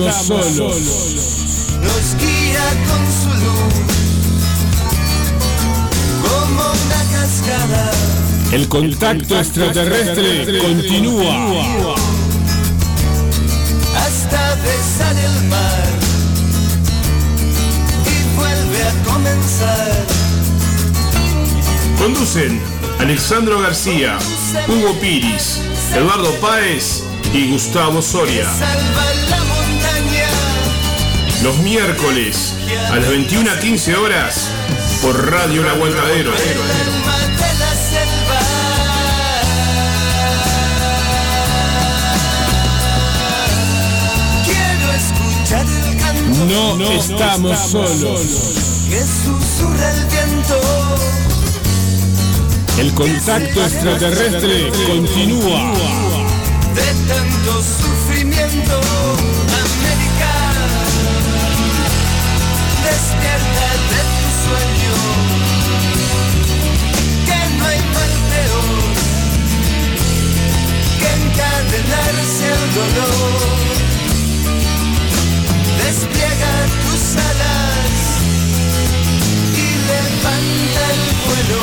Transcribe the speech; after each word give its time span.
estamos 0.00 0.46
solos. 0.46 0.76
Nos 1.82 2.16
guía 2.16 2.66
con 2.88 3.02
su 3.20 3.28
luz, 3.44 3.74
como 6.22 6.62
una 6.62 7.00
cascada. 7.12 7.90
El 8.52 8.68
contacto 8.68 9.38
extraterrestre 9.38 10.58
continúa. 10.58 11.94
hasta 13.96 14.54
besar 14.56 15.16
el 15.16 15.44
mar 15.48 15.88
y 18.06 18.36
vuelve 18.36 18.82
a 18.82 18.92
comenzar. 19.12 20.06
Conducen 21.98 22.60
Alexandro 22.98 23.60
García, 23.60 24.18
Hugo 24.68 24.98
Piris, 25.00 25.60
Eduardo 25.94 26.32
Páez 26.40 27.02
y 27.32 27.50
Gustavo 27.50 28.00
Soria. 28.00 28.48
Los 31.42 31.58
miércoles 31.58 32.54
a 32.90 32.96
las 32.96 33.08
21 33.08 33.50
a 33.50 33.58
15 33.58 33.96
horas 33.96 34.48
por 35.02 35.30
Radio 35.30 35.62
El 35.62 35.68
Aguantadero. 35.68 36.32
canto 45.98 46.76
No 46.76 46.92
estamos 46.92 47.58
solos. 47.58 48.20
que 48.88 49.00
susurra 49.00 49.90
el 49.90 50.06
viento. 50.06 50.60
El 52.78 52.94
contacto 52.94 53.64
extraterrestre 53.64 54.70
continúa. 54.86 55.72
de 56.74 56.82
tanto 57.08 57.62
sufrimiento. 57.62 58.80
Al 72.44 72.74
dolor. 72.74 73.38
Despliega 75.84 76.52
tus 76.82 77.02
alas 77.30 77.94
y 79.56 79.68
levanta 79.90 80.82
el 80.94 81.02
vuelo. 81.24 81.62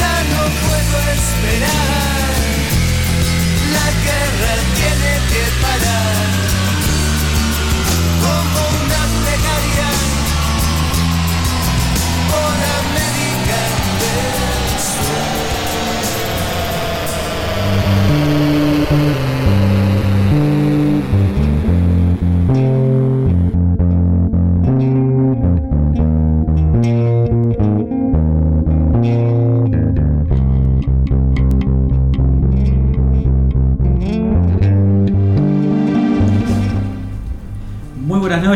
Ya 0.00 0.14
no 0.32 0.42
puedo 0.64 0.96
esperar. 1.18 2.34
La 3.76 3.86
guerra 4.06 4.54
tiene 4.78 5.12
que 5.30 5.42
parar 5.62 6.43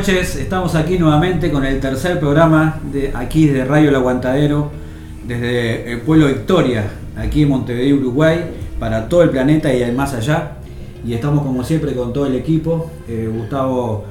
estamos 0.09 0.75
aquí 0.75 0.99
nuevamente 0.99 1.51
con 1.51 1.67
el 1.67 1.81
tercer 1.81 2.19
programa 2.19 2.81
de 2.91 3.13
aquí 3.15 3.47
de 3.47 3.65
Radio 3.67 3.91
El 3.91 3.97
Aguantadero, 3.97 4.71
desde 5.27 5.93
el 5.93 6.01
pueblo 6.01 6.29
Victoria, 6.29 6.85
aquí 7.17 7.43
en 7.43 7.51
Montevideo, 7.51 7.97
Uruguay, 7.97 8.45
para 8.79 9.09
todo 9.09 9.23
el 9.23 9.31
planeta 9.31 9.73
y 9.73 9.83
el 9.83 9.95
más 9.95 10.15
allá. 10.15 10.53
Y 11.05 11.15
estamos 11.15 11.43
como 11.45 11.65
siempre 11.65 11.95
con 11.95 12.13
todo 12.13 12.27
el 12.27 12.35
equipo. 12.35 12.91
Eh, 13.09 13.31
Gustavo 13.33 14.05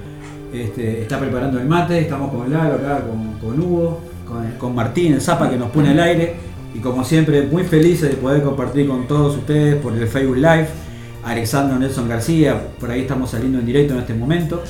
este, 0.54 1.02
está 1.02 1.20
preparando 1.20 1.60
el 1.60 1.68
mate, 1.68 2.00
estamos 2.00 2.32
con 2.32 2.52
Lalo 2.52 2.76
acá, 2.76 3.04
con, 3.06 3.34
con 3.40 3.60
Hugo, 3.60 4.00
con, 4.60 4.76
Martín, 4.76 5.14
el 5.14 5.22
Zapa 5.22 5.50
que 5.50 5.58
nos 5.58 5.72
pone 5.72 5.90
al 5.90 6.00
aire. 6.00 6.36
Y 6.74 6.80
como 6.80 7.04
siempre, 7.04 7.44
muy 7.44 7.64
felices 7.64 8.10
de 8.10 8.16
poder 8.18 8.44
compartir 8.44 8.88
con 8.88 9.08
todos 9.08 9.38
ustedes 9.38 9.76
por 9.76 9.94
el 9.96 10.08
Facebook 10.08 10.38
Live. 10.38 10.68
Alexandro 11.24 11.78
Nelson 11.78 12.08
García, 12.08 12.68
por 12.80 12.90
ahí 12.90 13.02
estamos 13.02 13.32
saliendo 13.32 13.60
en 13.60 13.66
directo 13.66 13.94
en 13.94 14.00
este 14.00 14.14
momento. 14.14 14.64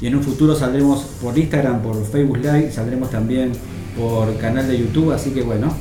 Y 0.00 0.06
en 0.06 0.14
un 0.14 0.22
futuro 0.22 0.54
saldremos 0.54 1.02
por 1.20 1.36
Instagram, 1.36 1.82
por 1.82 2.02
Facebook 2.06 2.38
Live, 2.38 2.70
saldremos 2.70 3.10
también 3.10 3.52
por 3.98 4.36
canal 4.36 4.68
de 4.68 4.78
YouTube, 4.78 5.12
así 5.12 5.30
que 5.30 5.42
bueno, 5.42 5.74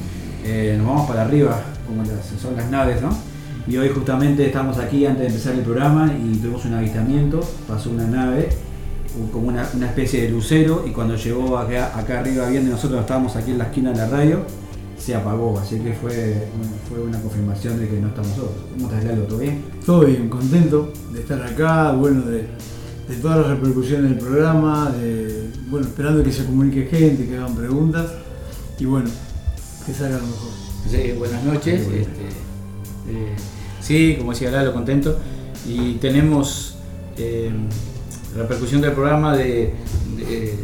eh, 0.43 0.75
nos 0.77 0.87
vamos 0.87 1.07
para 1.07 1.21
arriba, 1.21 1.61
como 1.85 2.03
son 2.41 2.55
las 2.57 2.69
naves, 2.71 3.01
¿no? 3.01 3.09
Y 3.67 3.75
hoy 3.75 3.89
justamente 3.89 4.45
estamos 4.45 4.77
aquí 4.77 5.05
antes 5.05 5.23
de 5.23 5.27
empezar 5.27 5.53
el 5.53 5.61
programa 5.61 6.13
y 6.13 6.37
tuvimos 6.37 6.63
un 6.65 6.75
avistamiento, 6.75 7.41
pasó 7.67 7.89
una 7.89 8.07
nave, 8.07 8.49
como 9.33 9.49
una, 9.49 9.67
una 9.73 9.87
especie 9.87 10.21
de 10.23 10.29
lucero, 10.29 10.85
y 10.87 10.91
cuando 10.91 11.17
llegó 11.17 11.57
acá, 11.57 11.97
acá 11.97 12.21
arriba 12.21 12.47
viendo, 12.47 12.71
nosotros 12.71 13.01
estábamos 13.01 13.35
aquí 13.35 13.51
en 13.51 13.57
la 13.57 13.65
esquina 13.65 13.91
de 13.91 13.97
la 13.97 14.07
radio, 14.07 14.39
se 14.97 15.15
apagó, 15.15 15.59
así 15.59 15.79
que 15.79 15.93
fue, 15.93 16.47
fue 16.87 17.01
una 17.01 17.19
confirmación 17.19 17.77
de 17.79 17.89
que 17.89 17.99
no 17.99 18.07
estamos 18.07 18.31
solos. 18.35 18.51
¿Cómo 18.73 18.89
estás, 18.89 19.03
Lalo? 19.03 19.23
¿Todo 19.23 19.39
bien? 19.39 19.61
Todo 19.85 20.05
bien, 20.05 20.29
contento 20.29 20.93
de 21.11 21.19
estar 21.19 21.41
acá, 21.41 21.91
bueno, 21.91 22.21
de, 22.21 22.47
de 23.09 23.15
todas 23.21 23.39
las 23.39 23.47
repercusiones 23.47 24.11
del 24.11 24.19
programa, 24.19 24.91
de, 24.91 25.49
bueno, 25.69 25.87
esperando 25.87 26.23
que 26.23 26.31
se 26.31 26.45
comunique 26.45 26.85
gente, 26.85 27.27
que 27.27 27.35
hagan 27.35 27.53
preguntas 27.53 28.11
y 28.79 28.85
bueno, 28.85 29.09
que 29.85 29.93
salga 29.93 30.19
lo 30.19 30.25
mejor. 30.25 30.51
Sí, 30.89 31.11
buenas 31.17 31.43
noches. 31.43 31.81
este, 31.81 32.01
eh, 33.09 33.35
sí, 33.87 34.15
como 34.17 34.31
decía 34.31 34.51
Lalo, 34.51 34.73
contento. 34.73 35.17
Y 35.65 35.93
tenemos 35.93 36.75
eh, 37.17 37.51
repercusión 38.35 38.81
del 38.81 38.91
programa 38.91 39.35
de, 39.35 39.73
de 40.17 40.55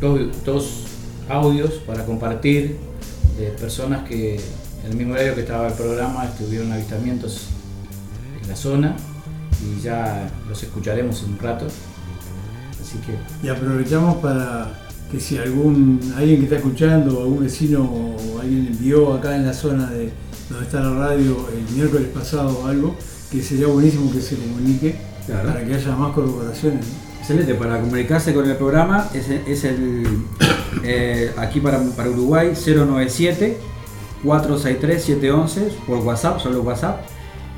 dos, 0.00 0.86
audios 1.28 1.74
para 1.86 2.04
compartir 2.04 2.76
de 3.38 3.50
personas 3.50 4.08
que 4.08 4.34
en 4.34 4.90
el 4.90 4.96
mismo 4.96 5.12
horario 5.12 5.36
que 5.36 5.42
estaba 5.42 5.68
el 5.68 5.74
programa 5.74 6.28
tuvieron 6.36 6.72
avistamientos 6.72 7.46
en 8.42 8.48
la 8.48 8.56
zona 8.56 8.96
y 9.62 9.80
ya 9.80 10.28
los 10.48 10.60
escucharemos 10.60 11.22
en 11.22 11.34
un 11.34 11.38
rato. 11.38 11.66
Así 12.80 12.98
que 13.06 13.46
Y 13.46 13.50
aprovechamos 13.50 14.16
para 14.16 14.88
que 15.12 15.20
si 15.20 15.38
algún 15.38 16.00
alguien 16.16 16.38
que 16.38 16.44
está 16.44 16.56
escuchando, 16.56 17.20
algún 17.20 17.44
vecino 17.44 17.82
o 17.82 18.40
alguien 18.40 18.66
envió 18.66 19.14
acá 19.14 19.36
en 19.36 19.46
la 19.46 19.52
zona 19.52 19.88
de 19.90 20.10
donde 20.50 20.66
está 20.66 20.80
la 20.80 20.94
radio 20.94 21.48
el 21.56 21.74
miércoles 21.74 22.08
pasado 22.08 22.66
algo, 22.66 22.96
que 23.30 23.42
sería 23.42 23.68
buenísimo 23.68 24.12
que 24.12 24.20
se 24.20 24.36
comunique 24.36 24.96
Claro. 25.26 25.48
para 25.48 25.64
que 25.64 25.74
haya 25.74 25.94
más 25.94 26.12
corroboraciones. 26.12 26.86
¿no? 26.86 27.20
Excelente, 27.20 27.54
para 27.54 27.80
comunicarse 27.80 28.34
con 28.34 28.48
el 28.48 28.56
programa 28.56 29.08
es, 29.14 29.28
es 29.28 29.64
el 29.64 30.04
eh, 30.84 31.30
aquí 31.36 31.60
para, 31.60 31.80
para 31.96 32.10
Uruguay 32.10 32.52
097 32.54 33.58
463 34.24 35.02
711 35.02 35.72
por 35.86 35.98
WhatsApp, 35.98 36.40
solo 36.40 36.62
WhatsApp. 36.62 37.00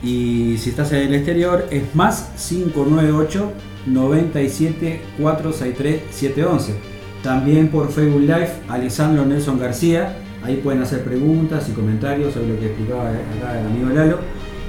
Y 0.02 0.58
si 0.58 0.70
estás 0.70 0.92
en 0.92 0.98
el 0.98 1.14
exterior 1.14 1.66
es 1.70 1.94
más 1.94 2.30
598 2.48 3.52
97 3.86 5.00
463 5.18 6.02
711. 6.14 6.74
También 7.22 7.68
por 7.68 7.90
Facebook 7.90 8.20
Live, 8.22 8.50
Alessandro 8.68 9.24
Nelson 9.24 9.58
García. 9.58 10.16
Ahí 10.44 10.56
pueden 10.62 10.82
hacer 10.82 11.02
preguntas 11.04 11.68
y 11.68 11.72
comentarios 11.72 12.34
sobre 12.34 12.48
lo 12.48 12.58
que 12.58 12.66
explicaba 12.66 13.10
acá 13.10 13.60
el 13.60 13.66
amigo 13.66 13.88
Lalo. 13.90 14.18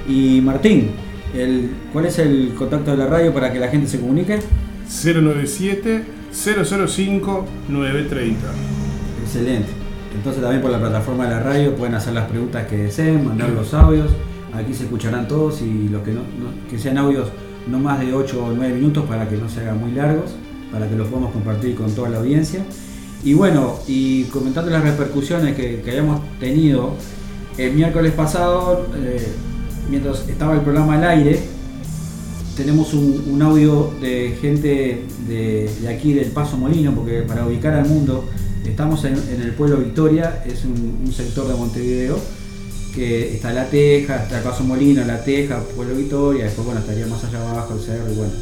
Y 0.08 0.40
Martín, 0.40 0.90
el, 1.34 1.70
¿cuál 1.92 2.06
es 2.06 2.18
el 2.18 2.54
contacto 2.56 2.90
de 2.92 2.96
la 2.98 3.06
radio 3.06 3.32
para 3.34 3.52
que 3.52 3.58
la 3.58 3.68
gente 3.68 3.88
se 3.88 3.98
comunique? 3.98 4.38
097 4.88 6.04
005 6.32 7.46
930. 7.68 8.40
Excelente. 9.24 9.68
Entonces 10.14 10.40
también 10.42 10.62
por 10.62 10.70
la 10.70 10.78
plataforma 10.78 11.24
de 11.24 11.30
la 11.30 11.40
radio 11.40 11.74
pueden 11.74 11.94
hacer 11.94 12.12
las 12.14 12.28
preguntas 12.28 12.66
que 12.66 12.76
deseen, 12.76 13.24
mandar 13.26 13.48
los 13.50 13.74
audios. 13.74 14.10
Aquí 14.52 14.72
se 14.72 14.84
escucharán 14.84 15.26
todos 15.26 15.60
y 15.62 15.88
los 15.88 16.02
que 16.02 16.12
no, 16.12 16.20
no- 16.20 16.68
que 16.70 16.78
sean 16.78 16.98
audios 16.98 17.28
no 17.66 17.78
más 17.80 17.98
de 17.98 18.12
8 18.14 18.44
o 18.44 18.52
9 18.54 18.74
minutos 18.74 19.04
para 19.06 19.28
que 19.28 19.36
no 19.36 19.48
se 19.48 19.60
hagan 19.60 19.80
muy 19.80 19.90
largos, 19.92 20.32
para 20.70 20.88
que 20.88 20.94
los 20.94 21.08
podamos 21.08 21.32
compartir 21.32 21.74
con 21.74 21.90
toda 21.94 22.10
la 22.10 22.18
audiencia. 22.18 22.62
Y 23.24 23.32
bueno, 23.32 23.78
y 23.88 24.24
comentando 24.24 24.70
las 24.70 24.82
repercusiones 24.82 25.56
que, 25.56 25.80
que 25.80 25.90
hayamos 25.90 26.20
tenido 26.38 26.92
el 27.56 27.72
miércoles 27.72 28.12
pasado, 28.12 28.86
eh, 28.96 29.26
mientras 29.90 30.28
estaba 30.28 30.54
el 30.54 30.60
programa 30.60 30.96
al 30.96 31.04
aire, 31.04 31.40
tenemos 32.54 32.92
un, 32.94 33.40
audio 33.42 33.92
de 34.00 34.36
gente 34.40 35.04
de, 35.26 35.70
de 35.80 35.88
aquí 35.88 36.12
del 36.12 36.32
Paso 36.32 36.56
Molino, 36.56 36.94
porque 36.94 37.22
para 37.22 37.46
ubicar 37.46 37.72
al 37.74 37.88
mundo, 37.88 38.24
estamos 38.64 39.04
en, 39.04 39.14
en 39.14 39.42
el 39.42 39.52
pueblo 39.52 39.78
Victoria, 39.78 40.44
es 40.46 40.64
un, 40.64 41.12
sector 41.12 41.48
de 41.48 41.54
Montevideo 41.54 42.18
que 42.94 43.34
está 43.34 43.52
La 43.52 43.68
Teja, 43.68 44.22
está 44.22 44.42
Paso 44.42 44.64
Molino, 44.64 45.04
La 45.04 45.24
Teja, 45.24 45.60
Pueblo 45.74 45.96
Victoria, 45.96 46.44
después 46.44 46.64
bueno 46.64 46.80
estaría 46.80 47.06
más 47.06 47.24
allá 47.24 47.50
abajo 47.50 47.74
el 47.74 47.80
cerro 47.80 48.12
y 48.12 48.16
bueno. 48.16 48.32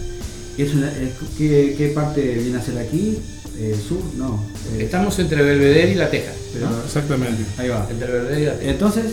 ¿qué, 1.38 1.74
qué 1.78 1.92
parte 1.94 2.34
viene 2.34 2.58
a 2.58 2.62
ser 2.62 2.78
aquí? 2.78 3.18
Eh, 3.62 3.76
¿Sur? 3.88 4.00
No. 4.18 4.42
eh, 4.74 4.82
Estamos 4.84 5.16
entre 5.20 5.40
Belvedere 5.42 5.92
y 5.92 5.94
La 5.94 6.10
Teja. 6.10 6.32
pero- 6.52 6.68
Exactamente. 6.84 7.44
ahí 7.58 7.68
va. 7.68 7.86
Entre 7.88 8.10
Belvedere 8.10 8.40
y 8.42 8.44
La 8.46 8.58
Teja. 8.58 8.70
Entonces, 8.72 9.04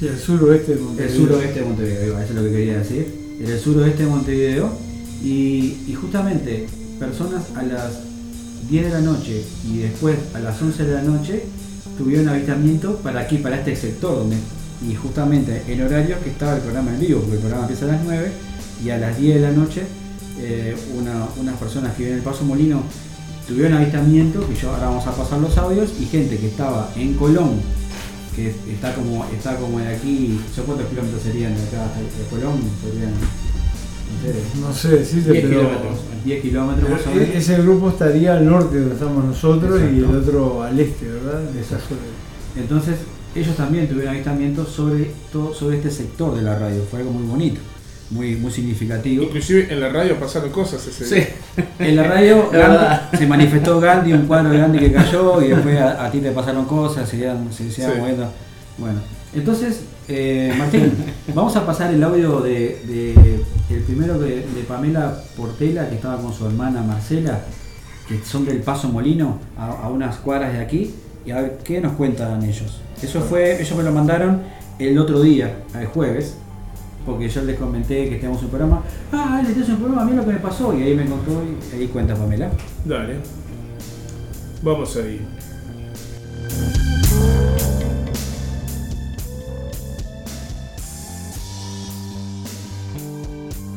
Y 0.00 0.06
el 0.06 0.18
suroeste 0.18 0.72
de 0.72 0.78
el 0.78 0.84
Montevideo. 0.84 1.16
suroeste 1.16 1.60
de 1.60 1.64
Montevideo, 1.66 2.02
ahí 2.02 2.10
va, 2.10 2.24
eso 2.24 2.32
es 2.32 2.38
lo 2.38 2.44
que 2.44 2.50
quería 2.50 2.78
decir. 2.78 3.14
En 3.40 3.50
el 3.50 3.60
suroeste 3.60 4.02
de 4.04 4.08
Montevideo 4.08 4.72
y, 5.22 5.76
y 5.88 5.94
justamente 6.00 6.66
personas 6.98 7.42
a 7.54 7.62
las 7.62 7.90
10 8.70 8.84
de 8.86 8.90
la 8.90 9.00
noche 9.00 9.42
y 9.68 9.78
después 9.78 10.16
a 10.34 10.38
las 10.40 10.60
11 10.62 10.84
de 10.84 10.94
la 10.94 11.02
noche 11.02 11.42
tuvieron 11.98 12.28
avistamiento 12.28 12.96
para 12.96 13.20
aquí, 13.20 13.38
para 13.38 13.58
este 13.58 13.76
sector 13.76 14.16
donde 14.18 14.36
y 14.88 14.94
justamente 14.96 15.62
en 15.68 15.82
horario 15.82 16.16
que 16.24 16.30
estaba 16.30 16.56
el 16.56 16.62
programa 16.62 16.92
en 16.94 17.00
vivo, 17.00 17.20
porque 17.20 17.34
el 17.34 17.40
programa 17.40 17.64
empieza 17.64 17.84
a 17.84 17.88
las 17.96 18.04
9 18.04 18.30
y 18.84 18.90
a 18.90 18.98
las 18.98 19.16
10 19.18 19.34
de 19.36 19.40
la 19.40 19.50
noche 19.52 19.82
eh, 20.40 20.74
una- 20.98 21.28
unas 21.40 21.56
personas 21.58 21.92
que 21.94 21.98
viven 22.04 22.14
en 22.14 22.18
el 22.18 22.24
Paso 22.24 22.44
Molino 22.44 22.82
tuvieron 23.52 23.74
avistamiento, 23.78 24.46
que 24.48 24.54
yo 24.54 24.70
ahora 24.70 24.86
vamos 24.88 25.06
a 25.06 25.12
pasar 25.14 25.38
los 25.40 25.56
audios, 25.58 25.90
y 26.00 26.04
gente 26.06 26.36
que 26.38 26.46
estaba 26.48 26.90
en 26.96 27.14
Colón, 27.14 27.50
que 28.34 28.48
es- 28.50 28.56
está 28.72 28.94
como, 28.94 29.24
está 29.26 29.56
como 29.56 29.78
de 29.78 29.88
aquí, 29.88 30.40
¿yo 30.56 30.64
cuántos 30.64 30.86
kilómetros 30.88 31.22
serían 31.22 31.54
de 31.54 31.62
acá 31.62 31.84
hasta 31.84 32.00
de 32.00 32.26
Colón? 32.30 32.60
Serían, 32.82 33.12
no 33.12 34.22
sé, 34.22 34.60
No 34.60 34.72
sé 34.74 34.88
decirte, 34.98 35.32
10 35.32 35.44
pero. 35.46 35.60
kilómetros. 35.60 35.98
10 36.24 36.42
kilómetros 36.42 36.90
más 36.90 37.06
o 37.06 37.10
E- 37.10 37.14
menos. 37.14 37.34
Ese 37.36 37.62
grupo 37.62 37.88
estaría 37.90 38.32
al 38.34 38.46
norte 38.46 38.78
donde 38.78 38.94
estamos 38.94 39.24
nosotros 39.24 39.80
y 39.92 39.98
el 39.98 40.04
otro 40.04 40.62
al 40.62 40.78
este, 40.78 41.06
¿verdad? 41.08 41.40
Entonces, 42.56 42.96
ellos 43.34 43.56
también 43.56 43.88
tuvieron 43.88 44.12
avistamiento 44.14 44.66
sobre, 44.66 45.10
todo, 45.32 45.54
sobre 45.54 45.76
este 45.78 45.90
sector 45.90 46.34
de 46.36 46.42
la 46.42 46.58
radio, 46.58 46.82
fue 46.90 47.00
algo 47.00 47.12
muy 47.12 47.26
bonito, 47.26 47.60
muy, 48.12 48.36
muy 48.36 48.50
significativo. 48.52 49.24
Inclusive 49.24 49.72
en 49.72 49.80
la 49.80 49.88
radio 49.88 50.18
pasaron 50.18 50.50
cosas 50.50 50.86
ese 50.86 51.04
Sí. 51.04 51.14
día. 51.16 51.28
En 51.78 51.96
la 51.96 52.02
radio. 52.04 52.50
Gandhi- 52.52 53.18
se 53.18 53.26
manifestó 53.26 53.80
Gandhi, 53.80 54.12
un 54.12 54.26
cuadro 54.26 54.50
de 54.50 54.58
Gandhi 54.58 54.78
que 54.78 54.92
cayó 54.92 55.42
y 55.42 55.48
después 55.54 55.78
a, 55.78 56.04
a 56.04 56.10
ti 56.10 56.18
te 56.20 56.30
pasaron 56.32 56.64
cosas, 56.66 57.08
se 57.08 57.16
iban, 57.18 57.52
se, 57.52 57.70
Sí. 57.70 57.82
moviendo. 57.98 58.30
Bueno, 58.78 59.00
entonces, 59.34 59.80
eh, 60.08 60.52
Martín, 60.58 60.92
vamos 61.34 61.54
a 61.56 61.64
pasar 61.66 61.92
el 61.92 62.02
audio 62.02 62.40
de, 62.40 62.80
de- 62.86 63.44
el 63.74 63.82
primero 63.82 64.18
de, 64.18 64.36
de 64.46 64.62
Pamela 64.68 65.16
Portela, 65.36 65.88
que 65.88 65.94
estaba 65.96 66.20
con 66.20 66.32
su 66.34 66.44
hermana 66.46 66.82
Marcela, 66.82 67.40
que 68.08 68.18
son 68.24 68.44
del 68.44 68.58
Paso 68.58 68.88
Molino, 68.88 69.38
a, 69.56 69.68
a 69.84 69.88
unas 69.88 70.16
cuadras 70.16 70.52
de 70.52 70.60
aquí, 70.60 70.94
y 71.24 71.30
a 71.30 71.40
ver 71.40 71.58
qué 71.64 71.80
nos 71.80 71.92
cuentan 71.94 72.42
ellos. 72.42 72.80
Eso 73.02 73.20
fue, 73.20 73.60
ellos 73.62 73.76
me 73.76 73.82
lo 73.84 73.92
mandaron 73.92 74.42
el 74.78 74.98
otro 74.98 75.20
día, 75.22 75.54
el 75.78 75.86
jueves, 75.86 76.36
porque 77.04 77.28
yo 77.28 77.42
les 77.42 77.58
comenté 77.58 78.08
que 78.08 78.16
teníamos 78.16 78.42
un 78.42 78.48
programa. 78.48 78.82
Ah, 79.12 79.42
él 79.46 79.52
tenés 79.52 79.68
un 79.68 79.76
programa, 79.76 80.04
mira 80.04 80.16
lo 80.18 80.26
que 80.26 80.32
me 80.32 80.38
pasó. 80.38 80.76
Y 80.76 80.82
ahí 80.82 80.94
me 80.94 81.06
contó 81.06 81.42
y 81.42 81.76
ahí 81.76 81.88
cuenta 81.88 82.14
Pamela. 82.14 82.50
Dale. 82.84 83.16
Vamos 84.62 84.96
ahí. 84.96 85.20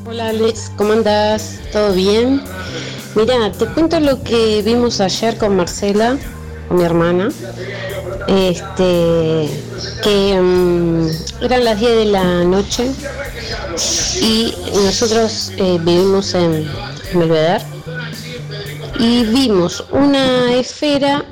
Hola 0.08 0.30
Alex, 0.30 0.72
¿cómo 0.78 0.94
andás? 0.94 1.60
¿Todo 1.72 1.94
bien? 1.94 2.42
Mira, 3.16 3.52
te 3.52 3.66
cuento 3.66 4.00
lo 4.00 4.22
que 4.24 4.62
vimos 4.64 5.02
ayer 5.02 5.38
con 5.38 5.56
Marcela, 5.56 6.18
con 6.68 6.78
mi 6.78 6.84
hermana. 6.84 7.30
Este, 8.28 9.50
que 10.04 10.40
mm, 10.42 11.44
eran 11.44 11.64
las 11.64 11.80
10 11.80 11.96
de 11.96 12.06
la 12.06 12.44
noche 12.44 12.92
y 14.22 14.54
nosotros 14.74 15.52
eh, 15.58 15.78
vivimos 15.82 16.34
en 16.34 16.68
Belvedere 17.14 17.64
y 19.00 19.24
vimos 19.26 19.86
una 19.92 20.54
esfera 20.54 21.24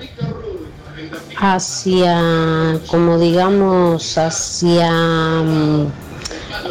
hacia, 1.37 2.79
como 2.87 3.17
digamos, 3.17 4.17
hacia 4.17 4.91
mm, 4.91 5.91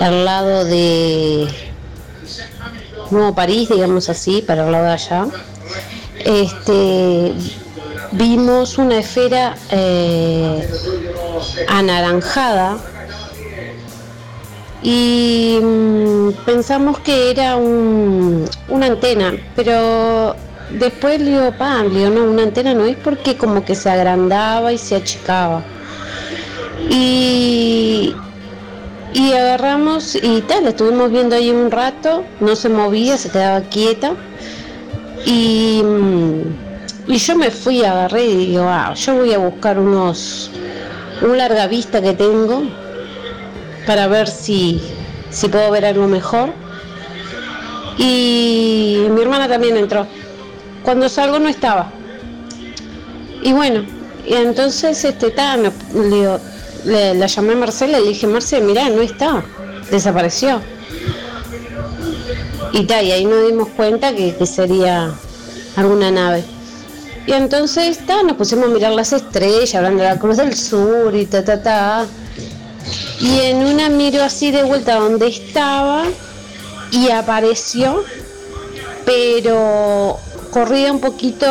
el 0.00 0.24
lado 0.24 0.64
de 0.64 1.48
Nuevo 3.10 3.34
París, 3.34 3.68
digamos 3.68 4.08
así, 4.08 4.42
para 4.42 4.64
el 4.64 4.72
lado 4.72 4.84
de 4.84 4.92
allá. 4.92 5.26
Este, 6.24 7.34
vimos 8.12 8.78
una 8.78 8.98
esfera 8.98 9.56
eh, 9.70 10.68
anaranjada 11.68 12.78
y 14.82 15.58
mm, 15.62 16.30
pensamos 16.44 16.98
que 17.00 17.30
era 17.30 17.56
un- 17.56 18.48
una 18.68 18.86
antena, 18.86 19.32
pero 19.54 20.34
después 20.70 21.20
le 21.20 21.30
digo, 21.30 21.52
pa, 21.56 21.82
le 21.84 21.98
digo, 22.00 22.10
no, 22.10 22.24
una 22.24 22.42
antena 22.44 22.74
no 22.74 22.84
es 22.84 22.96
porque 22.96 23.36
como 23.36 23.64
que 23.64 23.74
se 23.74 23.90
agrandaba 23.90 24.72
y 24.72 24.78
se 24.78 24.96
achicaba. 24.96 25.62
Y, 26.90 28.14
y 29.12 29.32
agarramos 29.32 30.16
y 30.16 30.40
tal, 30.42 30.66
estuvimos 30.66 31.10
viendo 31.10 31.36
ahí 31.36 31.50
un 31.50 31.70
rato, 31.70 32.24
no 32.40 32.56
se 32.56 32.68
movía, 32.68 33.16
se 33.18 33.30
quedaba 33.30 33.60
quieta. 33.62 34.14
Y, 35.24 35.82
mm, 35.84 36.71
y 37.06 37.16
yo 37.18 37.36
me 37.36 37.50
fui, 37.50 37.84
agarré 37.84 38.24
y 38.26 38.46
digo, 38.46 38.64
ah, 38.66 38.94
yo 38.94 39.14
voy 39.16 39.32
a 39.32 39.38
buscar 39.38 39.78
unos, 39.78 40.50
un 41.20 41.36
larga 41.36 41.66
vista 41.66 42.00
que 42.00 42.12
tengo 42.12 42.62
para 43.86 44.06
ver 44.06 44.28
si, 44.28 44.80
si 45.30 45.48
puedo 45.48 45.70
ver 45.70 45.84
algo 45.84 46.06
mejor. 46.06 46.50
Y 47.98 49.06
mi 49.10 49.20
hermana 49.22 49.48
también 49.48 49.76
entró. 49.76 50.06
Cuando 50.82 51.08
salgo 51.08 51.38
no 51.38 51.48
estaba. 51.48 51.90
Y 53.42 53.52
bueno, 53.52 53.84
y 54.26 54.34
entonces 54.34 55.04
este 55.04 55.30
ta, 55.30 55.56
me- 55.56 55.72
le, 56.08 56.38
le- 56.84 57.14
la 57.14 57.26
llamé 57.26 57.52
a 57.52 57.56
Marcela 57.56 57.98
y 57.98 58.02
le 58.04 58.08
dije, 58.10 58.26
Marcela, 58.26 58.64
mirá, 58.64 58.88
no 58.88 59.02
está, 59.02 59.44
desapareció. 59.90 60.60
Y 62.72 62.84
ta, 62.86 63.02
y 63.02 63.12
ahí 63.12 63.24
nos 63.24 63.46
dimos 63.46 63.68
cuenta 63.68 64.14
que, 64.14 64.34
que 64.34 64.46
sería 64.46 65.12
alguna 65.76 66.10
nave. 66.10 66.44
Y 67.26 67.32
entonces 67.32 68.04
ta, 68.04 68.22
nos 68.22 68.36
pusimos 68.36 68.66
a 68.66 68.68
mirar 68.68 68.92
las 68.92 69.12
estrellas, 69.12 69.74
hablando 69.74 70.02
de 70.02 70.08
la 70.08 70.18
Cruz 70.18 70.38
del 70.38 70.56
Sur 70.56 71.14
y 71.14 71.26
ta 71.26 71.44
ta 71.44 71.62
ta. 71.62 72.06
Y 73.20 73.40
en 73.40 73.58
una 73.58 73.88
miro 73.88 74.22
así 74.22 74.50
de 74.50 74.64
vuelta 74.64 74.96
donde 74.96 75.28
estaba 75.28 76.04
y 76.90 77.10
apareció, 77.10 78.02
pero 79.06 80.18
corría 80.50 80.92
un 80.92 81.00
poquito 81.00 81.46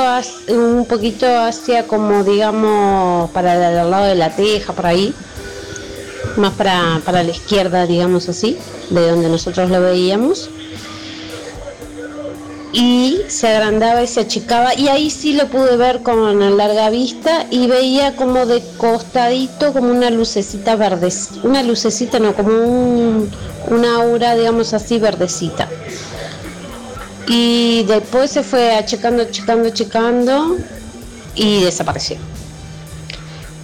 un 0.50 0.86
poquito 0.86 1.26
hacia 1.26 1.88
como 1.88 2.24
digamos 2.24 3.32
para 3.32 3.82
el, 3.82 3.90
lado 3.90 4.06
de 4.06 4.16
la 4.16 4.36
teja, 4.36 4.74
por 4.74 4.86
ahí, 4.86 5.14
más 6.36 6.54
para, 6.54 7.02
para 7.06 7.24
la 7.24 7.32
izquierda, 7.32 7.88
digamos 7.88 8.28
así, 8.28 8.58
de 8.90 9.10
donde 9.10 9.30
nosotros 9.30 9.70
lo 9.70 9.82
veíamos. 9.82 10.50
Y 12.74 13.18
se 13.28 13.50
agrandaba 13.50 14.02
y 14.02 14.08
se 14.08 14.22
achicaba 14.22 14.74
y 14.76 14.88
ahí 14.88 15.10
sí 15.10 15.34
lo 15.34 15.48
pude 15.48 15.76
ver 15.76 16.02
con 16.04 16.58
larga 16.58 16.90
vista 16.90 17.46
y 17.50 17.68
veía 17.68 18.16
como 18.16 18.46
de 18.46 18.64
costadito 18.78 19.74
como 19.74 19.92
una 19.92 20.10
lucecita 20.10 20.78
verde, 20.78 21.10
una 21.44 21.64
lucecita 21.64 22.20
no, 22.20 22.34
como 22.34 22.50
un, 22.50 23.32
una 23.68 23.96
aura 23.98 24.36
digamos 24.36 24.74
así 24.74 25.00
verdecita 25.00 25.68
y 27.34 27.84
después 27.84 28.30
se 28.32 28.44
fue 28.44 28.76
achicando, 28.76 29.24
achicando, 29.24 29.70
achicando 29.70 30.58
y 31.36 31.64
desapareció. 31.64 32.18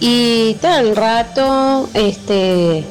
Y 0.00 0.54
tal 0.54 0.96
rato, 0.96 1.88
este, 1.92 2.84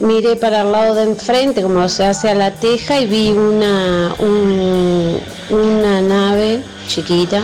miré 0.00 0.36
para 0.36 0.62
el 0.62 0.72
lado 0.72 0.94
de 0.94 1.04
enfrente, 1.04 1.62
como 1.62 1.88
se 1.88 2.04
hace 2.06 2.28
a 2.30 2.34
la 2.34 2.50
teja, 2.52 2.98
y 3.00 3.06
vi 3.06 3.30
una, 3.30 4.14
un- 4.18 5.20
una 5.50 6.00
nave 6.00 6.62
chiquita 6.88 7.42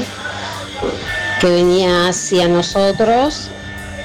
que 1.41 1.49
venía 1.49 2.09
hacia 2.09 2.49
nosotros. 2.49 3.49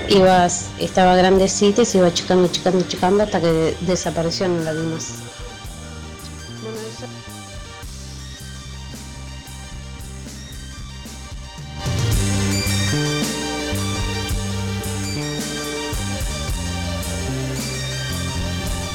Iba, 0.10 0.48
estaba 0.80 1.16
grandecita 1.16 1.84
y 1.84 1.86
se 1.86 2.00
iba 2.00 2.08
achicando, 2.08 2.48
achicando, 2.48 2.84
achicando 2.84 3.24
hasta 3.24 3.40
que 3.40 3.76
desapareció, 3.82 4.48
no 4.48 4.62
la 4.64 4.74
vi 4.74 4.80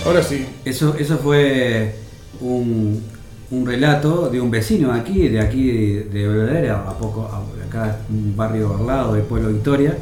Ahora 0.07 0.23
sí. 0.23 0.47
Eso, 0.65 0.95
eso 0.99 1.19
fue 1.19 1.95
un, 2.41 3.03
un 3.51 3.67
relato 3.67 4.29
de 4.31 4.41
un 4.41 4.51
vecino 4.51 4.93
aquí, 4.93 5.29
de 5.29 5.41
aquí 5.41 5.67
de, 5.67 6.05
de 6.05 6.29
Belvedere, 6.29 6.71
a 6.71 6.85
poco, 6.99 7.23
a- 7.31 7.67
acá 7.67 7.99
un 8.09 8.37
barrio 8.37 8.77
al 8.79 8.87
lado 8.87 9.15
del 9.15 9.25
pueblo 9.25 9.49
Victoria, 9.49 9.97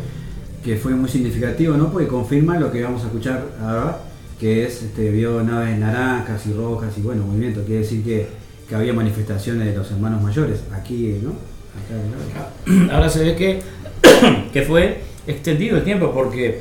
que 0.63 0.77
fue 0.77 0.93
muy 0.95 1.09
significativo, 1.09 1.77
¿no? 1.77 1.91
Porque 1.91 2.07
confirma 2.07 2.59
lo 2.59 2.71
que 2.71 2.83
vamos 2.83 3.03
a 3.03 3.07
escuchar 3.07 3.43
ahora, 3.63 3.99
que 4.41 4.65
es, 4.67 4.83
este, 4.83 5.11
vio 5.11 5.43
naves 5.43 5.79
naranjas 5.79 6.47
y 6.47 6.53
rojas 6.53 6.93
y 6.99 7.01
bueno, 7.03 7.25
movimiento, 7.27 7.63
quiere 7.65 7.81
decir 7.83 8.03
que, 8.03 8.27
que 8.69 8.75
había 8.75 8.93
manifestaciones 8.93 9.67
de 9.67 9.77
los 9.77 9.91
hermanos 9.91 10.23
mayores 10.23 10.61
aquí, 10.73 11.19
¿no? 11.23 11.33
Acá, 11.75 12.95
Ahora 12.95 13.09
se 13.09 13.25
ve 13.25 13.37
que, 13.37 13.61
que 14.53 14.63
fue 14.63 15.01
extendido 15.27 15.77
el 15.79 15.85
tiempo 15.85 16.13
porque 16.15 16.61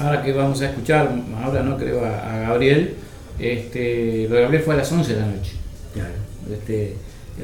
ahora 0.00 0.22
que 0.22 0.32
vamos 0.32 0.60
a 0.60 0.66
escuchar, 0.66 1.10
ahora 1.42 1.62
no 1.62 1.76
creo 1.76 2.04
a, 2.04 2.34
a 2.34 2.38
Gabriel, 2.40 2.94
este, 3.38 4.26
lo 4.28 4.36
de 4.36 4.42
Gabriel 4.42 4.62
fue 4.62 4.74
a 4.74 4.78
las 4.78 4.90
11 4.90 5.14
de 5.14 5.20
la 5.20 5.26
noche. 5.26 5.52
Claro. 5.92 6.14
Este, 6.52 6.96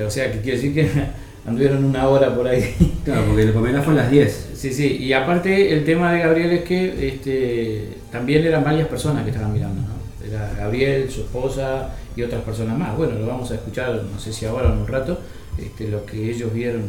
o 0.04 0.10
sea, 0.10 0.32
que 0.32 0.40
quiere 0.40 0.56
decir 0.56 0.74
que 0.74 0.88
anduvieron 1.46 1.84
una 1.84 2.08
hora 2.08 2.34
por 2.34 2.46
ahí. 2.46 2.74
Claro, 3.04 3.24
porque 3.26 3.42
el 3.42 3.52
Pomela 3.52 3.82
fue 3.82 3.92
a 3.92 3.96
las 3.96 4.10
10. 4.10 4.50
Sí, 4.54 4.72
sí, 4.72 4.96
y 4.96 5.12
aparte 5.12 5.72
el 5.72 5.84
tema 5.84 6.12
de 6.12 6.20
Gabriel 6.20 6.52
es 6.52 6.64
que 6.64 7.08
este, 7.08 7.98
también 8.10 8.44
eran 8.44 8.64
varias 8.64 8.88
personas 8.88 9.24
que 9.24 9.30
estaban 9.30 9.52
mirando, 9.52 9.82
¿no? 9.82 9.94
Era 10.26 10.52
Gabriel, 10.58 11.10
su 11.10 11.20
esposa 11.20 11.90
y 12.16 12.22
otras 12.22 12.42
personas 12.42 12.78
más. 12.78 12.96
Bueno, 12.96 13.18
lo 13.18 13.26
vamos 13.26 13.50
a 13.50 13.56
escuchar, 13.56 14.02
no 14.10 14.18
sé 14.18 14.32
si 14.32 14.46
ahora 14.46 14.70
o 14.70 14.72
en 14.72 14.78
un 14.78 14.86
rato, 14.86 15.20
este, 15.58 15.88
lo 15.88 16.06
que 16.06 16.30
ellos 16.30 16.52
vieron 16.52 16.84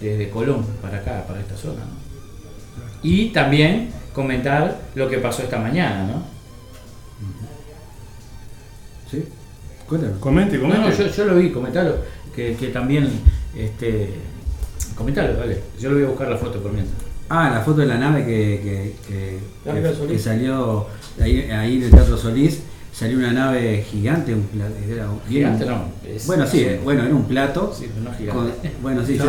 desde 0.00 0.30
Colón 0.30 0.64
para 0.80 0.98
acá, 0.98 1.24
para 1.26 1.40
esta 1.40 1.56
zona, 1.56 1.80
¿no? 1.80 2.08
Y 3.02 3.26
también 3.28 3.90
comentar 4.22 4.76
lo 4.96 5.08
que 5.08 5.18
pasó 5.18 5.44
esta 5.44 5.58
mañana, 5.60 6.02
¿no? 6.08 6.22
¿Sí? 9.08 9.22
Cuéntame. 9.88 10.18
Comente, 10.18 10.56
No, 10.58 10.62
comente. 10.64 10.88
no, 10.90 10.92
yo, 10.92 11.06
yo 11.06 11.24
lo 11.24 11.36
vi, 11.36 11.50
comentalo, 11.52 11.98
que, 12.34 12.56
que 12.56 12.66
también, 12.68 13.08
este, 13.56 14.10
comentalo, 14.96 15.34
dale, 15.34 15.60
yo 15.78 15.90
le 15.90 15.94
voy 15.94 16.04
a 16.04 16.08
buscar 16.08 16.28
la 16.28 16.36
foto 16.36 16.60
por 16.60 16.72
mientras. 16.72 16.98
Ah, 17.28 17.50
la 17.54 17.60
foto 17.60 17.80
de 17.82 17.86
la 17.86 17.96
nave 17.96 18.24
que, 18.26 18.60
que, 19.08 19.38
que- 20.04 20.18
salió 20.18 20.86
ahí, 21.20 21.48
ahí 21.52 21.76
en 21.76 21.82
el 21.84 21.90
Teatro 21.92 22.16
Solís, 22.16 22.60
salió 22.92 23.18
una 23.18 23.30
nave 23.32 23.84
gigante, 23.88 24.34
un 24.34 24.42
pla- 24.42 24.66
era 24.92 25.08
un- 25.10 25.20
Gigante 25.28 25.64
no. 25.64 25.84
es- 26.04 26.26
Bueno, 26.26 26.44
sí, 26.44 26.62
eh, 26.64 26.80
bueno, 26.82 27.04
era 27.04 27.14
un 27.14 27.24
plato. 27.24 27.72
Sí, 27.72 27.86
pero 27.94 28.10
no 28.10 28.16
gigante. 28.16 28.32
con- 28.68 28.82
bueno, 28.82 29.06
sí, 29.06 29.16
yo. 29.16 29.24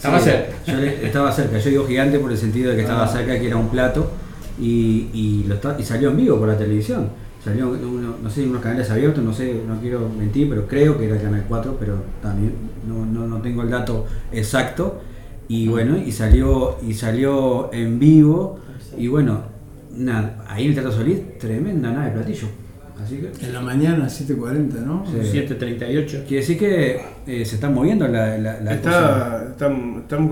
Estaba 0.00 0.18
sí, 0.18 0.30
cerca. 0.30 0.54
yo 0.66 0.76
le- 0.78 1.06
estaba 1.06 1.30
cerca. 1.32 1.58
Yo 1.58 1.70
digo 1.70 1.86
gigante 1.86 2.18
por 2.18 2.30
el 2.32 2.38
sentido 2.38 2.70
de 2.70 2.76
que 2.76 2.82
estaba 2.82 3.04
Ah. 3.04 3.08
cerca, 3.08 3.38
que 3.38 3.46
era 3.46 3.56
un 3.56 3.68
plato 3.68 4.10
y, 4.58 5.08
y, 5.12 5.44
lo 5.46 5.56
y 5.78 5.82
salió 5.82 6.10
en 6.10 6.16
vivo 6.16 6.38
por 6.38 6.48
la 6.48 6.56
televisión. 6.56 7.08
Salió, 7.44 7.68
uno- 7.70 8.16
no 8.22 8.30
sé, 8.30 8.46
unos 8.46 8.62
canales 8.62 8.90
abiertos, 8.90 9.22
no 9.22 9.32
sé, 9.34 9.62
no 9.66 9.78
quiero 9.80 10.08
mentir, 10.18 10.48
pero 10.48 10.66
creo 10.66 10.96
que 10.98 11.06
era 11.06 11.16
el 11.16 11.22
canal 11.22 11.44
4, 11.48 11.76
pero 11.78 11.96
también 12.22 12.52
no, 12.88 13.04
no, 13.04 13.26
no 13.26 13.42
tengo 13.42 13.62
el 13.62 13.70
dato 13.70 14.06
exacto. 14.32 15.00
Y 15.48 15.68
bueno, 15.68 15.98
y 15.98 16.12
salió, 16.12 16.76
y 16.86 16.94
salió 16.94 17.70
en 17.72 17.98
vivo, 17.98 18.58
y 18.96 19.08
bueno, 19.08 19.40
nada, 19.96 20.44
ahí 20.48 20.62
en 20.64 20.68
el 20.70 20.74
Teatro 20.74 20.92
Solís, 20.92 21.38
tremenda 21.38 21.90
nave 21.90 22.06
de 22.06 22.12
platillo. 22.12 22.48
Así 23.02 23.16
que 23.18 23.46
En 23.46 23.52
la 23.52 23.60
mañana, 23.60 24.06
7.40, 24.06 24.84
¿no? 24.84 25.04
Sí. 25.06 25.30
738. 25.30 26.24
quiere 26.26 26.40
decir 26.40 26.58
que 26.58 27.00
eh, 27.26 27.44
se 27.44 27.54
está 27.54 27.70
moviendo 27.70 28.06
la, 28.08 28.38
la, 28.38 28.60
la 28.60 28.76
cosa. 28.76 28.76
Está, 28.76 29.46
están, 29.50 29.98
están 30.00 30.28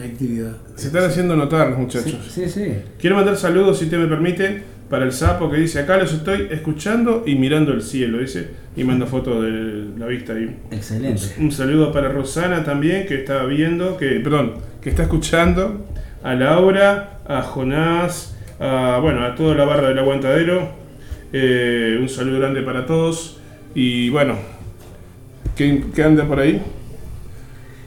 actividad. 0.00 0.56
Se 0.74 0.86
están 0.88 1.04
haciendo 1.04 1.36
notar 1.36 1.68
los 1.68 1.78
muchachos. 1.78 2.18
sí, 2.30 2.48
sí. 2.48 2.74
Quiero 2.98 3.16
mandar 3.16 3.36
saludos, 3.36 3.78
si 3.78 3.86
te 3.86 3.98
me 3.98 4.06
permiten, 4.06 4.62
para 4.88 5.04
el 5.04 5.12
sapo 5.12 5.50
que 5.50 5.56
dice 5.56 5.80
acá 5.80 5.96
los 5.96 6.12
estoy 6.12 6.48
escuchando 6.50 7.24
y 7.26 7.34
mirando 7.34 7.72
el 7.72 7.82
cielo, 7.82 8.18
dice. 8.18 8.50
Y 8.76 8.84
manda 8.84 9.06
foto 9.06 9.42
de 9.42 9.88
la 9.98 10.06
vista 10.06 10.32
ahí. 10.34 10.54
Excelente. 10.70 11.22
Un 11.38 11.52
saludo 11.52 11.92
para 11.92 12.08
Rosana 12.08 12.64
también, 12.64 13.06
que 13.06 13.16
está 13.16 13.44
viendo, 13.44 13.96
que, 13.96 14.20
perdón, 14.20 14.54
que 14.80 14.90
está 14.90 15.02
escuchando. 15.02 15.86
A 16.22 16.34
Laura, 16.34 17.20
a 17.26 17.42
Jonás, 17.42 18.36
a, 18.60 18.98
bueno, 19.02 19.24
a 19.24 19.34
toda 19.34 19.54
la 19.54 19.64
barra 19.64 19.88
del 19.88 19.98
aguantadero. 19.98 20.81
Eh, 21.32 21.98
un 22.00 22.08
saludo 22.08 22.40
grande 22.40 22.62
para 22.62 22.84
todos. 22.86 23.38
Y 23.74 24.10
bueno, 24.10 24.34
¿qué, 25.56 25.84
qué 25.94 26.02
anda 26.04 26.24
por 26.26 26.40
ahí? 26.40 26.62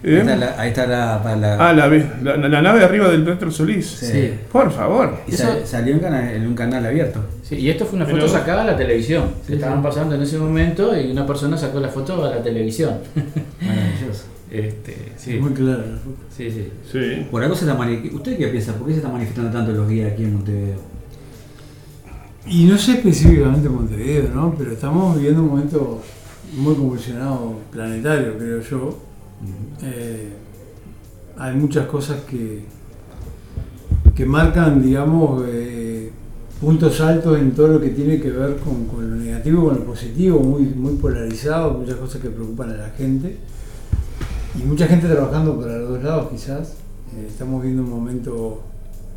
Ahí 0.04 0.12
¿Eh? 0.14 0.20
está 0.20 0.36
la, 0.36 0.62
ahí 0.62 0.70
está 0.70 0.86
la, 0.88 1.36
la- 1.36 1.70
Ah, 1.70 1.74
la, 1.74 1.88
ve- 1.88 2.06
la, 2.22 2.38
la 2.38 2.62
nave 2.62 2.84
arriba 2.84 3.10
del 3.10 3.26
Teatro 3.26 3.50
Solís. 3.50 3.88
Sí. 3.88 4.34
Por 4.52 4.72
favor. 4.72 5.18
y 5.28 5.32
sa- 5.32 5.66
salió 5.66 5.96
en, 5.96 6.46
un 6.48 6.54
canal 6.56 6.86
abierto. 6.86 7.22
Sí, 7.44 7.56
y 7.56 7.70
esto 7.70 7.86
fue 7.86 7.96
una 7.98 8.06
foto 8.06 8.18
Pero- 8.18 8.28
sacada 8.28 8.62
a 8.64 8.66
la 8.66 8.78
televisión. 8.78 9.26
Sí, 9.42 9.48
que 9.48 9.54
estaban 9.56 9.82
pasando 9.82 10.14
en 10.16 10.22
ese 10.22 10.38
momento 10.38 10.96
y 11.00 11.12
una 11.12 11.26
persona 11.26 11.58
sacó 11.58 11.80
la 11.80 11.90
foto 11.90 12.24
a 12.24 12.30
la 12.36 12.44
televisión. 12.44 12.96
Maravilloso. 13.62 14.26
este, 14.52 15.12
sí, 15.18 15.34
muy 15.40 15.54
claro. 15.54 15.84
sí, 16.36 16.52
sí. 16.52 16.72
Sí. 16.92 17.28
Por 17.32 17.42
algo 17.44 17.56
se 17.56 17.66
está 17.66 17.76
mani- 17.78 18.12
¿Usted 18.14 18.38
qué 18.38 18.48
piensa? 18.48 18.74
¿Por 18.74 18.86
qué 18.88 18.94
se 18.94 19.00
está 19.00 19.10
manifestando 19.12 19.52
tanto 19.52 19.72
los 19.72 19.90
guías 19.90 20.12
aquí 20.14 20.24
en 20.24 20.34
Montevideo? 20.36 20.95
Y 22.48 22.66
no 22.66 22.78
sé 22.78 22.94
específicamente 22.94 23.68
Montevideo, 23.70 24.30
¿no? 24.34 24.54
Pero 24.56 24.72
estamos 24.72 25.16
viviendo 25.16 25.42
un 25.42 25.50
momento 25.50 26.02
muy 26.56 26.76
convulsionado 26.76 27.56
planetario, 27.72 28.38
creo 28.38 28.62
yo. 28.62 29.00
Eh, 29.82 30.30
hay 31.38 31.56
muchas 31.56 31.88
cosas 31.88 32.22
que, 32.22 32.64
que 34.14 34.26
marcan, 34.26 34.82
digamos, 34.82 35.44
eh, 35.48 36.12
puntos 36.62 37.02
altos 37.02 37.40
en 37.40 37.52
todo 37.52 37.68
lo 37.68 37.82
que 37.82 37.90
tiene 37.90 38.22
que 38.22 38.30
ver 38.30 38.58
con, 38.58 38.86
con 38.86 39.10
lo 39.10 39.16
negativo 39.16 39.64
y 39.64 39.66
con 39.68 39.80
lo 39.80 39.84
positivo, 39.86 40.40
muy, 40.40 40.64
muy 40.66 40.94
polarizado, 40.94 41.74
muchas 41.74 41.96
cosas 41.96 42.22
que 42.22 42.30
preocupan 42.30 42.70
a 42.70 42.78
la 42.78 42.90
gente. 42.90 43.38
Y 44.58 44.64
mucha 44.64 44.86
gente 44.88 45.08
trabajando 45.08 45.60
para 45.60 45.78
los 45.78 45.90
dos 45.90 46.04
lados, 46.04 46.30
quizás. 46.32 46.76
Eh, 47.18 47.26
estamos 47.28 47.64
viendo 47.64 47.82
un 47.82 47.90
momento 47.90 48.62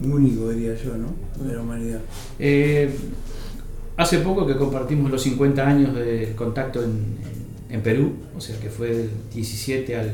único, 0.01 0.51
diría 0.51 0.75
yo, 0.75 0.97
¿no? 0.97 1.15
De 1.45 1.55
la 1.55 1.63
humanidad. 1.63 2.01
Eh, 2.39 2.91
hace 3.97 4.19
poco 4.19 4.47
que 4.47 4.57
compartimos 4.57 5.11
los 5.11 5.23
50 5.23 5.67
años 5.67 5.95
de 5.95 6.33
contacto 6.37 6.83
en, 6.83 6.91
en- 6.91 7.75
en 7.77 7.83
Perú, 7.83 8.13
o 8.37 8.41
sea 8.41 8.59
que 8.61 8.71
fue 8.71 8.89
del 8.95 9.11
17 9.35 9.97
al, 9.97 10.07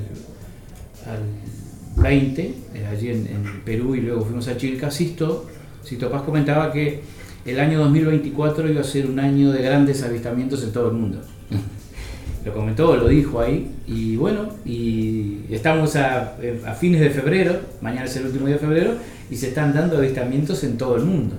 al 1.06 2.02
20, 2.02 2.42
eh, 2.42 2.86
allí 2.90 3.08
en, 3.10 3.26
en 3.28 3.60
Perú 3.64 3.94
y 3.94 4.00
luego 4.00 4.22
fuimos 4.24 4.48
a 4.48 4.56
Chilca. 4.56 4.90
Sisto, 4.90 5.46
Sisto 5.84 6.10
Paz 6.10 6.22
comentaba 6.22 6.72
que 6.72 7.00
el 7.44 7.60
año 7.60 7.78
2024 7.80 8.70
iba 8.70 8.80
a 8.80 8.84
ser 8.84 9.06
un 9.06 9.20
año 9.20 9.52
de 9.52 9.62
grandes 9.62 10.02
avistamientos 10.02 10.64
en 10.64 10.72
todo 10.72 10.88
el 10.88 10.94
mundo. 10.94 11.20
Lo 12.44 12.52
comentó, 12.52 12.94
lo 12.94 13.08
dijo 13.08 13.40
ahí, 13.40 13.70
y 13.86 14.16
bueno, 14.16 14.50
y 14.66 15.38
estamos 15.48 15.96
a, 15.96 16.36
a 16.66 16.74
fines 16.74 17.00
de 17.00 17.08
febrero, 17.08 17.58
mañana 17.80 18.04
es 18.04 18.14
el 18.16 18.26
último 18.26 18.44
día 18.46 18.56
de 18.56 18.60
febrero, 18.60 18.90
y 19.30 19.36
se 19.36 19.48
están 19.48 19.72
dando 19.72 19.98
avistamientos 19.98 20.62
en 20.64 20.76
todo 20.78 20.96
el 20.96 21.04
mundo. 21.04 21.34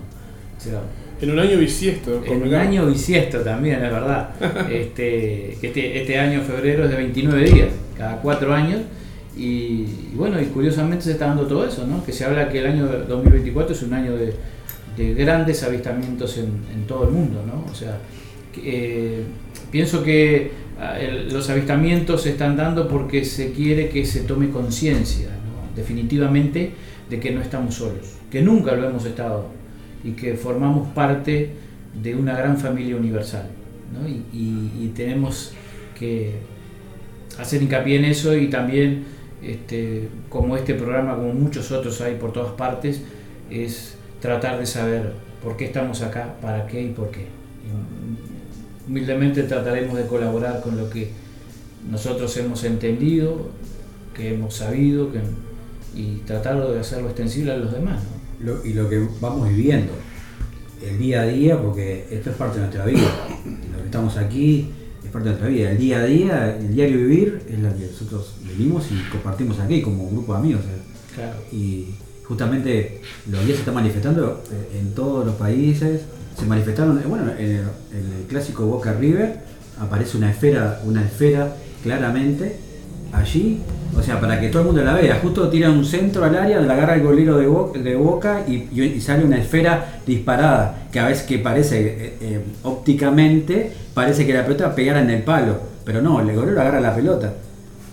O 0.58 0.62
sea, 0.62 0.82
En 1.22 1.32
un 1.32 1.40
año 1.40 1.58
bisiesto. 1.58 2.22
en 2.26 2.44
un 2.44 2.54
año 2.54 2.86
bisiesto 2.88 3.40
también, 3.40 3.84
es 3.84 3.92
verdad. 3.92 4.30
Este, 4.72 5.54
este, 5.62 6.02
este 6.02 6.20
año 6.20 6.42
febrero 6.42 6.86
es 6.86 6.90
de 6.92 6.96
29 6.98 7.44
días, 7.50 7.70
cada 7.98 8.18
cuatro 8.22 8.54
años. 8.54 8.82
Y, 9.38 9.44
y 9.44 10.14
bueno, 10.16 10.42
y 10.42 10.46
curiosamente 10.46 11.04
se 11.06 11.12
está 11.12 11.28
dando 11.28 11.46
todo 11.46 11.68
eso, 11.68 11.86
¿no? 11.86 12.04
Que 12.06 12.14
se 12.14 12.24
habla 12.26 12.48
que 12.50 12.60
el 12.60 12.68
año 12.68 12.86
2024 13.08 13.74
es 13.76 13.84
un 13.84 13.94
año 13.94 14.16
de, 14.16 14.34
de 14.98 15.14
grandes 15.14 15.62
avistamientos 15.64 16.38
en, 16.38 16.46
en 16.74 16.88
todo 16.88 17.04
el 17.06 17.12
mundo, 17.12 17.44
¿no? 17.46 17.70
O 17.70 17.76
sea, 17.76 17.98
eh, 18.64 19.24
pienso 19.72 20.02
que 20.04 20.52
ah, 20.80 20.98
el- 21.00 21.34
los 21.34 21.50
avistamientos 21.50 22.22
se 22.22 22.30
están 22.30 22.56
dando 22.56 22.88
porque 22.88 23.26
se 23.26 23.52
quiere 23.52 23.90
que 23.90 24.06
se 24.06 24.22
tome 24.22 24.50
conciencia, 24.52 25.28
¿no? 25.28 25.76
definitivamente, 25.76 26.72
de 27.10 27.20
que 27.20 27.32
no 27.32 27.42
estamos 27.42 27.76
solos, 27.76 28.16
que 28.32 28.42
nunca 28.42 28.74
lo 28.74 28.88
hemos 28.88 29.06
estado 29.06 29.48
y 30.04 30.12
que 30.12 30.36
formamos 30.36 30.88
parte 30.94 31.52
de 32.02 32.16
una 32.16 32.36
gran 32.36 32.58
familia 32.58 32.96
universal. 32.96 33.48
¿no? 33.94 34.08
Y, 34.08 34.92
tenemos 34.96 35.52
que 35.98 36.36
hacer 37.38 37.62
hincapié 37.62 37.98
en 37.98 38.06
eso 38.06 38.36
y 38.36 38.50
también, 38.50 39.04
este, 39.44 40.08
como 40.30 40.56
este 40.56 40.74
programa, 40.74 41.16
como 41.16 41.34
muchos 41.34 41.72
otros 41.72 42.00
hay 42.02 42.16
por 42.16 42.32
todas 42.32 42.54
partes, 42.54 43.02
es 43.50 43.98
tratar 44.22 44.58
de 44.60 44.66
saber 44.66 45.14
por 45.44 45.58
qué 45.58 45.66
estamos 45.66 46.02
acá, 46.02 46.36
para 46.42 46.66
qué 46.68 46.82
y 46.82 46.90
por 46.90 47.12
qué. 47.12 47.26
Humildemente 48.88 49.44
trataremos 49.44 49.98
de 49.98 50.06
colaborar 50.06 50.62
con 50.62 50.78
lo 50.78 50.90
que 50.90 51.10
nosotros 51.90 52.36
hemos 52.38 52.64
entendido, 52.64 53.50
que 54.14 54.34
hemos 54.34 54.56
sabido, 54.56 55.12
que, 55.12 55.20
y 55.96 56.18
tratar 56.26 56.62
de 56.68 56.80
hacerlo 56.80 57.08
extensible 57.08 57.52
a 57.54 57.58
los 57.58 57.72
demás. 57.72 58.00
¿no? 58.04 58.46
Lo- 58.54 58.66
y 58.66 58.74
lo 58.74 58.90
que 58.90 59.08
vamos 59.22 59.48
viviendo, 59.50 59.94
el 60.86 60.98
día 61.00 61.22
a 61.22 61.26
día, 61.26 61.60
porque 61.62 62.06
esto 62.12 62.30
es 62.30 62.36
parte 62.36 62.56
de 62.60 62.66
nuestra 62.66 62.86
vida. 62.86 63.10
Lo 63.72 63.80
que 63.80 63.86
estamos 63.86 64.18
aquí 64.18 64.70
es 65.04 65.10
parte 65.10 65.30
de 65.30 65.36
nuestra 65.36 65.48
vida. 65.50 65.72
El 65.72 65.78
día 65.78 66.00
a 66.00 66.06
día, 66.06 66.58
el 66.58 66.74
diario 66.76 66.98
vivir, 66.98 67.42
es 67.50 67.60
lo 67.60 67.70
que 67.76 67.86
nosotros 67.88 68.36
vivimos 68.44 68.86
y 68.92 69.10
compartimos 69.10 69.60
aquí 69.60 69.82
como 69.82 70.04
un 70.04 70.16
grupo 70.16 70.34
de 70.34 70.40
amigos. 70.40 70.62
¿eh? 70.66 71.14
Claro. 71.16 71.38
Y 71.52 71.96
justamente 72.26 73.02
los 73.32 73.40
días 73.46 73.56
se 73.56 73.60
están 73.62 73.76
manifestando 73.76 74.44
eh, 74.52 74.80
en 74.80 74.94
todos 74.94 75.26
los 75.26 75.36
países. 75.36 76.02
Se 76.38 76.46
manifestaron, 76.46 77.00
eh, 77.00 77.04
bueno, 77.08 77.32
en 77.32 77.46
el, 77.46 77.56
en 77.94 78.14
el 78.20 78.24
clásico 78.28 78.66
Boca 78.66 78.92
River 78.94 79.40
aparece 79.80 80.18
una 80.18 80.30
esfera, 80.32 80.82
una 80.86 81.06
esfera 81.06 81.56
claramente 81.84 82.58
allí 83.18 83.60
O 83.98 84.02
sea, 84.04 84.20
para 84.20 84.40
que 84.42 84.50
todo 84.50 84.62
el 84.64 84.68
mundo 84.68 84.84
la 84.84 84.94
vea. 84.94 85.20
Justo 85.22 85.48
tira 85.48 85.70
un 85.70 85.86
centro 85.86 86.26
al 86.26 86.36
área, 86.36 86.60
la 86.60 86.74
agarra 86.74 86.96
el 86.96 87.02
golero 87.04 87.38
de, 87.38 87.48
Bo- 87.48 87.72
de 87.74 87.96
boca 87.96 88.44
y, 88.46 88.68
y- 88.74 88.94
y 88.98 89.00
sale 89.02 89.24
una 89.24 89.38
esfera 89.38 90.00
disparada. 90.06 90.88
Que 90.92 91.00
a 91.00 91.08
veces 91.08 91.24
que 91.26 91.40
parece, 91.40 91.80
eh, 91.88 92.14
eh, 92.20 92.40
ópticamente, 92.64 93.72
parece 93.94 94.26
que 94.26 94.34
la 94.34 94.44
pelota 94.46 94.76
pegara 94.76 95.02
en 95.02 95.10
el 95.10 95.24
palo. 95.24 95.58
Pero 95.86 96.02
no, 96.02 96.20
el 96.20 96.36
golero 96.36 96.60
agarra 96.60 96.80
la 96.82 96.94
pelota. 96.96 97.34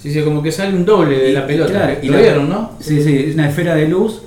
Sí, 0.03 0.13
sí, 0.13 0.21
como 0.23 0.43
que 0.43 0.51
sale 0.51 0.75
un 0.77 0.85
doble 0.85 1.17
de 1.19 1.31
Y- 1.31 1.33
la 1.33 1.47
pelota. 1.47 1.71
claro, 1.71 1.93
y 2.03 2.07
¿Lo 2.09 2.15
la- 2.15 2.21
vieron, 2.21 2.49
no? 2.49 2.73
Sí, 2.81 3.03
sí, 3.03 3.17
es 3.29 3.35
una 3.35 3.49
esfera 3.49 3.75
de 3.77 3.87
luz 3.89 4.23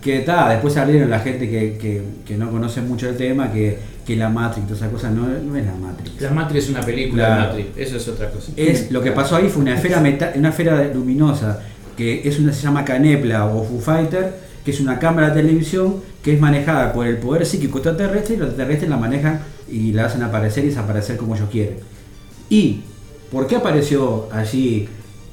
que 0.00 0.18
está. 0.18 0.48
Después 0.50 0.74
salieron 0.74 1.10
la 1.10 1.18
gente 1.20 1.48
que, 1.50 1.76
que- 1.76 2.02
que 2.26 2.36
no 2.36 2.50
conoce 2.50 2.80
mucho 2.80 3.08
el 3.08 3.16
tema, 3.16 3.52
que, 3.52 3.78
que 4.08 4.16
la 4.16 4.30
Matrix, 4.30 4.66
toda 4.66 4.76
esa 4.80 4.88
cosa, 4.90 5.10
no, 5.10 5.28
no 5.28 5.54
es 5.54 5.66
la 5.66 5.74
Matrix. 5.74 6.18
La 6.22 6.30
Matrix 6.30 6.64
es 6.64 6.70
una 6.70 6.80
película 6.80 7.26
Claro. 7.26 7.42
de 7.56 7.64
Matrix, 7.64 7.78
eso 7.88 7.96
es 7.98 8.08
otra 8.08 8.30
cosa. 8.30 8.52
Es, 8.56 8.90
lo 8.90 9.02
que 9.02 9.12
pasó 9.12 9.36
ahí 9.36 9.50
fue 9.50 9.60
una 9.60 9.74
esfera, 9.74 10.00
meta- 10.00 10.32
una 10.34 10.48
esfera 10.48 10.82
luminosa, 10.94 11.60
que 11.94 12.26
es 12.26 12.38
una, 12.38 12.52
se 12.54 12.62
llama 12.62 12.86
Canepla 12.86 13.44
o 13.44 13.62
Foo 13.64 13.78
Fighter, 13.80 14.34
que 14.64 14.70
es 14.70 14.80
una 14.80 14.98
cámara 14.98 15.28
de 15.30 15.42
televisión 15.42 15.96
que 16.22 16.32
es 16.34 16.40
manejada 16.40 16.92
por 16.94 17.06
el 17.06 17.18
poder 17.18 17.44
psíquico 17.44 17.78
extraterrestre 17.78 18.36
y 18.36 18.38
los 18.38 18.48
extraterrestres 18.48 18.88
la 18.90 18.96
manejan 18.96 19.40
y 19.70 19.92
la 19.92 20.06
hacen 20.06 20.22
aparecer 20.22 20.64
y 20.64 20.68
desaparecer 20.68 21.18
como 21.18 21.36
ellos 21.36 21.50
quieren. 21.50 21.76
¿Y 22.48 22.80
por 23.30 23.46
qué 23.46 23.56
apareció 23.56 24.28
allí 24.32 24.88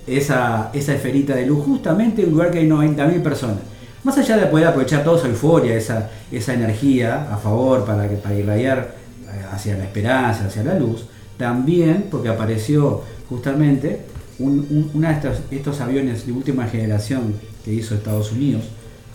esa, 0.06 0.70
esa 0.74 0.94
esferita 0.94 1.34
de 1.36 1.46
luz? 1.46 1.64
Justamente 1.66 2.22
en 2.24 2.28
un 2.28 2.34
lugar 2.34 2.52
que 2.52 2.60
hay 2.60 2.68
90.000 2.68 3.22
personas. 3.24 3.58
Más 4.06 4.18
allá 4.18 4.38
de 4.38 4.46
poder 4.46 4.68
aprovechar 4.68 5.04
toda 5.04 5.18
esa 5.18 5.28
euforia, 5.28 5.76
esa, 5.76 6.10
esa 6.32 6.54
energía 6.54 7.34
a 7.34 7.38
favor 7.38 7.84
para, 7.86 8.08
que, 8.08 8.16
para 8.16 8.36
irradiar 8.36 8.96
eh, 9.24 9.46
hacia 9.52 9.76
la 9.78 9.84
esperanza, 9.84 10.46
hacia 10.46 10.64
la 10.64 10.80
luz, 10.80 11.06
también 11.38 12.06
porque 12.10 12.30
apareció 12.30 13.02
justamente 13.28 14.02
un, 14.40 14.60
un- 14.70 14.92
una 14.94 15.10
de 15.10 15.16
estos, 15.16 15.38
estos 15.52 15.82
aviones 15.82 16.26
de 16.26 16.32
última 16.32 16.66
generación 16.68 17.34
que 17.66 17.74
hizo 17.74 17.96
Estados 17.96 18.32
Unidos, 18.32 18.64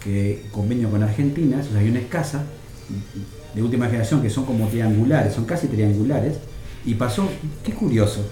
que 0.02 0.44
convenio 0.50 0.90
con 0.90 1.02
Argentina, 1.02 1.60
esos 1.60 1.76
aviones 1.76 2.06
caza 2.10 2.42
de 3.54 3.62
última 3.62 3.86
generación 3.86 4.20
que 4.22 4.30
son 4.30 4.44
como 4.44 4.66
triangulares, 4.68 5.34
son 5.34 5.44
casi 5.44 5.68
triangulares, 5.68 6.34
y 6.84 6.94
pasó, 6.94 7.28
qué 7.62 7.72
curioso, 7.72 8.22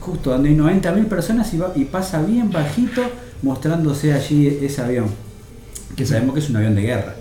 justo 0.00 0.30
donde 0.30 0.48
hay 0.48 0.56
90.000 0.56 1.06
personas 1.06 1.52
y, 1.54 1.58
va- 1.58 1.72
y 1.76 1.84
pasa 1.84 2.20
bien 2.22 2.50
bajito 2.50 3.02
mostrándose 3.42 4.12
allí 4.12 4.48
ese 4.62 4.80
avión, 4.82 5.06
que 5.96 6.06
sabemos 6.06 6.34
que 6.34 6.40
es 6.40 6.50
un 6.50 6.56
avión 6.56 6.74
de 6.74 6.82
guerra. 6.82 7.14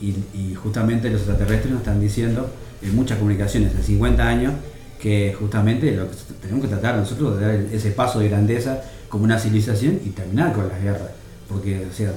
Y, 0.00 0.54
justamente 0.54 1.08
los 1.10 1.20
extraterrestres 1.22 1.70
nos 1.72 1.80
están 1.80 2.00
diciendo 2.00 2.50
en 2.82 2.94
muchas 2.94 3.18
comunicaciones, 3.18 3.74
en 3.74 3.82
50 3.82 4.28
años, 4.28 4.52
que 5.00 5.34
justamente 5.38 5.90
lo 5.92 6.08
que 6.10 6.16
tenemos 6.42 6.62
que 6.62 6.68
tratar 6.68 6.96
nosotros 6.96 7.38
de 7.38 7.46
dar 7.46 7.54
ese 7.72 7.90
paso 7.92 8.18
de 8.18 8.28
grandeza 8.28 8.80
como 9.08 9.24
una 9.24 9.38
civilización 9.38 10.00
y 10.04 10.10
terminar 10.10 10.52
con 10.52 10.68
las 10.68 10.82
guerras. 10.82 11.10
Porque, 11.48 11.86
o 11.90 11.92
sea, 11.94 12.10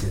se 0.00 0.06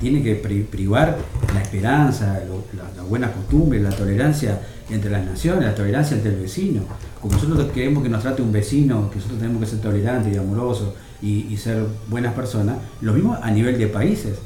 tiene 0.00 0.22
que 0.22 0.34
pri- 0.34 0.64
privar 0.64 1.16
la 1.54 1.62
esperanza, 1.62 2.40
lo- 2.46 2.64
la- 2.76 2.90
las 2.96 3.08
buenas 3.08 3.30
costumbres, 3.30 3.80
la 3.82 3.90
tolerancia 3.90 4.60
entre 4.90 5.10
las 5.10 5.24
naciones, 5.24 5.64
la 5.64 5.74
tolerancia 5.74 6.16
entre 6.16 6.32
el 6.34 6.40
vecino. 6.40 6.82
Como 7.20 7.34
nosotros 7.34 7.70
queremos 7.72 8.02
que 8.02 8.08
nos 8.08 8.22
trate 8.22 8.42
un 8.42 8.52
vecino, 8.52 9.08
que 9.10 9.16
nosotros 9.16 9.40
tenemos 9.40 9.60
que 9.62 9.68
ser 9.70 9.80
tolerantes 9.80 10.34
y 10.34 10.36
amorosos 10.36 10.94
y, 11.22 11.46
y 11.50 11.56
ser 11.56 11.84
buenas 12.08 12.34
personas, 12.34 12.76
lo 13.00 13.12
mismo 13.12 13.38
a 13.40 13.50
nivel 13.50 13.78
de 13.78 13.86
países. 13.86 14.38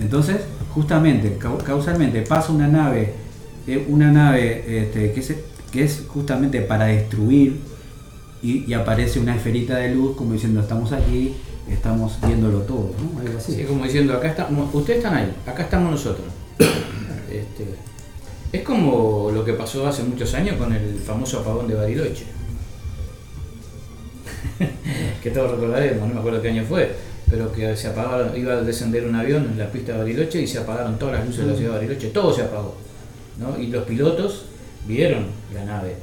Entonces, 0.00 0.36
justamente, 0.74 1.38
cau- 1.38 1.62
causalmente 1.62 2.22
pasa 2.22 2.52
una 2.52 2.68
nave, 2.68 3.14
eh, 3.66 3.86
una 3.88 4.12
nave 4.12 4.82
este, 4.82 5.12
que, 5.12 5.82
es 5.84 6.04
justamente 6.08 6.60
para 6.62 6.86
destruir 6.86 7.60
y, 8.42 8.64
y 8.70 8.74
aparece 8.74 9.18
una 9.20 9.34
esferita 9.36 9.76
de 9.76 9.94
luz 9.94 10.16
como 10.16 10.32
diciendo 10.34 10.60
estamos 10.60 10.92
aquí, 10.92 11.34
estamos 11.70 12.18
viéndolo 12.26 12.60
todo, 12.60 12.92
¿no? 13.02 13.20
Algo 13.20 13.38
así. 13.38 13.54
Sí, 13.54 13.64
como 13.64 13.84
diciendo, 13.84 14.14
acá 14.14 14.28
estamos, 14.28 14.72
ustedes 14.74 14.98
están 14.98 15.14
ahí, 15.16 15.32
acá 15.46 15.62
estamos 15.64 15.90
nosotros. 15.90 16.26
Este, 17.30 17.66
es 18.52 18.62
como 18.62 19.30
lo 19.34 19.44
que 19.44 19.52
pasó 19.52 19.86
hace 19.86 20.02
muchos 20.04 20.32
años 20.32 20.56
con 20.56 20.72
el 20.72 20.94
famoso 20.98 21.40
apagón 21.40 21.68
de 21.68 21.74
Bariloche. 21.74 22.24
que 25.22 25.30
todos 25.30 25.50
recordaremos, 25.50 26.08
no 26.08 26.14
me 26.14 26.20
acuerdo 26.20 26.40
qué 26.40 26.48
año 26.48 26.64
fue, 26.66 26.94
pero 27.28 27.52
que 27.52 27.76
se 27.76 27.88
apagaron, 27.88 28.36
iba 28.36 28.54
a 28.54 28.62
descender 28.62 29.04
un 29.06 29.14
avión 29.14 29.44
en 29.52 29.58
la 29.58 29.70
pista 29.70 29.92
de 29.92 29.98
Bariloche 29.98 30.42
y 30.42 30.46
se 30.46 30.58
apagaron 30.58 30.98
todas 30.98 31.16
las 31.16 31.26
luces 31.26 31.44
de 31.44 31.50
la 31.50 31.56
ciudad 31.56 31.72
de 31.72 31.76
Bariloche, 31.78 32.08
todo 32.08 32.32
se 32.32 32.42
apagó. 32.42 32.76
¿no? 33.38 33.60
Y 33.60 33.66
los 33.68 33.84
pilotos 33.84 34.46
vieron 34.86 35.26
la 35.54 35.64
nave 35.64 35.96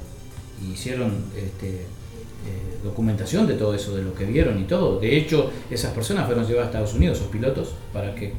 y 0.61 0.73
hicieron 0.73 1.11
este, 1.35 1.69
eh, 1.69 2.77
documentación 2.83 3.47
de 3.47 3.53
todo 3.53 3.73
eso, 3.73 3.95
de 3.95 4.03
lo 4.03 4.13
que 4.13 4.25
vieron 4.25 4.59
y 4.59 4.63
todo. 4.63 4.99
De 4.99 5.17
hecho, 5.17 5.49
esas 5.69 5.93
personas 5.93 6.25
fueron 6.25 6.45
llevadas 6.45 6.67
a 6.67 6.69
Estados 6.71 6.93
Unidos, 6.93 7.17
esos 7.17 7.29
pilotos, 7.31 7.73
para 7.93 8.13
que, 8.13 8.33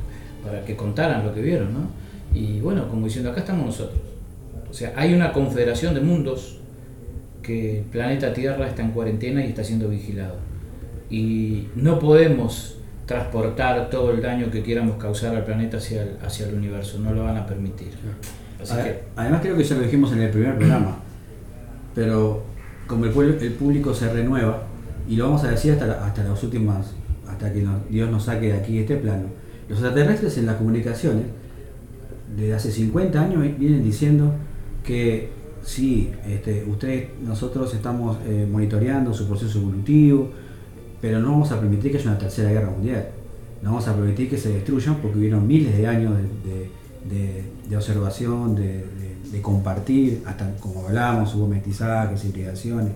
para 0.44 0.64
que 0.64 0.76
contaran 0.76 1.24
lo 1.24 1.34
que 1.34 1.40
vieron. 1.40 1.72
¿no? 1.72 1.88
Y 2.34 2.60
bueno, 2.60 2.88
como 2.88 3.06
diciendo, 3.06 3.30
acá 3.30 3.40
estamos 3.40 3.66
nosotros. 3.66 3.98
O 4.70 4.74
sea, 4.74 4.92
hay 4.96 5.14
una 5.14 5.32
confederación 5.32 5.94
de 5.94 6.00
mundos 6.00 6.58
que 7.42 7.78
el 7.78 7.84
planeta 7.84 8.32
Tierra 8.34 8.66
está 8.66 8.82
en 8.82 8.90
cuarentena 8.90 9.44
y 9.44 9.48
está 9.48 9.62
siendo 9.62 9.88
vigilado. 9.88 10.36
Y 11.10 11.68
no 11.76 11.98
podemos 11.98 12.76
transportar 13.06 13.90
todo 13.90 14.10
el 14.12 14.22
daño 14.22 14.50
que 14.50 14.62
quieramos 14.62 14.96
causar 14.96 15.36
al 15.36 15.44
planeta 15.44 15.76
hacia 15.76 16.02
el, 16.02 16.16
hacia 16.24 16.46
el 16.48 16.54
universo, 16.54 16.98
no 16.98 17.12
lo 17.12 17.24
van 17.24 17.36
a 17.36 17.46
permitir. 17.46 17.88
Así 18.62 18.74
que, 18.82 19.02
Además 19.16 19.40
creo 19.42 19.56
que 19.56 19.64
ya 19.64 19.76
lo 19.76 19.82
dijimos 19.82 20.12
en 20.12 20.22
el 20.22 20.30
primer 20.30 20.56
programa, 20.56 20.96
pero 21.94 22.42
como 22.86 23.04
el, 23.04 23.10
pueblo- 23.12 23.38
el 23.40 23.52
público 23.52 23.94
se 23.94 24.10
renueva, 24.12 24.62
y 25.08 25.16
lo 25.16 25.24
vamos 25.26 25.44
a 25.44 25.50
decir 25.50 25.72
hasta, 25.72 25.86
la- 25.86 26.06
hasta 26.06 26.24
las 26.24 26.42
últimas, 26.42 26.92
hasta 27.28 27.52
que 27.52 27.60
nos- 27.62 27.88
Dios 27.90 28.10
nos 28.10 28.24
saque 28.24 28.46
de 28.46 28.54
aquí 28.54 28.78
este 28.78 28.96
plano, 28.96 29.24
los 29.68 29.78
extraterrestres 29.78 30.38
en 30.38 30.46
las 30.46 30.56
comunicaciones, 30.56 31.24
desde 32.36 32.54
hace 32.54 32.70
50 32.72 33.20
años 33.20 33.42
vienen 33.58 33.84
diciendo 33.84 34.32
que 34.82 35.28
sí, 35.62 36.10
este, 36.26 36.64
ustedes, 36.66 37.08
nosotros 37.22 37.72
estamos 37.74 38.16
eh, 38.26 38.46
monitoreando 38.50 39.12
su 39.14 39.26
proceso 39.28 39.58
evolutivo, 39.60 40.30
pero 41.04 41.20
no 41.20 41.32
vamos 41.32 41.52
a 41.52 41.60
permitir 41.60 41.92
que 41.92 41.98
haya 41.98 42.08
una 42.12 42.18
tercera 42.18 42.50
guerra 42.50 42.70
mundial. 42.70 43.08
No 43.60 43.72
vamos 43.72 43.86
a 43.88 43.94
permitir 43.94 44.30
que 44.30 44.38
se 44.38 44.48
destruyan 44.48 44.94
porque 45.02 45.18
hubieron 45.18 45.46
miles 45.46 45.76
de 45.76 45.86
años 45.86 46.14
de, 46.16 46.70
de- 47.68 47.76
observación, 47.76 48.56
de, 48.56 48.86
compartir, 49.42 50.22
hasta 50.24 50.50
como 50.60 50.86
hablábamos, 50.86 51.34
hubo 51.34 51.46
mestizajes, 51.46 52.24
hibridaciones. 52.24 52.92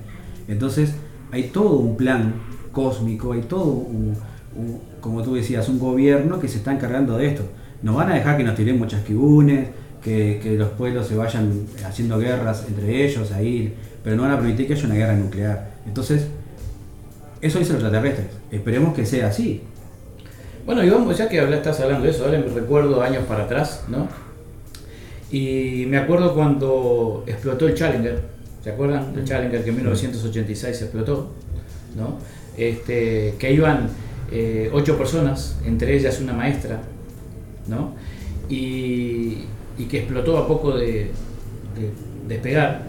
Entonces, 0.47 0.94
hay 1.31 1.49
todo 1.49 1.81
un 1.81 1.99
plan 1.99 2.33
cósmico, 2.73 3.33
hay 3.35 3.42
todo 3.42 3.64
un, 3.64 4.14
un- 4.57 4.79
como 5.03 5.23
tú 5.23 5.35
decías, 5.35 5.68
un 5.68 5.79
gobierno 5.79 6.40
que 6.40 6.49
se 6.49 6.57
está 6.59 6.73
encargando 6.73 7.18
de 7.18 7.27
esto. 7.27 7.42
Nos 7.83 7.94
van 7.94 8.11
a 8.11 8.14
dejar 8.14 8.38
que 8.38 8.44
nos 8.44 8.55
tiremos 8.55 8.88
chasquibunes, 8.88 9.68
que, 10.03 10.40
que 10.42 10.55
los 10.57 10.71
pueblos 10.71 11.07
se 11.09 11.14
vayan 11.14 11.66
haciendo 11.87 12.18
guerras 12.18 12.64
entre 12.68 13.05
ellos 13.05 13.33
ahí, 13.33 13.75
pero 14.03 14.16
no 14.16 14.23
van 14.23 14.31
a 14.33 14.38
permitir 14.38 14.66
que 14.66 14.73
haya 14.73 14.87
una 14.87 14.94
guerra 14.94 15.14
nuclear. 15.16 15.73
Entonces, 15.87 16.27
eso 17.40 17.59
dicen 17.59 17.74
los 17.74 17.85
extraterrestres. 17.85 18.29
Esperemos 18.51 18.94
que 18.94 19.07
sea 19.07 19.29
así. 19.29 19.62
Bueno, 20.66 20.85
y 20.85 20.90
vamos, 20.90 21.16
ya 21.16 21.29
que 21.29 21.38
estás 21.38 21.81
hablando 21.81 22.05
de 22.05 22.11
eso, 22.11 22.24
ahora 22.24 22.38
me 22.38 22.46
recuerdo 22.53 23.01
años 23.03 23.24
para 23.27 23.44
atrás, 23.44 23.85
¿no? 23.88 24.07
Y 25.31 25.85
me 25.88 25.98
acuerdo 25.98 26.35
cuando 26.35 27.24
explotó 27.27 27.66
el 27.68 27.74
Challenger, 27.74 28.20
¿se 28.62 28.70
acuerdan? 28.70 29.12
El 29.16 29.24
Challenger 29.24 29.62
que 29.62 29.70
en 29.70 29.77
1986 29.77 30.83
explotó, 30.83 31.31
¿no? 31.96 32.18
Este, 32.57 33.35
que 33.38 33.53
iban 33.53 33.88
eh, 34.33 34.70
ocho 34.72 34.96
personas, 34.98 35.59
entre 35.64 35.96
ellas 35.96 36.20
una 36.20 36.33
maestra, 36.33 36.81
¿no? 37.66 37.92
Y, 38.48 39.44
y 39.79 39.85
que 39.88 39.98
explotó 40.01 40.38
a 40.38 40.46
poco 40.48 40.77
de, 40.77 41.11
de 41.77 41.90
despegar. 42.27 42.83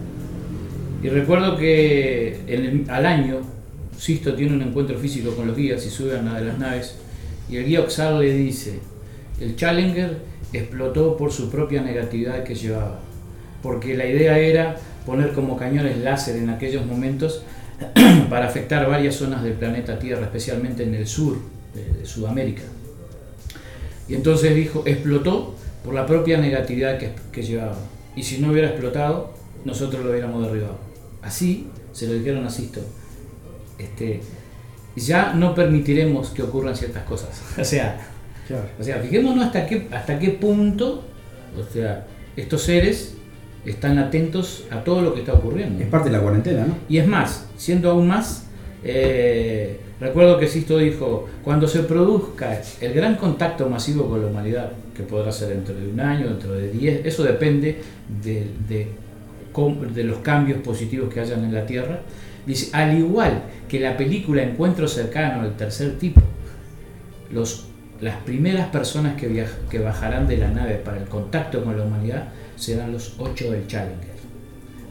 Y 1.03 1.09
recuerdo 1.09 1.57
que 1.57 2.39
en 2.47 2.65
el- 2.65 2.89
al 2.89 3.05
año 3.05 3.37
Sisto 3.99 4.33
tiene 4.33 4.53
un 4.53 4.61
encuentro 4.61 4.97
físico 4.97 5.35
con 5.35 5.47
los 5.47 5.57
guías 5.57 5.85
y 5.85 5.89
sube 5.89 6.17
a 6.17 6.21
una 6.21 6.39
de 6.39 6.45
las 6.45 6.57
naves 6.57 6.95
y 7.49 7.57
el 7.57 7.65
guía 7.65 7.81
Oxar 7.81 8.13
le 8.13 8.31
dice, 8.33 8.79
el 9.41 9.55
Challenger 9.55 10.19
explotó 10.53 11.17
por 11.17 11.31
su 11.31 11.49
propia 11.49 11.81
negatividad 11.81 12.43
que 12.43 12.55
llevaba, 12.55 12.99
porque 13.63 13.97
la 13.97 14.05
idea 14.05 14.37
era 14.37 14.77
poner 15.05 15.33
como 15.33 15.57
cañones 15.57 15.97
láser 15.97 16.35
en 16.37 16.49
aquellos 16.49 16.85
momentos 16.85 17.43
para 18.29 18.47
afectar 18.47 18.87
varias 18.87 19.15
zonas 19.15 19.43
del 19.43 19.53
planeta 19.53 19.97
Tierra, 19.97 20.25
especialmente 20.25 20.83
en 20.83 20.93
el 20.93 21.07
sur 21.07 21.37
de, 21.73 21.99
de 21.99 22.05
Sudamérica. 22.05 22.63
Y 24.07 24.13
entonces 24.15 24.55
dijo, 24.55 24.83
explotó 24.85 25.55
por 25.83 25.93
la 25.93 26.05
propia 26.05 26.37
negatividad 26.37 26.99
que, 26.99 27.11
que 27.31 27.41
llevaba. 27.41 27.77
Y 28.15 28.23
si 28.23 28.39
no 28.39 28.51
hubiera 28.51 28.69
explotado, 28.69 29.33
nosotros 29.65 30.03
lo 30.03 30.11
hubiéramos 30.11 30.45
derribado. 30.45 30.77
Así 31.21 31.67
se 31.93 32.07
lo 32.07 32.13
dijeron 32.13 32.45
a 32.45 32.49
Sisto. 32.49 32.81
Este, 33.79 34.21
ya 34.95 35.33
no 35.33 35.55
permitiremos 35.55 36.29
que 36.29 36.43
ocurran 36.43 36.75
ciertas 36.75 37.03
cosas. 37.03 37.41
O 37.59 37.63
sea, 37.63 37.99
o 38.79 38.83
sea, 38.83 38.99
fijémonos 38.99 39.45
hasta 39.45 39.67
qué, 39.67 39.87
hasta 39.91 40.17
qué 40.17 40.29
punto 40.31 41.03
o 41.57 41.71
sea, 41.71 42.07
estos 42.35 42.63
seres 42.63 43.15
están 43.65 43.97
atentos 43.99 44.65
a 44.71 44.83
todo 44.83 45.01
lo 45.01 45.13
que 45.13 45.19
está 45.19 45.33
ocurriendo. 45.33 45.83
Es 45.83 45.89
parte 45.89 46.09
de 46.09 46.17
la 46.17 46.21
cuarentena, 46.21 46.65
¿no? 46.65 46.75
Y 46.87 46.97
es 46.97 47.07
más, 47.07 47.47
siendo 47.57 47.91
aún 47.91 48.07
más, 48.07 48.47
eh, 48.83 49.79
Recuerdo 49.99 50.39
que 50.39 50.47
Sisto 50.47 50.77
dijo, 50.77 51.27
cuando 51.43 51.67
se 51.67 51.83
produzca 51.83 52.61
el 52.79 52.93
gran 52.93 53.15
contacto 53.15 53.69
masivo 53.69 54.07
con 54.07 54.21
la 54.21 54.27
humanidad, 54.27 54.71
que 54.95 55.03
podrá 55.03 55.29
ser 55.29 55.49
dentro 55.49 55.75
de 55.75 55.89
un 55.89 55.99
año, 55.99 56.29
dentro 56.29 56.53
de 56.53 56.71
10, 56.71 57.05
eso 57.05 57.23
depende 57.23 57.81
de, 58.23 58.47
de 58.69 60.03
los 60.05 60.19
cambios 60.19 60.61
positivos 60.61 61.13
que 61.13 61.19
hayan 61.19 61.43
en 61.43 61.53
la 61.53 61.65
Tierra. 61.65 61.99
Dice, 62.45 62.69
al 62.73 62.97
igual 62.97 63.43
que 63.67 63.79
la 63.79 63.97
película 63.97 64.43
Encuentro 64.43 64.87
cercano, 64.87 65.45
el 65.45 65.55
tercer 65.55 65.97
tipo, 65.97 66.21
los, 67.31 67.67
las 68.01 68.17
primeras 68.17 68.69
personas 68.69 69.15
que, 69.15 69.45
que 69.69 69.79
bajarán 69.79 70.27
de 70.27 70.37
la 70.37 70.49
nave 70.49 70.75
para 70.75 70.97
el 70.97 71.07
contacto 71.07 71.63
con 71.63 71.77
la 71.77 71.83
humanidad 71.83 72.29
serán 72.55 72.91
los 72.91 73.15
ocho 73.19 73.51
del 73.51 73.67
Challenger. 73.67 74.19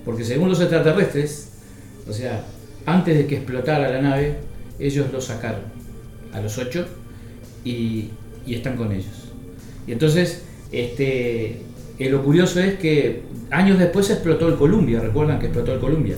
Porque 0.05 0.25
según 0.25 0.49
los 0.49 0.61
extraterrestres, 0.61 1.53
o 2.09 2.13
sea, 2.13 2.43
antes 2.87 3.17
de 3.17 3.27
que 3.27 3.37
explotara 3.37 3.89
la 3.89 4.01
nave, 4.01 4.37
ellos 4.79 5.13
lo 5.13 5.21
sacaron 5.21 5.63
a 6.33 6.41
los 6.41 6.57
ocho 6.59 6.87
y, 7.65 8.11
y 8.47 8.55
están 8.55 8.77
con 8.77 8.93
ellos. 8.93 9.29
Y 9.87 9.93
entonces, 9.93 10.45
este, 10.71 11.63
eh, 11.99 12.11
lo 12.11 12.23
curioso 12.23 12.61
es 12.61 12.79
que 12.79 13.23
años 13.51 13.79
después 13.79 14.09
explotó 14.11 14.49
el 14.49 14.57
Columbia, 14.57 15.01
recuerdan 15.01 15.39
que 15.39 15.47
explotó 15.47 15.73
el 15.75 15.81
Columbia. 15.81 16.17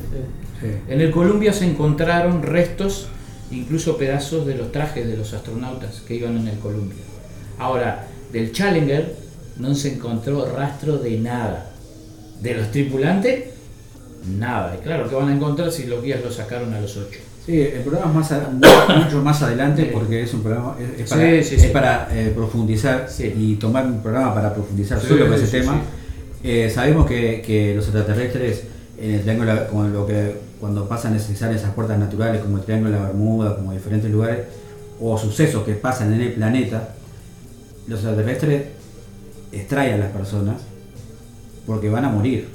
En 0.88 1.00
el 1.00 1.10
Columbia 1.10 1.52
se 1.52 1.64
encontraron 1.64 2.42
restos, 2.42 3.08
incluso 3.50 3.96
pedazos 3.96 4.46
de 4.46 4.54
los 4.56 4.72
trajes 4.72 5.06
de 5.06 5.16
los 5.16 5.32
astronautas 5.32 6.02
que 6.06 6.14
iban 6.14 6.36
en 6.36 6.48
el 6.48 6.58
Columbia. 6.58 6.98
Ahora, 7.58 8.06
del 8.32 8.52
Challenger 8.52 9.14
no 9.58 9.74
se 9.74 9.94
encontró 9.94 10.46
rastro 10.54 10.98
de 10.98 11.18
nada. 11.18 11.70
De 12.40 12.54
los 12.54 12.70
tripulantes, 12.70 13.44
nada. 14.38 14.76
Y 14.78 14.82
claro, 14.82 15.08
que 15.08 15.14
van 15.14 15.28
a 15.28 15.34
encontrar 15.34 15.70
si 15.72 15.84
los 15.86 16.02
guías 16.02 16.22
lo 16.22 16.30
sacaron 16.30 16.72
a 16.74 16.80
los 16.80 16.96
ocho? 16.96 17.18
Sí, 17.44 17.60
el 17.60 17.80
programa 17.80 18.10
es 18.10 18.14
más 18.16 18.32
a- 18.32 18.96
mucho 19.04 19.22
más 19.22 19.42
adelante 19.42 19.90
porque 19.92 20.22
es 20.22 20.34
un 20.34 20.42
programa 20.42 20.76
es, 20.78 21.00
es 21.00 21.08
para, 21.10 21.22
Sí, 21.42 21.42
sí, 21.42 21.54
es 21.56 21.70
para, 21.70 22.08
eh, 22.12 22.32
profundizar 22.34 23.08
y 23.18 23.54
tomar 23.56 23.86
un 23.86 24.02
programa 24.02 24.34
para 24.34 24.54
profundizar 24.54 25.00
con 25.00 25.32
ese 25.34 25.46
tema. 25.60 25.80
Eh, 26.44 26.70
sabemos 26.72 27.06
que, 27.06 27.42
que 27.44 27.74
los 27.74 27.84
extraterrestres 27.84 28.62
en 29.00 29.14
el 29.14 29.20
triángulo, 29.22 29.66
como 29.68 29.84
lo 29.88 30.06
que 30.06 30.34
cuando 30.60 30.86
pasan 30.88 31.18
salen 31.18 31.56
esas 31.56 31.72
puertas 31.74 31.98
naturales 31.98 32.42
como 32.42 32.58
el 32.58 32.64
triángulo 32.64 32.92
de 32.92 32.98
la 33.00 33.06
Bermuda, 33.06 33.56
como 33.56 33.72
diferentes 33.72 34.10
lugares 34.10 34.40
o 35.00 35.16
sucesos 35.18 35.64
que 35.64 35.72
pasan 35.74 36.12
en 36.12 36.20
el 36.20 36.32
planeta, 36.34 36.90
los 37.88 38.00
extraterrestres 38.00 38.64
extraen 39.52 39.94
a 39.94 39.98
las 39.98 40.12
personas 40.12 40.60
porque 41.66 41.88
van 41.88 42.04
a 42.04 42.08
morir 42.10 42.48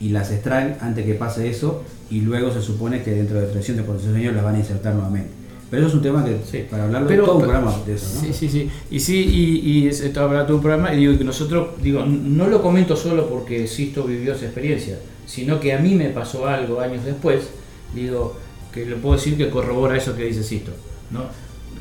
y 0.00 0.10
las 0.10 0.30
extraen 0.30 0.76
antes 0.80 1.04
que 1.06 1.14
pase 1.14 1.48
eso 1.48 1.82
y 2.10 2.20
luego 2.20 2.52
se 2.52 2.60
supone 2.62 3.02
que 3.02 3.12
dentro 3.12 3.40
de 3.40 3.46
300 3.46 3.84
por 3.86 3.94
400 3.96 4.20
años 4.20 4.34
las 4.34 4.44
van 4.44 4.54
a 4.56 4.58
insertar 4.58 4.94
nuevamente. 4.94 5.30
Pero 5.70 5.82
eso 5.82 5.88
es 5.88 5.94
un 5.94 6.02
tema 6.02 6.24
que 6.24 6.38
Sí. 6.48 6.64
para 6.70 6.84
hablarlo 6.84 7.08
Pero- 7.08 7.24
todo 7.24 7.36
un 7.36 7.42
programa 7.42 7.74
de 7.84 7.94
eso, 7.94 8.06
¿no? 8.14 8.20
Sí, 8.20 8.32
sí, 8.32 8.48
sí. 8.48 8.70
Y 8.90 9.00
sí, 9.00 9.16
y, 9.18 9.68
y 9.70 9.88
es- 9.88 10.00
esto 10.00 10.20
habrá 10.20 10.46
todo 10.46 10.58
un 10.58 10.62
programa, 10.62 10.94
y 10.94 10.98
digo 10.98 11.18
que 11.18 11.24
nosotros, 11.24 11.70
digo, 11.82 12.04
no 12.06 12.46
lo 12.46 12.62
comento 12.62 12.94
solo 12.94 13.28
porque 13.28 13.66
Sisto 13.66 14.04
vivió 14.04 14.34
esa 14.34 14.44
experiencia, 14.44 14.96
sino 15.26 15.60
que 15.60 15.72
a 15.74 15.78
mí 15.78 15.94
me 15.94 16.06
pasó 16.10 16.46
algo 16.46 16.80
años 16.80 17.04
después, 17.04 17.50
digo, 17.94 18.38
que 18.72 18.86
le 18.86 18.96
puedo 18.96 19.16
decir 19.16 19.36
que 19.36 19.50
corrobora 19.50 19.96
eso 19.96 20.14
que 20.16 20.24
dice 20.24 20.42
Sisto. 20.42 20.72
¿no? 21.10 21.24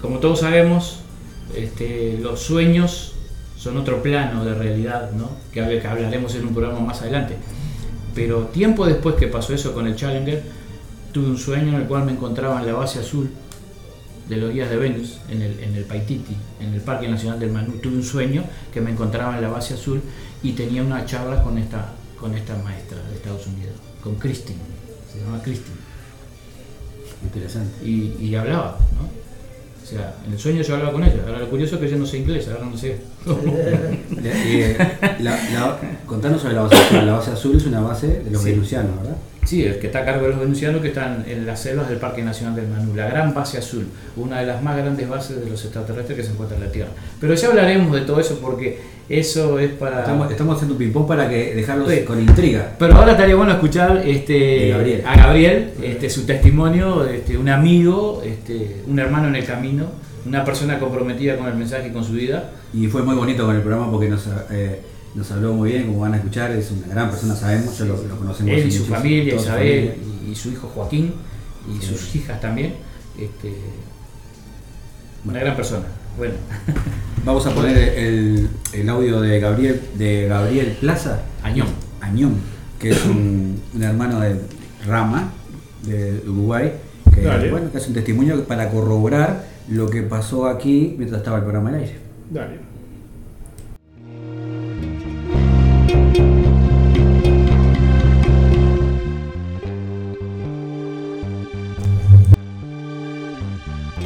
Como 0.01 0.19
todos 0.19 0.39
sabemos, 0.41 0.99
este, 1.55 2.17
los 2.21 2.39
sueños 2.41 3.13
son 3.57 3.77
otro 3.77 4.01
plano 4.03 4.43
de 4.45 4.53
realidad, 4.53 5.11
¿no? 5.11 5.29
que, 5.51 5.61
hab- 5.63 5.81
que 5.81 5.87
hablaremos 5.87 6.35
en 6.35 6.47
un 6.47 6.53
programa 6.53 6.79
más 6.81 7.01
adelante. 7.01 7.35
Pero 8.13 8.45
tiempo 8.47 8.85
después 8.85 9.15
que 9.15 9.27
pasó 9.27 9.53
eso 9.53 9.73
con 9.73 9.87
el 9.87 9.95
Challenger, 9.95 10.43
tuve 11.11 11.27
un 11.27 11.37
sueño 11.37 11.69
en 11.69 11.75
el 11.81 11.87
cual 11.87 12.05
me 12.05 12.11
encontraba 12.13 12.59
en 12.59 12.67
la 12.67 12.73
base 12.73 12.99
azul 12.99 13.29
de 14.29 14.37
los 14.37 14.53
días 14.53 14.69
de 14.69 14.77
Venus, 14.77 15.19
en 15.29 15.41
el, 15.41 15.59
en 15.59 15.75
el 15.75 15.83
Paititi, 15.83 16.35
en 16.59 16.73
el 16.73 16.81
Parque 16.81 17.07
Nacional 17.07 17.39
del 17.39 17.51
Manú, 17.51 17.73
tuve 17.73 17.95
un 17.95 18.03
sueño 18.03 18.43
que 18.73 18.81
me 18.81 18.91
encontraba 18.91 19.35
en 19.35 19.41
la 19.41 19.49
base 19.49 19.75
azul 19.75 20.01
y 20.41 20.53
tenía 20.53 20.81
una 20.81 21.05
charla 21.05 21.43
con 21.43 21.57
esta, 21.57 21.93
con 22.19 22.35
esta 22.35 22.55
maestra 22.57 22.97
de 23.09 23.15
Estados 23.15 23.45
Unidos, 23.47 23.75
con 24.03 24.15
Christine, 24.15 24.59
se 25.11 25.19
llama 25.19 25.41
Christine, 25.43 25.77
Interesante. 27.23 27.85
y, 27.85 28.15
y 28.19 28.35
hablaba, 28.35 28.77
¿no? 28.97 29.25
O 29.83 29.87
sea, 29.87 30.15
en 30.25 30.33
el 30.33 30.39
sueño 30.39 30.63
yo 30.63 30.73
hablaba 30.73 30.91
con 30.93 31.03
ella. 31.03 31.21
Ahora 31.27 31.39
lo 31.39 31.49
curioso 31.49 31.75
es 31.75 31.81
que 31.81 31.89
yo 31.89 31.97
no 31.97 32.05
sé 32.07 32.17
inglés, 32.17 32.47
ahora 32.47 32.65
no 32.65 32.75
sé. 32.77 32.97
Eh, 34.27 34.77
la- 35.19 35.35
la- 35.51 35.79
contanos 36.07 36.41
sobre 36.41 36.55
la 36.55 36.61
base 36.63 36.75
azul. 36.75 37.05
La 37.05 37.13
base 37.13 37.31
azul 37.31 37.55
es 37.57 37.65
una 37.67 37.81
base 37.81 38.07
de 38.07 38.31
los 38.31 38.41
Sí. 38.41 38.51
venusianos, 38.51 38.95
¿verdad? 38.97 39.17
Sí, 39.45 39.63
el 39.63 39.77
que 39.79 39.87
está 39.87 39.99
a 39.99 40.05
cargo 40.05 40.23
de 40.23 40.29
los 40.31 40.39
venusianos 40.39 40.81
que 40.81 40.87
están 40.87 41.23
en 41.27 41.45
las 41.45 41.61
selvas 41.61 41.87
del 41.87 41.99
Parque 41.99 42.23
Nacional 42.23 42.55
del 42.55 42.67
Manú, 42.67 42.95
la 42.95 43.07
gran 43.07 43.33
base 43.33 43.59
azul, 43.59 43.85
una 44.17 44.39
de 44.39 44.47
las 44.47 44.61
más 44.63 44.75
grandes 44.75 45.07
bases 45.07 45.39
de 45.39 45.49
los 45.49 45.63
extraterrestres 45.63 46.17
que 46.17 46.23
se 46.23 46.31
encuentra 46.31 46.57
en 46.57 46.63
la 46.63 46.71
Tierra. 46.71 46.89
Pero 47.21 47.33
ya 47.35 47.47
hablaremos 47.49 47.93
de 47.93 48.01
todo 48.01 48.19
eso 48.19 48.39
porque 48.41 48.79
eso 49.07 49.59
es 49.59 49.69
para... 49.73 49.99
Estamos, 49.99 50.31
estamos 50.31 50.55
haciendo 50.55 50.73
un 50.73 50.79
ping-pong 50.79 51.07
para 51.07 51.29
que 51.29 51.53
dejarlos 51.53 51.91
Sí. 51.91 52.01
con 52.01 52.19
intriga. 52.19 52.71
Pero 52.79 52.95
ahora 52.95 53.11
estaría 53.11 53.35
bueno 53.35 53.51
escuchar 53.53 54.01
este, 54.03 54.69
Gabriel. 54.69 55.03
a 55.05 55.15
Gabriel 55.15 55.73
este, 55.83 56.09
su 56.09 56.25
testimonio, 56.25 57.05
este, 57.05 57.37
un 57.37 57.47
amigo, 57.49 58.23
este, 58.25 58.81
un 58.87 58.97
hermano 58.97 59.27
en 59.27 59.35
el 59.35 59.45
camino, 59.45 59.85
una 60.25 60.43
persona 60.43 60.79
comprometida 60.79 61.37
con 61.37 61.45
el 61.47 61.53
mensaje 61.55 61.89
y 61.89 61.91
con 61.91 62.03
su 62.03 62.13
vida. 62.13 62.49
Y 62.73 62.87
fue 62.87 63.03
muy 63.03 63.13
bonito 63.13 63.45
con 63.45 63.55
el 63.55 63.61
programa 63.61 63.91
porque 63.91 64.09
nos, 64.09 64.27
eh, 64.49 64.79
nos 65.15 65.31
habló 65.31 65.53
muy 65.53 65.71
bien, 65.71 65.87
como 65.87 65.99
van 66.01 66.13
a 66.13 66.17
escuchar, 66.17 66.51
es 66.51 66.71
una 66.71 66.87
gran 66.87 67.09
persona, 67.09 67.35
sabemos, 67.35 67.77
yo 67.77 67.85
lo, 67.85 68.03
lo 68.03 68.17
conocemos. 68.17 68.51
Él 68.53 68.67
y 68.67 68.71
su 68.71 68.85
familia, 68.85 69.35
su 69.37 69.43
Isabel, 69.43 69.93
familia. 69.93 70.31
y, 70.31 70.35
su 70.35 70.49
hijo 70.51 70.67
Joaquín, 70.67 71.13
y 71.73 71.81
Sí. 71.81 71.87
sus 71.93 72.15
hijas 72.15 72.39
también. 72.41 72.75
Este, 73.17 73.53
una 75.25 75.39
gran 75.39 75.55
persona. 75.55 75.85
Bueno, 76.17 76.33
Vamos 77.25 77.43
a 77.47 77.55
poner 77.55 77.75
el, 77.97 78.47
el 78.73 78.89
audio 78.89 79.19
de 79.19 79.39
Gabriel, 79.39 79.81
de 79.97 80.27
Gabriel 80.27 80.77
Plaza, 80.79 81.21
Añón. 81.41 81.67
Añón, 81.99 82.35
que 82.79 82.91
es 82.91 83.03
un, 83.05 83.59
un 83.73 83.83
hermano 83.83 84.19
de 84.19 84.35
Rama, 84.85 85.31
de 85.87 86.21
Uruguay, 86.27 86.73
que, 87.15 87.21
Dale. 87.21 87.49
bueno, 87.49 87.71
que 87.71 87.77
hace 87.79 87.87
un 87.87 87.95
testimonio 87.95 88.43
para 88.43 88.69
corroborar 88.69 89.43
lo 89.69 89.89
que 89.89 90.03
pasó 90.03 90.45
aquí 90.47 90.93
mientras 90.99 91.21
estaba 91.21 91.37
el 91.37 91.43
programa 91.43 91.69
al 91.69 91.75
aire. 91.75 91.95
Dale. 92.29 92.59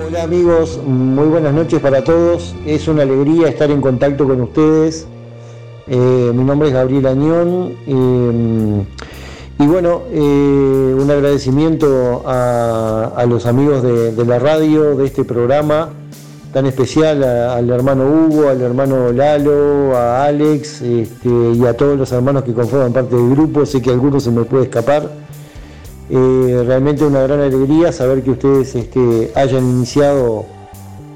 Hola 0.09 0.23
amigos, 0.23 0.79
muy 0.87 1.27
buenas 1.27 1.53
noches 1.53 1.79
para 1.79 2.03
todos. 2.03 2.55
Es 2.65 2.87
una 2.87 3.03
alegría 3.03 3.47
estar 3.47 3.69
en 3.69 3.79
contacto 3.79 4.27
con 4.27 4.41
ustedes. 4.41 5.05
Eh, 5.85 6.31
mi 6.33 6.43
nombre 6.43 6.69
es 6.69 6.73
Gabriel 6.73 7.05
Añón. 7.05 7.75
eh, 7.85 8.85
y 9.59 9.67
bueno, 9.67 10.01
eh, 10.09 10.95
un 10.99 11.11
agradecimiento 11.11 12.23
a, 12.25 13.23
los 13.29 13.45
amigos 13.45 13.83
de, 13.83 14.25
la 14.25 14.39
radio, 14.39 14.95
de 14.95 15.05
este 15.05 15.23
programa 15.23 15.89
tan 16.53 16.65
especial, 16.65 17.23
al 17.23 17.69
hermano 17.69 18.05
Hugo, 18.09 18.49
al 18.49 18.61
hermano 18.61 19.11
Lalo, 19.11 19.95
a 19.95 20.25
Alex 20.25 20.81
este, 20.81 21.29
y 21.53 21.63
a 21.67 21.77
todos 21.77 21.99
los 21.99 22.11
hermanos 22.11 22.45
que 22.45 22.53
conforman 22.53 22.93
parte 22.93 23.15
del 23.15 23.29
grupo. 23.29 23.63
Sé 23.63 23.79
que 23.79 23.91
algunos 23.91 24.23
se 24.23 24.31
me 24.31 24.41
puede 24.41 24.63
escapar. 24.63 25.07
Eh, 26.11 26.63
realmente 26.65 27.05
una 27.05 27.21
gran 27.21 27.39
alegría 27.39 27.91
saber 27.91 28.23
que 28.23 28.31
ustedes 28.31 28.73
este, 28.75 29.31
hayan 29.35 29.63
iniciado 29.63 30.45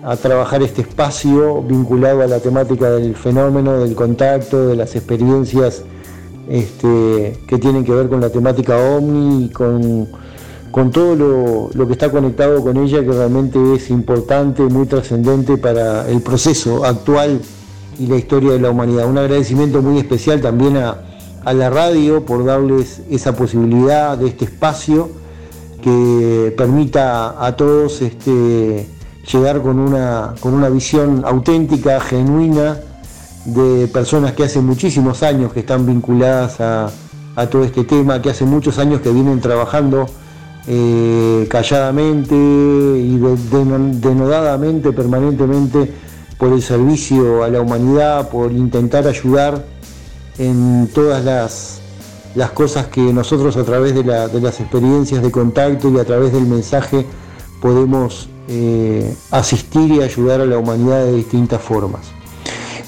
a 0.03 0.15
trabajar 0.17 0.61
este 0.61 0.81
espacio 0.81 1.63
vinculado 1.63 2.21
a 2.21 2.27
la 2.27 2.39
temática 2.39 2.91
del 2.91 3.15
fenómeno, 3.15 3.79
del 3.79 3.95
contacto, 3.95 4.67
de 4.67 4.75
las 4.75 4.95
experiencias 4.95 5.81
este, 6.47 7.39
que 7.47 7.57
tienen 7.57 7.83
que 7.83 7.93
ver 7.93 8.07
con 8.07 8.21
la 8.21 8.29
temática 8.29 8.77
OVNI 8.77 9.45
y 9.45 9.49
con, 9.49 10.09
con 10.69 10.91
todo 10.91 11.15
lo, 11.15 11.69
lo 11.73 11.87
que 11.87 11.93
está 11.93 12.11
conectado 12.11 12.61
con 12.61 12.77
ella, 12.77 12.99
que 12.99 13.11
realmente 13.11 13.57
es 13.75 13.89
importante, 13.89 14.61
muy 14.63 14.85
trascendente 14.85 15.57
para 15.57 16.07
el 16.07 16.21
proceso 16.21 16.85
actual 16.85 17.41
y 17.97 18.07
la 18.07 18.17
historia 18.17 18.51
de 18.51 18.59
la 18.59 18.69
humanidad. 18.69 19.07
Un 19.07 19.17
agradecimiento 19.17 19.81
muy 19.81 19.97
especial 19.97 20.41
también 20.41 20.77
a, 20.77 21.12
a 21.45 21.53
la 21.53 21.69
radio 21.69 22.25
por 22.25 22.45
darles 22.45 23.01
esa 23.09 23.35
posibilidad 23.35 24.17
de 24.17 24.27
este 24.27 24.45
espacio 24.45 25.09
que 25.81 26.53
permita 26.57 27.45
a 27.45 27.55
todos 27.55 28.01
este, 28.01 28.87
llegar 29.31 29.61
con 29.61 29.79
una, 29.79 30.33
con 30.39 30.53
una 30.53 30.69
visión 30.69 31.23
auténtica, 31.25 31.99
genuina, 31.99 32.77
de 33.45 33.87
personas 33.87 34.31
que 34.33 34.43
hace 34.45 34.61
muchísimos 34.61 35.21
años 35.21 35.51
que 35.51 35.59
están 35.59 35.85
vinculadas 35.85 36.61
a, 36.61 36.89
a 37.35 37.47
todo 37.47 37.65
este 37.65 37.83
tema, 37.83 38.21
que 38.21 38.29
hace 38.29 38.45
muchos 38.45 38.79
años 38.79 39.01
que 39.01 39.11
vienen 39.11 39.41
trabajando 39.41 40.05
eh, 40.65 41.45
calladamente 41.49 42.33
y 42.35 43.17
de- 43.17 43.35
de- 43.35 43.99
denodadamente, 43.99 44.93
permanentemente, 44.93 45.91
por 46.37 46.53
el 46.53 46.61
servicio 46.61 47.43
a 47.43 47.49
la 47.49 47.59
humanidad, 47.59 48.29
por 48.29 48.51
intentar 48.53 49.05
ayudar 49.07 49.65
en 50.37 50.89
todas 50.93 51.23
las, 51.23 51.79
las 52.35 52.51
cosas 52.51 52.87
que 52.87 53.01
nosotros 53.01 53.55
a 53.57 53.63
través 53.63 53.93
de, 53.95 54.03
la- 54.03 54.27
de 54.27 54.41
las 54.41 54.59
experiencias 54.59 55.21
de 55.21 55.31
contacto 55.31 55.89
y 55.91 55.99
a 55.99 56.05
través 56.05 56.31
del 56.33 56.45
mensaje 56.45 57.05
podemos 57.61 58.29
eh, 58.47 59.15
asistir 59.31 59.91
y 59.91 60.01
ayudar 60.01 60.41
a 60.41 60.45
la 60.45 60.57
humanidad 60.57 61.05
de 61.05 61.13
distintas 61.13 61.61
formas. 61.61 62.01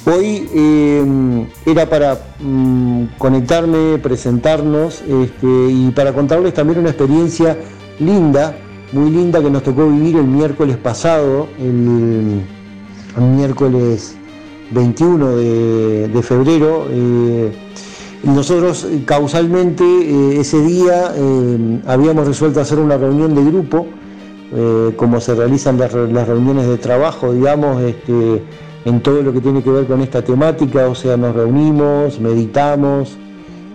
Hoy 0.06 0.48
eh, 0.54 1.48
era 1.66 1.90
para 1.90 2.20
mm, 2.40 3.06
conectarme, 3.18 3.98
presentarnos 3.98 5.02
este, 5.02 5.48
y 5.48 5.92
para 5.96 6.14
contarles 6.14 6.54
también 6.54 6.80
una 6.80 6.90
experiencia 6.90 7.58
linda, 8.00 8.56
muy 8.92 9.10
linda 9.10 9.42
que 9.42 9.50
nos 9.50 9.64
tocó 9.64 9.88
vivir 9.88 10.18
el 10.18 10.26
miércoles 10.28 10.78
pasado, 10.78 11.48
el 11.58 12.42
miércoles 13.18 14.16
21 14.72 15.36
de, 15.38 16.22
febrero. 16.24 16.88
eh, 16.90 17.52
nosotros 18.24 18.88
causalmente 19.06 19.84
eh, 19.84 20.40
ese 20.40 20.60
día 20.62 21.14
eh, 21.16 21.82
habíamos 21.86 22.26
resuelto 22.26 22.60
hacer 22.60 22.80
una 22.80 22.98
reunión 22.98 23.36
de 23.36 23.44
grupo, 23.44 23.88
como 24.96 25.20
se 25.20 25.36
realizan 25.36 25.78
las, 25.78 25.94
las 25.94 26.28
reuniones 26.30 26.66
de 26.66 26.78
trabajo, 26.78 27.34
digamos, 27.34 27.82
este, 27.82 28.42
en 28.86 29.02
todo 29.02 29.22
lo 29.22 29.34
que 29.34 29.42
tiene 29.42 29.62
que 29.62 29.70
ver 29.70 29.86
con 29.86 30.00
esta 30.00 30.22
temática, 30.22 30.88
o 30.88 30.96
sea, 30.96 31.18
nos 31.18 31.36
reunimos, 31.36 32.22
meditamos, 32.22 33.18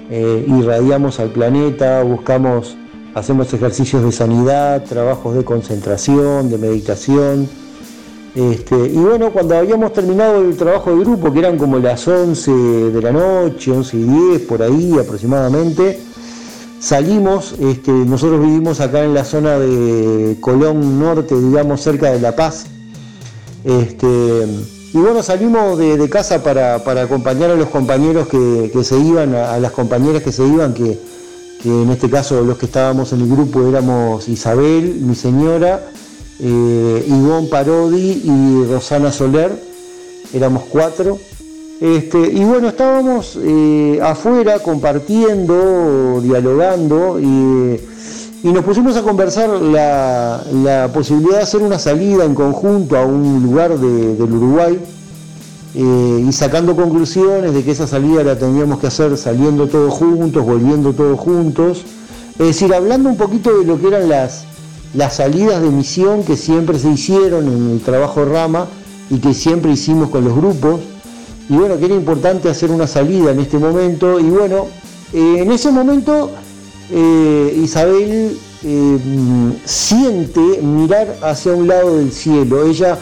irradiamos 0.08 1.20
al 1.20 1.30
planeta, 1.30 2.02
buscamos, 2.02 2.78
hacemos 3.14 3.52
ejercicios 3.52 4.02
de 4.04 4.12
sanidad, 4.12 4.82
trabajos 4.84 5.34
de 5.34 5.44
concentración, 5.44 6.48
de 6.48 6.56
meditación. 6.56 7.46
Este, 8.34 8.76
y 8.76 8.96
bueno, 8.96 9.32
cuando 9.32 9.56
habíamos 9.56 9.92
terminado 9.92 10.40
el 10.42 10.56
trabajo 10.56 10.90
de 10.90 11.04
grupo, 11.04 11.32
que 11.32 11.40
eran 11.40 11.58
como 11.58 11.78
las 11.78 12.06
11 12.06 12.50
de 12.50 13.02
la 13.02 13.10
noche, 13.10 13.72
11 13.72 13.96
y 13.96 14.02
10, 14.02 14.40
por 14.42 14.62
ahí 14.62 14.96
aproximadamente, 14.98 16.00
salimos, 16.78 17.54
este, 17.58 17.90
nosotros 17.90 18.40
vivimos 18.40 18.80
acá 18.80 19.02
en 19.02 19.14
la 19.14 19.24
zona 19.24 19.58
de 19.58 20.36
Colón 20.40 21.00
Norte, 21.00 21.34
digamos, 21.40 21.80
cerca 21.80 22.12
de 22.12 22.20
La 22.20 22.36
Paz. 22.36 22.66
Este, 23.64 24.46
y 24.92 24.98
bueno, 24.98 25.22
salimos 25.22 25.78
de, 25.78 26.08
casa 26.08 26.42
para, 26.42 26.76
acompañar 26.76 27.50
a 27.50 27.56
los 27.56 27.68
compañeros 27.68 28.28
que, 28.28 28.70
se 28.84 28.98
iban, 28.98 29.34
a, 29.34 29.54
a 29.54 29.58
las 29.58 29.72
compañeras 29.72 30.22
que 30.22 30.30
se 30.30 30.46
iban, 30.46 30.72
que, 30.72 30.98
que 31.62 31.68
en 31.68 31.90
este 31.90 32.08
caso 32.08 32.42
los 32.42 32.56
que 32.58 32.66
estábamos 32.66 33.12
en 33.12 33.20
el 33.20 33.28
grupo 33.28 33.66
éramos 33.66 34.28
Isabel, 34.28 34.96
mi 35.00 35.14
señora, 35.14 35.90
eh, 36.42 37.04
Ivonne 37.08 37.48
Parodi 37.48 38.22
y 38.24 38.64
Rosana 38.70 39.12
Soler, 39.12 39.50
éramos 40.32 40.64
cuatro. 40.70 41.18
Este, 41.80 42.18
y 42.18 42.44
bueno, 42.44 42.68
estábamos 42.68 43.38
eh, 43.42 43.98
afuera 44.02 44.58
compartiendo, 44.58 46.20
dialogando 46.22 47.18
y, 47.18 47.80
nos 48.42 48.64
pusimos 48.64 48.96
a 48.96 49.02
conversar 49.02 49.48
la, 49.50 50.42
la 50.52 50.90
posibilidad 50.92 51.36
de 51.38 51.42
hacer 51.42 51.62
una 51.62 51.78
salida 51.78 52.24
en 52.24 52.34
conjunto 52.34 52.96
a 52.96 53.04
un 53.04 53.42
lugar 53.42 53.78
de- 53.78 54.14
del 54.14 54.32
Uruguay 54.32 54.78
eh, 55.74 56.24
y 56.26 56.32
sacando 56.32 56.74
conclusiones 56.74 57.52
de 57.54 57.62
que 57.62 57.70
esa 57.72 57.86
salida 57.86 58.22
la 58.24 58.38
teníamos 58.38 58.78
que 58.80 58.86
hacer 58.88 59.16
saliendo 59.16 59.68
todos 59.68 59.92
juntos, 59.94 60.44
volviendo 60.44 60.92
todos 60.92 61.18
juntos. 61.20 61.84
Es 62.38 62.46
decir, 62.46 62.72
hablando 62.74 63.08
un 63.10 63.16
poquito 63.16 63.58
de 63.58 63.64
lo 63.64 63.78
que 63.80 63.88
eran 63.88 64.08
las, 64.08 64.44
las 64.94 65.16
salidas 65.16 65.62
de 65.62 65.70
misión 65.70 66.24
que 66.24 66.36
siempre 66.36 66.78
se 66.78 66.90
hicieron 66.90 67.46
en 67.46 67.70
el 67.70 67.80
trabajo 67.80 68.24
Rama 68.24 68.66
y 69.08 69.18
que 69.18 69.34
siempre 69.34 69.72
hicimos 69.72 70.10
con 70.10 70.24
los 70.24 70.34
grupos. 70.34 70.80
Y 71.48 71.54
bueno, 71.54 71.78
que 71.78 71.86
era 71.86 71.94
importante 71.94 72.48
hacer 72.48 72.70
una 72.70 72.86
salida 72.86 73.32
en 73.32 73.40
este 73.40 73.58
momento. 73.58 74.20
Y 74.20 74.30
bueno, 74.30 74.66
eh, 75.12 75.38
en 75.38 75.50
ese 75.50 75.70
momento 75.70 76.30
eh, 76.90 77.60
Isabel 77.62 78.38
eh, 78.62 78.98
siente 79.64 80.40
mirar 80.62 81.16
hacia 81.22 81.52
un 81.52 81.68
lado 81.68 81.98
del 81.98 82.12
cielo. 82.12 82.64
Ella 82.66 82.98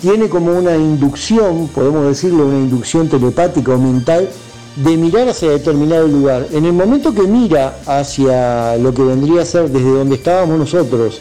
tiene 0.00 0.28
como 0.28 0.52
una 0.52 0.76
inducción, 0.76 1.68
podemos 1.68 2.06
decirlo, 2.06 2.46
una 2.46 2.58
inducción 2.58 3.08
telepática 3.08 3.72
o 3.72 3.78
mental, 3.78 4.28
de 4.76 4.96
mirar 4.96 5.28
hacia 5.28 5.50
determinado 5.50 6.06
lugar. 6.06 6.46
En 6.52 6.64
el 6.64 6.72
momento 6.72 7.14
que 7.14 7.22
mira 7.22 7.78
hacia 7.86 8.76
lo 8.76 8.94
que 8.94 9.02
vendría 9.02 9.42
a 9.42 9.44
ser 9.44 9.68
desde 9.68 9.90
donde 9.90 10.16
estábamos 10.16 10.58
nosotros, 10.58 11.20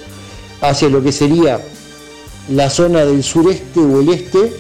hacia 0.62 0.90
lo 0.90 1.02
que 1.02 1.12
sería 1.12 1.60
la 2.50 2.70
zona 2.70 3.06
del 3.06 3.24
sureste 3.24 3.80
o 3.80 4.02
el 4.02 4.10
este, 4.10 4.54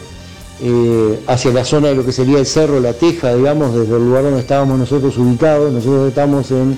eh, 0.62 1.20
hacia 1.28 1.52
la 1.52 1.66
zona 1.66 1.90
de 1.90 1.96
lo 1.96 2.06
que 2.06 2.12
sería 2.12 2.40
el 2.40 2.46
cerro 2.46 2.80
La 2.80 2.94
Teja, 2.94 3.34
digamos, 3.34 3.74
desde 3.74 3.96
el 3.96 4.06
lugar 4.06 4.24
donde 4.24 4.40
estábamos 4.40 4.78
nosotros 4.78 5.18
ubicados. 5.18 5.72
Nosotros 5.72 6.10
estamos 6.10 6.52
en 6.52 6.78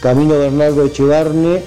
Camino 0.00 0.38
Bernardo 0.38 0.84
Echevarne, 0.84 1.62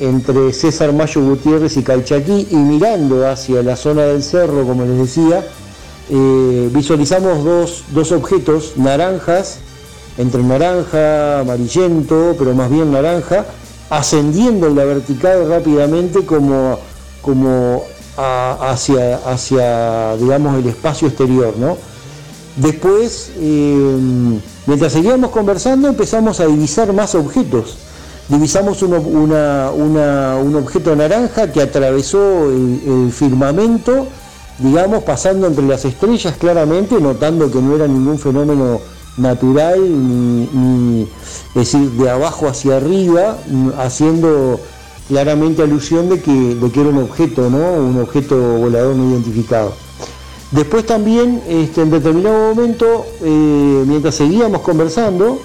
entre 0.00 0.52
César 0.52 0.92
Mayo 0.92 1.22
Gutiérrez 1.22 1.76
y 1.76 1.82
Calchaquí, 1.82 2.48
y 2.50 2.56
mirando 2.56 3.28
hacia 3.28 3.62
la 3.62 3.76
zona 3.76 4.02
del 4.02 4.22
cerro, 4.22 4.66
como 4.66 4.84
les 4.84 4.98
decía, 4.98 5.46
eh, 6.10 6.68
visualizamos 6.72 7.44
dos, 7.44 7.84
dos 7.92 8.12
objetos 8.12 8.72
naranjas, 8.76 9.58
entre 10.18 10.42
naranja, 10.42 11.40
amarillento, 11.40 12.34
pero 12.38 12.54
más 12.54 12.70
bien 12.70 12.92
naranja, 12.92 13.46
ascendiendo 13.98 14.66
en 14.66 14.76
la 14.76 14.84
vertical 14.84 15.48
rápidamente 15.48 16.24
como, 16.24 16.78
como 17.22 17.82
hacia, 18.16 19.16
hacia, 19.26 20.16
digamos, 20.16 20.56
el 20.58 20.68
espacio 20.68 21.08
exterior, 21.08 21.54
¿no? 21.58 21.76
Después, 22.56 23.32
eh, 23.38 23.96
mientras 24.66 24.92
seguíamos 24.92 25.30
conversando, 25.30 25.88
empezamos 25.88 26.38
a 26.40 26.46
divisar 26.46 26.92
más 26.92 27.14
objetos. 27.14 27.76
Divisamos 28.28 28.82
una- 28.82 29.70
un 29.72 30.54
objeto 30.56 30.94
naranja 30.96 31.52
que 31.52 31.60
atravesó 31.60 32.48
el, 32.50 32.80
el 32.86 33.12
firmamento, 33.12 34.06
digamos, 34.58 35.02
pasando 35.02 35.46
entre 35.48 35.66
las 35.66 35.84
estrellas 35.84 36.34
claramente, 36.38 37.00
notando 37.00 37.50
que 37.50 37.60
no 37.60 37.74
era 37.74 37.86
ningún 37.88 38.18
fenómeno 38.18 38.80
natural, 39.16 39.80
ni, 39.80 40.48
ni- 40.52 41.08
decir, 41.54 41.90
de 41.92 42.10
abajo 42.10 42.46
hacia 42.48 42.76
arriba, 42.76 43.38
haciendo 43.78 44.60
claramente 45.08 45.62
alusión 45.62 46.08
de 46.08 46.20
que, 46.20 46.32
de 46.54 46.70
que 46.70 46.80
era 46.80 46.88
un 46.90 46.98
objeto, 46.98 47.48
¿no? 47.50 47.58
Un 47.74 48.00
objeto 48.00 48.36
volador 48.58 48.96
no 48.96 49.10
identificado. 49.10 49.72
Después 50.50 50.86
también, 50.86 51.42
este, 51.48 51.82
en 51.82 51.90
determinado 51.90 52.54
momento, 52.54 53.04
eh, 53.22 53.84
mientras 53.86 54.14
seguíamos 54.14 54.60
conversando, 54.62 55.40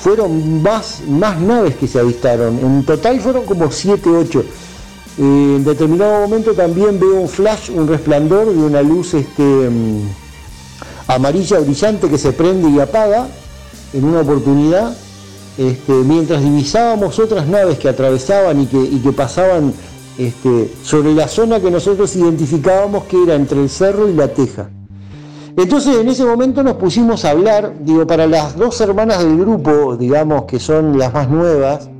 fueron 0.00 0.62
más, 0.62 1.02
más 1.08 1.40
naves 1.40 1.76
que 1.76 1.86
se 1.86 2.00
avistaron. 2.00 2.58
En 2.58 2.84
total 2.84 3.20
fueron 3.20 3.44
como 3.44 3.70
7, 3.70 4.10
8. 4.10 4.40
Eh, 5.18 5.54
en 5.58 5.64
determinado 5.64 6.22
momento 6.22 6.54
también 6.54 6.98
veo 6.98 7.14
un 7.20 7.28
flash, 7.28 7.70
un 7.70 7.86
resplandor 7.86 8.46
de 8.52 8.58
una 8.62 8.82
luz 8.82 9.14
este, 9.14 9.42
mm, 9.42 10.00
amarilla 11.06 11.60
brillante 11.60 12.08
que 12.08 12.18
se 12.18 12.32
prende 12.32 12.70
y 12.70 12.80
apaga 12.80 13.26
en 13.92 14.04
una 14.04 14.20
oportunidad. 14.20 14.96
Este, 15.58 15.92
mientras 15.92 16.42
divisábamos 16.42 17.18
otras 17.18 17.46
naves 17.46 17.78
que 17.78 17.88
atravesaban 17.88 18.62
y 18.62 18.66
que, 18.66 19.12
pasaban 19.12 19.74
este, 20.16 20.72
sobre 20.82 21.12
la 21.12 21.28
zona 21.28 21.60
que 21.60 21.70
nosotros 21.70 22.16
identificábamos 22.16 23.04
que 23.04 23.22
era 23.22 23.34
entre 23.34 23.60
el 23.60 23.68
cerro 23.68 24.08
y 24.08 24.14
la 24.14 24.28
teja. 24.28 24.70
Entonces 25.54 25.98
en 25.98 26.08
ese 26.08 26.24
momento 26.24 26.62
nos 26.62 26.76
pusimos 26.76 27.26
a 27.26 27.30
hablar, 27.30 27.74
digo, 27.80 28.06
para 28.06 28.26
las 28.26 28.56
dos 28.56 28.80
hermanas 28.80 29.22
del 29.22 29.36
grupo, 29.36 29.96
digamos, 29.98 30.44
que 30.44 30.58
son 30.58 30.98
las 30.98 31.12
más 31.12 31.28
nuevas, 31.28 31.90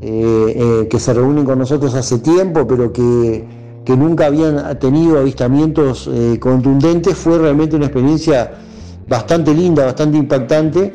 eh, 0.00 0.54
eh, 0.82 0.88
que 0.88 1.00
se 1.00 1.12
reúnen 1.12 1.44
con 1.44 1.58
nosotros 1.58 1.94
hace 1.94 2.18
tiempo, 2.18 2.66
pero 2.68 2.92
que, 2.92 3.44
que 3.84 3.96
nunca 3.96 4.26
habían 4.26 4.78
tenido 4.78 5.18
avistamientos 5.18 6.08
eh, 6.12 6.38
contundentes, 6.40 7.16
fue 7.16 7.38
realmente 7.38 7.76
una 7.76 7.86
experiencia 7.86 8.52
bastante 9.08 9.52
linda, 9.52 9.84
bastante 9.84 10.16
impactante. 10.18 10.92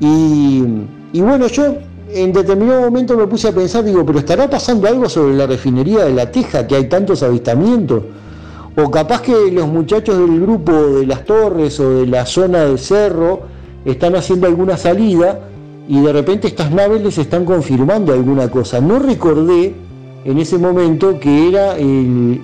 Y, 0.00 0.64
y 1.12 1.20
bueno, 1.20 1.46
yo 1.48 1.74
en 2.14 2.32
determinado 2.32 2.82
momento 2.82 3.16
me 3.16 3.26
puse 3.26 3.48
a 3.48 3.52
pensar, 3.52 3.84
digo, 3.84 4.04
pero 4.04 4.18
¿estará 4.18 4.48
pasando 4.48 4.86
algo 4.86 5.08
sobre 5.08 5.34
la 5.34 5.46
refinería 5.46 6.04
de 6.04 6.12
La 6.12 6.30
Teja, 6.30 6.66
que 6.66 6.76
hay 6.76 6.88
tantos 6.88 7.22
avistamientos? 7.22 8.02
O 8.76 8.90
capaz 8.90 9.22
que 9.22 9.50
los 9.50 9.68
muchachos 9.68 10.18
del 10.18 10.40
grupo 10.40 10.72
de 10.72 11.06
las 11.06 11.24
torres 11.24 11.78
o 11.80 11.90
de 11.90 12.06
la 12.06 12.24
zona 12.24 12.64
del 12.64 12.78
cerro 12.78 13.42
están 13.84 14.16
haciendo 14.16 14.46
alguna 14.46 14.76
salida 14.76 15.40
y 15.88 16.00
de 16.00 16.12
repente 16.12 16.48
estas 16.48 16.70
naves 16.70 17.02
les 17.02 17.18
están 17.18 17.44
confirmando 17.44 18.12
alguna 18.12 18.50
cosa. 18.50 18.80
No 18.80 18.98
recordé 18.98 19.74
en 20.24 20.38
ese 20.38 20.58
momento 20.58 21.18
que 21.18 21.48
era 21.48 21.76
el, 21.76 22.40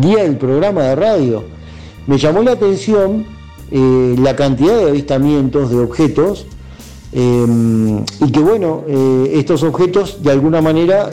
día 0.00 0.22
del 0.22 0.36
programa 0.36 0.82
de 0.82 0.96
radio. 0.96 1.44
Me 2.06 2.18
llamó 2.18 2.42
la 2.42 2.52
atención 2.52 3.24
eh, 3.70 4.14
la 4.18 4.36
cantidad 4.36 4.76
de 4.76 4.90
avistamientos 4.90 5.70
de 5.70 5.78
objetos 5.78 6.46
eh, 7.12 7.46
y 8.20 8.30
que 8.30 8.40
bueno, 8.40 8.84
eh, 8.86 9.32
estos 9.34 9.62
objetos 9.62 10.22
de 10.22 10.30
alguna 10.30 10.60
manera 10.60 11.10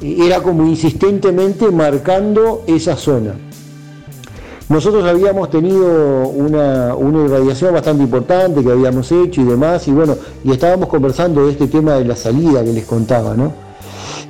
era 0.00 0.42
como 0.42 0.66
insistentemente 0.66 1.70
marcando 1.70 2.64
esa 2.66 2.96
zona. 2.96 3.34
Nosotros 4.68 5.04
habíamos 5.04 5.50
tenido 5.50 6.28
una, 6.28 6.94
una 6.94 7.24
irradiación 7.24 7.74
bastante 7.74 8.02
importante 8.02 8.62
que 8.62 8.70
habíamos 8.70 9.10
hecho 9.12 9.42
y 9.42 9.44
demás, 9.44 9.86
y 9.86 9.92
bueno, 9.92 10.16
y 10.44 10.50
estábamos 10.50 10.88
conversando 10.88 11.46
de 11.46 11.52
este 11.52 11.66
tema 11.66 11.94
de 11.94 12.06
la 12.06 12.16
salida 12.16 12.64
que 12.64 12.72
les 12.72 12.86
contaba, 12.86 13.34
¿no? 13.34 13.71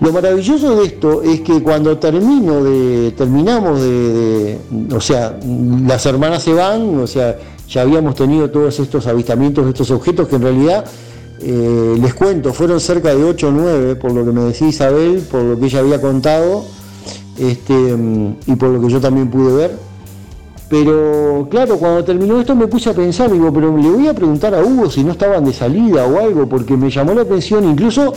Lo 0.02 0.12
maravilloso 0.12 0.74
de 0.80 0.86
esto 0.86 1.22
es 1.22 1.42
que 1.42 1.62
cuando 1.62 1.96
termino 1.96 2.64
de, 2.64 3.12
terminamos 3.16 3.80
de, 3.80 4.58
o 4.92 5.00
sea, 5.00 5.38
las 5.86 6.04
hermanas 6.06 6.42
se 6.42 6.52
van, 6.52 6.98
o 6.98 7.06
sea, 7.06 7.38
ya 7.68 7.82
habíamos 7.82 8.16
tenido 8.16 8.50
todos 8.50 8.80
estos 8.80 9.06
avistamientos 9.06 9.64
de 9.64 9.70
estos 9.70 9.92
objetos 9.92 10.26
que 10.26 10.34
en 10.34 10.42
realidad, 10.42 10.84
eh, 11.40 11.96
les 12.00 12.14
cuento, 12.14 12.52
fueron 12.52 12.80
cerca 12.80 13.14
de 13.14 13.22
8 13.22 13.46
o 13.46 13.52
9, 13.52 13.94
por 13.94 14.10
lo 14.12 14.24
que 14.24 14.32
me 14.32 14.40
decía 14.42 14.66
Isabel, 14.66 15.20
por 15.30 15.44
lo 15.44 15.60
que 15.60 15.66
ella 15.66 15.78
había 15.78 16.00
contado, 16.00 16.64
este, 17.38 17.96
y 18.46 18.56
por 18.56 18.70
lo 18.70 18.80
que 18.80 18.88
yo 18.88 19.00
también 19.00 19.30
pude 19.30 19.54
ver. 19.54 19.78
Pero 20.68 21.46
claro, 21.48 21.76
cuando 21.76 22.02
terminó 22.02 22.40
esto 22.40 22.56
me 22.56 22.66
puse 22.66 22.90
a 22.90 22.92
pensar, 22.92 23.30
digo, 23.30 23.52
pero 23.52 23.76
le 23.76 23.88
voy 23.88 24.08
a 24.08 24.14
preguntar 24.14 24.52
a 24.52 24.64
Hugo 24.64 24.90
si 24.90 25.04
no 25.04 25.12
estaban 25.12 25.44
de 25.44 25.52
salida 25.52 26.06
o 26.06 26.18
algo, 26.18 26.48
porque 26.48 26.76
me 26.76 26.90
llamó 26.90 27.14
la 27.14 27.22
atención, 27.22 27.64
incluso 27.70 28.12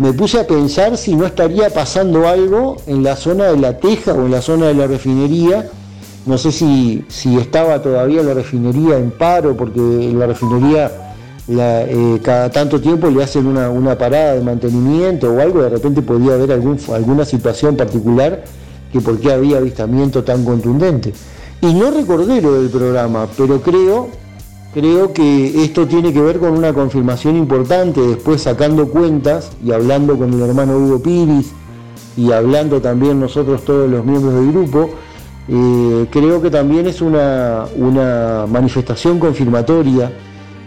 me 0.00 0.14
puse 0.14 0.40
a 0.40 0.46
pensar 0.46 0.96
si 0.96 1.14
no 1.14 1.26
estaría 1.26 1.68
pasando 1.68 2.26
algo 2.26 2.76
en 2.86 3.02
la 3.02 3.16
zona 3.16 3.48
de 3.48 3.58
la 3.58 3.76
teja 3.78 4.14
o 4.14 4.24
en 4.24 4.30
la 4.30 4.40
zona 4.40 4.68
de 4.68 4.74
la 4.74 4.86
refinería. 4.86 5.68
No 6.24 6.38
sé 6.38 6.52
si, 6.52 7.04
si 7.08 7.36
estaba 7.36 7.82
todavía 7.82 8.22
la 8.22 8.32
refinería 8.32 8.96
en 8.96 9.10
paro, 9.10 9.54
porque 9.54 9.80
la 10.14 10.26
refinería 10.26 10.90
la- 11.48 11.82
eh, 11.82 12.18
cada 12.22 12.50
tanto 12.50 12.80
tiempo 12.80 13.10
le 13.10 13.22
hacen 13.22 13.46
una, 13.46 13.68
una 13.68 13.98
parada 13.98 14.34
de 14.36 14.40
mantenimiento 14.40 15.30
o 15.34 15.38
algo, 15.38 15.60
de 15.62 15.68
repente 15.68 16.00
podía 16.00 16.32
haber 16.32 16.52
algún, 16.52 16.78
alguna 16.94 17.26
situación 17.26 17.76
particular 17.76 18.42
que 18.90 19.00
por 19.02 19.18
qué 19.20 19.32
había 19.32 19.58
avistamiento 19.58 20.24
tan 20.24 20.46
contundente. 20.46 21.12
Y 21.60 21.74
no 21.74 21.90
recordé 21.90 22.40
lo 22.40 22.54
del 22.54 22.70
programa, 22.70 23.26
pero 23.36 23.60
creo, 23.60 24.08
creo 24.72 25.12
que 25.12 25.64
esto 25.64 25.86
tiene 25.86 26.12
que 26.12 26.20
ver 26.20 26.38
con 26.38 26.52
una 26.52 26.72
confirmación 26.72 27.36
importante, 27.36 28.00
después 28.00 28.42
sacando 28.42 28.88
cuentas 28.88 29.50
y 29.64 29.72
hablando 29.72 30.16
con 30.16 30.32
el 30.32 30.40
hermano 30.40 30.78
Hugo 30.78 31.02
Piris 31.02 31.52
y 32.16 32.32
hablando 32.32 32.80
también 32.80 33.18
nosotros 33.18 33.64
todos 33.64 33.90
los 33.90 34.04
miembros 34.04 34.34
del 34.34 34.52
grupo, 34.52 34.90
eh, 35.48 36.06
creo 36.10 36.40
que 36.40 36.50
también 36.50 36.86
es 36.86 37.00
una, 37.00 37.64
una 37.76 38.46
manifestación 38.48 39.18
confirmatoria 39.18 40.12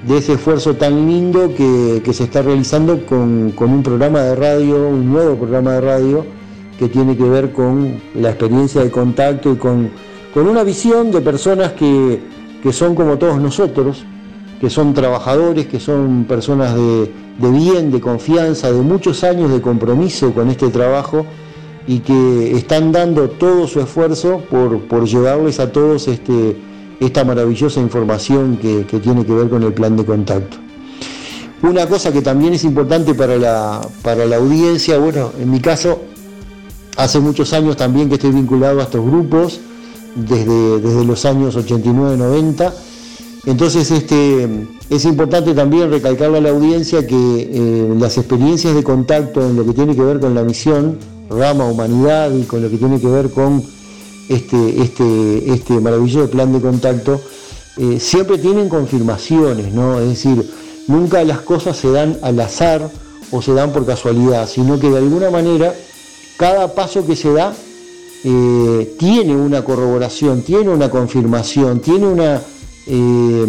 de 0.05 0.17
ese 0.17 0.33
esfuerzo 0.33 0.75
tan 0.75 1.07
lindo 1.07 1.53
que, 1.55 2.01
que 2.03 2.13
se 2.13 2.25
está 2.25 2.41
realizando 2.41 3.05
con, 3.05 3.51
con 3.51 3.71
un 3.71 3.83
programa 3.83 4.19
de 4.21 4.35
radio, 4.35 4.89
un 4.89 5.09
nuevo 5.11 5.35
programa 5.35 5.73
de 5.73 5.81
radio 5.81 6.25
que 6.77 6.89
tiene 6.89 7.15
que 7.15 7.23
ver 7.23 7.53
con 7.53 8.01
la 8.15 8.31
experiencia 8.31 8.83
de 8.83 8.91
contacto 8.91 9.53
y 9.53 9.55
con, 9.55 9.91
con 10.33 10.47
una 10.47 10.63
visión 10.63 11.11
de 11.11 11.21
personas 11.21 11.71
que, 11.73 12.19
que 12.63 12.71
son 12.71 12.95
como 12.95 13.17
todos 13.17 13.41
nosotros, 13.41 14.06
que 14.62 14.69
son 14.69 14.93
trabajadores, 14.93 15.67
que 15.67 15.82
son 15.82 16.23
personas 16.23 16.73
de, 16.73 17.12
bien, 17.38 17.91
de 17.91 17.99
confianza, 17.99 18.71
de 18.71 18.80
muchos 18.80 19.26
años 19.26 19.52
de 19.52 19.62
compromiso 19.62 20.34
con 20.34 20.49
este 20.49 20.69
trabajo 20.69 21.26
y 21.86 21.99
que 21.99 22.56
están 22.56 22.93
dando 22.93 23.30
todo 23.30 23.67
su 23.67 23.82
esfuerzo 23.82 24.41
por, 24.49 24.80
por 24.88 25.06
llevarles 25.06 25.60
a 25.60 25.73
todos 25.73 26.08
este, 26.08 26.56
esta 27.02 27.26
maravillosa 27.26 27.82
información 27.82 28.56
que, 28.56 28.86
que 28.86 28.99
tiene 28.99 29.26
que 29.26 29.34
ver 29.34 29.49
con 29.49 29.62
el 29.63 29.73
plan 29.73 29.97
de 29.97 30.06
contacto. 30.06 30.56
Una 31.63 31.86
cosa 31.86 32.13
que 32.13 32.21
también 32.21 32.54
es 32.54 32.63
importante 32.63 33.13
para 33.13 33.36
la, 33.36 33.82
para 34.02 34.26
la 34.26 34.38
audiencia, 34.38 34.97
bueno, 34.99 35.34
en 35.38 35.52
mi 35.52 35.60
caso, 35.60 35.99
hace 36.95 37.19
muchos 37.19 37.52
años 37.52 37.76
también 37.76 38.08
que 38.08 38.15
estoy 38.15 38.32
vinculado 38.32 38.80
a 38.80 38.84
estos 38.84 39.04
grupos, 39.04 39.60
desde, 40.15 40.80
desde 40.80 41.06
los 41.06 41.26
años 41.26 41.56
89-90. 41.56 42.73
Entonces 43.45 43.91
este, 43.91 44.47
es 44.89 45.06
importante 45.06 45.54
también 45.54 45.91
recalcarle 45.91 46.38
a 46.38 46.41
la 46.41 46.49
audiencia 46.52 47.06
que 47.06 47.15
eh, 47.15 47.93
las 47.97 48.17
experiencias 48.17 48.73
de 48.73 48.84
contacto 48.84 49.41
en 49.41 49.56
lo 49.58 49.65
que 49.65 49.73
tiene 49.73 49.95
que 49.95 50.02
ver 50.02 50.19
con 50.19 50.34
la 50.34 50.43
misión, 50.43 50.97
rama 51.30 51.65
humanidad 51.65 52.32
y 52.34 52.43
con 52.43 52.62
lo 52.62 52.69
que 52.69 52.78
tiene 52.78 53.02
que 53.02 53.08
ver 53.08 53.30
con 53.32 53.63
este, 54.30 54.82
este, 54.82 55.52
este 55.52 55.73
maravilloso 55.82 56.30
plan 56.30 56.54
de 56.54 56.62
contacto, 56.62 57.19
eh, 57.78 57.99
siempre 57.99 58.38
tienen 58.38 58.69
confirmaciones, 58.69 59.73
¿no? 59.73 59.99
Es 59.99 60.10
decir, 60.10 60.49
nunca 60.88 61.23
las 61.23 61.39
cosas 61.41 61.76
se 61.76 61.91
dan 61.91 62.17
al 62.21 62.39
azar 62.39 62.89
o 63.32 63.41
se 63.41 63.54
dan 63.54 63.73
por 63.73 63.86
casualidad, 63.86 64.47
sino 64.47 64.80
que 64.80 64.89
de 64.89 64.99
alguna 64.99 65.30
manera 65.32 65.73
cada 66.38 66.73
paso 66.73 67.06
que 67.06 67.15
se 67.15 67.34
da 67.34 67.54
eh, 68.23 68.95
tiene 68.97 69.36
una 69.36 69.63
corroboración, 69.63 70.41
tiene 70.43 70.69
una 70.69 70.89
confirmación, 70.89 71.79
tiene 71.79 72.07
una, 72.07 72.41
eh, 72.88 73.45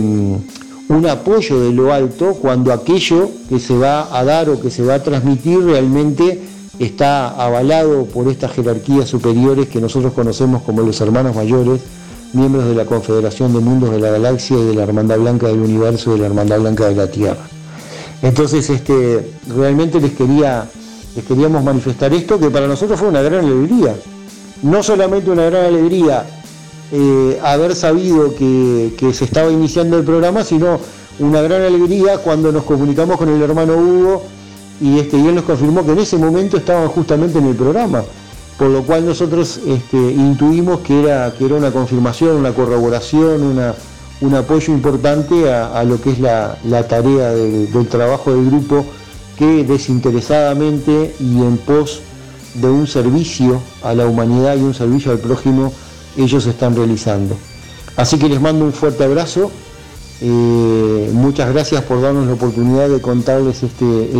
un 0.88 1.06
apoyo 1.06 1.60
de 1.60 1.72
lo 1.72 1.92
alto 1.92 2.34
cuando 2.34 2.72
aquello 2.72 3.30
que 3.48 3.60
se 3.60 3.76
va 3.76 4.16
a 4.16 4.24
dar 4.24 4.48
o 4.48 4.60
que 4.60 4.70
se 4.70 4.82
va 4.82 4.94
a 4.94 5.02
transmitir 5.02 5.60
realmente 5.64 6.40
está 6.78 7.28
avalado 7.28 8.04
por 8.06 8.28
estas 8.28 8.52
jerarquías 8.52 9.08
superiores 9.08 9.68
que 9.68 9.80
nosotros 9.80 10.12
conocemos 10.12 10.62
como 10.62 10.82
los 10.82 11.00
hermanos 11.00 11.36
mayores, 11.36 11.80
miembros 12.32 12.66
de 12.66 12.74
la 12.74 12.84
Confederación 12.84 13.52
de 13.52 13.60
Mundos 13.60 13.92
de 13.92 14.00
la 14.00 14.10
Galaxia 14.10 14.58
y 14.58 14.64
de 14.64 14.74
la 14.74 14.82
Hermandad 14.82 15.18
Blanca 15.18 15.46
del 15.46 15.60
Universo 15.60 16.10
y 16.10 16.14
de 16.14 16.20
la 16.20 16.26
Hermandad 16.26 16.60
Blanca 16.60 16.88
de 16.88 16.96
la 16.96 17.06
Tierra. 17.06 17.46
Entonces, 18.22 18.68
este, 18.70 19.30
realmente 19.54 20.00
les, 20.00 20.12
quería, 20.14 20.68
les 21.14 21.24
queríamos 21.24 21.62
manifestar 21.62 22.12
esto, 22.12 22.40
que 22.40 22.50
para 22.50 22.66
nosotros 22.66 22.98
fue 22.98 23.08
una 23.08 23.22
gran 23.22 23.44
alegría. 23.44 23.94
No 24.62 24.82
solamente 24.82 25.30
una 25.30 25.44
gran 25.46 25.66
alegría 25.66 26.24
eh, 26.92 27.38
haber 27.42 27.74
sabido 27.74 28.34
que, 28.34 28.92
se 29.12 29.24
estaba 29.24 29.50
iniciando 29.50 29.98
el 29.98 30.04
programa, 30.04 30.44
sino 30.44 30.78
una 31.18 31.42
gran 31.42 31.62
alegría 31.62 32.18
cuando 32.18 32.50
nos 32.52 32.64
comunicamos 32.64 33.16
con 33.18 33.28
el 33.28 33.40
hermano 33.42 33.74
Hugo 33.76 34.22
y, 34.80 34.98
este, 34.98 35.16
y 35.18 35.26
él 35.28 35.34
nos 35.34 35.44
confirmó 35.44 35.84
que 35.84 35.92
en 35.92 35.98
ese 35.98 36.16
momento 36.16 36.56
estaban 36.56 36.88
justamente 36.88 37.38
en 37.38 37.46
el 37.46 37.54
programa, 37.54 38.02
por 38.58 38.68
lo 38.68 38.82
cual 38.82 39.06
nosotros 39.06 39.60
este, 39.66 39.96
intuimos 39.96 40.80
que 40.80 41.02
era, 41.02 41.32
que 41.36 41.44
era 41.46 41.54
una 41.56 41.70
confirmación, 41.70 42.36
una 42.36 42.52
corroboración, 42.52 43.42
una, 43.42 43.74
un 44.20 44.34
apoyo 44.34 44.72
importante 44.72 45.52
a, 45.52 45.78
a 45.78 45.84
lo 45.84 46.00
que 46.00 46.10
es 46.12 46.18
la, 46.20 46.56
la 46.64 46.86
tarea 46.88 47.30
del- 47.30 47.72
del 47.72 47.86
trabajo 47.88 48.32
del 48.32 48.46
grupo 48.46 48.84
que 49.38 49.64
desinteresadamente 49.64 51.14
y 51.20 51.38
en 51.38 51.56
pos 51.58 52.00
de 52.54 52.68
un 52.68 52.86
servicio 52.86 53.60
a 53.82 53.94
la 53.94 54.06
humanidad 54.06 54.56
y 54.56 54.60
un 54.60 54.74
servicio 54.74 55.12
al 55.12 55.18
prójimo 55.18 55.72
ellos 56.16 56.46
están 56.46 56.76
realizando. 56.76 57.36
Así 57.96 58.18
que 58.18 58.28
les 58.28 58.40
mando 58.40 58.64
un 58.64 58.72
fuerte 58.72 59.04
abrazo. 59.04 59.50
eh, 60.20 61.10
muchas 61.12 61.52
gracias 61.52 61.82
por 61.82 62.00
darnos 62.00 62.26
la 62.26 62.34
oportunidad 62.34 62.88
de 62.88 63.00
contarles 63.00 63.62
este, 63.62 64.18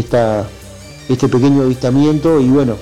este 1.08 1.28
pequeño 1.28 1.62
avistamiento 1.62 2.40
y 2.40 2.48
bueno, 2.48 2.76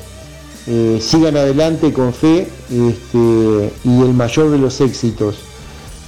eh, 0.66 0.98
sigan 1.00 1.36
adelante 1.36 1.92
con 1.92 2.12
fe 2.12 2.48
este, 2.70 3.72
y 3.84 4.00
el 4.00 4.14
mayor 4.14 4.50
de 4.50 4.58
los 4.58 4.80
éxitos, 4.80 5.36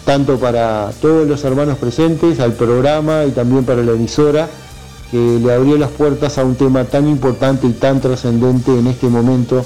tanto 0.05 0.39
para 0.39 0.93
todos 1.01 1.27
los 1.27 1.45
hermanos 1.45 1.79
presentes, 1.79 2.41
al 2.41 2.53
programa 2.53 3.25
y 3.25 3.33
también 3.33 3.65
para 3.65 3.83
la 3.83 3.93
emisora, 3.93 4.49
que 5.11 5.39
le 5.41 5.53
abrió 5.53 5.77
las 5.77 5.91
puertas 5.91 6.39
a 6.39 6.45
un 6.45 6.55
tema 6.55 6.85
tan 6.85 7.09
importante 7.09 7.67
y 7.67 7.73
tan 7.73 8.01
trascendente 8.01 8.79
en 8.79 8.87
este 8.87 9.09
momento 9.09 9.65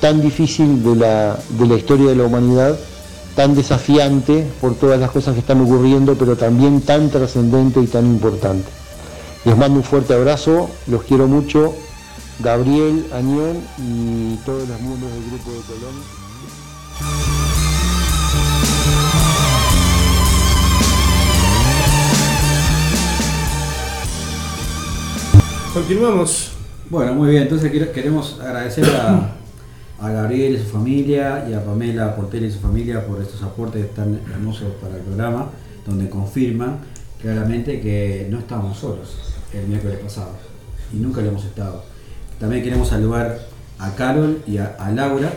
tan 0.00 0.20
difícil 0.20 0.82
de 0.82 0.96
la, 0.96 1.38
de 1.58 1.66
la 1.66 1.74
historia 1.74 2.10
de 2.10 2.16
la 2.16 2.24
humanidad, 2.24 2.78
tan 3.34 3.54
desafiante 3.54 4.46
por 4.60 4.74
todas 4.74 5.00
las 5.00 5.10
cosas 5.10 5.34
que 5.34 5.40
están 5.40 5.60
ocurriendo, 5.60 6.14
pero 6.14 6.36
también 6.36 6.80
tan 6.80 7.10
trascendente 7.10 7.80
y 7.80 7.86
tan 7.86 8.06
importante. 8.06 8.68
Les 9.44 9.56
mando 9.56 9.78
un 9.78 9.84
fuerte 9.84 10.14
abrazo, 10.14 10.68
los 10.86 11.02
quiero 11.02 11.26
mucho, 11.26 11.74
Gabriel, 12.40 13.06
Añón 13.12 13.56
y 13.78 14.36
todos 14.44 14.68
los 14.68 14.80
miembros 14.80 15.10
del 15.12 15.30
grupo 15.30 15.52
de 15.52 15.60
Colón. 15.60 16.15
Continuamos. 25.76 26.52
Bueno, 26.88 27.12
muy 27.12 27.28
bien, 27.32 27.42
entonces 27.42 27.70
queremos 27.70 28.40
agradecer 28.40 28.86
a, 28.86 29.34
a 30.00 30.10
Gabriel 30.10 30.54
y 30.54 30.58
su 30.58 30.70
familia 30.70 31.46
y 31.46 31.52
a 31.52 31.62
Pamela 31.62 32.16
Portel 32.16 32.46
y 32.46 32.50
su 32.50 32.60
familia 32.60 33.06
por 33.06 33.20
estos 33.20 33.42
aportes 33.42 33.92
tan 33.94 34.18
hermosos 34.32 34.72
para 34.80 34.96
el 34.96 35.02
programa, 35.02 35.50
donde 35.86 36.08
confirman 36.08 36.78
claramente 37.20 37.82
que 37.82 38.26
no 38.30 38.38
estamos 38.38 38.78
solos 38.78 39.16
el 39.52 39.66
miércoles 39.68 39.98
pasado 39.98 40.30
y 40.94 40.96
nunca 40.96 41.20
lo 41.20 41.28
hemos 41.28 41.44
estado. 41.44 41.84
También 42.40 42.62
queremos 42.64 42.88
saludar 42.88 43.38
a 43.78 43.94
Carol 43.96 44.38
y 44.46 44.56
a, 44.56 44.78
Laura 44.94 45.30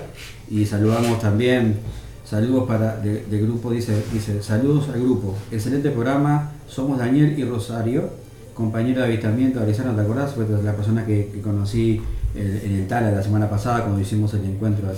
y 0.50 0.66
saludamos 0.66 1.20
también, 1.20 1.80
saludos 2.24 2.66
para 2.66 2.96
de- 2.96 3.26
del 3.26 3.42
grupo, 3.46 3.72
dice, 3.72 4.06
dice, 4.14 4.42
saludos 4.42 4.88
al 4.88 5.02
grupo, 5.02 5.36
excelente 5.52 5.90
programa, 5.90 6.54
somos 6.66 6.98
Daniel 6.98 7.38
y 7.38 7.44
Rosario 7.44 8.28
compañero 8.64 8.99
de 8.99 9.07
avistamiento 9.07 9.62
Arizona, 9.62 9.95
¿te 9.95 10.01
acordás? 10.01 10.34
Fue 10.34 10.45
la 10.64 10.74
persona 10.76 11.05
que, 11.05 11.30
que 11.34 11.39
conocí 11.41 12.01
en, 12.36 12.57
en 12.66 12.80
el 12.82 12.88
Tala 12.88 13.10
la 13.12 13.24
semana 13.24 13.49
pasada 13.49 13.84
cuando 13.84 14.01
hicimos 14.01 14.34
el 14.34 14.43
encuentro 14.43 14.86
de- 14.88 14.93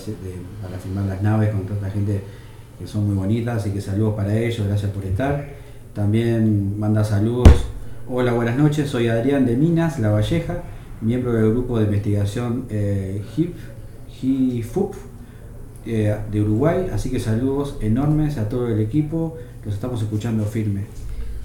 para 0.64 0.78
filmar 0.80 1.06
las 1.06 1.22
naves 1.22 1.50
con 1.52 1.62
toda 1.68 1.80
la 1.80 1.90
gente 1.92 2.22
que 2.80 2.88
son 2.88 3.06
muy 3.06 3.16
bonitas, 3.16 3.58
así 3.62 3.70
que 3.70 3.80
saludos 3.80 4.16
para 4.16 4.36
ellos, 4.36 4.66
gracias 4.68 4.90
por 4.92 5.06
estar. 5.06 5.48
También 5.94 6.80
manda 6.80 7.04
saludos. 7.04 7.50
Hola, 8.10 8.34
buenas 8.34 8.58
noches, 8.58 8.90
soy 8.90 9.08
Adrián 9.10 9.46
de 9.46 9.56
Minas, 9.56 10.00
La 10.00 10.10
Valleja. 10.10 10.64
miembro 11.02 11.32
del 11.34 11.52
grupo 11.52 11.78
de 11.78 11.86
investigación 11.86 12.66
eh, 12.70 13.22
HIP, 13.38 13.54
HIFUP 14.22 14.94
eh, 15.86 16.16
de 16.32 16.42
Uruguay. 16.42 16.88
Así 16.92 17.12
que 17.12 17.20
saludos 17.20 17.78
enormes 17.82 18.40
a 18.40 18.50
todo 18.50 18.68
el 18.70 18.80
equipo, 18.80 19.38
los 19.66 19.76
estamos 19.76 20.02
escuchando 20.02 20.46
firme. 20.46 20.86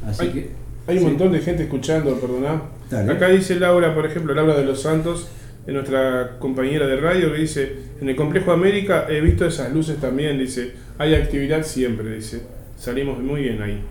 Así 0.06 0.28
que 0.28 0.50
Hay 0.86 0.96
un 0.98 1.02
sí. 1.02 1.08
montón 1.08 1.32
de 1.32 1.40
gente 1.40 1.64
escuchando, 1.64 2.14
perdona. 2.20 2.62
Dale. 2.90 3.12
Acá 3.12 3.28
dice 3.28 3.56
Laura, 3.58 3.94
por 3.94 4.06
ejemplo, 4.06 4.34
Laura 4.34 4.54
de 4.56 4.64
los 4.64 4.80
Santos, 4.82 5.28
de 5.66 5.72
nuestra 5.72 6.36
compañera 6.38 6.86
de 6.86 6.96
radio, 6.96 7.32
que 7.32 7.38
dice, 7.38 7.72
en 8.00 8.08
el 8.08 8.14
complejo 8.16 8.52
América 8.52 9.06
he 9.08 9.20
visto 9.20 9.44
esas 9.46 9.72
luces 9.74 9.96
también, 9.98 10.38
dice, 10.38 10.72
hay 10.98 11.14
actividad 11.14 11.64
siempre, 11.64 12.14
dice, 12.14 12.42
salimos 12.78 13.18
muy 13.18 13.42
bien 13.42 13.60
ahí. 13.62 13.82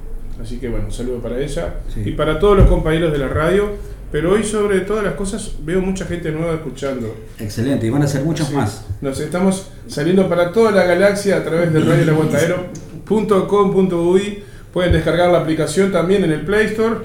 Así 0.42 0.58
que 0.58 0.70
bueno, 0.70 0.90
saludo 0.92 1.20
para 1.20 1.38
ella 1.40 1.76
Sí. 1.94 2.02
y 2.06 2.12
para 2.12 2.40
todos 2.40 2.58
los 2.58 2.68
compañeros 2.68 3.12
de 3.12 3.18
la 3.20 3.28
radio, 3.28 3.70
pero 4.12 4.32
hoy 4.34 4.44
sobre 4.44 4.82
todas 4.82 5.04
las 5.04 5.16
cosas 5.16 5.54
veo 5.64 5.82
mucha 5.82 6.06
gente 6.06 6.32
nueva 6.32 6.54
escuchando. 6.54 7.14
Excelente, 7.40 7.88
y 7.88 7.90
van 7.90 8.04
a 8.04 8.08
ser 8.08 8.24
muchos 8.24 8.48
Sí. 8.48 8.54
más. 8.56 8.86
Nos 9.02 9.20
estamos 9.20 9.70
saliendo 9.88 10.30
para 10.30 10.52
toda 10.54 10.72
la 10.72 10.86
galaxia 10.86 11.38
a 11.38 11.44
través 11.44 11.74
de 11.74 11.80
radioelaguantadero.com.uy. 11.82 14.44
Pueden 14.76 14.92
descargar 14.92 15.32
la 15.32 15.40
aplicación 15.40 15.90
también 15.92 16.26
en 16.26 16.32
el 16.34 16.42
Play 16.42 16.66
Store 16.66 16.98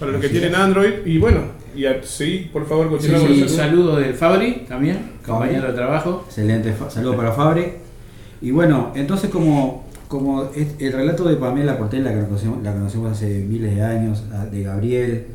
para 0.00 0.12
los 0.12 0.20
que 0.22 0.30
tienen. 0.30 0.54
Android. 0.54 1.04
Y 1.04 1.18
bueno, 1.18 1.42
y 1.76 1.84
a 1.84 2.02
seguir, 2.02 2.50
por 2.50 2.66
favor, 2.66 2.86
Sí, 2.86 2.90
continuamos. 2.92 3.28
sí, 3.28 3.34
saludos. 3.34 3.52
saludo 3.56 3.96
de 3.96 4.14
Fabri 4.14 4.64
también, 4.66 4.98
compañero 5.26 5.66
de 5.68 5.74
trabajo. 5.74 6.24
Excelente, 6.26 6.74
saludo 6.88 7.16
para 7.16 7.32
Fabre. 7.32 7.74
Y 8.40 8.50
bueno, 8.50 8.92
entonces 8.94 9.28
como, 9.28 9.84
como 10.08 10.44
es- 10.56 10.74
el 10.78 10.90
relato 10.92 11.24
de 11.28 11.36
Pamela 11.36 11.76
que 11.90 11.98
la 12.00 12.24
conocemos, 12.26 12.62
la 12.62 12.72
conocemos 12.72 13.12
hace 13.12 13.44
miles 13.46 13.76
de 13.76 13.82
años, 13.82 14.24
de 14.50 14.62
Gabriel, 14.62 15.26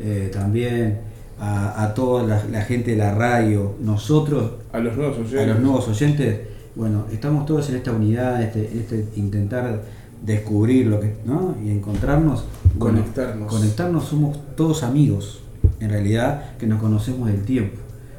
eh, 0.00 0.30
también 0.32 0.98
a, 1.40 1.84
a 1.84 1.94
toda 1.94 2.24
la, 2.24 2.42
la 2.50 2.62
gente 2.62 2.90
de 2.90 2.96
la 2.96 3.14
radio, 3.14 3.76
nosotros, 3.80 4.54
A 4.72 4.80
los 4.80 4.96
nuevos 4.96 5.16
oyentes. 5.18 5.40
a 5.40 5.46
los 5.46 5.60
nuevos 5.60 5.86
oyentes, 5.86 6.40
bueno, 6.74 7.04
estamos 7.12 7.46
todos 7.46 7.68
en 7.70 7.76
esta 7.76 7.92
unidad, 7.92 8.42
este, 8.42 8.62
este 8.76 9.04
intentar 9.16 9.82
descubrir 10.24 10.86
lo 10.86 11.00
que, 11.00 11.16
¿no? 11.24 11.56
Y 11.64 11.70
encontrarnos. 11.70 12.44
Conectarnos. 12.78 13.50
conectarnos, 13.52 14.04
somos 14.04 14.38
todos 14.56 14.82
amigos, 14.82 15.40
en 15.80 15.90
realidad, 15.90 16.56
que 16.58 16.66
nos 16.66 16.80
conocemos 16.80 17.28
del 17.28 17.42
tiempo. 17.44 17.76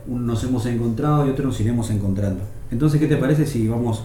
Unos 0.08 0.26
nos 0.26 0.44
hemos 0.44 0.66
encontrado 0.66 1.28
y 1.28 1.30
otros 1.30 1.46
nos 1.48 1.60
iremos 1.62 1.90
encontrando. 1.92 2.42
Entonces, 2.72 3.00
¿qué 3.00 3.08
te 3.08 3.18
parece 3.18 3.46
si 3.46 3.68
vamos 3.68 4.04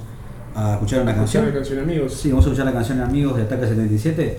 a 0.55 0.75
escuchar 0.75 1.01
una 1.03 1.13
Escuchar 1.13 1.43
canción? 1.43 1.47
la 1.47 1.53
canción, 1.55 1.79
amigos. 1.81 2.13
Sí, 2.15 2.29
vamos 2.31 2.45
a 2.45 2.49
escuchar 2.49 2.67
la 2.67 2.73
canción 2.73 3.01
Amigos 3.01 3.37
de 3.37 3.43
Ataque 3.43 3.67
77 3.67 4.39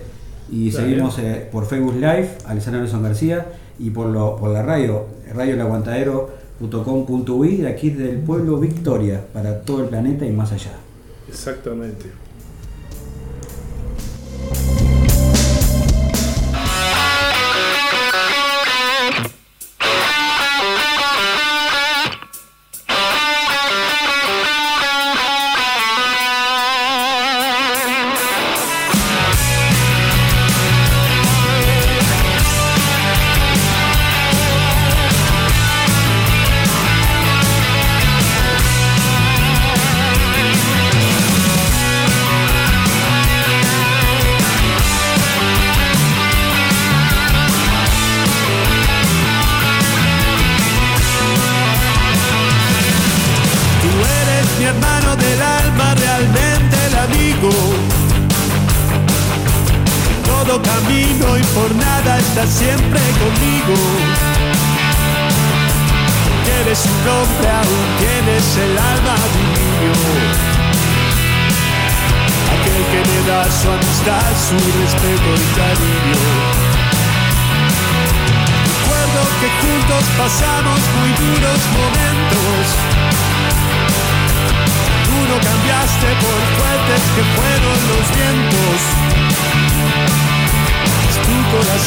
y 0.50 0.70
Dale. 0.70 0.86
seguimos 0.88 1.18
eh, 1.18 1.48
por 1.50 1.66
Facebook 1.66 1.94
Live, 1.96 2.30
Alessandro 2.46 2.80
Nelson 2.82 3.02
García, 3.02 3.46
y 3.78 3.90
por, 3.90 4.06
lo, 4.06 4.36
por 4.36 4.50
la 4.50 4.62
radio, 4.62 5.04
radioelaguantadero.com.uy, 5.34 7.56
de 7.58 7.68
aquí 7.68 7.90
del 7.90 8.16
pueblo 8.18 8.58
Victoria, 8.58 9.22
para 9.32 9.60
todo 9.62 9.82
el 9.82 9.88
planeta 9.88 10.24
y 10.24 10.30
más 10.32 10.52
allá. 10.52 10.72
Exactamente. 11.28 12.06
Tú 14.36 14.85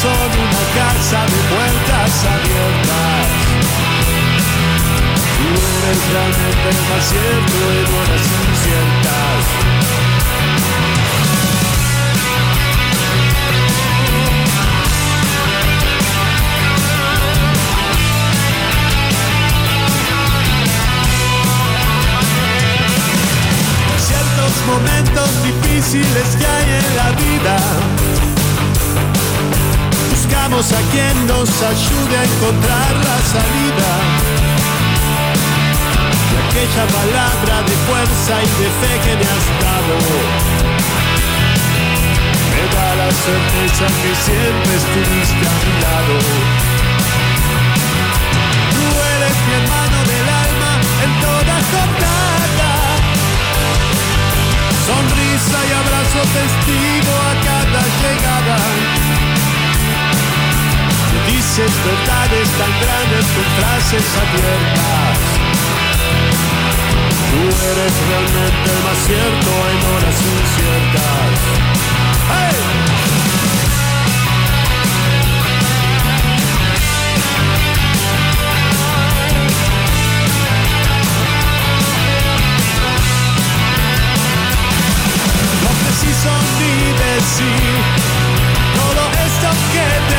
corazón 0.02 0.32
una 0.39 0.64
casa 0.76 1.26
de 1.26 1.39
puertas 1.54 2.26
abiertas. 2.26 3.28
Realmente 6.12 6.70
el 6.70 6.89
más 6.89 7.06
cierto 7.10 7.72
en 7.72 7.88
horas 7.93 8.24
inciertas. 8.50 9.89
Nos 31.30 31.62
ayude 31.62 32.18
a 32.18 32.24
encontrar 32.24 32.92
la 33.08 33.18
salida. 33.34 33.92
Y 36.30 36.36
aquella 36.44 36.86
palabra 37.00 37.56
de 37.70 37.76
fuerza 37.88 38.34
y 38.42 38.50
de 38.62 38.70
fe 38.80 38.94
que 39.06 39.14
me 39.20 39.28
has 39.34 39.48
dado. 39.66 39.96
Me 42.50 42.64
da 42.74 42.90
la 43.02 43.12
certeza 43.26 43.86
que 44.02 44.12
siempre 44.26 44.72
estuviste 44.82 45.44
a 45.54 45.58
mi 45.64 45.74
lado. 45.86 46.16
Tú 48.74 48.86
eres 49.14 49.36
mi 49.46 49.54
hermano 49.60 50.00
del 50.12 50.28
alma 50.46 50.72
en 51.06 51.12
toda 51.26 51.56
jornada. 51.72 52.72
Sonrisa 54.88 55.60
y 55.70 55.72
abrazo 55.82 56.22
testigo 56.38 57.14
a 57.30 57.34
cada 57.50 57.82
llegada. 58.02 59.29
Dices 61.50 61.74
verdades 61.84 62.47
tan 62.60 62.72
grandes 62.80 63.26
con 63.34 63.43
frases 63.58 64.06
abiertas. 64.22 65.18
Tú 67.32 67.41
eres 67.72 67.93
realmente 68.08 68.68
el 68.70 68.80
más 68.84 69.00
cierto 69.08 69.50
en 69.72 69.80
horas 69.89 70.18
inciertas. 70.30 71.32
¡Hey! 72.30 72.58
No 85.64 85.72
preciso 85.82 86.30
ni 86.60 86.74
decir 86.93 87.82
todo 88.76 89.04
esto 89.26 89.50
que 89.74 89.88
te 90.14 90.19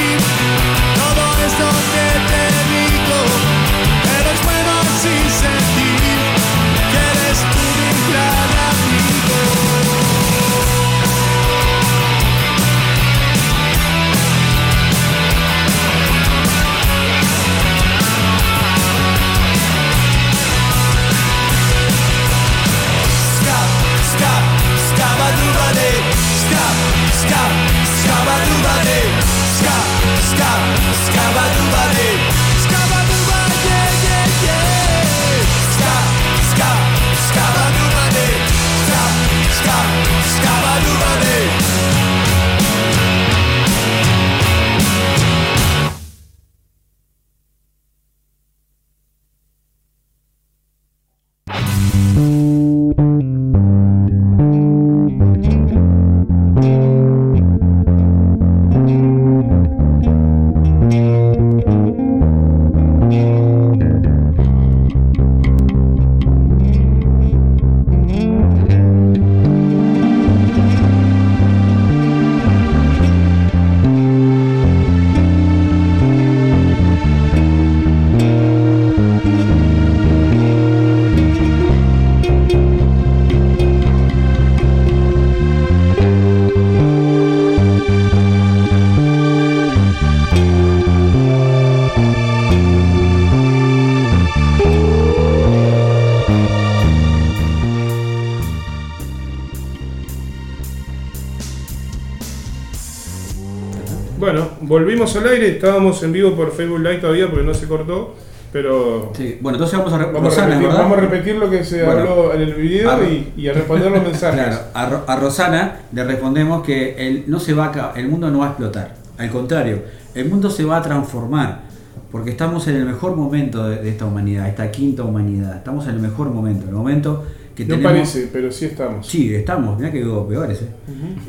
al 105.03 105.27
aire, 105.27 105.49
estábamos 105.49 106.01
en 106.03 106.11
vivo 106.11 106.35
por 106.35 106.51
Facebook 106.51 106.79
Live 106.79 106.97
todavía 106.97 107.29
porque 107.29 107.45
no 107.45 107.53
se 107.53 107.67
cortó, 107.67 108.15
pero 108.53 109.11
Sí, 109.15 109.37
bueno, 109.41 109.57
entonces 109.57 109.77
vamos 109.79 109.93
a, 109.93 109.97
re- 109.97 110.05
vamos, 110.11 110.21
a 110.21 110.25
Rosana, 110.29 110.47
repetir, 110.47 110.67
¿verdad? 110.67 110.81
vamos 110.83 110.97
a 110.97 111.01
repetir 111.01 111.35
lo 111.35 111.49
que 111.49 111.63
se 111.63 111.83
Bueno. 111.83 111.99
habló 112.01 112.33
en 112.33 112.41
el 112.41 112.53
video 112.53 112.91
A- 112.91 113.03
y, 113.03 113.33
y 113.37 113.47
a 113.47 113.53
responder 113.53 113.91
los 113.91 114.03
mensajes. 114.11 114.43
Claro, 114.45 114.61
a, 114.73 114.85
Ro- 114.89 115.03
a 115.07 115.15
Rosana 115.15 115.79
le 115.93 116.03
respondemos 116.03 116.63
que 116.63 116.95
el, 116.97 117.23
no 117.27 117.39
se 117.39 117.53
va 117.53 117.71
a, 117.73 117.99
el 117.99 118.07
mundo 118.09 118.29
no 118.29 118.39
va 118.39 118.45
a 118.45 118.49
explotar. 118.49 118.95
Al 119.17 119.29
contrario, 119.29 119.79
el 120.15 120.29
mundo 120.29 120.49
se 120.49 120.63
va 120.65 120.77
a 120.77 120.81
transformar. 120.81 121.71
Porque 122.11 122.29
estamos 122.31 122.67
en 122.67 122.75
el 122.75 122.85
mejor 122.85 123.15
momento 123.15 123.69
de, 123.69 123.77
de 123.77 123.89
esta 123.89 124.05
humanidad, 124.05 124.49
esta 124.49 124.69
quinta 124.69 125.03
humanidad. 125.03 125.55
Estamos 125.55 125.85
en 125.87 125.91
el 125.91 125.99
mejor 126.01 126.29
momento, 126.29 126.65
el 126.67 126.73
momento 126.75 127.23
que 127.55 127.63
no 127.63 127.75
tenemos. 127.75 127.91
parece, 127.93 128.29
pero 128.33 128.51
sí 128.51 128.65
estamos. 128.65 129.07
Sí, 129.07 129.33
estamos, 129.33 129.77
mirá 129.79 129.93
que 129.93 129.99
digo 129.99 130.27
peores, 130.27 130.61
¿eh? 130.61 130.65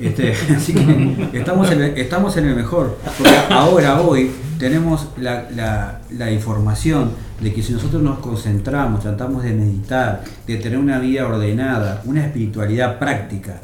Este, 0.03 0.33
así 0.57 0.75
que 0.75 1.39
estamos 1.39 1.71
en, 1.71 1.83
el, 1.83 1.99
estamos 1.99 2.37
en 2.37 2.47
el 2.49 2.57
mejor. 2.57 2.99
Porque 3.19 3.35
ahora, 3.51 4.01
hoy, 4.01 4.31
tenemos 4.59 5.09
la, 5.19 5.49
la- 5.55 6.01
la 6.11 6.31
información 6.31 7.11
de 7.41 7.53
que 7.53 7.63
si 7.63 7.73
nosotros 7.73 8.03
nos 8.03 8.19
concentramos, 8.21 9.01
tratamos 9.03 9.43
de 9.43 9.53
meditar, 9.53 10.23
de 10.47 10.57
tener 10.57 10.79
una 10.79 10.99
vida 11.01 11.27
ordenada, 11.27 12.03
una 12.05 12.25
espiritualidad 12.25 12.99
práctica 12.99 13.61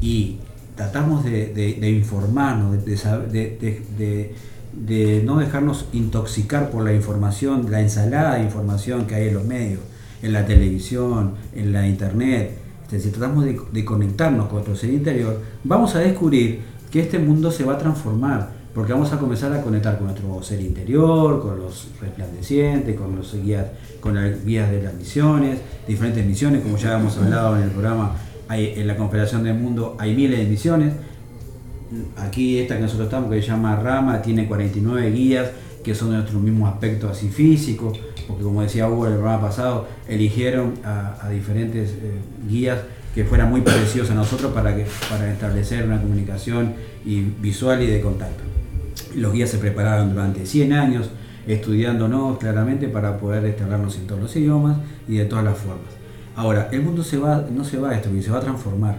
y 0.00 0.38
tratamos 0.76 1.24
de, 1.24 1.46
de- 1.54 1.74
de 1.80 1.90
informarnos, 1.90 2.84
de 4.72 5.22
no 5.24 5.38
dejarnos 5.38 5.86
intoxicar 5.92 6.70
por 6.70 6.84
la 6.84 6.92
información, 6.94 7.70
la 7.70 7.80
ensalada 7.80 8.36
de 8.36 8.44
información 8.44 9.06
que 9.06 9.14
hay 9.16 9.28
en 9.28 9.34
los 9.34 9.44
medios, 9.44 9.80
en 10.22 10.32
la 10.32 10.46
televisión, 10.46 11.34
en 11.54 11.72
la 11.72 11.86
internet. 11.86 12.58
Este, 12.90 12.98
si 12.98 13.10
tratamos 13.10 13.44
de, 13.44 13.84
conectarnos 13.84 14.46
con 14.46 14.54
nuestro 14.56 14.74
ser 14.74 14.90
interior, 14.90 15.40
vamos 15.62 15.94
a 15.94 16.00
descubrir 16.00 16.58
que 16.90 16.98
este 16.98 17.20
mundo 17.20 17.52
se 17.52 17.62
va 17.62 17.74
a 17.74 17.78
transformar, 17.78 18.50
porque 18.74 18.92
vamos 18.92 19.12
a 19.12 19.18
comenzar 19.18 19.52
a 19.52 19.62
conectar 19.62 19.96
con 19.96 20.08
nuestro 20.08 20.42
ser 20.42 20.60
interior, 20.60 21.40
con 21.40 21.60
los 21.60 21.86
resplandecientes, 22.00 22.98
con 22.98 23.14
los 23.14 23.32
guías, 23.40 23.66
con 24.00 24.16
las 24.16 24.44
guías 24.44 24.72
de 24.72 24.82
las 24.82 24.94
misiones, 24.94 25.60
diferentes 25.86 26.26
misiones, 26.26 26.62
como 26.62 26.76
ya 26.78 26.98
hemos 26.98 27.16
hablado 27.16 27.56
en 27.58 27.62
el 27.62 27.70
programa, 27.70 28.16
en 28.50 28.86
la 28.88 28.96
Confederación 28.96 29.44
del 29.44 29.54
Mundo 29.54 29.94
hay 30.00 30.16
miles 30.16 30.40
de 30.40 30.46
misiones, 30.46 30.92
aquí 32.16 32.58
esta 32.58 32.74
que 32.74 32.82
nosotros 32.82 33.06
estamos, 33.06 33.30
que 33.30 33.40
se 33.40 33.46
llama 33.46 33.76
Rama, 33.76 34.20
tiene 34.20 34.48
49 34.48 35.12
guías 35.12 35.48
que 35.84 35.94
son 35.94 36.10
de 36.10 36.16
nuestros 36.16 36.42
mismos 36.42 36.72
aspectos 36.72 37.12
así 37.12 37.28
físicos, 37.28 37.98
porque 38.30 38.44
como 38.44 38.62
decía 38.62 38.88
Hugo 38.88 39.06
en 39.06 39.12
el 39.12 39.18
programa 39.18 39.48
pasado, 39.48 39.86
eligieron 40.08 40.74
a, 40.84 41.16
a 41.20 41.28
diferentes 41.30 41.90
eh, 41.90 42.12
guías 42.48 42.78
que 43.14 43.24
fueran 43.24 43.50
muy 43.50 43.60
parecidos 43.60 44.10
a 44.10 44.14
nosotros 44.14 44.52
para, 44.52 44.74
que, 44.74 44.86
para 45.08 45.30
establecer 45.32 45.84
una 45.84 46.00
comunicación 46.00 46.74
y 47.04 47.20
visual 47.20 47.82
y 47.82 47.86
de 47.86 48.00
contacto. 48.00 48.44
Los 49.16 49.32
guías 49.32 49.50
se 49.50 49.58
prepararon 49.58 50.12
durante 50.12 50.46
100 50.46 50.72
años 50.72 51.10
estudiándonos 51.46 52.38
claramente 52.38 52.88
para 52.88 53.18
poder 53.18 53.44
este, 53.44 53.64
en 53.64 54.06
todos 54.06 54.20
los 54.20 54.36
idiomas 54.36 54.78
y 55.08 55.16
de 55.16 55.24
todas 55.24 55.44
las 55.44 55.58
formas. 55.58 55.88
Ahora, 56.36 56.68
el 56.70 56.82
mundo 56.82 57.02
se 57.02 57.18
va, 57.18 57.44
no 57.50 57.64
se 57.64 57.78
va 57.78 57.90
a 57.90 57.92
destruir, 57.92 58.22
se 58.22 58.30
va 58.30 58.38
a 58.38 58.42
transformar. 58.42 58.96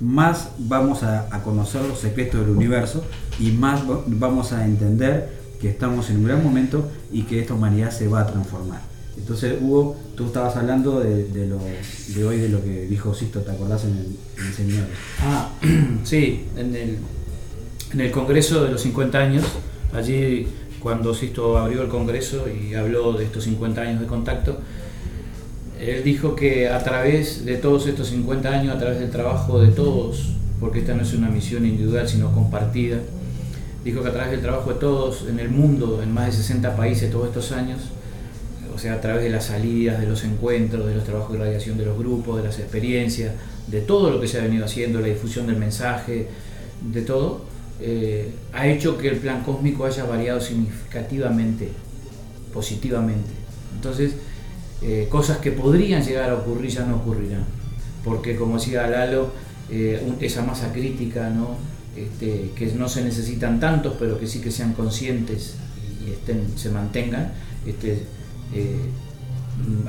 más 0.00 0.50
vamos 0.58 1.02
a, 1.02 1.28
conocer 1.42 1.82
los 1.82 1.98
secretos 1.98 2.40
del 2.40 2.50
universo 2.50 3.04
y 3.40 3.50
más 3.52 3.88
va- 3.88 4.02
vamos 4.06 4.52
a 4.52 4.64
entender 4.64 5.36
que 5.60 5.68
estamos 5.70 6.08
en 6.10 6.18
un 6.18 6.24
gran 6.24 6.42
momento 6.42 6.88
y 7.12 7.22
que 7.22 7.40
esta 7.40 7.54
humanidad 7.54 7.90
se 7.90 8.06
va 8.08 8.20
a 8.20 8.26
transformar. 8.26 8.80
Entonces, 9.16 9.58
Hugo, 9.60 9.96
tú 10.16 10.26
estabas 10.26 10.56
hablando 10.56 11.00
de, 11.00 11.24
de 11.28 11.46
lo, 11.46 11.58
de 11.58 12.24
hoy, 12.24 12.38
de 12.38 12.48
lo 12.48 12.62
que 12.62 12.86
dijo 12.86 13.12
Sisto, 13.14 13.40
¿te 13.40 13.50
acordás 13.50 13.84
en 13.84 13.90
el, 13.96 14.16
en 14.38 14.46
el 14.46 14.54
seminario? 14.54 14.86
Ah, 15.20 15.48
sí, 16.04 16.44
en 16.56 16.76
el, 16.76 16.98
en 17.92 18.00
el 18.00 18.10
Congreso 18.12 18.62
de 18.64 18.70
los 18.70 18.80
50 18.82 19.18
años, 19.18 19.44
allí 19.92 20.46
cuando 20.78 21.12
Sisto 21.14 21.58
abrió 21.58 21.82
el 21.82 21.88
Congreso 21.88 22.44
y 22.48 22.74
habló 22.74 23.12
de 23.14 23.24
estos 23.24 23.42
50 23.44 23.80
años 23.80 24.00
de 24.00 24.06
contacto, 24.06 24.60
él 25.80 26.02
dijo 26.04 26.34
que 26.34 26.68
a 26.68 26.82
través 26.82 27.44
de 27.44 27.56
todos 27.56 27.86
estos 27.86 28.08
50 28.08 28.48
años, 28.48 28.74
a 28.74 28.78
través 28.78 28.98
del 28.98 29.10
trabajo 29.10 29.60
de 29.60 29.68
todos, 29.68 30.34
porque 30.60 30.80
esta 30.80 30.94
no 30.94 31.02
es 31.02 31.14
una 31.14 31.28
misión 31.28 31.64
individual 31.64 32.08
sino 32.08 32.32
compartida, 32.32 32.98
dijo 33.84 34.02
que 34.02 34.08
a 34.08 34.12
través 34.12 34.32
del 34.32 34.40
trabajo 34.40 34.72
de 34.72 34.80
todos 34.80 35.26
en 35.28 35.38
el 35.38 35.50
mundo, 35.50 36.00
en 36.02 36.12
más 36.12 36.26
de 36.26 36.32
60 36.32 36.76
países 36.76 37.10
todos 37.10 37.28
estos 37.28 37.52
años, 37.52 37.80
o 38.74 38.78
sea, 38.78 38.94
a 38.94 39.00
través 39.00 39.24
de 39.24 39.30
las 39.30 39.46
salidas, 39.46 40.00
de 40.00 40.06
los 40.06 40.22
encuentros, 40.24 40.86
de 40.86 40.94
los 40.94 41.04
trabajos 41.04 41.32
de 41.32 41.38
radiación 41.38 41.78
de 41.78 41.84
los 41.84 41.98
grupos, 41.98 42.36
de 42.36 42.44
las 42.44 42.58
experiencias, 42.58 43.32
de 43.66 43.80
todo 43.80 44.10
lo 44.10 44.20
que 44.20 44.28
se 44.28 44.38
ha 44.38 44.42
venido 44.42 44.64
haciendo, 44.64 45.00
la 45.00 45.08
difusión 45.08 45.46
del 45.46 45.56
mensaje, 45.56 46.28
de 46.92 47.02
todo, 47.02 47.42
eh, 47.80 48.30
ha 48.52 48.68
hecho 48.68 48.96
que 48.96 49.08
el 49.08 49.16
plan 49.16 49.42
cósmico 49.42 49.84
haya 49.84 50.04
variado 50.04 50.40
significativamente, 50.40 51.70
positivamente. 52.52 53.30
Entonces, 53.74 54.12
eh, 54.80 55.08
cosas 55.10 55.38
que 55.38 55.50
podrían 55.50 56.04
llegar 56.04 56.30
a 56.30 56.34
ocurrir 56.34 56.70
ya 56.70 56.84
no 56.84 56.96
ocurrirán, 56.96 57.44
porque 58.04 58.36
como 58.36 58.58
decía 58.58 58.86
Lalo, 58.86 59.32
eh, 59.70 60.00
esa 60.20 60.42
masa 60.42 60.72
crítica, 60.72 61.30
¿no? 61.30 61.56
Este, 61.96 62.52
que 62.54 62.66
no 62.74 62.88
se 62.88 63.02
necesitan 63.02 63.58
tantos, 63.58 63.94
pero 63.98 64.20
que 64.20 64.28
sí 64.28 64.40
que 64.40 64.52
sean 64.52 64.74
conscientes 64.74 65.56
y 66.06 66.10
estén, 66.12 66.56
se 66.56 66.70
mantengan, 66.70 67.32
este, 67.66 68.04
eh, 68.54 68.76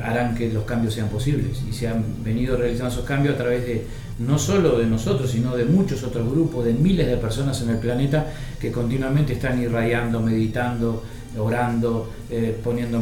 harán 0.04 0.34
que 0.34 0.52
los 0.52 0.64
cambios 0.64 0.96
sean 0.96 1.10
posibles. 1.10 1.62
Y 1.70 1.72
se 1.72 1.88
han 1.88 2.24
venido 2.24 2.58
realizando 2.58 2.92
esos 2.92 3.06
cambios 3.06 3.36
a 3.36 3.38
través 3.38 3.64
de 3.68 3.86
no 4.18 4.40
solo 4.40 4.80
de 4.80 4.88
nosotros, 4.88 5.30
sino 5.30 5.56
de 5.56 5.66
muchos 5.66 6.02
otros 6.02 6.28
grupos, 6.28 6.66
de 6.66 6.74
miles 6.74 7.06
de 7.06 7.18
personas 7.18 7.62
en 7.62 7.70
el 7.70 7.78
planeta 7.78 8.26
que 8.60 8.72
continuamente 8.72 9.34
están 9.34 9.62
irradiando, 9.62 10.20
meditando, 10.20 11.04
orando, 11.38 12.12
poniendo 12.64 13.00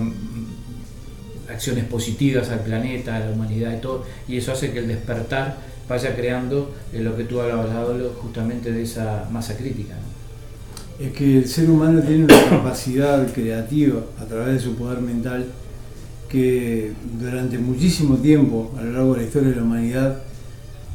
acciones 1.50 1.86
positivas 1.86 2.50
al 2.50 2.62
planeta, 2.62 3.16
a 3.16 3.20
la 3.20 3.32
humanidad 3.32 3.74
y 3.78 3.82
todo, 3.82 4.06
y 4.28 4.38
eso 4.38 4.52
hace 4.52 4.72
que 4.72 4.80
el 4.80 4.88
despertar 4.88 5.58
vaya 5.88 6.16
creando 6.16 6.74
eh, 6.94 7.00
lo 7.00 7.16
que 7.16 7.24
tú 7.24 7.40
hablabas, 7.40 7.70
justamente 8.22 8.72
de 8.72 8.84
esa 8.84 9.28
masa 9.32 9.56
crítica. 9.56 9.96
Es 11.00 11.14
que 11.14 11.38
el 11.38 11.48
ser 11.48 11.70
humano 11.70 12.02
tiene 12.02 12.26
una 12.26 12.50
capacidad 12.50 13.26
creativa 13.32 14.02
a 14.20 14.26
través 14.26 14.56
de 14.56 14.60
su 14.60 14.76
poder 14.76 15.00
mental 15.00 15.46
que 16.28 16.92
durante 17.20 17.58
muchísimo 17.58 18.18
tiempo, 18.18 18.74
a 18.78 18.82
lo 18.82 18.92
largo 18.92 19.14
de 19.14 19.22
la 19.22 19.28
historia 19.28 19.50
de 19.50 19.56
la 19.56 19.64
humanidad, 19.64 20.18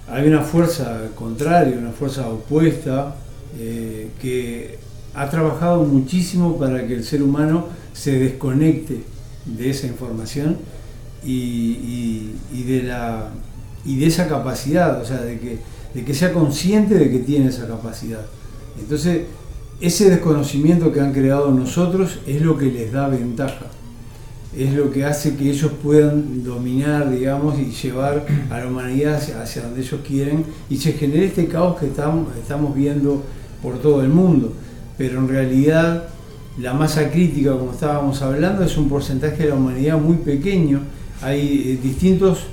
hay 0.09 0.27
una 0.27 0.43
fuerza 0.43 1.01
contraria, 1.15 1.79
una 1.79 1.93
fuerza 1.93 2.29
opuesta, 2.29 3.15
eh, 3.59 4.09
que 4.21 4.79
ha 5.15 5.29
trabajado 5.31 5.85
muchísimo 5.85 6.59
para 6.59 6.87
que 6.87 6.95
el 6.95 7.05
ser 7.05 7.23
humano 7.23 7.67
se 7.93 8.19
desconecte 8.19 9.03
de 9.45 9.71
esa 9.71 9.87
información 9.87 10.59
y, 11.25 12.33
de, 12.67 12.83
la, 12.85 13.29
y 13.85 13.99
de 13.99 14.07
esa 14.07 14.29
capacidad, 14.29 15.01
o 15.01 15.05
sea, 15.05 15.21
de 15.21 15.39
que, 15.39 15.59
de 15.95 16.05
que 16.05 16.15
sea 16.15 16.33
consciente 16.33 16.95
de 16.95 17.11
que 17.11 17.19
tiene 17.21 17.49
esa 17.49 17.67
capacidad. 17.67 18.25
Entonces, 18.79 19.23
ese 19.81 20.11
desconocimiento 20.11 20.93
que 20.93 21.01
han 21.01 21.13
creado 21.13 21.51
nosotros 21.51 22.21
es 22.27 22.43
lo 22.43 22.57
que 22.57 22.67
les 22.67 22.93
da 22.93 23.09
ventaja 23.09 23.67
es 24.57 24.75
lo 24.75 24.91
que 24.91 25.05
hace 25.05 25.37
que 25.37 25.51
ellos 25.51 25.73
puedan 25.83 26.45
dominar, 26.45 27.11
digamos, 27.11 27.59
y 27.59 27.71
llevar 27.71 28.27
a 28.51 28.59
la 28.59 28.67
humanidad 28.67 29.15
hacia, 29.15 29.43
hacia 29.43 29.63
donde 29.63 29.81
ellos 29.81 30.01
quieren 30.07 30.45
y 30.69 30.77
se 30.77 30.93
genere 30.93 31.27
este 31.27 31.49
caos 31.49 31.79
que 31.79 31.87
estamos, 31.87 32.29
estamos 32.37 32.75
viendo 32.75 33.23
por 33.63 33.79
todo 33.79 34.03
el 34.03 34.11
mundo. 34.11 34.53
Pero 34.99 35.21
en 35.21 35.29
realidad 35.29 36.05
la 36.59 36.75
masa 36.75 37.11
crítica, 37.11 37.53
como 37.53 37.73
estábamos 37.73 38.21
hablando, 38.21 38.65
es 38.65 38.77
un 38.77 38.89
porcentaje 38.89 39.45
de 39.45 39.49
la 39.51 39.55
humanidad 39.55 39.99
muy 39.99 40.17
pequeño. 40.19 40.81
Hay 41.23 41.41
eh, 41.41 41.79
distintos 41.83 42.45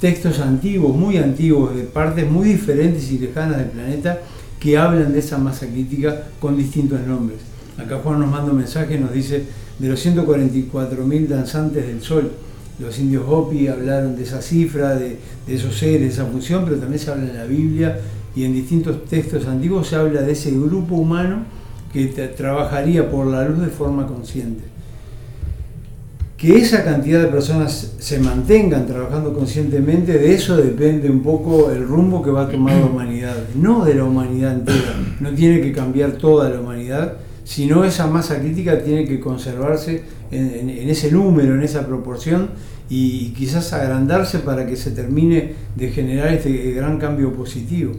textos 0.00 0.40
antiguos, 0.40 0.96
muy 0.96 1.18
antiguos, 1.18 1.74
de 1.74 1.84
partes 1.84 2.28
muy 2.28 2.48
diferentes 2.48 3.10
y 3.12 3.18
lejanas 3.18 3.58
del 3.58 3.68
planeta, 3.68 4.20
que 4.58 4.76
hablan 4.76 5.12
de 5.12 5.20
esa 5.20 5.38
masa 5.38 5.66
crítica 5.66 6.24
con 6.40 6.56
distintos 6.56 7.00
nombres. 7.06 7.38
Acá 7.78 8.00
Juan 8.02 8.20
nos 8.20 8.30
manda 8.30 8.50
un 8.50 8.58
mensaje, 8.58 8.98
nos 8.98 9.12
dice, 9.12 9.44
de 9.78 9.88
los 9.88 10.04
144.000 10.04 11.26
danzantes 11.28 11.86
del 11.86 12.02
sol, 12.02 12.32
los 12.80 12.98
indios 12.98 13.24
Hopi 13.28 13.68
hablaron 13.68 14.16
de 14.16 14.24
esa 14.24 14.42
cifra, 14.42 14.96
de, 14.96 15.18
de 15.46 15.54
esos 15.54 15.76
seres, 15.76 16.00
de 16.00 16.08
esa 16.08 16.24
función, 16.24 16.64
pero 16.64 16.76
también 16.76 16.98
se 16.98 17.10
habla 17.10 17.30
en 17.30 17.36
la 17.36 17.44
Biblia 17.44 18.00
y 18.34 18.44
en 18.44 18.52
distintos 18.52 19.04
textos 19.04 19.46
antiguos 19.46 19.88
se 19.88 19.96
habla 19.96 20.22
de 20.22 20.32
ese 20.32 20.50
grupo 20.50 20.96
humano 20.96 21.44
que 21.94 22.06
trabajaría 22.36 23.08
por 23.08 23.28
la 23.28 23.48
luz 23.48 23.60
de 23.60 23.68
forma 23.68 24.08
consciente. 24.08 24.64
Que 26.36 26.56
esa 26.58 26.82
cantidad 26.82 27.22
de 27.22 27.28
personas 27.28 27.94
se 28.00 28.18
mantengan 28.18 28.84
trabajando 28.84 29.32
conscientemente, 29.32 30.18
de 30.18 30.34
eso 30.34 30.56
depende 30.56 31.08
un 31.08 31.22
poco 31.22 31.70
el 31.70 31.86
rumbo 31.86 32.20
que 32.20 32.32
va 32.32 32.42
a 32.42 32.48
tomar 32.48 32.74
la 32.74 32.86
humanidad, 32.86 33.36
no 33.54 33.84
de 33.84 33.94
la 33.94 34.04
humanidad 34.04 34.54
entera, 34.54 34.96
no 35.20 35.30
tiene 35.30 35.60
que 35.60 35.72
cambiar 35.72 36.12
toda 36.12 36.50
la 36.50 36.60
humanidad, 36.60 37.14
sino 37.44 37.84
esa 37.84 38.08
masa 38.08 38.40
crítica 38.40 38.82
tiene 38.82 39.04
que 39.04 39.20
conservarse 39.20 40.02
en, 40.32 40.68
ese 40.90 41.12
número, 41.12 41.54
en 41.54 41.62
esa 41.62 41.86
proporción 41.86 42.50
y, 42.90 43.28
quizás 43.36 43.72
agrandarse 43.72 44.40
para 44.40 44.66
que 44.66 44.74
se 44.76 44.90
termine 44.90 45.52
de 45.76 45.90
generar 45.90 46.34
este 46.34 46.72
gran 46.72 46.98
cambio 46.98 47.32
positivo. 47.32 47.92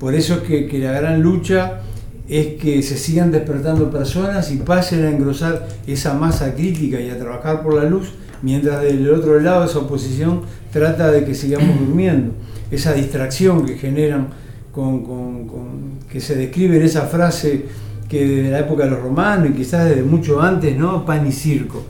Por 0.00 0.14
eso 0.14 0.42
es 0.42 0.68
que 0.68 0.78
la 0.80 0.92
gran 0.92 1.22
lucha 1.22 1.82
es 2.28 2.60
que 2.60 2.82
se 2.82 2.96
sigan 2.98 3.30
despertando 3.32 3.90
personas 3.90 4.50
y 4.52 4.56
pasen 4.56 5.04
a 5.04 5.10
engrosar 5.10 5.66
esa 5.86 6.14
masa 6.14 6.54
crítica 6.54 7.00
y 7.00 7.08
a 7.10 7.18
trabajar 7.18 7.62
por 7.62 7.74
la 7.74 7.84
luz, 7.84 8.10
mientras 8.42 8.82
del 8.82 9.10
otro 9.10 9.40
lado 9.40 9.64
esa 9.64 9.78
oposición 9.78 10.42
trata 10.72 11.10
de 11.10 11.24
que 11.24 11.34
sigamos 11.34 11.78
durmiendo. 11.86 12.32
Esa 12.70 12.92
distracción 12.92 13.64
que 13.64 13.76
generan, 13.76 14.28
con, 14.72 15.02
con- 15.04 15.46
con- 15.48 15.88
que 16.10 16.20
se 16.20 16.36
describe 16.36 16.76
en 16.76 16.82
esa 16.82 17.02
frase 17.06 17.64
que 18.08 18.26
desde 18.26 18.50
la 18.50 18.60
época 18.60 18.84
de 18.84 18.90
los 18.90 19.00
romanos 19.00 19.48
y 19.50 19.52
quizás 19.54 19.86
desde 19.88 20.02
mucho 20.02 20.40
antes, 20.40 20.76
¿no? 20.76 21.04
Pan 21.04 21.26
y 21.26 21.32
circo. 21.32 21.82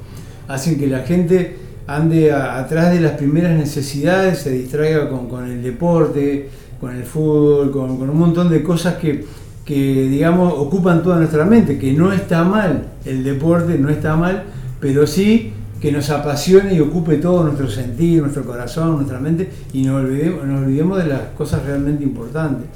Hacen 0.48 0.78
que 0.78 0.86
la 0.86 1.00
gente 1.00 1.56
ande 1.88 2.30
a- 2.32 2.58
atrás 2.58 2.92
de 2.92 3.00
las 3.00 3.12
primeras 3.12 3.56
necesidades, 3.58 4.38
se 4.38 4.50
distraiga 4.50 5.08
con, 5.08 5.28
con 5.28 5.44
el 5.50 5.62
deporte, 5.62 6.48
con 6.80 6.94
el 6.94 7.02
fútbol, 7.04 7.70
con, 7.72 7.98
con 7.98 8.08
un 8.10 8.16
montón 8.18 8.48
de 8.50 8.62
cosas 8.62 8.94
que, 8.96 9.24
que, 9.68 10.08
digamos, 10.08 10.50
ocupan 10.56 11.02
toda 11.02 11.18
nuestra 11.18 11.44
mente, 11.44 11.78
que 11.78 11.92
no 11.92 12.10
está 12.10 12.42
mal, 12.42 12.84
el 13.04 13.22
deporte 13.22 13.78
no 13.78 13.90
está 13.90 14.16
mal, 14.16 14.44
pero 14.80 15.06
sí 15.06 15.52
que 15.78 15.92
nos 15.92 16.08
apasione 16.08 16.72
y 16.72 16.80
ocupe 16.80 17.18
todo 17.18 17.44
nuestro 17.44 17.68
sentir, 17.68 18.22
nuestro 18.22 18.44
corazón, 18.46 18.96
nuestra 18.96 19.20
mente, 19.20 19.50
y 19.74 19.82
nos 19.82 20.02
olvidemos, 20.02 20.46
nos 20.46 20.62
olvidemos 20.62 20.96
de 20.96 21.08
las 21.10 21.20
cosas 21.36 21.66
realmente 21.66 22.02
importantes. 22.02 22.66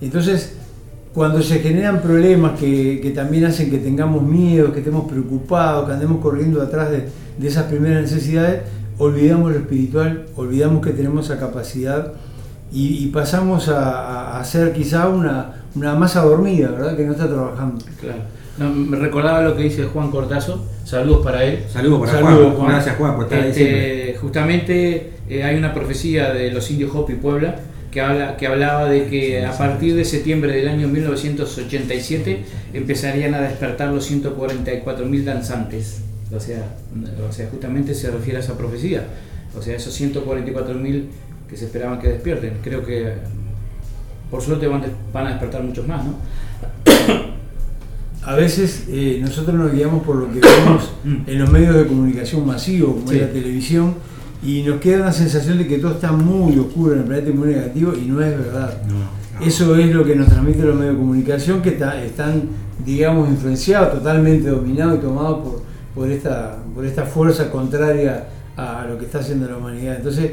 Entonces, 0.00 0.54
cuando 1.14 1.40
se 1.42 1.60
generan 1.60 2.00
problemas 2.00 2.58
que, 2.58 2.98
que 3.00 3.10
también 3.12 3.44
hacen 3.44 3.70
que 3.70 3.78
tengamos 3.78 4.24
miedo, 4.24 4.72
que 4.72 4.80
estemos 4.80 5.08
preocupados, 5.08 5.86
que 5.86 5.92
andemos 5.92 6.20
corriendo 6.20 6.60
atrás 6.60 6.90
de, 6.90 7.04
de 7.38 7.46
esas 7.48 7.66
primeras 7.66 8.02
necesidades, 8.02 8.62
olvidamos 8.98 9.52
lo 9.52 9.58
espiritual, 9.58 10.26
olvidamos 10.34 10.84
que 10.84 10.90
tenemos 10.90 11.26
esa 11.26 11.38
capacidad 11.38 12.14
y, 12.74 13.06
pasamos 13.08 13.68
a, 13.68 14.38
a- 14.38 14.44
ser 14.44 14.72
quizá 14.72 15.08
una, 15.08 15.61
una 15.74 15.94
masa 15.94 16.22
dormida, 16.22 16.70
¿verdad? 16.70 16.96
Que 16.96 17.04
no 17.04 17.12
está 17.12 17.28
trabajando. 17.28 17.84
Claro. 18.00 18.20
No, 18.58 18.70
me 18.70 18.98
recordaba 18.98 19.42
lo 19.42 19.56
que 19.56 19.62
dice 19.64 19.84
Juan 19.84 20.10
Cortazo. 20.10 20.66
Saludos 20.84 21.24
para 21.24 21.42
él. 21.44 21.60
Saludos 21.72 22.00
para 22.00 22.12
Saludos, 22.12 22.38
Juan. 22.38 22.56
Juan. 22.56 22.68
Gracias 22.72 22.96
Juan 22.96 23.14
por 23.14 23.24
estar 23.24 23.40
ahí 23.40 23.48
Este, 23.48 23.64
siempre. 23.64 24.16
justamente 24.20 25.12
eh, 25.28 25.42
hay 25.44 25.56
una 25.56 25.72
profecía 25.72 26.32
de 26.34 26.50
los 26.50 26.70
indios 26.70 26.94
Hopi 26.94 27.14
Puebla 27.14 27.56
que, 27.90 28.00
habla, 28.00 28.36
que 28.36 28.46
hablaba 28.46 28.88
de 28.90 29.06
que 29.06 29.44
a 29.44 29.56
partir 29.56 29.94
de 29.96 30.04
septiembre 30.04 30.52
del 30.52 30.68
año 30.68 30.88
1987 30.88 32.44
empezarían 32.74 33.34
a 33.34 33.40
despertar 33.40 33.88
los 33.92 34.10
144.000 34.10 35.24
danzantes. 35.24 36.02
O 36.34 36.40
sea, 36.40 36.64
o 37.28 37.32
sea, 37.32 37.48
justamente 37.50 37.94
se 37.94 38.10
refiere 38.10 38.38
a 38.38 38.42
esa 38.42 38.56
profecía. 38.56 39.04
O 39.56 39.62
sea, 39.62 39.76
esos 39.76 39.98
144.000 39.98 41.04
que 41.48 41.56
se 41.56 41.66
esperaban 41.66 41.98
que 42.00 42.08
despierten. 42.08 42.54
Creo 42.62 42.84
que 42.84 43.12
por 44.32 44.40
suerte 44.42 44.66
van, 44.66 44.82
a 45.26 45.28
despertar 45.30 45.62
muchos 45.62 45.86
más, 45.86 46.02
¿no? 46.04 46.14
A 48.24 48.34
veces 48.34 48.86
eh, 48.88 49.18
nosotros 49.20 49.54
nos 49.56 49.72
guiamos 49.72 50.02
por 50.04 50.16
lo 50.16 50.32
que 50.32 50.40
vemos 50.40 50.90
en 51.26 51.38
los 51.38 51.50
medios 51.50 51.74
de 51.76 51.86
comunicación 51.86 52.46
masivos, 52.46 52.94
como 52.94 53.08
Sí. 53.08 53.16
es 53.16 53.22
la 53.22 53.32
televisión, 53.32 53.94
y 54.44 54.62
nos 54.62 54.80
queda 54.80 55.02
una 55.02 55.12
sensación 55.12 55.58
de 55.58 55.66
que 55.66 55.78
todo 55.78 55.92
está 55.92 56.12
muy 56.12 56.58
oscuro 56.58 56.94
en 56.94 57.00
el 57.00 57.04
planeta 57.04 57.30
y 57.30 57.32
muy 57.34 57.48
negativo, 57.48 57.92
y 57.94 58.06
no 58.06 58.20
es 58.22 58.30
verdad. 58.38 58.74
Eso 59.44 59.76
es 59.76 59.92
lo 59.94 60.04
que 60.04 60.14
nos 60.16 60.28
transmiten 60.28 60.66
los 60.66 60.76
medios 60.76 60.94
de 60.94 60.98
comunicación, 61.00 61.62
que 61.62 61.70
está- 61.70 62.02
están, 62.02 62.42
digamos, 62.84 63.28
influenciados, 63.28 63.94
totalmente 63.98 64.48
dominados 64.48 64.98
y 64.98 65.02
tomados 65.02 65.38
por, 65.40 65.62
por, 65.94 66.08
esta, 66.10 66.56
por 66.74 66.86
esta 66.86 67.04
fuerza 67.04 67.50
contraria 67.50 68.24
a 68.56 68.86
lo 68.88 68.98
que 68.98 69.04
está 69.06 69.18
haciendo 69.18 69.48
la 69.48 69.56
humanidad. 69.58 69.96
Entonces, 69.96 70.30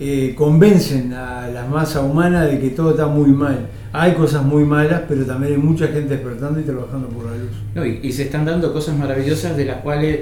eh, 0.00 0.34
convencen 0.36 1.12
a 1.12 1.48
la 1.48 1.66
masa 1.66 2.00
humana 2.02 2.44
de 2.44 2.60
que 2.60 2.70
todo 2.70 2.90
está 2.90 3.06
muy 3.06 3.30
mal. 3.30 3.66
Hay 3.92 4.12
cosas 4.12 4.44
muy 4.44 4.64
malas, 4.64 5.02
pero 5.08 5.24
también 5.24 5.54
hay 5.54 5.58
mucha 5.58 5.88
gente 5.88 6.14
despertando 6.14 6.60
y 6.60 6.62
trabajando 6.62 7.08
por 7.08 7.26
la 7.26 7.36
luz. 7.36 7.50
No, 7.74 7.84
y, 7.84 8.00
y 8.02 8.12
se 8.12 8.24
están 8.24 8.44
dando 8.44 8.72
cosas 8.72 8.96
maravillosas 8.96 9.56
de 9.56 9.64
las 9.64 9.78
cuales, 9.78 10.20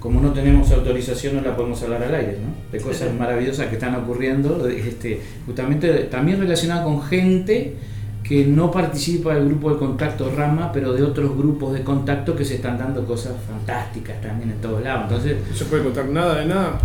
como 0.00 0.20
no 0.20 0.32
tenemos 0.32 0.70
autorización, 0.72 1.36
no 1.36 1.42
la 1.42 1.54
podemos 1.54 1.80
hablar 1.82 2.02
al 2.02 2.14
aire, 2.14 2.38
¿no? 2.42 2.72
De 2.72 2.82
cosas 2.82 3.14
maravillosas 3.14 3.66
que 3.66 3.74
están 3.74 3.94
ocurriendo, 3.94 4.66
este, 4.66 5.20
justamente 5.44 5.92
también 6.04 6.40
relacionadas 6.40 6.84
con 6.84 7.02
gente 7.02 7.74
que 8.28 8.44
no 8.44 8.72
participa 8.72 9.34
del 9.34 9.46
grupo 9.46 9.70
de 9.70 9.78
contacto 9.78 10.32
Rama, 10.34 10.72
pero 10.72 10.92
de 10.92 11.02
otros 11.04 11.36
grupos 11.36 11.74
de 11.74 11.82
contacto 11.82 12.34
que 12.34 12.44
se 12.44 12.56
están 12.56 12.76
dando 12.76 13.04
cosas 13.06 13.34
fantásticas 13.46 14.20
también 14.20 14.50
en 14.50 14.60
todos 14.60 14.82
lados. 14.82 15.04
Entonces, 15.04 15.36
No 15.48 15.56
se 15.56 15.64
puede 15.66 15.84
contar 15.84 16.08
nada 16.08 16.40
de 16.40 16.46
nada. 16.46 16.80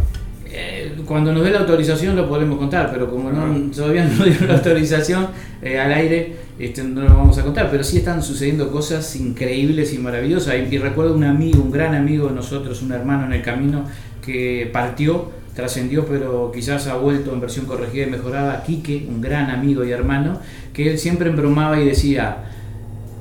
Eh, 0.54 0.96
cuando 1.06 1.32
nos 1.32 1.44
dé 1.44 1.52
la 1.52 1.60
autorización 1.60 2.16
lo 2.16 2.28
podemos 2.28 2.58
contar, 2.58 2.92
pero 2.92 3.10
como 3.10 3.32
no, 3.32 3.72
todavía 3.72 4.04
no 4.04 4.26
dio 4.26 4.48
la 4.48 4.56
autorización 4.56 5.28
eh, 5.62 5.80
al 5.80 5.94
aire, 5.94 6.36
este, 6.60 6.84
no 6.84 7.02
lo 7.02 7.16
vamos 7.16 7.38
a 7.38 7.44
contar. 7.44 7.70
Pero 7.72 7.84
sí 7.84 7.98
están 7.98 8.22
sucediendo 8.22 8.72
cosas 8.72 9.16
increíbles 9.16 9.94
y 9.94 9.98
maravillosas. 9.98 10.56
Y, 10.56 10.76
y 10.76 10.78
recuerdo 10.78 11.16
un 11.16 11.24
amigo, 11.24 11.62
un 11.62 11.72
gran 11.72 11.96
amigo 11.96 12.28
de 12.28 12.36
nosotros, 12.36 12.82
un 12.82 12.92
hermano 12.92 13.26
en 13.26 13.34
el 13.34 13.42
camino, 13.42 13.86
que 14.22 14.70
partió, 14.74 15.30
trascendió, 15.56 16.06
pero 16.06 16.52
quizás 16.54 16.88
ha 16.88 16.96
vuelto 16.96 17.34
en 17.34 17.40
versión 17.40 17.66
corregida 17.66 18.08
y 18.08 18.10
mejorada, 18.10 18.64
Quique, 18.64 19.08
un 19.08 19.22
gran 19.22 19.50
amigo 19.50 19.86
y 19.86 19.92
hermano, 19.92 20.40
que 20.74 20.92
él 20.92 20.98
siempre 20.98 21.30
embromaba 21.30 21.80
y 21.80 21.86
decía, 21.86 22.38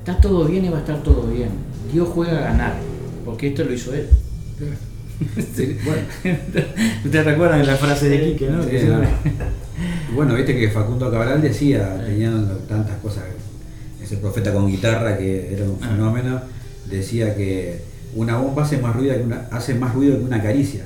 está 0.01 0.21
todo 0.21 0.45
bien 0.47 0.65
y 0.65 0.69
va 0.69 0.79
a 0.79 0.81
estar 0.81 1.03
todo 1.03 1.29
bien. 1.29 1.51
Dios 1.93 2.09
juega 2.09 2.39
a 2.39 2.43
ganar, 2.51 2.75
porque 3.25 3.49
esto 3.49 3.65
lo 3.65 3.73
hizo 3.73 3.95
él. 3.95 4.09
Sí. 5.57 5.77
Bueno, 5.85 6.39
¿Ustedes 7.05 7.25
recuerdan 7.27 7.67
la 7.67 7.77
frase 7.77 8.09
de 8.09 8.21
Quique, 8.25 8.49
no? 8.49 8.63
Sí, 8.63 8.71
Bueno, 10.15 10.35
viste 10.35 10.57
que 10.59 10.69
Facundo 10.71 11.11
Cabral 11.11 11.41
decía, 11.41 12.03
tenían 12.05 12.49
tantas 12.69 12.97
cosas, 12.99 13.25
ese 14.03 14.17
profeta 14.17 14.53
con 14.53 14.67
guitarra 14.67 15.17
que 15.17 15.53
era 15.55 15.65
un 15.65 15.79
Ah. 15.83 15.89
fenómeno, 15.91 16.41
decía 16.91 17.35
que 17.37 17.81
una 18.15 18.37
bomba 18.39 18.65
hace 18.65 18.79
más 18.79 18.97
ruido 18.97 19.15
que 19.15 19.23
una, 19.23 19.47
hace 19.53 19.75
más 19.75 19.95
ruido 19.95 20.19
que 20.19 20.25
una 20.25 20.43
caricia, 20.43 20.83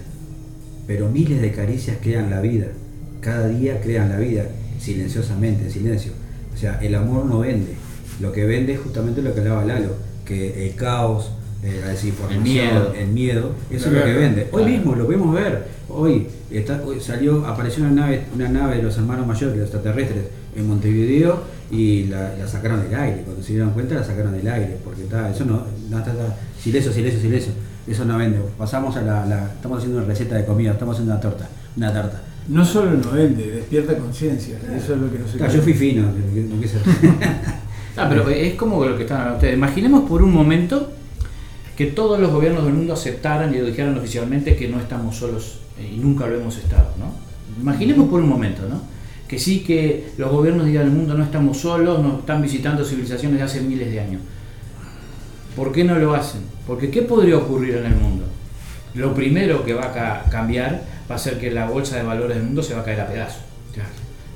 pero 0.87 1.09
miles 1.09 1.41
de 1.41 1.53
caricias 1.53 1.97
crean 2.03 2.29
la 2.31 2.41
vida, 2.41 2.67
cada 3.21 3.49
día 3.49 3.81
crean 3.81 4.11
la 4.11 4.19
vida, 4.19 4.45
silenciosamente, 4.79 5.65
en 5.65 5.71
silencio. 5.71 6.13
O 6.55 6.57
sea, 6.59 6.79
el 6.83 6.95
amor 6.95 7.25
no 7.25 7.39
vende, 7.41 7.75
lo 8.21 8.31
que 8.33 8.45
vende 8.45 8.75
es 8.75 8.81
justamente 8.81 9.23
lo 9.23 9.33
que 9.35 9.41
hablaba 9.41 9.65
Lalo, 9.65 9.97
que 10.27 10.67
el 10.69 10.75
caos, 10.75 11.31
eh, 11.65 11.81
la 11.83 11.89
desinformación, 11.89 12.45
El 12.47 12.53
miedo. 12.53 12.95
el 12.95 13.09
miedo, 13.09 13.53
eso 13.71 13.91
La 13.91 13.99
es 13.99 14.05
lo 14.07 14.13
que 14.13 14.19
vende. 14.19 14.43
Hoy 14.53 14.63
Claro. 14.63 14.69
mismo 14.77 14.95
lo 14.95 15.05
podemos 15.07 15.35
ver, 15.35 15.67
hoy, 15.89 16.27
está, 16.51 16.81
hoy 16.85 17.01
salió, 17.01 17.47
apareció 17.47 17.85
una 17.85 17.93
nave, 18.03 18.25
una 18.35 18.49
nave 18.49 18.77
de 18.77 18.83
los 18.83 18.97
hermanos 18.99 19.27
mayores, 19.27 19.57
los 19.57 19.65
extraterrestres, 19.69 20.25
en 20.57 20.69
Montevideo, 20.69 21.43
y 21.71 22.05
la, 22.05 22.35
la 22.37 22.47
sacaron 22.47 22.83
del 22.83 22.95
aire. 22.95 23.23
Cuando 23.25 23.43
se 23.43 23.53
dieron 23.55 23.71
cuenta 23.71 23.95
la 23.95 24.05
sacaron 24.05 24.33
del 24.33 24.47
aire, 24.47 24.77
porque 24.85 25.03
está, 25.03 25.31
eso 25.31 25.45
no, 25.45 25.65
no 25.91 25.99
está, 25.99 26.13
está- 26.13 26.37
silencio, 26.63 26.93
silencio, 26.93 27.21
silencio. 27.21 27.53
Eso 27.89 28.05
no 28.05 28.17
vende. 28.19 28.39
Pasamos 28.57 28.97
a 28.97 29.03
la, 29.03 29.27
la- 29.27 29.45
estamos 29.55 29.79
haciendo 29.79 29.99
una 29.99 30.07
receta 30.07 30.37
de 30.37 30.45
comida, 30.45 30.73
estamos 30.73 30.95
haciendo 30.95 31.13
una 31.15 31.21
torta, 31.21 31.49
una 31.77 31.93
tarta. 31.93 32.23
No 32.49 32.65
solo 32.65 32.93
no 32.93 33.11
vende, 33.13 33.51
despierta 33.51 33.97
conciencia. 33.97 34.59
Eso 34.77 34.95
es 34.95 35.01
lo 35.01 35.11
que 35.11 35.19
no 35.19 35.27
se 35.27 35.39
Claro, 35.39 35.53
yo 35.55 35.63
fui 35.63 35.73
fino, 35.75 36.03
no, 36.03 36.55
no 36.57 36.63
quise- 36.63 36.79
Ah, 37.97 38.07
pero 38.09 38.29
es 38.29 38.55
como 38.55 38.85
lo 38.85 38.97
que 38.97 39.03
están 39.03 39.19
hablando 39.19 39.37
ustedes. 39.39 39.55
Imaginemos 39.57 40.09
por 40.09 40.23
un 40.23 40.33
momento 40.33 40.93
que 41.77 41.87
todos 41.87 42.21
los 42.21 42.31
gobiernos 42.31 42.65
del 42.65 42.75
mundo 42.75 42.93
aceptaran 42.95 43.55
y 43.55 43.59
lo 43.59 43.67
dijeran 43.67 43.97
oficialmente 43.99 44.57
que 44.57 44.69
no 44.69 44.79
estamos 44.81 45.17
solos 45.17 45.59
eh, 45.79 45.93
y 45.95 45.99
nunca 45.99 46.27
lo 46.27 46.37
hemos 46.37 46.57
estado, 46.57 46.89
¿no? 46.99 47.13
Imaginemos 47.61 48.09
por 48.09 48.21
un 48.21 48.29
momento, 48.29 48.63
¿no? 48.69 48.81
Que 49.29 49.39
sí 49.39 49.61
que 49.61 50.09
los 50.19 50.31
gobiernos 50.31 50.67
digan 50.67 50.85
del 50.85 50.95
mundo 50.95 51.15
no 51.15 51.25
estamos 51.25 51.59
solos, 51.59 52.01
nos 52.03 52.21
están 52.21 52.43
visitando 52.43 52.85
civilizaciones 52.85 53.39
de 53.39 53.45
hace 53.45 53.61
miles 53.61 53.91
de 53.91 54.01
años. 54.01 54.21
¿Por 55.57 55.73
qué 55.73 55.85
no 55.85 55.99
lo 55.99 56.15
hacen? 56.15 56.43
Porque 56.67 56.91
¿qué 56.91 57.03
podría 57.03 57.37
ocurrir 57.39 57.77
en 57.77 57.87
el 57.87 57.95
mundo? 57.97 58.25
Lo 58.95 59.15
primero 59.15 59.65
que 59.65 59.75
va 59.75 59.87
a 59.87 59.93
ca- 59.93 60.25
cambiar 60.31 60.83
va 61.11 61.15
a 61.17 61.19
ser 61.19 61.39
que 61.39 61.51
la 61.51 61.67
bolsa 61.69 61.97
de 61.97 62.03
valores 62.03 62.37
del 62.37 62.47
mundo 62.47 62.63
se 62.63 62.75
va 62.75 62.81
a 62.81 62.85
caer 62.85 63.01
a 63.01 63.07
pedazos. 63.09 63.43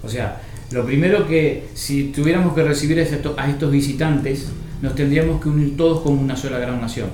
O 0.02 0.08
sea, 0.08 0.40
lo 0.70 0.84
primero 0.86 1.26
que 1.26 1.68
si 1.74 2.04
tuviéramos 2.12 2.54
que 2.54 2.62
recibir 2.62 2.98
a 3.00 3.02
estos 3.46 3.70
visitantes, 3.70 4.48
nos 4.80 4.94
tendríamos 4.94 5.40
que 5.40 5.48
unir 5.48 5.76
todos 5.76 6.00
como 6.02 6.20
una 6.20 6.36
sola 6.36 6.58
gran 6.58 6.80
nación. 6.80 7.08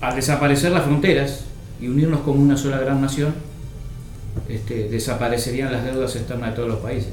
Al 0.00 0.14
desaparecer 0.14 0.72
las 0.72 0.84
fronteras 0.84 1.40
y 1.80 1.88
unirnos 1.88 2.20
como 2.20 2.40
una 2.42 2.56
sola 2.56 2.78
gran 2.78 3.00
nación, 3.00 3.34
este, 4.48 4.88
desaparecerían 4.88 5.72
las 5.72 5.84
deudas 5.84 6.14
externas 6.16 6.50
de 6.50 6.56
todos 6.56 6.68
los 6.68 6.78
países. 6.80 7.10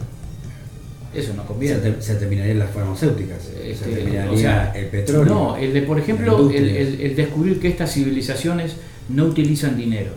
Eso 1.14 1.34
no 1.36 1.44
se, 1.44 1.48
conviene. 1.48 1.76
te- 1.80 2.02
se 2.02 2.16
terminarían 2.16 2.60
las 2.60 2.72
farmacéuticas, 2.72 3.38
Este, 3.64 3.76
se 3.76 3.86
terminaría 3.92 4.32
o 4.32 4.38
sea, 4.38 4.72
el 4.76 4.88
petróleo. 4.88 5.34
No, 5.34 5.58
el 5.58 5.72
de, 5.74 5.82
por 5.84 6.00
ejemplo, 6.00 6.50
el, 6.50 6.70
el- 6.70 7.02
el 7.02 7.16
descubrir 7.16 7.60
que 7.60 7.68
estas 7.68 7.94
civilizaciones 7.94 8.76
no 9.10 9.26
utilizan 9.26 9.78
dinero, 9.78 10.12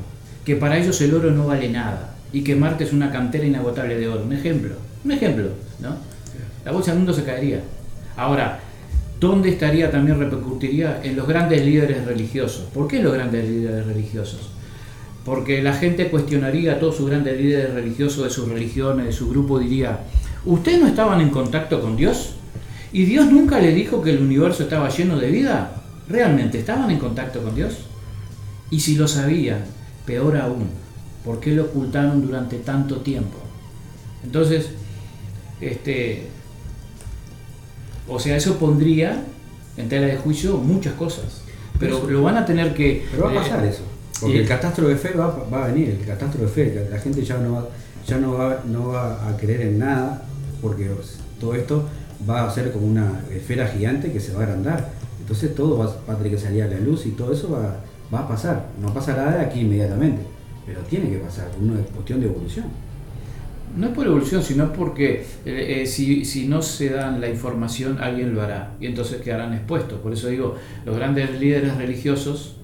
que 0.44 0.56
para 0.56 0.78
ellos 0.78 0.98
el 1.02 1.14
oro 1.14 1.30
no 1.32 1.46
vale 1.46 1.68
nada 1.68 2.14
y 2.32 2.42
que 2.42 2.56
Marte 2.56 2.84
es 2.84 2.92
una 2.92 3.12
cantera 3.12 3.44
inagotable 3.44 3.98
de 3.98 4.08
oro. 4.08 4.22
Un 4.24 4.32
ejemplo, 4.32 4.74
un 5.04 5.12
ejemplo, 5.12 5.50
¿no? 5.80 5.96
La 6.64 6.72
bolsa 6.72 6.90
del 6.92 6.98
mundo 6.98 7.12
se 7.12 7.24
caería. 7.24 7.60
Ahora, 8.16 8.58
¿dónde 9.20 9.50
estaría 9.50 9.90
también 9.90 10.18
repercutiría? 10.18 11.00
En 11.02 11.16
los 11.16 11.26
grandes 11.26 11.64
líderes 11.64 12.04
religiosos. 12.04 12.64
¿Por 12.72 12.88
qué 12.88 13.02
los 13.02 13.14
grandes 13.14 13.48
líderes 13.48 13.86
religiosos? 13.86 14.50
Porque 15.24 15.62
la 15.62 15.74
gente 15.74 16.08
cuestionaría 16.08 16.74
a 16.74 16.78
todos 16.78 16.96
sus 16.96 17.10
grandes 17.10 17.40
líderes 17.40 17.74
religiosos 17.74 18.24
de 18.24 18.30
sus 18.30 18.48
religiones, 18.48 19.06
de 19.06 19.12
su 19.12 19.28
grupo, 19.28 19.58
diría, 19.58 20.00
¿ustedes 20.44 20.80
no 20.80 20.86
estaban 20.86 21.20
en 21.20 21.30
contacto 21.30 21.80
con 21.80 21.96
Dios? 21.96 22.34
¿Y 22.92 23.04
Dios 23.04 23.26
nunca 23.26 23.58
le 23.58 23.72
dijo 23.72 24.00
que 24.00 24.10
el 24.10 24.22
universo 24.22 24.62
estaba 24.62 24.88
lleno 24.88 25.18
de 25.18 25.30
vida? 25.30 25.82
¿Realmente 26.08 26.58
estaban 26.58 26.90
en 26.90 26.98
contacto 26.98 27.42
con 27.42 27.54
Dios? 27.54 27.78
Y 28.70 28.80
si 28.80 28.94
lo 28.94 29.08
sabían, 29.08 29.64
peor 30.06 30.36
aún, 30.36 30.68
¿por 31.24 31.40
qué 31.40 31.52
lo 31.52 31.64
ocultaron 31.64 32.24
durante 32.24 32.58
tanto 32.58 32.98
tiempo? 32.98 33.38
Entonces, 34.22 34.70
este, 35.60 36.28
o 38.08 38.18
sea, 38.18 38.36
eso 38.36 38.56
pondría 38.58 39.24
en 39.76 39.88
tela 39.88 40.06
de 40.06 40.16
juicio 40.16 40.56
muchas 40.58 40.94
cosas. 40.94 41.42
Pero 41.78 42.08
lo 42.08 42.22
van 42.22 42.36
a 42.36 42.46
tener 42.46 42.74
que... 42.74 43.06
Pero 43.10 43.24
va 43.24 43.30
a 43.30 43.34
eh, 43.34 43.38
pasar 43.38 43.64
eso. 43.64 43.82
Porque 44.20 44.40
el 44.40 44.48
catastro 44.48 44.88
de 44.88 44.96
fe 44.96 45.12
va, 45.12 45.46
va 45.52 45.64
a 45.64 45.68
venir, 45.68 45.90
el 45.90 46.06
catastro 46.06 46.42
de 46.42 46.48
fe, 46.48 46.88
la, 46.90 46.98
gente 46.98 47.22
ya 47.22 47.36
no 47.36 47.52
va, 47.54 47.68
ya 48.06 48.16
no 48.16 48.32
va, 48.32 48.62
no 48.64 48.88
va 48.88 49.28
a 49.28 49.36
creer 49.36 49.60
en 49.62 49.78
nada, 49.78 50.22
porque 50.62 50.90
todo 51.38 51.54
esto 51.54 51.86
va 52.28 52.48
a 52.48 52.50
ser 52.50 52.72
como 52.72 52.86
una 52.86 53.20
esfera 53.30 53.68
gigante 53.68 54.10
que 54.10 54.20
se 54.20 54.32
va 54.32 54.40
a 54.40 54.42
agrandar. 54.44 54.90
Entonces 55.20 55.54
todo 55.54 55.78
va, 55.78 55.86
va 56.08 56.14
a 56.14 56.16
tener 56.16 56.32
que 56.32 56.38
salir 56.38 56.62
a 56.62 56.66
la 56.66 56.78
luz 56.78 57.04
y 57.04 57.10
todo 57.10 57.32
eso 57.32 57.50
va, 57.50 57.76
va 58.12 58.20
a 58.20 58.28
pasar. 58.28 58.68
No 58.80 58.94
pasará 58.94 59.36
de 59.36 59.44
aquí 59.44 59.60
inmediatamente, 59.60 60.22
pero 60.64 60.80
tiene 60.82 61.10
que 61.10 61.18
pasar, 61.18 61.48
una 61.60 61.78
cuestión 61.82 62.20
de 62.20 62.26
evolución. 62.26 62.66
No 63.76 63.86
es 63.88 63.92
por 63.92 64.06
evolución, 64.06 64.42
sino 64.42 64.72
porque 64.72 65.24
eh, 65.44 65.80
eh, 65.82 65.86
si, 65.86 66.24
si 66.24 66.46
no 66.46 66.62
se 66.62 66.90
dan 66.90 67.20
la 67.20 67.28
información, 67.28 67.98
alguien 68.00 68.34
lo 68.34 68.42
hará 68.42 68.72
y 68.80 68.86
entonces 68.86 69.20
quedarán 69.20 69.52
expuestos. 69.52 70.00
Por 70.00 70.12
eso 70.12 70.28
digo, 70.28 70.54
los 70.84 70.96
grandes 70.96 71.38
líderes 71.38 71.76
religiosos, 71.76 72.56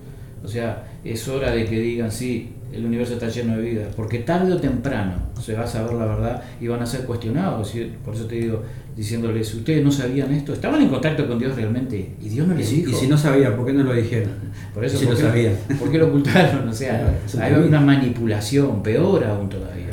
o 0.45 0.49
sea, 0.49 0.85
es 1.05 1.27
hora 1.29 1.51
de 1.53 1.65
que 1.67 1.79
digan, 1.81 2.11
sí, 2.11 2.53
el 2.73 2.87
universo 2.87 3.13
está 3.15 3.29
lleno 3.29 3.55
de 3.57 3.63
vida, 3.63 3.83
porque 3.95 4.21
tarde 4.21 4.53
o 4.55 4.57
temprano 4.57 5.13
se 5.39 5.53
va 5.55 5.65
a 5.65 5.67
saber 5.67 5.93
la 5.93 6.07
verdad 6.07 6.43
y 6.61 6.69
van 6.69 6.81
a 6.81 6.87
ser 6.87 7.03
cuestionados. 7.05 7.69
¿sí? 7.69 7.93
Por 8.03 8.15
eso 8.15 8.25
te 8.25 8.37
digo, 8.37 8.63
diciéndoles, 8.97 9.53
ustedes 9.55 9.85
no 9.85 9.93
sabían 9.93 10.33
esto, 10.33 10.55
estaban 10.55 10.81
en 10.81 10.89
contacto 10.89 11.27
con 11.29 11.39
Dios 11.39 11.55
realmente 11.55 12.13
y 12.23 12.29
Dios 12.31 12.47
no 12.49 12.55
les 12.55 12.71
dijo. 12.71 12.91
y 12.91 12.95
si 12.95 13.07
no 13.09 13.19
sabía, 13.19 13.55
¿por 13.55 13.67
qué 13.67 13.75
no 13.75 13.83
lo 13.85 13.93
dijeron? 13.93 14.31
Por 14.73 14.85
eso, 14.85 14.97
si 14.97 15.05
¿por 15.05 15.15
lo 15.15 15.21
qué- 15.21 15.27
sabían. 15.27 15.55
¿Por 15.79 15.91
qué 15.91 15.99
lo 15.99 16.07
ocultaron? 16.07 16.67
O 16.69 16.73
sea, 16.73 17.15
Claro, 17.31 17.57
hay 17.57 17.69
una 17.69 17.81
manipulación, 17.81 18.83
peor 18.83 19.25
aún 19.25 19.49
todavía. 19.51 19.89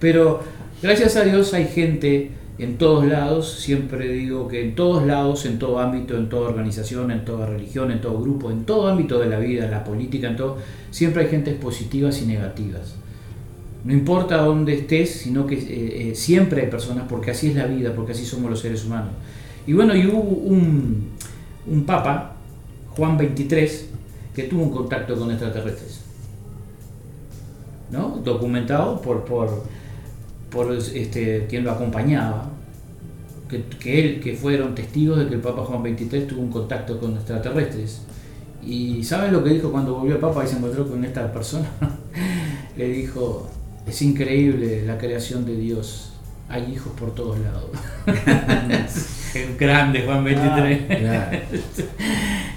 Pero 0.00 0.42
gracias 0.84 1.16
a 1.16 1.24
Dios 1.24 1.54
hay 1.54 1.66
gente 1.66 2.30
en 2.58 2.76
todos 2.76 3.06
lados, 3.06 3.58
siempre 3.58 4.06
digo 4.06 4.48
que 4.48 4.62
en 4.62 4.74
todos 4.74 5.06
lados, 5.06 5.46
en 5.46 5.58
todo 5.58 5.78
ámbito, 5.78 6.14
en 6.16 6.28
toda 6.28 6.50
organización, 6.50 7.10
en 7.10 7.24
toda 7.24 7.46
religión, 7.46 7.90
en 7.90 8.02
todo 8.02 8.20
grupo, 8.20 8.50
en 8.50 8.66
todo 8.66 8.88
ámbito 8.88 9.18
de 9.18 9.30
la 9.30 9.38
vida, 9.38 9.66
la 9.66 9.82
política, 9.82 10.28
en 10.28 10.36
todo, 10.36 10.58
siempre 10.90 11.22
hay 11.22 11.30
gentes 11.30 11.54
positivas 11.54 12.20
y 12.20 12.26
negativas. 12.26 12.96
No 13.82 13.94
importa 13.94 14.36
dónde 14.36 14.74
estés, 14.74 15.10
sino 15.10 15.46
que 15.46 15.54
eh, 15.54 16.10
eh, 16.10 16.14
siempre 16.14 16.62
hay 16.62 16.68
personas, 16.68 17.06
porque 17.08 17.30
así 17.30 17.48
es 17.48 17.56
la 17.56 17.66
vida, 17.66 17.92
porque 17.94 18.12
así 18.12 18.26
somos 18.26 18.50
los 18.50 18.60
seres 18.60 18.84
humanos. 18.84 19.10
Y 19.66 19.72
bueno, 19.72 19.96
y 19.96 20.06
hubo 20.06 20.20
un, 20.20 21.12
un 21.66 21.84
papa, 21.84 22.36
Juan 22.90 23.18
XXIII, 23.18 23.68
que 24.34 24.42
tuvo 24.44 24.64
un 24.64 24.70
contacto 24.70 25.16
con 25.16 25.30
extraterrestres. 25.30 26.02
¿No? 27.90 28.20
Documentado 28.22 29.00
por, 29.00 29.24
por, 29.24 29.64
por 30.54 30.72
este, 30.72 31.46
quien 31.48 31.64
lo 31.64 31.72
acompañaba. 31.72 32.50
Que, 33.48 33.64
que 33.78 34.00
él, 34.00 34.20
que 34.20 34.34
fueron 34.34 34.74
testigos 34.74 35.18
de 35.18 35.28
que 35.28 35.34
el 35.34 35.40
Papa 35.40 35.64
Juan 35.64 35.82
XXIII 35.82 36.26
tuvo 36.26 36.40
un 36.40 36.50
contacto 36.50 36.98
con 36.98 37.14
extraterrestres. 37.14 38.02
Y 38.62 39.04
¿saben 39.04 39.32
lo 39.32 39.44
que 39.44 39.50
dijo 39.50 39.70
cuando 39.70 39.94
volvió 39.96 40.14
el 40.14 40.20
Papa 40.20 40.44
y 40.44 40.48
se 40.48 40.56
encontró 40.56 40.88
con 40.88 41.04
esta 41.04 41.30
persona? 41.30 41.68
Le 42.76 42.88
dijo, 42.88 43.50
es 43.86 44.00
increíble 44.00 44.86
la 44.86 44.96
creación 44.96 45.44
de 45.44 45.56
Dios. 45.56 46.12
Hay 46.48 46.72
hijos 46.72 46.92
por 46.98 47.14
todos 47.14 47.38
lados. 47.40 47.70
Es 49.34 49.58
grande 49.58 50.02
Juan 50.02 50.22
XXIII. 50.22 50.86
Claro. 50.86 51.38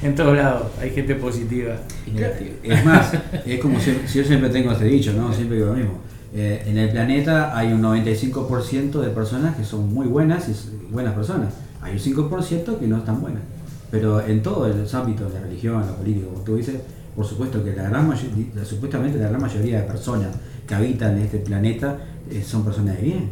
en 0.04 0.14
todos 0.14 0.38
lados 0.38 0.68
hay 0.80 0.92
gente 0.92 1.16
positiva 1.16 1.76
y 2.06 2.12
negativa. 2.12 2.52
Es 2.62 2.86
más, 2.86 3.14
es 3.48 3.60
como 3.60 3.80
si, 3.80 3.98
si 4.06 4.20
yo 4.20 4.24
siempre 4.24 4.52
tengo 4.52 4.72
este 4.72 4.86
dicho, 4.86 5.12
¿no? 5.14 5.34
Siempre 5.34 5.58
digo 5.58 5.70
lo 5.70 5.74
mismo. 5.74 6.00
Eh, 6.34 6.64
en 6.66 6.78
el 6.78 6.90
planeta 6.90 7.58
hay 7.58 7.72
un 7.72 7.82
95% 7.82 9.02
de 9.02 9.10
personas 9.10 9.56
que 9.56 9.64
son 9.64 9.94
muy 9.94 10.08
buenas 10.08 10.50
y 10.50 10.92
buenas 10.92 11.14
personas. 11.14 11.54
Hay 11.82 11.94
un 11.94 12.00
5% 12.00 12.80
que 12.80 12.88
no 12.88 12.98
están 12.98 13.22
buenas. 13.22 13.42
Pero 13.90 14.26
en 14.26 14.44
todos 14.44 14.76
los 14.76 14.94
ámbitos 14.94 15.34
la 15.34 15.40
religión, 15.40 15.86
la 15.86 15.96
política, 15.96 16.28
como 16.28 16.42
tú 16.42 16.56
dices, 16.58 16.76
por 17.16 17.26
supuesto 17.26 17.64
que 17.64 17.74
la 17.76 17.84
gran 17.84 18.08
mayoría, 18.08 18.66
supuestamente 18.66 19.18
la 19.18 19.30
gran 19.30 19.42
mayoría 19.42 19.82
de 19.82 19.88
personas 19.88 20.36
que 20.68 20.76
habitan 20.76 21.18
este 21.18 21.40
planeta 21.40 21.98
eh, 22.30 22.44
son 22.46 22.64
personas 22.64 22.98
de 22.98 23.04
bien. 23.04 23.30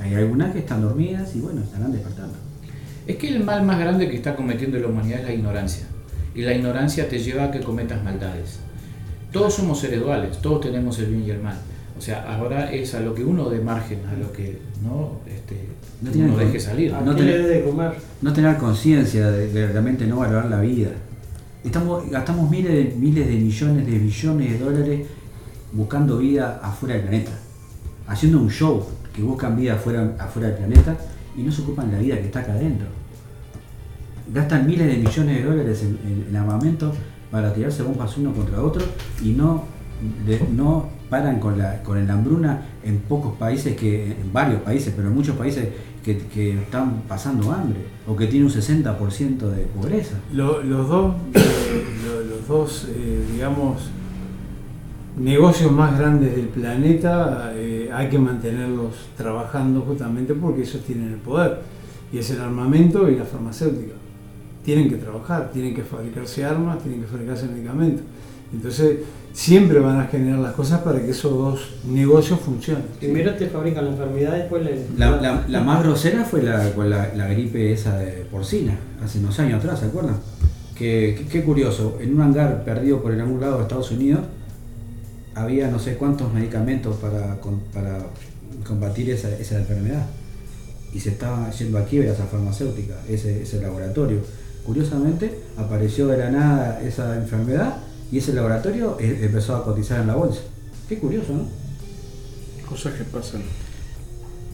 Hay 0.00 0.14
algunas 0.14 0.52
que 0.52 0.60
están 0.60 0.80
dormidas 0.80 1.36
y 1.36 1.40
bueno, 1.40 1.60
estarán 1.62 1.92
despertando. 1.92 2.34
Es 3.06 3.16
que 3.16 3.28
el 3.28 3.44
mal 3.44 3.64
más 3.64 3.78
grande 3.78 4.08
que 4.08 4.16
está 4.16 4.34
cometiendo 4.34 4.78
la 4.78 4.88
humanidad 4.88 5.20
es 5.20 5.26
la 5.26 5.34
ignorancia. 5.34 5.86
Y 6.34 6.42
la 6.42 6.54
ignorancia 6.54 7.08
te 7.08 7.18
lleva 7.18 7.44
a 7.44 7.50
que 7.50 7.60
cometas 7.60 8.02
maldades. 8.02 8.60
Todos 9.32 9.54
somos 9.54 9.80
seres 9.80 10.00
duales, 10.00 10.38
todos 10.40 10.62
tenemos 10.62 10.98
el 10.98 11.06
bien 11.06 11.24
y 11.24 11.30
el 11.30 11.42
mal. 11.42 11.56
O 11.98 12.00
sea, 12.00 12.24
ahora 12.32 12.72
es 12.72 12.94
a 12.94 13.00
lo 13.00 13.12
que 13.14 13.24
uno 13.24 13.50
de 13.50 13.60
margen, 13.60 13.98
a 14.06 14.14
lo 14.14 14.30
que 14.32 14.60
no, 14.84 15.18
este, 15.26 15.66
No 16.00 16.10
tiene 16.12 16.28
uno 16.28 16.36
con- 16.36 16.46
deje 16.46 16.60
salir. 16.60 16.94
¿A 16.94 17.00
No 17.00 17.14
tener- 17.16 17.34
le 17.34 17.42
debe 17.42 17.54
de 17.56 17.64
comer? 17.64 17.92
no 18.22 18.32
tener 18.32 18.56
conciencia 18.56 19.30
de, 19.30 19.52
de 19.52 19.66
realmente 19.66 20.06
no 20.06 20.18
valorar 20.18 20.46
la 20.46 20.60
vida. 20.60 20.90
Estamos, 21.64 22.08
gastamos 22.08 22.48
miles 22.48 22.72
de, 22.72 22.94
miles 22.96 23.26
de 23.26 23.34
millones 23.34 23.84
de 23.86 23.98
billones 23.98 24.52
de 24.52 24.58
dólares 24.64 25.06
buscando 25.72 26.18
vida 26.18 26.60
afuera 26.62 26.94
del 26.94 27.02
planeta, 27.04 27.32
haciendo 28.06 28.38
un 28.40 28.48
show 28.50 28.86
que 29.12 29.20
buscan 29.22 29.56
vida 29.56 29.74
afuera, 29.74 30.14
afuera 30.20 30.48
del 30.48 30.56
planeta 30.58 30.96
y 31.36 31.42
no 31.42 31.50
se 31.50 31.62
ocupan 31.62 31.90
la 31.90 31.98
vida 31.98 32.14
que 32.16 32.26
está 32.26 32.40
acá 32.40 32.52
adentro. 32.52 32.86
Gastan 34.32 34.66
miles 34.66 34.86
de 34.86 34.96
millones 34.98 35.36
de 35.36 35.42
dólares 35.42 35.82
en, 35.82 35.98
en- 36.06 36.26
en 36.30 36.36
armamento 36.36 36.92
para 37.30 37.52
tirarse 37.52 37.82
bombas 37.82 38.16
uno 38.18 38.32
contra 38.32 38.62
otro 38.62 38.84
y 39.22 39.30
no, 39.30 39.64
de- 40.26 40.40
no 40.54 40.96
paran 41.10 41.40
con 41.40 41.58
la, 41.58 41.82
con 41.82 42.06
la 42.06 42.12
hambruna 42.14 42.62
en 42.84 42.98
pocos 43.00 43.34
países, 43.34 43.76
que 43.76 44.12
en 44.12 44.32
varios 44.32 44.60
países, 44.62 44.92
pero 44.96 45.08
en 45.08 45.14
muchos 45.14 45.36
países 45.36 45.68
que, 46.04 46.18
que 46.18 46.58
están 46.60 47.02
pasando 47.08 47.52
hambre 47.52 47.80
o 48.06 48.14
que 48.16 48.26
tienen 48.26 48.48
un 48.48 48.54
60% 48.54 49.38
de 49.50 49.62
pobreza. 49.64 50.16
Lo- 50.32 50.62
los 50.62 50.88
dos, 50.88 51.14
eh, 51.34 51.84
lo- 52.06 52.36
los 52.36 52.46
dos 52.48 52.88
eh, 52.90 53.26
digamos, 53.32 53.90
negocios 55.18 55.72
más 55.72 55.98
grandes 55.98 56.36
del 56.36 56.46
planeta 56.46 57.52
eh, 57.54 57.90
hay 57.92 58.08
que 58.08 58.18
mantenerlos 58.18 58.94
trabajando 59.16 59.80
justamente 59.82 60.34
porque 60.34 60.62
ellos 60.62 60.80
tienen 60.86 61.08
el 61.14 61.18
poder. 61.18 61.58
y 62.12 62.18
es 62.18 62.30
el 62.30 62.40
armamento 62.40 63.08
y 63.10 63.16
la 63.16 63.24
farmacéutica. 63.24 63.94
Tienen 64.64 64.88
que 64.88 64.96
trabajar, 64.96 65.50
tienen 65.52 65.74
que 65.74 65.82
fabricarse 65.82 66.44
armas, 66.44 66.78
tienen 66.82 67.00
que 67.00 67.06
fabricarse 67.06 67.46
medicamentos. 67.48 68.02
Entonces, 68.52 68.98
siempre 69.38 69.78
van 69.78 70.00
a 70.00 70.06
generar 70.08 70.40
las 70.40 70.52
cosas 70.54 70.80
para 70.80 71.00
que 71.00 71.10
esos 71.12 71.30
dos 71.32 71.60
negocios 71.88 72.40
funcionen. 72.40 72.82
Primero 72.98 73.34
te 73.36 73.46
fabrican 73.46 73.84
la 73.84 73.92
enfermedad, 73.92 74.32
después 74.36 74.64
le... 74.64 74.80
La, 74.96 75.12
la- 75.20 75.44
la 75.46 75.60
más 75.60 75.80
grosera 75.84 76.24
fue 76.24 76.42
la, 76.42 76.72
con 76.72 76.90
la, 76.90 77.14
la 77.14 77.28
gripe 77.28 77.72
esa 77.72 77.96
de 77.98 78.26
porcina, 78.32 78.76
hace 79.00 79.20
unos 79.20 79.38
años 79.38 79.60
atrás, 79.62 79.78
¿se 79.78 79.86
acuerdan? 79.86 80.16
Que, 80.74 81.14
que- 81.16 81.26
qué 81.26 81.44
curioso, 81.44 81.98
en 82.00 82.16
un 82.16 82.22
hangar 82.22 82.64
perdido 82.64 83.00
por 83.00 83.12
el 83.12 83.20
algún 83.20 83.40
lado 83.40 83.58
de 83.58 83.62
Estados 83.62 83.92
Unidos 83.92 84.22
había 85.36 85.70
no 85.70 85.78
sé 85.78 85.94
cuántos 85.94 86.32
medicamentos 86.34 86.96
para, 86.96 87.36
para 87.72 87.98
combatir 88.66 89.08
esa, 89.10 89.30
esa 89.38 89.56
enfermedad. 89.58 90.04
Y 90.92 90.98
se 90.98 91.10
estaba 91.10 91.48
yendo 91.52 91.78
a 91.78 91.84
quiebra 91.84 92.10
esa 92.12 92.24
farmacéutica, 92.24 92.94
ese, 93.08 93.42
ese 93.42 93.60
laboratorio. 93.60 94.18
Curiosamente 94.66 95.38
apareció 95.56 96.08
de 96.08 96.16
la 96.18 96.30
nada 96.30 96.80
esa 96.82 97.14
enfermedad 97.16 97.76
y 98.10 98.18
ese 98.18 98.32
laboratorio 98.32 98.96
eh, 99.00 99.20
empezó 99.22 99.56
a 99.56 99.64
cotizar 99.64 100.00
en 100.00 100.06
la 100.08 100.14
bolsa. 100.14 100.40
Qué 100.88 100.98
curioso, 100.98 101.32
¿no? 101.32 101.46
Cosas 102.68 102.94
que 102.94 103.04
pasan. 103.04 103.42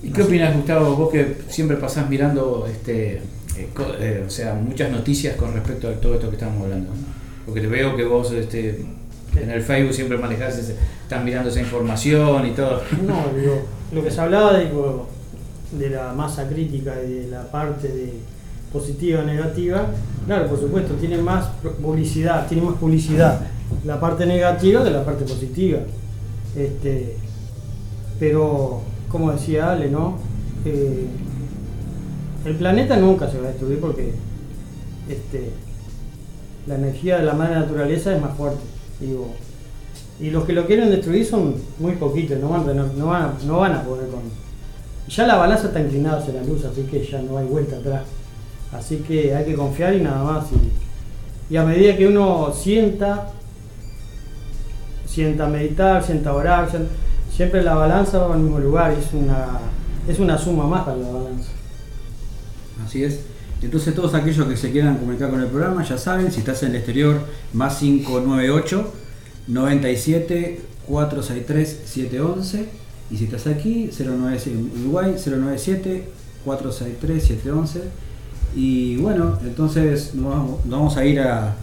¿Y 0.03 0.11
qué 0.11 0.23
opinas, 0.23 0.55
Gustavo? 0.55 0.97
Vos 0.97 1.11
que 1.13 1.39
siempre 1.49 1.77
pasás 1.77 2.09
mirando 2.11 2.67
este, 2.71 3.17
eh, 3.57 3.69
eh, 4.01 4.25
o 4.27 4.31
sea, 4.31 4.55
muchas 4.55 4.91
noticias 4.91 5.37
con 5.37 5.53
respecto 5.55 5.89
a 5.89 5.93
todo 5.95 6.15
esto 6.15 6.29
que 6.29 6.37
estamos 6.37 6.63
hablando. 6.63 6.91
¿no? 6.91 6.97
Porque 7.47 7.61
te 7.61 7.67
veo 7.67 7.97
que 7.97 8.05
vos 8.05 8.31
este, 8.33 8.85
en 9.37 9.51
el 9.51 9.63
Facebook 9.63 9.95
siempre 9.95 10.19
manejás, 10.19 10.59
ese- 10.59 10.77
estás 11.03 11.25
mirando 11.25 11.49
esa 11.51 11.61
información 11.61 12.47
y 12.47 12.51
todo. 12.53 12.83
No, 13.07 13.25
digo, 13.39 13.63
lo 13.93 14.03
que 14.05 14.11
se 14.11 14.21
hablaba 14.21 14.59
de, 14.59 14.69
de 15.79 15.91
la 15.91 16.13
masa 16.13 16.49
crítica 16.49 16.95
y 17.07 17.13
de 17.13 17.29
la 17.29 17.51
parte 17.51 17.89
de 17.89 18.13
positiva 18.75 19.23
negativa, 19.23 19.87
claro, 20.27 20.49
por 20.49 20.59
supuesto, 20.61 20.93
tiene 20.95 21.17
más 21.17 21.47
publicidad, 21.81 22.47
tiene 22.49 22.65
más 22.65 22.75
publicidad 22.77 23.41
la 23.87 23.99
parte 23.99 24.27
negativa 24.27 24.85
que 24.85 24.91
la 24.91 25.05
parte 25.05 25.25
positiva. 25.25 25.79
Este, 26.57 27.17
pero, 28.19 28.81
como 29.09 29.33
decía 29.33 29.71
Ale, 29.73 29.89
¿no? 29.91 30.19
Eh, 30.67 31.07
el 32.45 32.55
planeta 32.57 32.97
nunca 32.97 33.31
se 33.31 33.39
va 33.39 33.47
a 33.47 33.51
destruir 33.51 33.81
porque 33.81 34.13
este, 35.09 35.51
la 36.67 36.75
energía 36.75 37.19
de 37.19 37.25
la 37.25 37.33
madre 37.35 37.55
naturaleza 37.55 38.15
es 38.15 38.21
más 38.21 38.37
fuerte. 38.37 38.61
Digo, 39.01 39.29
y 40.21 40.31
los 40.31 40.45
que 40.45 40.53
lo 40.53 40.67
quieren 40.67 40.91
destruir 40.91 41.25
son 41.27 41.55
muy 41.79 41.93
poquitos, 41.93 42.39
no 42.39 42.49
van, 42.51 42.67
tener- 42.67 42.95
no 42.95 43.07
van, 43.07 43.33
no 43.47 43.59
van 43.59 43.73
a 43.73 43.83
poder 43.83 44.09
con. 44.09 44.23
Ya 45.09 45.27
la 45.27 45.37
balanza 45.37 45.67
está 45.67 45.81
inclinada 45.81 46.19
hacia 46.19 46.35
la 46.35 46.43
luz, 46.45 46.65
así 46.65 46.83
que 46.83 47.05
ya 47.05 47.21
no 47.21 47.37
hay 47.39 47.47
vuelta 47.47 47.77
atrás. 47.77 48.03
Así 48.75 48.97
que 48.99 49.35
hay 49.35 49.45
que 49.45 49.55
confiar 49.55 49.95
y 49.95 50.01
nada 50.01 50.23
más. 50.23 50.47
Y, 50.53 51.55
y 51.55 51.57
a 51.57 51.65
medida 51.65 51.97
que 51.97 52.09
uno 52.09 52.53
sienta, 52.53 53.31
sienta 55.07 55.47
meditar, 55.47 56.03
sienta 56.03 56.35
orar, 56.35 56.69
siempre 57.35 57.63
la 57.63 57.75
balanza 57.75 58.19
va 58.19 58.35
al 58.35 58.41
mismo 58.41 58.59
lugar 58.59 58.93
es 58.93 59.13
una, 59.13 59.61
es 60.09 60.19
una 60.19 60.37
suma 60.39 60.67
más 60.67 60.85
para 60.85 60.97
la 60.97 61.09
balanza. 61.09 61.51
Así 62.85 63.05
es. 63.05 63.21
Entonces 63.63 63.95
todos 63.95 64.15
aquellos 64.15 64.47
que 64.47 64.57
se 64.57 64.71
quieran 64.71 64.99
comunicar 64.99 65.31
con 65.31 65.41
el 65.41 65.47
programa, 65.47 65.85
ya 65.85 65.97
saben, 65.97 66.31
si 66.31 66.41
estás 66.41 66.63
en 66.65 66.71
el 66.71 66.77
exterior, 66.77 67.21
más 67.53 67.79
598 67.79 68.93
97 69.47 70.61
463 70.87 71.83
711 71.87 72.69
y 73.11 73.17
si 73.17 73.25
estás 73.25 73.47
aquí, 73.47 73.91
097 73.97 74.51
en 74.51 74.81
Uruguay, 74.83 75.15
097 75.15 76.09
463 76.45 77.23
711 77.23 77.81
y 78.55 78.97
bueno, 78.97 79.39
entonces 79.45 80.15
nos 80.15 80.31
vamos, 80.31 80.65
nos 80.67 80.79
vamos 80.79 80.97
a 80.97 81.05
ir 81.05 81.21
a, 81.21 81.55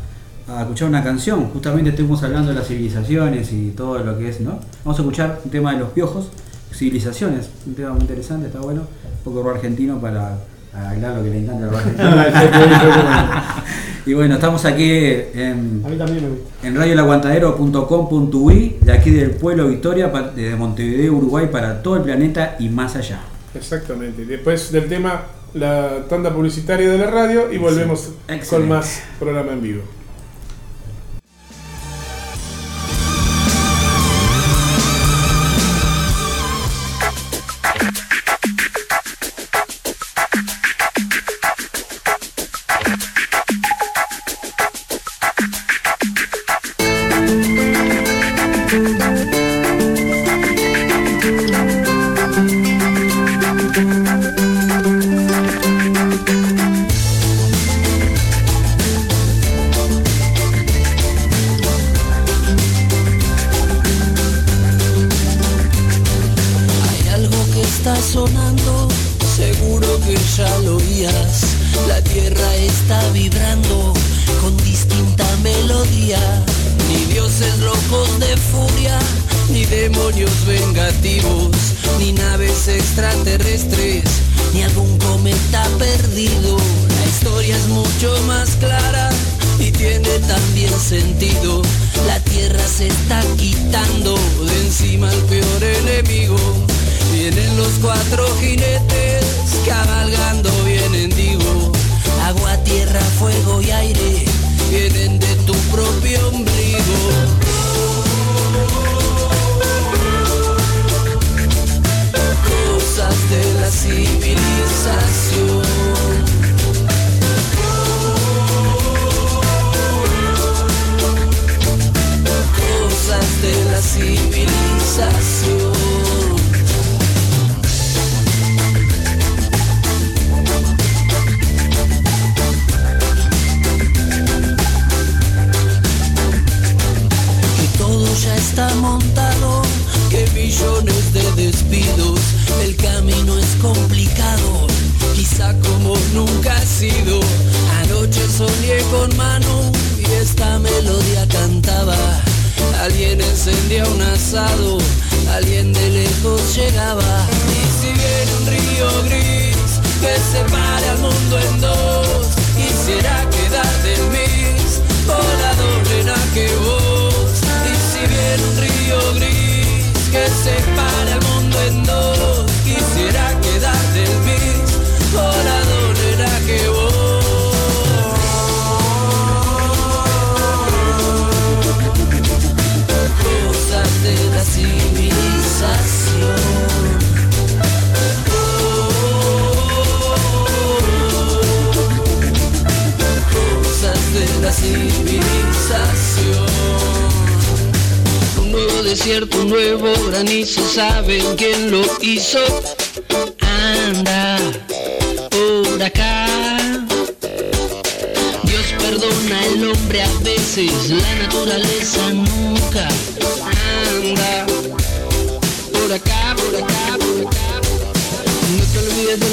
a 0.47 0.61
escuchar 0.61 0.89
una 0.89 1.03
canción, 1.03 1.45
justamente 1.49 1.91
estuvimos 1.91 2.21
hablando 2.23 2.49
de 2.49 2.55
las 2.59 2.67
civilizaciones 2.67 3.51
y 3.53 3.71
todo 3.71 3.99
lo 3.99 4.17
que 4.17 4.29
es, 4.29 4.41
¿no? 4.41 4.59
Vamos 4.83 4.99
a 4.99 5.01
escuchar 5.01 5.39
un 5.45 5.51
tema 5.51 5.73
de 5.73 5.79
los 5.79 5.89
piojos, 5.91 6.29
civilizaciones, 6.73 7.49
un 7.67 7.75
tema 7.75 7.91
muy 7.91 8.01
interesante, 8.01 8.47
está 8.47 8.59
bueno, 8.59 8.81
un 8.81 9.23
poco 9.33 9.49
argentino 9.49 9.99
para 9.99 10.37
bailar 10.73 11.17
lo 11.17 11.23
que 11.23 11.29
le 11.29 11.39
encanta 11.39 11.67
al 11.67 11.75
argentino. 11.75 12.09
y 14.05 14.13
bueno, 14.13 14.35
estamos 14.35 14.65
aquí 14.65 14.89
en, 14.89 15.81
A 15.85 15.89
mí 15.89 15.97
también 15.97 16.23
me 16.23 16.29
gusta. 16.29 16.67
en 16.67 16.75
radioelaguantadero.com.uy, 16.75 18.77
de 18.81 18.91
aquí 18.91 19.11
del 19.11 19.31
pueblo 19.31 19.67
Victoria, 19.67 20.11
pa- 20.11 20.29
de 20.29 20.55
Montevideo, 20.55 21.13
Uruguay, 21.13 21.47
para 21.51 21.81
todo 21.81 21.97
el 21.97 22.03
planeta 22.03 22.55
y 22.59 22.69
más 22.69 22.95
allá. 22.95 23.19
Exactamente. 23.53 24.25
Después 24.25 24.71
del 24.71 24.87
tema, 24.87 25.23
la 25.53 26.05
tanda 26.07 26.33
publicitaria 26.33 26.89
de 26.89 26.97
la 26.97 27.07
radio 27.07 27.51
y 27.51 27.57
volvemos 27.57 28.11
con 28.49 28.69
más 28.69 29.03
programa 29.19 29.53
en 29.53 29.61
vivo. 29.61 29.81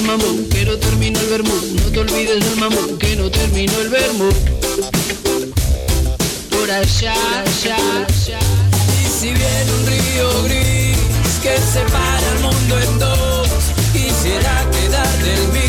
Mamón, 0.08 0.48
que 0.48 0.64
no 0.64 0.74
terminó 0.78 1.20
el 1.20 1.26
vermú. 1.26 1.54
No 1.84 1.90
te 1.92 2.00
olvides 2.00 2.40
del 2.42 2.56
mamón, 2.56 2.98
que 2.98 3.14
no 3.16 3.30
terminó 3.30 3.78
el 3.78 3.90
vermú. 3.90 4.30
Por 6.50 6.70
allá, 6.70 7.14
allá, 7.42 7.76
allá. 7.76 8.40
Y 9.02 9.06
si 9.06 9.26
viene 9.26 9.70
un 9.78 9.86
río 9.86 10.42
gris 10.44 10.96
que 11.42 11.58
separa 11.58 12.28
el 12.34 12.40
mundo 12.40 12.80
en 12.80 12.98
dos, 12.98 13.48
quisiera 13.92 14.66
quedar 14.70 15.12
del 15.18 15.42
mix, 15.52 15.67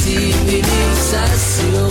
civilización. 0.00 1.90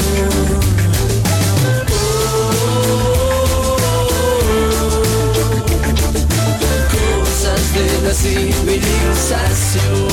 cosas 6.91 7.63
de 7.73 7.85
la 8.03 8.13
civilización. 8.13 10.09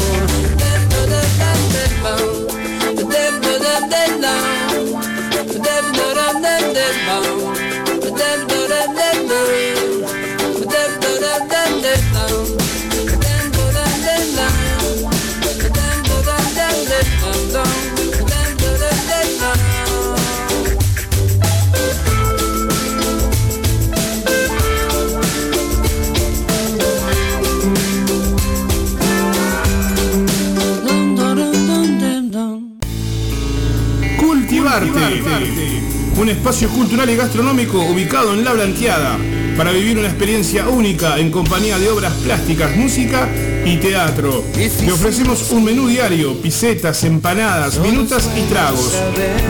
Un 36.17 36.31
espacio 36.31 36.71
cultural 36.71 37.11
y 37.11 37.17
gastronómico 37.17 37.79
ubicado 37.79 38.33
en 38.33 38.43
La 38.43 38.55
Blanqueada 38.55 39.19
para 39.55 39.71
vivir 39.71 39.99
una 39.99 40.09
experiencia 40.09 40.67
única 40.67 41.19
en 41.19 41.31
compañía 41.31 41.79
de 41.79 41.91
obras 41.91 42.15
plásticas, 42.15 42.75
música 42.75 43.29
y 43.67 43.77
teatro. 43.79 44.45
Te 44.53 44.93
ofrecemos 44.93 45.51
un 45.51 45.65
menú 45.65 45.89
diario, 45.89 46.41
pisetas, 46.41 47.03
empanadas, 47.05 47.79
minutas 47.79 48.31
y 48.37 48.43
tragos. 48.43 48.95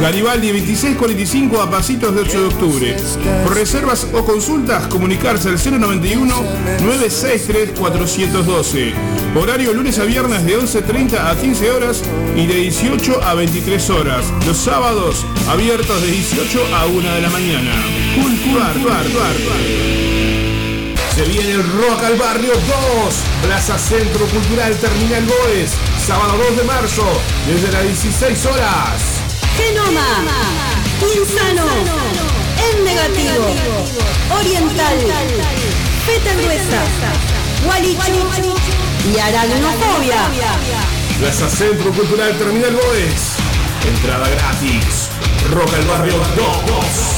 Garibaldi 0.00 0.48
2645 0.48 1.60
a 1.60 1.70
pasitos 1.70 2.14
de 2.14 2.22
8 2.22 2.40
de 2.40 2.46
octubre. 2.46 2.96
Por 3.44 3.54
reservas 3.54 4.06
o 4.14 4.24
consultas, 4.24 4.86
comunicarse 4.86 5.50
al 5.50 5.58
091 5.58 6.34
963 6.80 7.78
412. 7.78 8.92
Horario 9.34 9.74
lunes 9.74 9.98
a 9.98 10.04
viernes 10.04 10.44
de 10.46 10.58
11.30 10.58 11.18
a 11.18 11.36
15 11.38 11.70
horas 11.70 12.02
y 12.34 12.46
de 12.46 12.54
18 12.54 13.22
a 13.22 13.34
23 13.34 13.90
horas. 13.90 14.24
Los 14.46 14.56
sábados 14.56 15.26
abiertos 15.48 16.00
de 16.00 16.08
18 16.08 16.74
a 16.74 16.86
1 16.86 17.14
de 17.14 17.20
la 17.20 17.30
mañana. 17.30 17.72
Cultuar, 18.14 18.74
Se 21.16 21.24
viene 21.24 21.52
el 21.52 21.62
Rock 21.72 22.04
al 22.04 22.16
Barrio 22.16 22.52
2, 22.52 23.14
Plaza 23.42 23.78
Centro 23.78 24.26
Cultural 24.26 24.76
Terminal 24.76 25.24
Boes, 25.24 25.70
sábado 26.06 26.36
2 26.50 26.58
de 26.58 26.62
marzo, 26.64 27.04
desde 27.46 27.72
las 27.72 27.84
16 27.84 28.44
horas. 28.44 29.02
Genoma, 29.56 30.26
Insano, 31.16 31.64
En 32.70 32.84
Negativo, 32.84 33.46
Oriental, 34.38 34.98
Peta 36.04 36.34
Gruesa, 36.34 36.82
Gualichu 37.64 38.26
y 39.10 39.18
Aracnofobia. 39.18 40.28
Plaza 41.18 41.48
Centro 41.48 41.92
Cultural 41.92 42.36
Terminal 42.36 42.74
Boes, 42.74 43.36
entrada 43.88 44.28
gratis. 44.28 45.08
Rock 45.50 45.72
al 45.72 45.86
Barrio 45.86 46.18
2. 46.18 47.15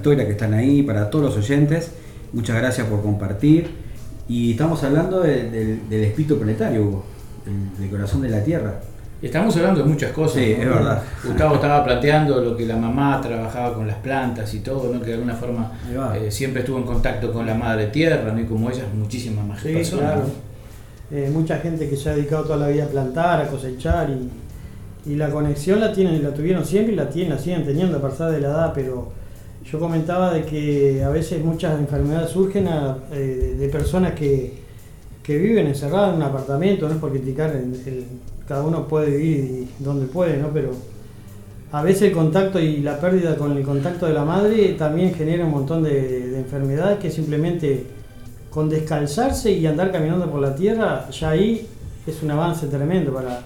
Victoria 0.00 0.24
que 0.24 0.32
están 0.32 0.54
ahí, 0.54 0.82
para 0.82 1.10
todos 1.10 1.26
los 1.26 1.36
oyentes. 1.36 1.92
Muchas 2.32 2.56
gracias 2.56 2.86
por 2.86 3.02
compartir. 3.02 3.68
Y 4.28 4.52
estamos 4.52 4.82
hablando 4.82 5.20
de- 5.20 5.50
del- 5.50 5.88
del 5.90 6.04
espíritu 6.04 6.38
planetario, 6.38 6.82
Hugo, 6.84 7.04
del, 7.44 7.78
del 7.78 7.90
corazón 7.90 8.22
de 8.22 8.30
la 8.30 8.42
Tierra. 8.42 8.80
Estamos 9.20 9.54
hablando 9.58 9.82
de 9.82 9.86
muchas 9.90 10.12
cosas. 10.12 10.42
Sí, 10.42 10.54
¿no? 10.56 10.62
es 10.62 10.68
verdad. 10.70 11.02
Gustavo 11.22 11.56
estaba 11.56 11.84
planteando 11.84 12.40
lo 12.40 12.56
que 12.56 12.64
la 12.64 12.76
mamá 12.76 13.20
trabajaba 13.20 13.74
con 13.74 13.86
las 13.86 13.96
plantas 13.98 14.54
y 14.54 14.60
todo, 14.60 14.90
¿no? 14.94 15.00
que 15.02 15.08
de 15.08 15.14
alguna 15.14 15.34
forma 15.34 15.70
eh, 16.14 16.30
siempre 16.30 16.60
estuvo 16.60 16.78
en 16.78 16.84
contacto 16.84 17.30
con 17.30 17.44
la 17.44 17.54
madre 17.54 17.88
tierra, 17.88 18.32
¿no? 18.32 18.40
y 18.40 18.44
como 18.46 18.70
ellas, 18.70 18.86
muchísimas 18.96 19.44
más 19.46 19.60
Sí, 19.60 19.74
personas. 19.74 20.12
claro. 20.14 20.22
Eh, 21.10 21.28
mucha 21.30 21.58
gente 21.58 21.90
que 21.90 21.96
se 21.96 22.08
ha 22.08 22.14
dedicado 22.14 22.44
toda 22.44 22.56
la 22.56 22.68
vida 22.68 22.84
a 22.84 22.88
plantar, 22.88 23.42
a 23.42 23.48
cosechar 23.48 24.08
y, 24.08 25.10
y 25.12 25.16
la 25.16 25.28
conexión 25.28 25.80
la 25.80 25.92
tienen, 25.92 26.22
la 26.22 26.32
tuvieron 26.32 26.64
siempre 26.64 26.94
y 26.94 26.96
la 26.96 27.10
tienen, 27.10 27.34
la 27.34 27.38
siguen 27.38 27.66
teniendo 27.66 27.98
a 27.98 28.08
pesar 28.08 28.30
de 28.30 28.40
la 28.40 28.48
edad, 28.48 28.72
pero 28.74 29.12
yo 29.64 29.78
comentaba 29.78 30.32
de 30.32 30.44
que 30.44 31.02
a 31.04 31.10
veces 31.10 31.44
muchas 31.44 31.78
enfermedades 31.78 32.30
surgen 32.30 32.68
eh, 33.12 33.56
de 33.58 33.68
personas 33.68 34.12
que, 34.14 34.54
que 35.22 35.38
viven 35.38 35.66
encerradas 35.66 36.10
en 36.10 36.16
un 36.16 36.22
apartamento, 36.22 36.88
no 36.88 36.94
es 36.94 37.00
por 37.00 37.10
criticar, 37.10 37.50
el- 37.54 38.04
cada 38.48 38.64
uno 38.64 38.88
puede 38.88 39.16
vivir 39.16 39.68
donde 39.78 40.06
puede, 40.06 40.36
¿no? 40.38 40.48
pero 40.48 40.70
a 41.70 41.82
veces 41.84 42.02
el 42.08 42.12
contacto 42.12 42.58
y 42.58 42.78
la 42.78 42.98
pérdida 42.98 43.36
con 43.36 43.56
el 43.56 43.62
contacto 43.62 44.06
de 44.06 44.12
la 44.14 44.24
madre 44.24 44.74
también 44.76 45.14
genera 45.14 45.44
un 45.44 45.52
montón 45.52 45.84
de, 45.84 46.30
de 46.30 46.38
enfermedades 46.40 46.98
que 46.98 47.10
simplemente 47.12 47.86
con 48.50 48.68
descalzarse 48.68 49.52
y 49.52 49.64
andar 49.66 49.92
caminando 49.92 50.28
por 50.28 50.40
la 50.40 50.56
tierra, 50.56 51.08
ya 51.10 51.30
ahí 51.30 51.64
es 52.04 52.20
un 52.24 52.32
avance 52.32 52.66
tremendo 52.66 53.12
para, 53.14 53.40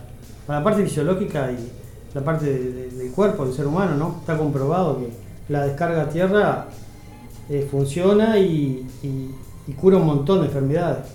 para 0.47 0.61
la 0.61 0.65
parte 0.65 0.85
fisiológica 0.85 1.53
y 1.53 2.15
la 2.15 2.23
parte 2.25 2.47
de- 2.47 2.73
de- 2.73 2.91
del 2.97 3.11
cuerpo 3.11 3.45
del 3.45 3.53
ser 3.53 3.67
humano, 3.67 3.95
¿no? 3.97 4.17
Está 4.21 4.39
comprobado 4.39 5.01
que 5.01 5.09
la 5.49 5.65
descarga 5.67 6.03
a 6.03 6.09
tierra 6.09 6.67
eh, 7.51 7.67
funciona 7.71 8.39
y, 8.39 8.87
y- 9.03 9.31
y 9.67 9.73
cura 9.73 9.97
un 9.99 10.07
montón 10.07 10.41
de 10.41 10.47
enfermedades. 10.47 11.07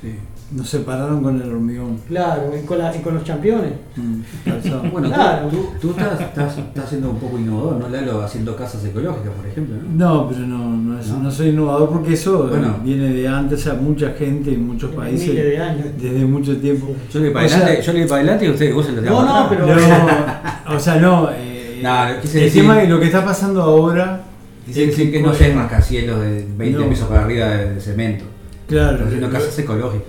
Sí. 0.00 0.14
Nos 0.52 0.68
separaron 0.68 1.22
con 1.22 1.40
el 1.40 1.48
hormigón. 1.48 1.98
Claro, 2.08 2.50
y 2.60 2.66
con, 2.66 2.78
la- 2.78 2.94
y 2.96 2.98
con 3.00 3.14
los 3.14 3.22
campeones. 3.22 3.72
Mm. 3.96 4.20
Bueno, 4.92 5.08
Claro. 5.08 5.48
tú, 5.48 5.68
tú 5.80 5.90
estás, 5.90 6.20
estás, 6.20 6.58
estás 6.58 6.88
siendo 6.88 7.10
un 7.10 7.18
poco 7.20 7.38
innovador, 7.38 7.76
¿no, 7.76 7.88
Lalo? 7.88 8.20
Haciendo 8.22 8.56
casas 8.56 8.84
ecológicas, 8.84 9.30
por 9.32 9.46
ejemplo, 9.46 9.76
¿no? 9.76 9.88
No, 10.24 10.28
pero 10.28 10.40
no, 10.40 10.58
no, 10.76 10.98
es- 10.98 11.06
¿No? 11.08 11.18
no 11.20 11.30
soy 11.30 11.50
innovador 11.50 11.90
porque 11.90 12.14
eso 12.14 12.46
eh, 12.46 12.50
Bueno. 12.50 12.76
viene 12.82 13.12
de 13.12 13.28
antes, 13.28 13.64
a 13.68 13.74
mucha 13.74 14.10
gente 14.12 14.52
en 14.54 14.66
muchos 14.66 14.90
países 14.92 15.28
miles 15.28 15.44
de 15.44 15.58
años. 15.58 15.86
desde 16.00 16.24
mucho 16.24 16.56
tiempo. 16.56 16.88
Yo 17.12 17.20
le 17.20 17.30
para 17.30 17.46
adelante, 17.46 17.82
yo 17.82 17.92
le 17.92 18.06
para 18.06 18.16
adelante 18.16 18.46
y 18.46 18.50
usted, 18.50 18.74
vos 18.74 18.86
se 18.86 18.92
lo 18.92 19.02
No, 19.02 19.22
no, 19.24 19.48
pero- 19.48 19.66
No, 19.66 19.74
o 20.74 20.80
sea, 20.80 20.96
no. 20.96 21.30
eh, 21.30 21.49
El 21.82 22.22
decir- 22.22 22.52
tema 22.62 22.82
es 22.82 22.88
lo 22.88 22.98
que 23.00 23.06
está 23.06 23.24
pasando 23.24 23.62
ahora 23.62 24.24
Dice 24.66 24.84
es 24.84 24.94
que, 24.94 25.10
que 25.10 25.22
no 25.22 25.32
rascacielos 25.32 26.20
de 26.20 26.46
20 26.56 26.78
No. 26.78 26.88
pisos 26.88 27.08
para 27.08 27.24
arriba 27.24 27.46
de, 27.48 27.74
de 27.74 27.80
cemento. 27.80 28.24
Claro, 28.68 28.92
Están 28.92 29.06
haciendo 29.08 29.30
casas 29.30 29.58
ecológicas. 29.58 30.06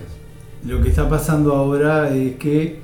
Lo 0.68 0.82
que 0.82 0.90
está 0.90 1.10
pasando 1.10 1.54
ahora 1.56 2.14
es 2.14 2.36
que 2.36 2.80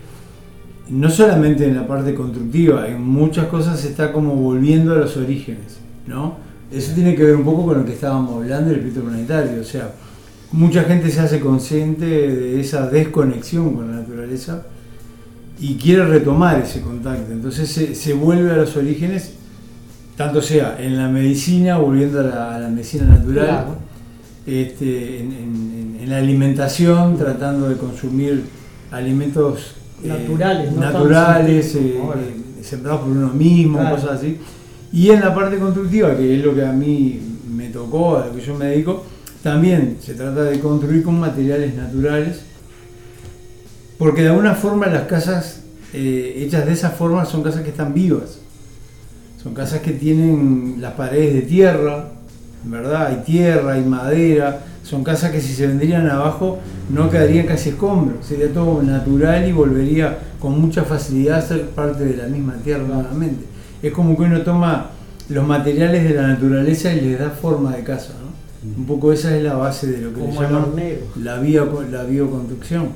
no 0.89 1.09
solamente 1.09 1.65
en 1.65 1.75
la 1.75 1.85
parte 1.85 2.15
constructiva, 2.15 2.87
en 2.87 3.01
muchas 3.01 3.45
cosas 3.47 3.79
se 3.79 3.89
está 3.89 4.11
como 4.11 4.33
volviendo 4.35 4.93
a 4.93 4.95
los 4.95 5.17
orígenes, 5.17 5.77
¿no? 6.07 6.37
Eso 6.71 6.93
tiene 6.95 7.13
que 7.15 7.23
ver 7.23 7.35
un 7.35 7.43
poco 7.43 7.65
con 7.65 7.77
lo 7.77 7.85
que 7.85 7.93
estábamos 7.93 8.35
hablando 8.41 8.69
del 8.71 8.79
espíritu 8.79 9.01
planetario, 9.05 9.61
o 9.61 9.63
sea, 9.63 9.91
mucha 10.53 10.83
gente 10.85 11.11
se 11.11 11.19
hace 11.19 11.39
consciente 11.39 12.05
de 12.05 12.59
esa 12.61 12.89
desconexión 12.89 13.73
con 13.75 13.91
la 13.91 13.97
naturaleza 13.97 14.65
y 15.59 15.75
quiere 15.75 16.05
retomar 16.05 16.59
ese 16.59 16.81
contacto, 16.81 17.31
entonces 17.31 17.69
se, 17.71 17.95
se 17.95 18.13
vuelve 18.13 18.51
a 18.51 18.57
los 18.57 18.75
orígenes, 18.77 19.31
tanto 20.15 20.41
sea 20.41 20.77
en 20.79 20.97
la 20.97 21.07
medicina, 21.09 21.77
volviendo 21.77 22.19
a 22.19 22.23
la, 22.23 22.55
a 22.55 22.59
la 22.59 22.67
medicina 22.69 23.05
natural, 23.05 23.45
Claro. 23.47 23.75
este, 24.45 25.19
en, 25.21 25.31
en- 25.31 25.97
en 26.01 26.09
la 26.09 26.17
alimentación, 26.19 27.17
tratando 27.17 27.67
de 27.69 27.75
consumir 27.75 28.43
alimentos 28.91 29.75
eh, 30.03 30.07
Naturales, 30.09 30.71
no 30.73 30.81
tan 30.81 30.93
naturales, 30.93 31.75
eh, 31.75 31.97
eh, 31.97 32.63
sembrados 32.63 33.01
por 33.01 33.09
uno 33.09 33.33
mismo, 33.33 33.79
Claro. 33.79 33.95
cosas 33.95 34.11
así. 34.19 34.37
Y 34.93 35.09
en 35.09 35.19
la 35.21 35.33
parte 35.35 35.57
constructiva, 35.57 36.15
que 36.15 36.37
es 36.37 36.45
lo 36.45 36.53
que 36.55 36.63
a 36.65 36.71
mí 36.71 37.19
me 37.51 37.69
tocó, 37.69 38.17
a 38.17 38.27
lo 38.27 38.33
que 38.35 38.41
yo 38.41 38.55
me 38.55 38.65
dedico, 38.67 39.03
también 39.43 39.97
se 40.01 40.13
trata 40.13 40.43
de 40.43 40.59
construir 40.59 41.03
con 41.03 41.19
materiales 41.19 41.75
naturales, 41.75 42.41
porque 43.97 44.21
de 44.23 44.29
alguna 44.29 44.53
forma 44.55 44.87
las 44.87 45.03
casas 45.03 45.61
eh, 45.93 46.33
hechas 46.45 46.65
de 46.65 46.73
esa 46.73 46.89
forma 46.91 47.25
son 47.25 47.43
casas 47.43 47.61
que 47.63 47.69
están 47.69 47.93
vivas. 47.93 48.39
Son 49.41 49.53
casas 49.53 49.79
que 49.79 49.91
tienen 49.91 50.75
las 50.79 50.93
paredes 50.93 51.33
de 51.35 51.41
tierra, 51.41 52.09
¿verdad? 52.65 53.07
Hay 53.07 53.23
tierra, 53.25 53.73
hay 53.73 53.83
madera. 53.83 54.61
Son 54.83 55.03
casas 55.03 55.31
que 55.31 55.41
si 55.41 55.53
se 55.53 55.67
vendrían 55.67 56.09
abajo 56.09 56.59
no 56.89 57.09
quedarían 57.09 57.45
casi 57.45 57.69
escombros. 57.69 58.25
Sería 58.25 58.51
todo 58.53 58.81
natural 58.81 59.47
y 59.47 59.51
volvería 59.51 60.17
con 60.39 60.59
mucha 60.61 60.83
facilidad 60.83 61.39
a 61.39 61.41
ser 61.41 61.69
parte 61.69 62.05
de 62.05 62.17
la 62.17 62.27
misma 62.27 62.53
tierra 62.63 62.83
nuevamente. 62.87 63.45
Es 63.81 63.91
como 63.93 64.15
que 64.17 64.23
uno 64.23 64.41
toma 64.41 64.91
los 65.29 65.45
materiales 65.45 66.03
de 66.03 66.13
la 66.15 66.27
naturaleza 66.27 66.93
y 66.93 67.01
les 67.01 67.19
da 67.19 67.29
forma 67.29 67.75
de 67.75 67.83
casa, 67.83 68.13
¿no? 68.21 68.27
Un 68.77 68.85
poco 68.85 69.13
esa 69.13 69.35
es 69.35 69.43
la 69.43 69.55
base 69.55 69.87
de 69.87 69.99
lo 70.01 70.13
que 70.13 70.21
llaman 70.21 70.63
hornero. 70.69 70.99
la, 71.21 71.37
bio- 71.39 71.83
la 71.91 72.03
bioconstrucción. 72.03 72.89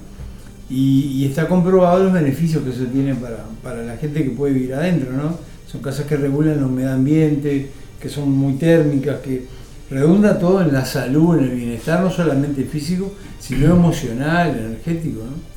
Y, 0.71 1.17
y 1.17 1.25
está 1.25 1.47
comprobado 1.49 2.03
los 2.05 2.13
beneficios 2.13 2.63
que 2.63 2.69
eso 2.69 2.85
tiene 2.85 3.13
para, 3.15 3.43
para 3.61 3.83
la 3.83 3.97
gente 3.97 4.23
que 4.23 4.29
puede 4.29 4.53
vivir 4.53 4.73
adentro, 4.73 5.11
¿no? 5.11 5.37
Son 5.69 5.81
casas 5.81 6.05
que 6.05 6.15
regulan 6.15 6.61
la 6.61 6.67
humedad 6.67 6.93
ambiente, 6.93 7.69
que 7.99 8.07
son 8.09 8.31
muy 8.31 8.53
térmicas, 8.53 9.17
que 9.19 9.45
redunda 9.89 10.39
todo 10.39 10.61
en 10.61 10.71
la 10.71 10.85
salud, 10.85 11.37
en 11.37 11.43
el 11.45 11.55
bienestar, 11.55 12.01
no 12.01 12.09
solamente 12.09 12.63
físico, 12.63 13.13
sino 13.39 13.71
emocional, 13.75 14.57
energético, 14.57 15.19
¿no? 15.23 15.51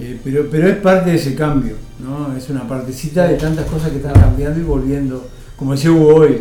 Eh, 0.00 0.18
pero, 0.22 0.48
pero 0.50 0.68
es 0.68 0.76
parte 0.76 1.10
de 1.10 1.16
ese 1.16 1.34
cambio, 1.34 1.74
¿no? 2.02 2.34
Es 2.36 2.48
una 2.50 2.66
partecita 2.68 3.26
de 3.28 3.36
tantas 3.36 3.66
cosas 3.66 3.90
que 3.90 3.96
están 3.96 4.14
cambiando 4.14 4.60
y 4.60 4.62
volviendo. 4.62 5.26
Como 5.56 5.72
decía 5.72 5.90
Hugo 5.92 6.14
hoy, 6.14 6.40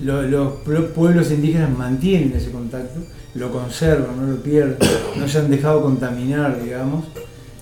lo- 0.00 0.22
los 0.22 0.52
pue- 0.64 0.86
pueblos 0.88 1.30
indígenas 1.30 1.76
mantienen 1.76 2.32
ese 2.36 2.50
contacto, 2.50 3.00
lo 3.34 3.50
conservan, 3.52 4.16
no 4.20 4.32
lo 4.32 4.42
pierden, 4.42 4.76
no 5.16 5.28
se 5.28 5.38
han 5.38 5.50
dejado 5.50 5.82
contaminar, 5.82 6.62
digamos. 6.62 7.04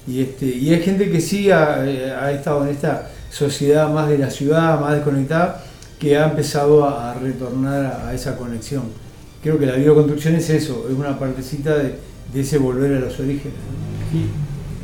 Y, 0.06 0.20
este, 0.22 0.46
y 0.46 0.72
hay 0.72 0.80
gente 0.82 1.10
que 1.10 1.20
sí 1.20 1.50
ha, 1.50 1.84
eh, 1.84 2.12
ha 2.12 2.30
estado 2.30 2.64
en 2.64 2.70
esta 2.70 3.10
sociedad 3.30 3.90
más 3.92 4.08
de 4.08 4.18
la 4.18 4.30
ciudad, 4.30 4.80
más 4.80 4.94
desconectada, 4.94 5.64
que 5.98 6.16
ha 6.16 6.26
empezado 6.30 6.84
a, 6.84 7.10
a 7.12 7.14
retornar 7.14 7.84
a, 7.86 8.08
a 8.08 8.14
esa 8.14 8.36
conexión. 8.36 8.84
Creo 9.42 9.58
que 9.58 9.66
la 9.66 9.74
bioconstrucción 9.74 10.34
es 10.36 10.48
eso, 10.50 10.86
es 10.90 10.96
una 10.96 11.18
partecita 11.18 11.76
de, 11.76 11.94
de 12.32 12.40
ese 12.40 12.58
volver 12.58 12.96
a 12.96 13.00
los 13.00 13.18
orígenes. 13.18 13.54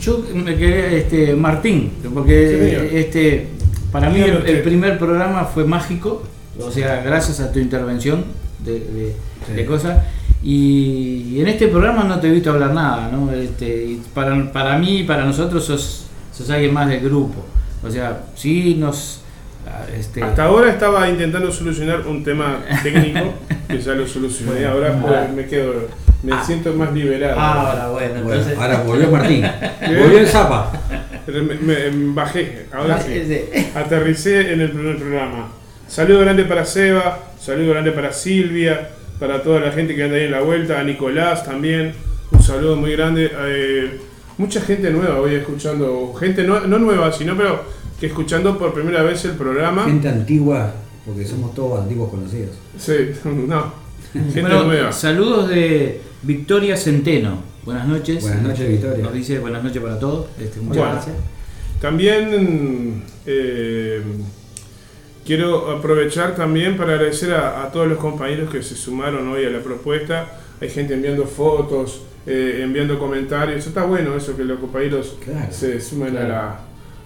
Yo 0.00 0.24
me 0.34 0.56
quedé, 0.56 0.98
este, 0.98 1.34
Martín, 1.34 1.92
porque 2.12 2.88
Sí, 2.90 2.96
este, 2.96 3.46
para 3.92 4.10
mí 4.10 4.20
el, 4.20 4.62
primer 4.62 4.98
programa 4.98 5.44
fue 5.44 5.64
mágico, 5.64 6.22
o 6.60 6.70
sea, 6.70 7.02
gracias 7.02 7.38
a 7.40 7.52
tu 7.52 7.58
intervención 7.60 8.24
de, 8.64 8.72
de- 8.80 9.16
Sí. 9.46 9.54
de 9.54 9.66
cosas. 9.66 9.98
Y, 10.42 11.40
en 11.40 11.46
este 11.48 11.68
programa 11.68 12.04
no 12.04 12.18
te 12.20 12.28
he 12.28 12.30
visto 12.30 12.50
hablar 12.50 12.72
nada, 12.74 13.08
¿no? 13.12 13.30
Este, 13.32 13.66
y 13.84 14.02
para, 14.14 14.52
para 14.52 14.76
mí 14.78 14.98
y 15.00 15.02
para 15.04 15.24
nosotros 15.24 15.64
sos, 15.64 16.06
sos 16.32 16.50
alguien 16.50 16.72
más 16.74 16.88
del 16.88 17.00
grupo. 17.00 17.44
O 17.84 17.90
sea, 17.90 18.22
sí 18.34 18.76
nos... 18.78 19.20
ah, 19.66 19.84
Este, 19.96 20.22
Hasta 20.22 20.44
ahora 20.44 20.70
estaba 20.70 21.08
intentando 21.08 21.50
solucionar 21.52 22.06
un 22.06 22.22
tema 22.24 22.58
técnico 22.82 23.34
que 23.68 23.80
ya 23.80 23.92
lo 23.94 24.06
solucioné. 24.06 24.64
Ahora 24.66 24.98
pues, 25.00 25.32
me 25.32 25.46
quedo, 25.46 25.88
me 26.22 26.32
siento 26.44 26.72
más 26.74 26.92
liberado. 26.92 27.38
ahora, 27.40 27.88
bueno, 27.88 28.14
Bueno, 28.22 28.32
entonces... 28.40 28.58
ahora 28.58 28.82
volvió 28.82 29.10
Martín. 29.10 29.44
Volvió 29.80 30.18
el 30.18 30.26
Zapa. 30.28 30.72
Me, 31.26 31.40
me- 31.90 32.12
bajé, 32.14 32.66
ahora 32.72 33.00
sí. 33.00 33.12
Aterricé 33.76 34.52
en 34.52 34.60
el 34.60 34.70
primer 34.70 34.96
programa. 34.98 35.52
Saludo 35.88 36.20
grande 36.20 36.44
para 36.44 36.64
Seba, 36.64 37.18
saludo 37.40 37.72
grande 37.72 37.92
para 37.92 38.12
Silvia, 38.12 38.88
para 39.22 39.40
toda 39.40 39.60
la 39.60 39.70
gente 39.70 39.94
que 39.94 40.02
anda 40.02 40.16
ahí 40.16 40.24
en 40.24 40.32
la 40.32 40.40
vuelta, 40.40 40.80
a 40.80 40.82
Nicolás 40.82 41.44
también. 41.44 41.92
Un 42.32 42.42
saludo 42.42 42.74
muy 42.74 42.90
grande. 42.90 43.30
eh, 43.32 44.00
mucha 44.36 44.60
gente 44.60 44.90
nueva 44.90 45.20
voy 45.20 45.36
escuchando, 45.36 46.12
gente 46.18 46.42
no, 46.42 46.58
no 46.66 46.76
nueva, 46.80 47.12
sino 47.12 47.36
pero 47.36 47.62
que 48.00 48.06
escuchando 48.06 48.58
por 48.58 48.74
primera 48.74 49.04
vez 49.04 49.24
el 49.24 49.36
programa. 49.36 49.84
Gente 49.84 50.08
antigua, 50.08 50.74
porque 51.06 51.24
somos 51.24 51.54
todos 51.54 51.82
antiguos 51.82 52.10
conocidos. 52.10 52.50
Sí, 52.76 52.94
no. 53.24 53.72
Gente 54.12 54.40
Bueno, 54.40 54.64
nueva. 54.64 54.90
saludos 54.90 55.48
de 55.50 56.00
Victoria 56.22 56.76
Centeno. 56.76 57.44
Buenas 57.64 57.86
noches. 57.86 58.22
Buenas 58.24 58.42
noches, 58.42 58.68
Victoria. 58.68 59.04
Nos 59.04 59.12
dice 59.14 59.38
buenas 59.38 59.62
noches 59.62 59.80
para 59.80 60.00
todos. 60.00 60.26
Este, 60.40 60.58
muchas 60.58 60.78
Bueno. 60.78 60.92
gracias. 60.94 61.16
También 61.80 63.04
eh, 63.24 64.02
quiero 65.26 65.70
aprovechar 65.70 66.34
también 66.34 66.76
para 66.76 66.94
agradecer 66.94 67.32
a, 67.34 67.62
a 67.64 67.72
todos 67.72 67.88
los 67.88 67.98
compañeros 67.98 68.50
que 68.50 68.62
se 68.62 68.74
sumaron 68.74 69.28
hoy 69.28 69.44
a 69.44 69.50
la 69.50 69.60
propuesta. 69.60 70.26
Hay 70.60 70.68
gente 70.70 70.94
enviando 70.94 71.24
fotos, 71.26 72.02
eh, 72.26 72.60
enviando 72.62 72.98
comentarios. 72.98 73.66
Está 73.66 73.84
bueno 73.84 74.16
eso 74.16 74.36
que 74.36 74.44
los 74.44 74.58
compañeros 74.58 75.16
Claro, 75.24 75.52
se 75.52 75.80
sumen 75.80 76.16
a, 76.16 76.22
la, 76.28 76.60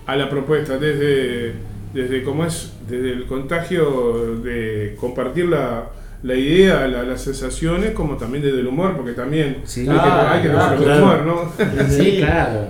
a 0.06 0.16
la 0.16 0.28
propuesta. 0.30 0.78
Desde, 0.78 1.55
desde 1.94 2.22
cómo 2.22 2.44
es, 2.44 2.72
desde 2.88 3.12
el 3.12 3.26
contagio 3.26 4.36
de 4.43 4.97
compartir 5.01 5.47
la, 5.47 5.90
la 6.22 6.34
idea, 6.34 6.86
la- 6.88 7.02
las 7.02 7.22
sensaciones, 7.22 7.93
como 7.93 8.16
también 8.16 8.43
desde 8.44 8.60
el 8.60 8.66
humor, 8.66 8.94
porque 8.97 9.12
también 9.12 9.59
Sí, 9.64 9.80
hay 9.80 9.86
que, 9.86 9.93
hay 9.93 10.43
que 10.43 10.48
claro, 10.51 10.82
el 10.93 11.02
humor, 11.02 11.22
¿no? 11.24 11.52
Sí, 11.88 12.16
claro. 12.18 12.66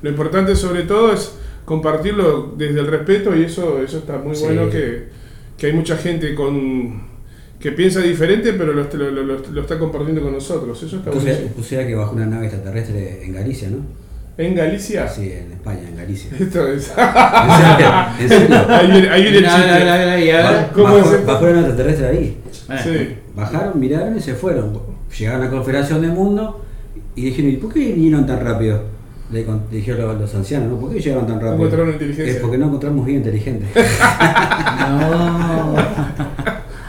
Lo 0.00 0.08
importante 0.10 0.56
sobre 0.56 0.84
todo 0.84 1.12
es 1.12 1.34
compartirlo 1.68 2.54
desde 2.56 2.80
el 2.80 2.86
respeto 2.86 3.36
y 3.36 3.44
eso, 3.44 3.78
eso 3.82 3.98
está 3.98 4.16
muy 4.16 4.34
Sí. 4.34 4.44
bueno 4.44 4.70
que, 4.70 5.04
que 5.58 5.66
hay 5.66 5.72
mucha 5.74 5.98
gente 5.98 6.34
con 6.34 7.06
que 7.60 7.72
piensa 7.72 8.00
diferente 8.00 8.54
pero 8.54 8.72
lo, 8.72 8.84
lo- 8.84 9.10
lo- 9.50 9.60
está 9.60 9.78
compartiendo 9.78 10.22
con 10.22 10.32
nosotros. 10.32 10.82
Eso 10.82 10.96
está 10.96 11.10
buenísimo. 11.10 11.62
sea 11.62 11.86
que 11.86 11.94
bajó 11.94 12.14
una 12.14 12.24
nave 12.24 12.46
extraterrestre 12.46 13.22
en 13.24 13.32
Galicia, 13.34 13.68
¿no? 13.68 13.78
En 14.38 14.54
Galicia. 14.54 15.06
Sí, 15.08 15.30
en 15.32 15.52
España, 15.52 15.80
en 15.88 15.96
Galicia. 15.96 16.30
Esto 16.40 16.66
es- 16.68 16.90
¿En 16.96 17.58
serio? 17.60 17.88
¿En 18.20 18.28
serio? 18.28 18.56
ahí. 22.06 22.36
Sí. 22.82 23.14
Bajaron, 23.34 23.78
miraron 23.78 24.16
y 24.16 24.20
se 24.20 24.34
fueron. 24.34 24.78
Llegaron 25.18 25.42
a 25.42 25.44
la 25.46 25.50
Confederación 25.50 26.00
del 26.00 26.12
Mundo 26.12 26.64
y 27.14 27.22
dijeron, 27.26 27.50
¿y 27.50 27.56
por 27.56 27.72
qué 27.74 27.80
vinieron 27.92 28.26
tan 28.26 28.40
rápido? 28.40 28.82
Le 29.30 29.44
con- 29.44 29.68
dijeron 29.70 30.06
los, 30.06 30.20
los 30.20 30.34
ancianos, 30.34 30.70
¿no? 30.70 30.80
¿Por 30.80 30.90
qué 30.92 31.00
llegaron 31.00 31.26
tan 31.26 31.40
rápido? 31.40 31.90
inteligencia. 31.90 32.32
Es 32.34 32.36
porque 32.36 32.56
no 32.56 32.66
encontramos 32.66 33.04
bien 33.04 33.18
inteligente. 33.18 33.66
No. 34.88 35.74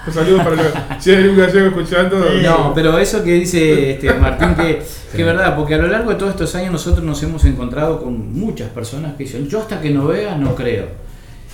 Un 0.08 0.14
saludo 0.14 0.38
para 0.38 0.56
los, 0.56 0.68
si 1.00 1.12
hay 1.12 1.18
algún 1.18 1.38
gallego 1.38 1.68
escuchando. 1.68 2.26
No, 2.42 2.74
pero 2.74 2.98
eso 2.98 3.24
que 3.24 3.34
dice 3.34 3.92
este, 3.92 4.14
Martín, 4.14 4.56
que, 4.56 4.80
es 4.80 5.26
verdad, 5.26 5.56
porque 5.56 5.76
a 5.76 5.78
lo 5.78 5.88
largo 5.88 6.12
de 6.12 6.16
todos 6.16 6.32
estos 6.32 6.56
años 6.56 6.72
nosotros 6.72 7.04
nos 7.04 7.22
hemos 7.24 7.44
encontrado 7.46 8.02
con 8.02 8.34
muchas 8.34 8.70
personas 8.70 9.16
que 9.18 9.26
dicen, 9.26 9.48
yo 9.48 9.60
hasta 9.60 9.82
que 9.82 9.90
no 9.90 10.08
vea 10.08 10.36
no 10.36 10.56
creo. 10.56 10.86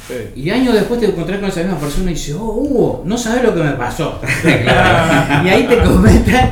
Sí. 0.07 0.41
Y 0.44 0.49
años 0.52 0.76
después 0.76 0.99
te 0.99 1.07
encontrás 1.07 1.40
con 1.40 1.49
esa 1.49 1.62
misma 1.62 1.80
persona 1.80 2.12
y 2.12 2.14
dices, 2.14 2.36
oh, 2.40 2.53
Hugo, 2.53 3.03
no 3.06 3.18
sabes 3.18 3.44
lo 3.44 3.56
que 3.56 3.64
me 3.64 3.72
pasó. 3.72 4.22
y 4.45 5.49
ahí 5.49 5.66
te 5.68 5.82
comentan. 5.82 6.52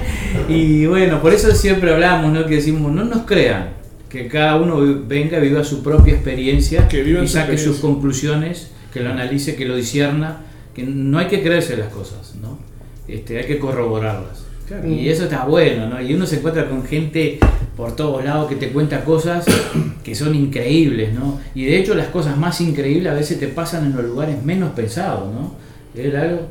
Y 0.50 0.88
bueno, 0.88 1.22
por 1.22 1.32
eso 1.34 1.52
siempre 1.52 1.94
hablamos, 1.94 2.34
¿no? 2.34 2.46
Que 2.48 2.56
decimos, 2.56 2.92
no 2.92 3.06
nos 3.06 3.22
crean. 3.22 3.83
Que 4.14 4.27
cada 4.27 4.57
uno 4.57 4.80
venga 5.07 5.40
viva 5.40 5.64
su 5.64 5.81
propia 5.81 6.14
experiencia 6.14 6.88
Que 6.88 7.02
y 7.02 7.15
su 7.15 7.27
saque 7.27 7.57
sus 7.57 7.80
conclusiones, 7.80 8.69
que 8.94 8.99
lo 8.99 9.10
analice, 9.10 9.56
que 9.56 9.65
lo 9.65 9.76
discierna. 9.76 10.44
Que 10.76 10.84
no 10.84 11.18
hay 11.18 11.27
que 11.27 11.41
creerse 11.41 11.76
las 11.76 11.91
cosas, 11.91 12.35
¿no? 12.41 12.60
Este, 13.07 13.40
hay 13.40 13.45
que 13.45 13.60
corroborarlas. 13.60 14.45
Claro. 14.68 14.88
Y 14.88 15.10
eso 15.10 15.23
está 15.23 15.45
bueno, 15.45 15.88
¿no? 15.88 16.02
Y 16.02 16.14
uno 16.14 16.26
se 16.26 16.38
encuentra 16.38 16.69
con 16.69 16.85
gente 16.85 17.40
por 17.76 17.95
todos 17.95 18.23
lados 18.23 18.48
que 18.48 18.56
te 18.56 18.69
cuenta 18.69 19.03
cosas 19.03 19.45
que 20.03 20.15
son 20.15 20.35
increíbles, 20.35 21.14
¿no? 21.14 21.40
Y 21.56 21.65
de 21.65 21.80
hecho 21.80 21.95
las 21.95 22.07
cosas 22.07 22.38
más 22.38 22.61
increíbles 22.61 23.11
a 23.11 23.15
veces 23.15 23.40
te 23.40 23.48
pasan 23.48 23.85
en 23.85 23.95
los 23.95 24.06
lugares 24.06 24.44
menos 24.44 24.72
pensados, 24.73 25.34
¿no? 25.34 25.56
Es 25.95 26.14
algo, 26.15 26.48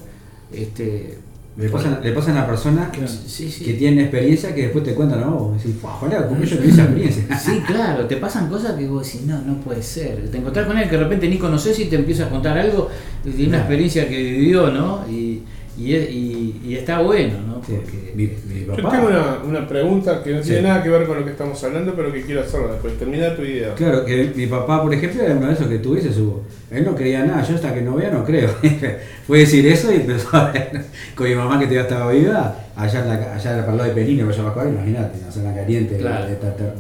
este... 0.53 1.19
Le 1.55 1.69
pasan, 1.69 1.99
le 2.03 2.13
pasan 2.13 2.39
a 2.39 2.47
personas 2.47 2.89
Sí, 3.27 3.51
sí. 3.51 3.65
que 3.65 3.75
tienen 3.75 4.01
experiencia 4.01 4.55
que 4.55 4.63
después 4.63 4.83
te 4.85 4.95
cuentan, 4.95 5.21
no, 5.21 5.33
vos 5.33 5.57
decís, 5.63 5.77
ojalá, 5.83 6.27
como 6.27 6.43
yo 6.45 6.57
tuve 6.57 6.71
esa 6.71 6.85
experiencia. 6.85 7.39
Sí, 7.39 7.61
claro, 7.67 8.07
te 8.07 8.17
pasan 8.17 8.49
cosas 8.49 8.73
que 8.73 8.87
vos 8.87 9.05
decís, 9.05 9.27
no, 9.27 9.41
no 9.43 9.57
puede 9.61 9.83
ser. 9.83 10.31
Te 10.31 10.39
encontrás 10.39 10.67
con 10.67 10.79
él 10.79 10.89
que 10.89 10.97
de 10.97 11.03
repente 11.05 11.29
ni 11.29 11.37
conoces 11.37 11.79
y 11.79 11.85
te 11.87 11.97
empieza 11.97 12.25
a 12.25 12.31
contar 12.31 12.57
algo 12.57 12.89
de 13.23 13.31
una 13.33 13.45
Claro. 13.49 13.57
experiencia 13.59 14.09
que 14.09 14.17
vivió, 14.23 14.71
¿no? 14.71 15.05
Y, 15.11 15.43
y, 15.89 15.95
es- 15.95 16.11
y- 16.11 16.61
y 16.65 16.75
está 16.77 17.01
bueno, 17.01 17.35
¿no? 17.47 17.55
Porque 17.61 18.13
mi, 18.15 18.25
mi 18.53 18.67
Yo 18.67 18.75
tengo 18.75 19.07
una, 19.09 19.39
una 19.47 19.69
pregunta 19.69 20.23
que 20.23 20.33
no 20.35 20.41
tiene 20.41 20.59
Sí. 20.59 20.63
nada 20.65 20.83
que 20.83 20.89
ver 20.89 21.07
con 21.07 21.19
lo 21.19 21.25
que 21.25 21.31
estamos 21.31 21.63
hablando, 21.65 21.95
pero 21.95 22.13
que 22.13 22.23
quiero 22.23 22.41
hacerla 22.41 22.73
después. 22.73 22.99
Termina 22.99 23.35
tu 23.37 23.43
idea. 23.43 23.75
Claro, 23.75 24.05
que 24.05 24.33
mi 24.35 24.47
papá, 24.47 24.83
por 24.83 24.93
ejemplo, 24.93 25.23
era 25.23 25.35
uno 25.37 25.47
de 25.47 25.53
esos 25.55 25.67
que 25.69 25.79
tuviese 25.79 26.13
su. 26.13 26.41
Él 26.71 26.85
no 26.85 26.95
creía 26.95 27.25
nada, 27.25 27.43
yo 27.43 27.55
hasta 27.55 27.73
que 27.75 27.83
no 27.83 27.95
vea 27.97 28.11
no 28.11 28.25
creo. 28.25 28.51
Fue 29.27 29.39
decir 29.41 29.67
eso 29.67 29.93
y 29.93 29.97
empezó 29.97 30.37
a 30.37 30.51
ver 30.51 30.85
con 31.15 31.29
mi 31.29 31.35
mamá 31.35 31.59
que 31.59 31.67
todavía 31.67 31.83
estaba 31.83 32.13
viva, 32.13 32.57
allá 32.77 33.01
en 33.01 33.09
la, 33.09 33.35
allá 33.35 33.51
para 33.61 33.73
el 33.73 33.77
lado 33.79 33.89
de 33.89 33.95
Perino, 33.95 34.27
vaya 34.27 34.43
a 34.43 34.69
imagínate, 34.69 35.19
una 35.23 35.31
zona 35.33 35.55
caliente 35.55 35.95
de- 35.95 36.01
Claro. 36.01 36.27
de, 36.27 36.37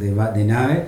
de- 0.06 0.12
de- 0.14 0.32
de 0.38 0.44
nave, 0.44 0.84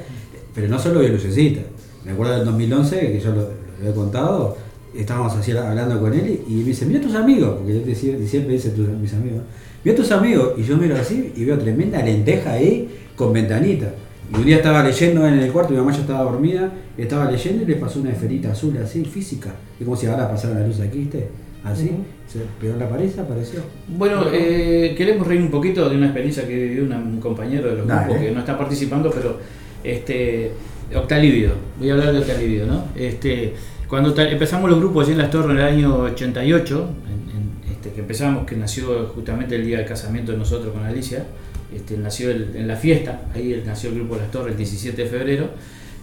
pero 0.55 0.69
no 0.69 0.79
solo 0.79 1.01
de 1.01 1.09
lucecita. 1.11 1.61
Me 2.05 2.13
acuerdo 2.13 2.35
del 2.37 2.45
2011, 2.45 3.01
que 3.13 3.21
yo 3.21 3.31
lo, 3.31 3.49
lo 3.83 3.91
he 3.91 3.95
contado, 3.95 4.57
estábamos 4.97 5.35
así 5.35 5.53
hablando 5.53 6.01
con 6.01 6.13
él 6.15 6.41
y 6.49 6.53
me 6.55 6.65
dice, 6.65 6.87
mira 6.87 7.01
tus 7.01 7.15
amigos, 7.15 7.57
porque 7.59 7.73
él 7.73 7.85
decía- 7.85 8.17
siempre 8.27 8.55
dice 8.55 8.71
tus, 8.71 8.89
mis 8.89 9.13
amigos, 9.15 9.43
mira 9.85 9.97
tus 9.97 10.11
amigos, 10.13 10.53
y 10.57 10.63
yo 10.63 10.77
miro 10.77 10.97
así 10.97 11.33
y 11.37 11.45
veo 11.45 11.59
tremenda 11.59 12.03
lenteja 12.03 12.53
ahí 12.53 12.89
con 13.17 13.33
ventanita. 13.33 13.93
Y 14.33 14.37
un 14.37 14.45
día 14.47 14.57
estaba 14.57 14.83
leyendo 14.83 15.27
en 15.29 15.35
el 15.39 15.53
cuarto, 15.53 15.73
mi 15.73 15.79
mamá 15.79 15.93
ya 15.93 16.01
estaba 16.01 16.23
dormida, 16.23 16.73
estaba 16.97 17.31
leyendo 17.31 17.63
y 17.63 17.67
le 17.67 17.77
pasó 17.77 18.01
una 18.01 18.11
esferita 18.11 18.53
azul 18.53 18.77
así, 18.79 19.05
física. 19.05 19.51
Es 19.79 19.85
como 19.85 19.97
si 19.97 20.07
ahora 20.07 20.31
pasara 20.31 20.61
la 20.61 20.67
luz 20.67 20.81
aquí, 20.81 20.99
¿viste? 20.99 21.29
Así, 21.63 21.91
se 22.27 22.41
pegó 22.61 22.75
en 22.75 22.81
la 22.81 22.89
pared 22.89 23.09
y 23.15 23.21
apareció. 23.21 23.61
Bueno, 23.89 24.25
eh, 24.33 24.95
queremos 24.97 25.27
reír 25.27 25.41
un 25.43 25.51
poquito 25.51 25.89
de 25.89 25.97
una 25.97 26.07
experiencia 26.07 26.47
que 26.47 26.55
vivió 26.55 26.85
un 26.85 27.21
compañero 27.21 27.69
de 27.71 27.77
los 27.77 27.87
Dale. 27.87 28.05
grupos 28.07 28.23
que 28.23 28.31
no 28.33 28.41
está 28.41 28.57
participando, 28.59 29.11
pero 29.11 29.39
este 29.83 30.51
Octalivido, 30.95 31.53
voy 31.79 31.91
a 31.91 31.95
hablar 31.95 32.13
de 32.13 32.19
Octalivido, 32.21 32.67
¿no? 32.67 32.85
Este, 32.95 33.55
cuando 33.95 34.23
empezamos 34.23 34.69
los 34.71 34.79
grupos 34.81 35.05
allí 35.05 35.13
en 35.13 35.19
Las 35.19 35.31
Torres 35.31 35.51
en 35.53 35.57
el 35.59 35.63
año 35.65 35.97
88, 35.99 36.89
en- 37.07 37.37
en, 37.69 37.73
este, 37.73 37.91
que 37.93 38.01
empezamos, 38.01 38.45
que 38.45 38.57
nació 38.57 39.07
justamente 39.15 39.55
el 39.57 39.65
día 39.65 39.79
del 39.79 39.87
casamiento 39.87 40.33
de 40.33 40.39
nosotros 40.39 40.73
con 40.73 40.83
Alicia, 40.85 41.25
este, 41.73 41.97
nació 41.97 42.31
el- 42.31 42.57
en 42.57 42.67
la 42.67 42.77
fiesta, 42.77 43.23
ahí 43.35 43.63
nació 43.65 43.91
el 43.91 43.97
grupo 43.97 44.17
Las 44.17 44.31
Torres 44.31 44.53
el 44.53 44.57
17 44.59 45.03
de 45.05 45.09
febrero, 45.09 45.51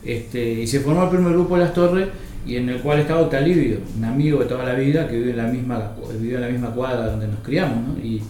este, 0.05 0.53
y 0.53 0.67
se 0.67 0.79
formó 0.79 1.03
el 1.03 1.09
primer 1.09 1.33
grupo 1.33 1.55
de 1.57 1.63
Las 1.65 1.73
Torres 1.73 2.07
y 2.47 2.55
en 2.55 2.69
el 2.69 2.79
cual 2.79 2.99
estaba 2.99 3.21
Octalivio, 3.21 3.79
un 3.97 4.03
amigo 4.05 4.39
de 4.39 4.45
toda 4.45 4.63
la 4.63 4.73
vida 4.73 5.07
que 5.07 5.17
vive 5.17 5.31
en 5.31 5.37
la 5.37 5.47
misma, 5.47 5.91
vive 6.19 6.35
en 6.35 6.41
la 6.41 6.47
misma 6.49 6.69
cuadra 6.71 7.07
donde 7.07 7.27
nos 7.27 7.39
criamos. 7.41 7.75
¿no? 7.89 8.03
Y, 8.03 8.21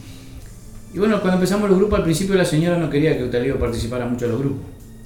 y 0.93 0.97
bueno, 0.99 1.21
cuando 1.21 1.35
empezamos 1.35 1.69
los 1.69 1.77
grupos, 1.77 1.99
al 1.99 2.03
principio 2.03 2.35
la 2.35 2.43
señora 2.45 2.77
no 2.77 2.89
quería 2.89 3.17
que 3.17 3.23
Octalivio 3.25 3.59
participara 3.59 4.05
mucho 4.07 4.25
en 4.25 4.31
los 4.31 4.39
grupos. 4.41 4.65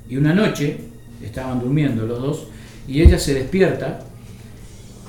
Y 0.09 0.17
una 0.17 0.33
noche 0.33 0.77
estaban 1.23 1.59
durmiendo 1.59 2.05
los 2.05 2.19
dos 2.21 2.47
y 2.87 3.01
ella 3.01 3.19
se 3.19 3.33
despierta 3.33 3.99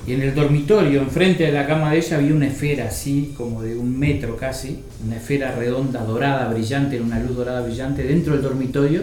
y 0.07 0.13
en 0.13 0.21
el 0.21 0.33
dormitorio, 0.33 1.01
enfrente 1.01 1.43
de 1.43 1.51
la 1.51 1.67
cama 1.67 1.91
de 1.91 1.97
ella, 1.97 2.17
había 2.17 2.33
una 2.33 2.47
esfera 2.47 2.85
así, 2.87 3.33
como 3.35 3.61
de 3.61 3.75
un 3.77 3.99
metro 3.99 4.37
casi, 4.37 4.79
una 5.05 5.17
esfera 5.17 5.51
redonda, 5.51 6.01
dorada, 6.03 6.47
brillante, 6.53 6.99
una 7.01 7.19
luz 7.19 7.35
dorada 7.35 7.61
brillante 7.61 8.03
dentro 8.03 8.33
del 8.33 8.41
dormitorio. 8.41 9.01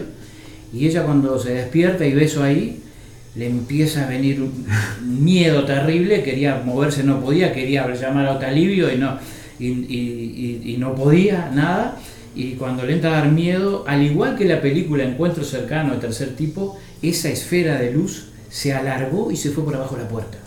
Y 0.73 0.87
ella 0.87 1.03
cuando 1.03 1.37
se 1.39 1.53
despierta 1.53 2.05
y 2.05 2.13
ve 2.13 2.25
eso 2.25 2.43
ahí, 2.43 2.81
le 3.35 3.47
empieza 3.47 4.05
a 4.05 4.09
venir 4.09 4.41
un 4.41 4.65
un 5.07 5.23
miedo 5.23 5.63
terrible, 5.65 6.23
quería 6.23 6.61
moverse, 6.65 7.03
no 7.03 7.21
podía, 7.21 7.53
quería 7.53 7.87
llamar 7.93 8.25
a 8.25 8.31
Otalivio 8.33 8.91
y 8.91 8.97
no, 8.97 9.17
y, 9.59 9.67
y- 9.67 10.61
y- 10.65 10.73
y 10.73 10.77
no 10.77 10.95
podía, 10.95 11.51
nada. 11.53 11.97
Y 12.35 12.53
cuando 12.53 12.83
le 12.83 12.93
entra 12.93 13.11
a 13.11 13.21
dar 13.21 13.31
miedo, 13.31 13.85
al 13.87 14.01
igual 14.03 14.35
que 14.35 14.45
la 14.45 14.59
película 14.59 15.03
Encuentro 15.03 15.43
cercano 15.43 15.93
de 15.93 15.99
tercer 15.99 16.35
tipo, 16.35 16.77
esa 17.01 17.29
esfera 17.29 17.79
de 17.79 17.91
luz 17.91 18.25
se 18.49 18.73
alargó 18.73 19.31
y 19.31 19.37
se 19.37 19.51
fue 19.51 19.63
por 19.63 19.75
abajo 19.75 19.95
de 19.95 20.03
la 20.03 20.09
puerta. 20.09 20.37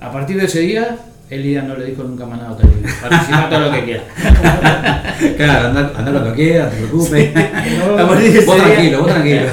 A 0.00 0.12
partir 0.12 0.36
de 0.38 0.44
ese 0.46 0.60
día, 0.60 0.96
Elida 1.30 1.62
no 1.62 1.76
le 1.76 1.86
dijo 1.86 2.02
nunca 2.04 2.24
más 2.26 2.38
nada 2.38 2.50
a 2.50 2.52
Otalivio. 2.52 2.88
Participa 3.00 3.48
todo 3.48 3.60
lo 3.60 3.72
que 3.72 3.84
quiera. 3.84 4.02
Claro, 5.36 5.68
anda, 5.68 5.92
anda 5.96 6.12
cuando 6.12 6.34
quieras, 6.34 6.70
te 6.70 6.76
preocupes. 6.76 7.34
A 7.34 8.06
partir 8.06 8.32
de 8.32 8.38
ese 8.38 8.46
vos 8.46 8.56
día- 8.56 8.64
tranquilo, 8.66 8.98
vos 9.02 9.06
tranquilo. 9.08 9.46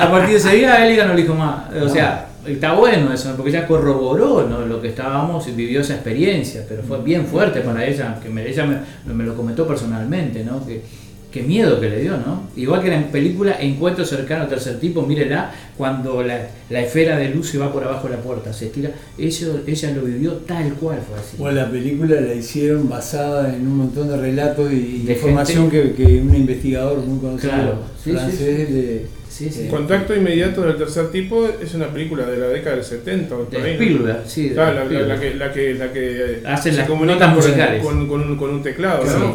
a 0.00 0.08
partir 0.10 0.30
de 0.30 0.36
ese 0.36 0.50
día 0.56 0.84
Elida 0.86 1.04
no 1.06 1.14
le 1.14 1.22
dijo 1.22 1.34
más. 1.34 1.72
O 1.80 1.88
sea, 1.88 2.26
está 2.44 2.72
bueno 2.72 3.12
eso, 3.12 3.34
porque 3.36 3.50
ella 3.50 3.66
corroboró 3.68 4.46
¿no? 4.48 4.66
lo 4.66 4.80
que 4.82 4.88
estábamos 4.88 5.46
y 5.46 5.52
vivió 5.52 5.80
esa 5.80 5.94
experiencia, 5.94 6.64
pero 6.68 6.82
fue 6.82 7.00
bien 7.02 7.26
fuerte 7.26 7.60
para 7.60 7.84
ella, 7.84 8.16
que 8.20 8.28
me, 8.28 8.48
ella 8.48 8.66
me, 8.66 9.14
me 9.14 9.22
lo 9.24 9.36
comentó 9.36 9.64
personalmente, 9.66 10.42
¿no? 10.44 10.64
Que, 10.66 10.82
qué 11.32 11.42
miedo 11.42 11.78
que 11.80 11.90
le 11.90 12.00
dio, 12.00 12.12
¿no? 12.16 12.48
Igual 12.56 12.80
que 12.82 12.92
en 12.92 13.02
la 13.02 13.10
película 13.10 13.56
Encuentro 13.60 14.04
cercano 14.04 14.44
al 14.44 14.48
tercer 14.48 14.80
tipo, 14.80 15.02
mírela, 15.02 15.52
cuando 15.76 16.22
la, 16.22 16.48
la 16.70 16.80
esfera 16.80 17.16
de 17.18 17.28
luz 17.28 17.50
se 17.50 17.58
va 17.58 17.72
por 17.72 17.84
abajo 17.84 18.08
de 18.08 18.16
la 18.16 18.22
puerta, 18.22 18.52
se 18.52 18.66
estira, 18.66 18.90
eso, 19.18 19.60
ella 19.66 19.90
lo 19.92 20.02
vivió 20.02 20.32
tal 20.46 20.72
cual 20.74 20.98
fue 21.06 21.18
así. 21.18 21.36
Bueno, 21.36 21.56
la 21.60 21.70
película 21.70 22.20
la 22.20 22.34
hicieron 22.34 22.88
basada 22.88 23.54
en 23.54 23.66
un 23.66 23.76
montón 23.76 24.08
de 24.08 24.16
relatos 24.16 24.72
y 24.72 25.02
De 25.04 25.12
información 25.12 25.70
que, 25.70 25.92
que 25.92 26.20
un 26.20 26.34
investigador 26.34 26.98
muy 27.00 27.18
conocido 27.20 27.52
Claro, 27.52 27.78
sí, 28.02 28.10
sí, 28.10 28.16
francés 28.16 28.68
sí. 28.68 28.74
le- 28.74 29.17
Sí, 29.38 29.50
sí. 29.50 29.68
Contacto 29.68 30.16
inmediato 30.16 30.62
del 30.62 30.76
tercer 30.76 31.10
tipo 31.12 31.46
es 31.62 31.72
una 31.74 31.86
película 31.92 32.26
de 32.26 32.38
la 32.38 32.48
década 32.48 32.74
del 32.76 32.84
70 32.84 33.34
o 33.36 33.38
por 33.44 33.50
De 33.50 33.56
ahí, 33.58 33.76
¿no? 33.76 33.82
Spielberg, 33.84 34.22
sí, 34.26 34.48
de 34.48 34.54
Claro, 34.54 34.74
la, 34.74 34.74
la- 34.80 34.84
Spielberg. 34.84 35.08
la 35.08 35.20
que, 35.20 35.34
la 35.34 35.52
que, 35.52 35.74
la 35.74 35.92
que 35.92 36.42
Hacen 36.44 36.72
se 36.74 36.78
las 36.80 36.88
notas 36.88 37.28
con- 37.28 37.34
musicales. 37.36 37.82
Con, 37.84 38.08
con 38.08 38.20
un, 38.22 38.36
con 38.36 38.50
un 38.50 38.62
teclado, 38.62 39.02
Claro, 39.02 39.34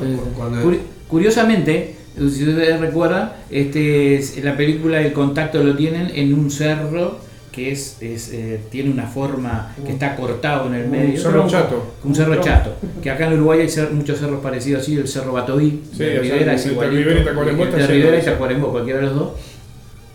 Curiosamente, 1.07 1.95
si 2.17 2.23
ustedes 2.49 2.79
recuerdan, 2.79 3.33
este, 3.49 4.15
es- 4.15 4.43
la 4.43 4.57
película 4.57 4.99
El 5.01 5.13
Contacto 5.13 5.63
lo 5.63 5.75
tienen 5.75 6.11
en 6.13 6.33
un 6.33 6.49
cerro 6.51 7.19
que 7.51 7.71
es, 7.71 7.97
es, 8.01 8.31
eh, 8.33 8.59
tiene 8.71 8.89
una 8.89 9.05
forma 9.05 9.75
que 9.85 9.91
está 9.91 10.15
cortado 10.15 10.65
en 10.69 10.73
el 10.73 10.85
Un 10.85 10.91
medio. 10.91 11.21
cerro 11.21 11.47
chato. 11.47 11.93
Un 12.03 12.15
cerro 12.15 12.41
chato. 12.41 12.75
Que 13.03 13.11
acá 13.11 13.27
en 13.27 13.33
Uruguay 13.33 13.59
hay 13.61 13.67
cer- 13.67 13.91
muchos 13.91 14.17
cerros 14.17 14.41
parecidos 14.41 14.81
así, 14.81 14.95
el 14.97 15.07
cerro 15.07 15.33
Batoí, 15.33 15.81
Sí, 15.91 15.99
de 16.03 16.19
Rivera, 16.19 16.55
es 16.55 16.65
igualito, 16.65 16.95
de 16.97 17.85
Rivera 17.87 18.17
y. 18.19 18.23
Tacuarembó, 18.25 18.71
cualquiera 18.71 18.99
de 19.01 19.05
los 19.05 19.15
dos. 19.15 19.31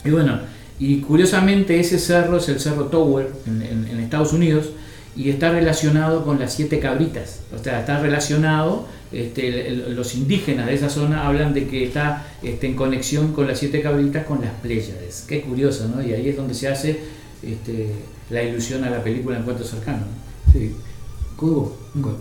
Y 0.04 0.10
bueno, 0.10 0.40
y 0.78 1.00
curiosamente 1.00 1.80
ese 1.80 1.98
cerro 1.98 2.36
es 2.38 2.48
el 2.48 2.60
cerro 2.60 2.84
Tower 2.84 3.30
en, 3.46 3.62
en- 3.62 3.88
en 3.88 4.00
Estados 4.00 4.32
Unidos 4.32 4.70
y 5.16 5.30
está 5.30 5.50
relacionado 5.50 6.24
con 6.24 6.38
las 6.38 6.52
siete 6.54 6.78
cabritas. 6.78 7.40
O 7.52 7.58
sea, 7.62 7.80
está 7.80 7.98
relacionado, 8.00 8.86
este, 9.10 9.48
el- 9.48 9.82
el- 9.82 9.96
los 9.96 10.14
indígenas 10.14 10.66
de 10.66 10.74
esa 10.74 10.88
zona 10.88 11.26
hablan 11.26 11.52
de 11.54 11.66
que 11.66 11.82
está 11.84 12.24
este, 12.42 12.68
en 12.68 12.76
conexión 12.76 13.32
con 13.32 13.48
las 13.48 13.58
siete 13.58 13.80
cabritas 13.82 14.24
con 14.26 14.40
las 14.40 14.52
Pléyades. 14.62 15.24
Qué 15.26 15.40
curioso, 15.40 15.88
¿no? 15.92 16.00
Y 16.02 16.12
ahí 16.12 16.28
es 16.28 16.36
donde 16.36 16.54
se 16.54 16.68
hace 16.68 17.00
este, 17.42 17.90
la 18.30 18.42
ilusión 18.42 18.84
a 18.84 18.90
la 18.90 19.02
película 19.02 19.38
Encuentro 19.38 19.64
Cercano. 19.66 19.98
¿no? 19.98 20.52
Sí. 20.52 20.74
Cubo, 21.36 21.76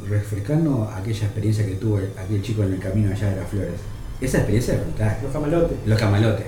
refrescando 0.10 0.84
aquella 0.96 1.26
experiencia 1.26 1.66
que 1.66 1.74
tuvo 1.76 2.00
el- 2.00 2.10
aquel 2.18 2.42
chico 2.42 2.64
en 2.64 2.74
el 2.74 2.80
camino 2.80 3.12
allá 3.12 3.30
de 3.32 3.36
las 3.38 3.50
flores. 3.50 3.74
Esa 4.22 4.38
experiencia 4.38 4.74
es 4.76 4.82
brutal. 4.82 5.18
Los 5.24 5.32
camalotes. 5.32 5.78
Los 5.86 6.00
camalotes. 6.00 6.46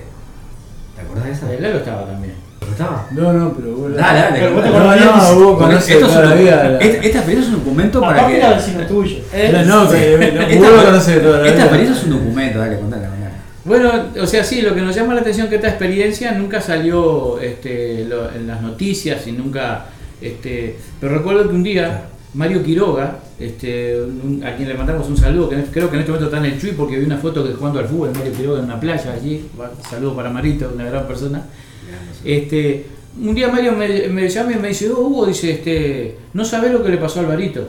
¿Te 1.00 1.06
acordás 1.06 1.24
de 1.26 1.32
esa? 1.32 1.52
El 1.52 1.62
Lalo 1.62 1.76
estaba 1.78 2.06
también. 2.06 2.34
¿Pero 2.60 2.72
estaba? 2.72 3.06
No, 3.12 3.32
no, 3.32 3.52
pero 3.54 3.74
vos 3.76 3.96
Dale, 3.96 4.18
dale. 4.20 4.38
Pero 4.40 4.52
vos 4.54 4.62
te 4.64 4.70
No, 4.70 5.34
no, 5.34 5.44
vos 5.50 5.58
conocés 5.58 5.90
esto 5.96 6.06
es 6.06 6.16
un- 6.16 6.28
la 6.28 6.34
vida. 6.34 6.78
esta, 6.80 6.96
esta 7.06 7.18
experiencia 7.18 7.40
es 7.40 7.46
un 7.48 7.54
documento 7.64 8.00
para 8.00 8.26
que. 8.28 8.36
era 8.36 8.50
vecino 8.54 8.86
tuyo. 8.86 9.16
No, 9.66 9.84
no, 9.84 9.90
que- 9.90 10.32
no, 10.34 10.42
esta, 10.42 10.58
vos 10.70 10.76
lo 10.76 10.84
conocés 10.84 11.22
toda 11.22 11.38
la 11.38 11.46
esta 11.48 11.52
vida. 11.54 11.62
experiencia 11.64 11.96
es 11.96 12.04
un 12.04 12.10
documento, 12.10 12.58
dale, 12.58 12.78
contale, 12.78 13.02
contale. 13.06 13.20
Bueno, 13.64 13.90
o 14.22 14.26
sea, 14.26 14.42
sí, 14.42 14.62
lo 14.62 14.74
que 14.74 14.80
nos 14.80 14.94
llama 14.96 15.14
la 15.14 15.20
atención 15.20 15.44
es 15.46 15.50
que 15.50 15.56
esta 15.56 15.68
experiencia 15.68 16.32
nunca 16.32 16.60
salió 16.60 17.38
este, 17.40 18.04
lo- 18.06 18.32
en 18.32 18.46
las 18.46 18.60
noticias 18.62 19.26
y 19.26 19.32
nunca... 19.32 19.84
Este, 20.20 20.76
pero 21.00 21.14
recuerdo 21.16 21.48
que 21.48 21.54
un 21.54 21.62
día 21.62 22.02
Mario 22.34 22.62
Quiroga, 22.62 23.18
este, 23.38 23.96
a 24.44 24.54
quien 24.56 24.68
le 24.68 24.74
mandamos 24.74 25.08
un 25.08 25.16
saludo, 25.16 25.52
en- 25.52 25.62
creo 25.62 25.88
que 25.90 25.96
en 25.96 26.00
este 26.00 26.12
momento 26.12 26.34
está 26.34 26.46
en 26.46 26.52
el 26.52 26.60
Chuy 26.60 26.72
porque 26.72 26.98
vi 26.98 27.04
una 27.04 27.16
foto 27.18 27.44
que 27.44 27.52
jugando 27.54 27.80
al 27.80 27.86
fútbol, 27.86 28.10
Mario 28.14 28.32
Quiroga 28.32 28.58
en 28.60 28.64
una 28.66 28.78
playa 28.78 29.12
allí, 29.12 29.46
saludo 29.88 30.14
para 30.14 30.30
Marito, 30.30 30.70
una 30.74 30.84
gran 30.84 31.06
persona. 31.06 31.44
Este, 32.24 32.86
un 33.20 33.34
día 33.34 33.48
Mario 33.48 33.72
me, 33.72 34.28
llama 34.28 34.52
y 34.52 34.56
me 34.56 34.68
dice, 34.68 34.88
oh, 34.90 35.00
Hugo, 35.00 35.26
dice, 35.26 35.50
este, 35.52 36.16
no 36.34 36.44
sabes 36.44 36.72
lo 36.72 36.82
que 36.82 36.90
le 36.90 36.98
pasó 36.98 37.18
a 37.20 37.22
Alvarito. 37.22 37.66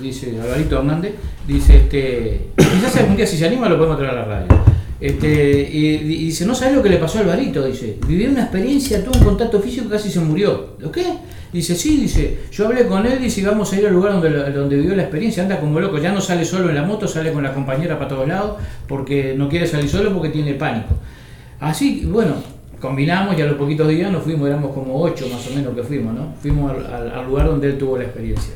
Dice 0.00 0.34
Alvarito 0.40 0.78
Hernández, 0.78 1.12
dice, 1.46 1.76
este, 1.76 2.48
quizás 2.56 2.96
algún 2.96 3.16
día 3.16 3.26
si 3.26 3.36
se 3.36 3.46
anima 3.46 3.68
lo 3.68 3.76
podemos 3.76 3.98
traer 3.98 4.12
a 4.12 4.16
la 4.16 4.24
radio. 4.24 4.46
Este, 5.00 5.68
y, 5.70 5.98
dice, 5.98 6.44
no 6.46 6.54
sabes 6.54 6.74
lo 6.74 6.82
que 6.82 6.88
le 6.88 6.96
pasó 6.96 7.18
a 7.18 7.20
Alvarito, 7.22 7.64
dice, 7.64 7.98
vivió 8.06 8.30
una 8.30 8.42
experiencia, 8.42 9.04
tuvo 9.04 9.18
un 9.18 9.24
contacto 9.24 9.60
físico 9.60 9.88
casi 9.88 10.10
se 10.10 10.20
murió. 10.20 10.70
¿Lo 10.78 10.90
qué? 10.90 11.04
Dice, 11.52 11.74
sí, 11.74 11.96
dice, 11.96 12.38
yo 12.52 12.66
hablé 12.66 12.86
con 12.86 13.04
él, 13.06 13.20
dice, 13.20 13.40
y 13.40 13.44
vamos 13.44 13.72
a 13.72 13.80
ir 13.80 13.86
al 13.86 13.92
lugar 13.92 14.12
donde, 14.12 14.52
donde 14.52 14.76
vivió 14.76 14.94
la 14.94 15.02
experiencia, 15.02 15.42
anda 15.42 15.58
como 15.58 15.80
loco, 15.80 15.98
ya 15.98 16.12
no 16.12 16.20
sale 16.20 16.44
solo 16.44 16.68
en 16.68 16.76
la 16.76 16.82
moto, 16.82 17.08
sale 17.08 17.32
con 17.32 17.42
la 17.42 17.52
compañera 17.52 17.98
para 17.98 18.08
todos 18.08 18.28
lados, 18.28 18.58
porque 18.86 19.34
no 19.36 19.48
quiere 19.48 19.66
salir 19.66 19.88
solo 19.88 20.12
porque 20.12 20.28
tiene 20.28 20.54
pánico. 20.54 20.94
Así, 21.58 22.06
bueno, 22.06 22.34
combinamos 22.80 23.36
y 23.36 23.42
a 23.42 23.46
los 23.46 23.56
poquitos 23.56 23.88
días 23.88 24.10
nos 24.10 24.22
fuimos, 24.22 24.48
éramos 24.48 24.72
como 24.72 25.00
ocho 25.00 25.28
más 25.28 25.46
o 25.48 25.54
menos 25.54 25.74
que 25.74 25.82
fuimos, 25.82 26.14
¿no? 26.14 26.34
Fuimos 26.40 26.72
al 26.72 27.26
lugar 27.26 27.46
donde 27.46 27.68
él 27.68 27.78
tuvo 27.78 27.98
la 27.98 28.04
experiencia. 28.04 28.54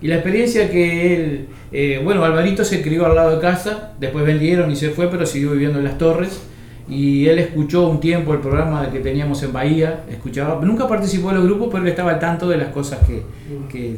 Y 0.00 0.08
la 0.08 0.16
experiencia 0.16 0.70
que 0.70 1.14
él, 1.14 1.48
eh, 1.72 2.00
bueno, 2.04 2.22
Alvarito 2.24 2.64
se 2.64 2.82
crió 2.82 3.06
al 3.06 3.14
lado 3.14 3.36
de 3.36 3.40
casa, 3.40 3.94
después 3.98 4.26
vendieron 4.26 4.70
y 4.70 4.76
se 4.76 4.90
fue, 4.90 5.08
pero 5.10 5.24
siguió 5.26 5.52
viviendo 5.52 5.78
en 5.78 5.84
las 5.84 5.98
torres. 5.98 6.42
Y 6.88 7.26
él 7.26 7.38
escuchó 7.40 7.88
un 7.88 7.98
tiempo 7.98 8.32
el 8.32 8.38
programa 8.40 8.88
que 8.90 9.00
teníamos 9.00 9.42
en 9.42 9.52
Bahía, 9.52 10.04
escuchaba, 10.08 10.60
nunca 10.64 10.86
participó 10.86 11.30
en 11.30 11.36
los 11.36 11.44
grupos, 11.44 11.68
pero 11.72 11.82
él 11.82 11.88
estaba 11.90 12.12
al 12.12 12.18
tanto 12.20 12.48
de 12.48 12.58
las 12.58 12.68
cosas 12.68 13.00
que, 13.06 13.22
que, 13.68 13.96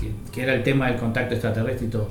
que- 0.00 0.10
que 0.32 0.42
era 0.42 0.54
el 0.54 0.62
tema 0.62 0.86
del 0.88 0.96
contacto 0.96 1.34
extraterrestre 1.34 1.86
y 1.88 1.90
todo. 1.90 2.08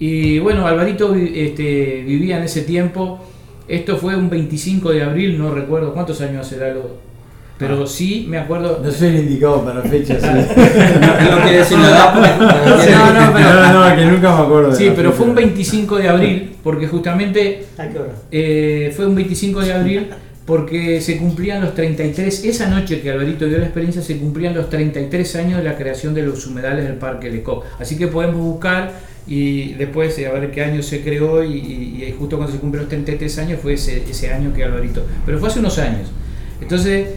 Y 0.00 0.38
bueno, 0.40 0.66
Alvarito 0.66 1.12
vi- 1.12 1.32
este, 1.34 2.02
vivía 2.04 2.38
en 2.38 2.42
ese 2.42 2.62
tiempo, 2.62 3.20
esto 3.68 3.96
fue 3.98 4.16
un 4.16 4.28
25 4.28 4.90
de 4.90 5.02
abril, 5.04 5.38
no 5.38 5.54
recuerdo 5.54 5.94
cuántos 5.94 6.20
años 6.20 6.44
hace 6.44 6.62
algo, 6.64 6.98
pero 7.56 7.86
sí 7.86 8.26
me 8.28 8.38
acuerdo... 8.38 8.80
No 8.84 8.90
soy 8.90 9.08
el 9.08 9.16
indicado 9.20 9.64
para 9.64 9.80
fechas. 9.82 10.20
¿sí? 10.22 10.28
No 11.30 11.42
quiere 11.42 11.58
decir 11.58 11.78
nada, 11.78 12.12
porque- 12.12 12.90
No, 12.92 13.12
no, 13.12 13.32
pero- 13.32 13.54
no, 13.54 13.88
no, 13.90 13.96
que 13.96 14.04
nunca 14.06 14.36
me 14.36 14.42
acuerdo. 14.42 14.70
de 14.70 14.76
Sí, 14.76 14.92
pero 14.94 15.10
fecha. 15.10 15.16
fue 15.22 15.26
un 15.28 15.34
25 15.36 15.96
de 15.98 16.08
abril, 16.08 16.55
porque 16.66 16.88
justamente 16.88 17.62
¿A 17.78 17.86
qué 17.88 17.98
hora? 18.00 18.12
eh, 18.32 18.92
fue 18.96 19.06
un 19.06 19.14
25 19.14 19.60
de 19.60 19.72
abril 19.72 20.06
porque 20.44 21.00
se 21.00 21.16
cumplían 21.16 21.60
los 21.62 21.74
33, 21.74 22.44
esa 22.44 22.68
noche 22.68 23.00
que 23.00 23.10
Alvarito 23.12 23.46
dio 23.46 23.58
la 23.58 23.66
experiencia, 23.66 24.02
se 24.02 24.16
cumplían 24.18 24.52
los 24.54 24.68
33 24.68 25.36
años 25.36 25.58
de 25.58 25.64
la 25.64 25.76
creación 25.76 26.12
de 26.12 26.22
los 26.22 26.44
humedales 26.46 26.84
del 26.84 26.94
Parque 26.94 27.30
Lecoq. 27.30 27.64
Así 27.78 27.96
que 27.96 28.08
podemos 28.08 28.36
buscar 28.40 28.92
y 29.28 29.74
después 29.74 30.18
eh, 30.18 30.26
a 30.26 30.32
ver 30.32 30.50
qué 30.50 30.62
año 30.64 30.82
se 30.82 31.02
creó 31.02 31.44
y, 31.44 31.52
y- 31.56 32.04
y 32.08 32.14
justo 32.18 32.36
cuando 32.36 32.52
se 32.52 32.58
cumplieron 32.60 32.84
los 32.86 32.90
33 32.90 33.38
años 33.38 33.60
fue 33.62 33.74
ese, 33.74 34.02
ese 34.10 34.32
año 34.32 34.52
que 34.52 34.64
Alvarito. 34.64 35.02
Pero 35.24 35.38
fue 35.38 35.48
hace 35.48 35.60
unos 35.60 35.78
años. 35.78 36.08
Entonces 36.60 37.08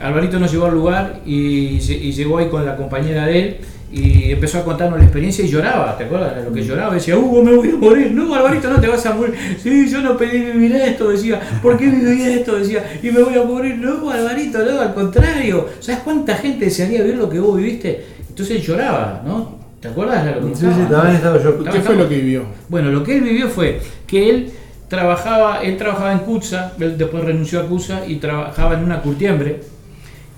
Alvarito 0.00 0.38
nos 0.38 0.50
llevó 0.52 0.66
al 0.66 0.74
lugar 0.74 1.20
y, 1.26 1.78
y 1.78 2.12
llegó 2.12 2.38
ahí 2.38 2.46
con 2.48 2.64
la 2.66 2.76
compañera 2.76 3.26
de 3.26 3.38
él 3.40 3.56
y 3.94 4.32
empezó 4.32 4.58
a 4.58 4.64
contarnos 4.64 4.98
la 4.98 5.04
experiencia 5.04 5.44
y 5.44 5.48
lloraba, 5.48 5.96
¿te 5.96 6.04
acuerdas 6.04 6.44
lo 6.44 6.52
que 6.52 6.64
lloraba? 6.64 6.94
Decía, 6.94 7.16
Hugo, 7.16 7.44
me 7.44 7.54
voy 7.54 7.70
a 7.70 7.76
morir. 7.76 8.10
No, 8.12 8.34
Alvarito, 8.34 8.68
no 8.68 8.80
te 8.80 8.88
vas 8.88 9.06
a 9.06 9.14
morir. 9.14 9.36
Sí, 9.62 9.88
yo 9.88 10.00
no 10.00 10.16
pedí 10.16 10.38
vivir 10.38 10.74
esto, 10.74 11.10
decía. 11.10 11.40
¿Por 11.62 11.76
qué 11.76 11.86
viví 11.86 12.22
esto? 12.22 12.56
Decía, 12.56 12.98
y 13.00 13.12
me 13.12 13.22
voy 13.22 13.38
a 13.38 13.44
morir. 13.44 13.78
No, 13.78 14.10
Alvarito, 14.10 14.64
no, 14.64 14.80
al 14.80 14.94
contrario. 14.94 15.68
¿Sabes 15.78 16.00
cuánta 16.02 16.34
gente 16.34 16.64
desearía 16.64 17.02
vivir 17.02 17.18
lo 17.18 17.30
que 17.30 17.38
vos 17.38 17.56
viviste? 17.56 18.04
Entonces 18.28 18.66
lloraba, 18.66 19.22
¿no? 19.24 19.60
¿Te 19.78 19.86
acuerdas 19.86 20.24
de 20.24 20.40
lo 20.40 20.48
que 20.48 20.56
Sí, 20.56 20.66
también 20.90 21.14
estaba 21.14 21.40
yo. 21.40 21.62
¿Qué 21.62 21.80
fue 21.80 21.94
lo 21.94 22.08
que 22.08 22.16
vivió? 22.16 22.46
bueno, 22.68 22.90
lo 22.90 23.04
que 23.04 23.18
él 23.18 23.22
vivió 23.22 23.48
fue 23.48 23.80
que 24.08 24.28
él 24.28 24.50
trabajaba, 24.88 25.62
él 25.62 25.76
trabajaba 25.76 26.12
en 26.12 26.18
CUTSA, 26.20 26.72
él 26.80 26.98
después 26.98 27.22
renunció 27.22 27.60
a 27.60 27.66
CUTSA 27.66 28.08
y 28.08 28.16
trabajaba 28.16 28.74
en 28.74 28.82
una 28.82 29.00
curtiembre. 29.02 29.60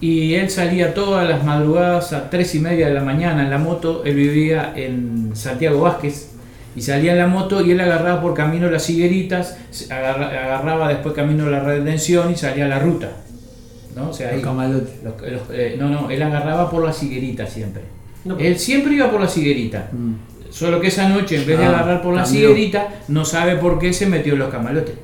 Y 0.00 0.34
él 0.34 0.50
salía 0.50 0.92
todas 0.92 1.26
las 1.28 1.42
madrugadas 1.44 2.12
a 2.12 2.28
tres 2.28 2.54
y 2.54 2.58
media 2.60 2.88
de 2.88 2.94
la 2.94 3.02
mañana 3.02 3.42
en 3.44 3.50
la 3.50 3.58
moto. 3.58 4.02
Él 4.04 4.14
vivía 4.14 4.72
en 4.76 5.30
Santiago 5.34 5.80
Vázquez 5.80 6.32
y 6.76 6.82
salía 6.82 7.12
en 7.12 7.18
la 7.18 7.26
moto 7.26 7.64
y 7.64 7.70
él 7.70 7.80
agarraba 7.80 8.20
por 8.20 8.34
camino 8.34 8.70
las 8.70 8.90
higueritas, 8.90 9.56
agarra- 9.90 10.28
agarraba 10.28 10.88
después 10.88 11.14
camino 11.14 11.48
la 11.48 11.60
redención 11.60 12.30
y 12.30 12.36
salía 12.36 12.66
a 12.66 12.68
la 12.68 12.78
ruta. 12.78 13.08
¿no? 13.94 14.10
O 14.10 14.12
sea, 14.12 14.26
Los 14.26 14.36
ahí- 14.36 14.42
camalotes. 14.42 14.90
los- 15.02 15.22
los- 15.32 15.42
eh, 15.54 15.76
no, 15.78 15.88
no, 15.88 16.10
él 16.10 16.22
agarraba 16.22 16.70
por 16.70 16.84
las 16.84 17.02
higueritas 17.02 17.50
siempre. 17.50 17.80
No, 18.26 18.36
Él 18.38 18.58
siempre 18.58 18.92
iba 18.94 19.10
por 19.10 19.20
las 19.22 19.34
higueritas. 19.38 19.84
Mm. 19.92 20.14
Solo 20.50 20.80
que 20.80 20.88
esa 20.88 21.08
noche, 21.08 21.36
en 21.36 21.46
vez 21.46 21.58
de 21.58 21.64
Ah, 21.64 21.68
agarrar 21.68 22.02
por 22.02 22.14
la 22.14 22.28
higuerita, 22.28 22.88
no 23.08 23.24
sabe 23.24 23.56
por 23.56 23.78
qué 23.78 23.92
se 23.94 24.04
metió 24.06 24.34
en 24.34 24.40
los 24.40 24.50
camalotes. 24.50 24.94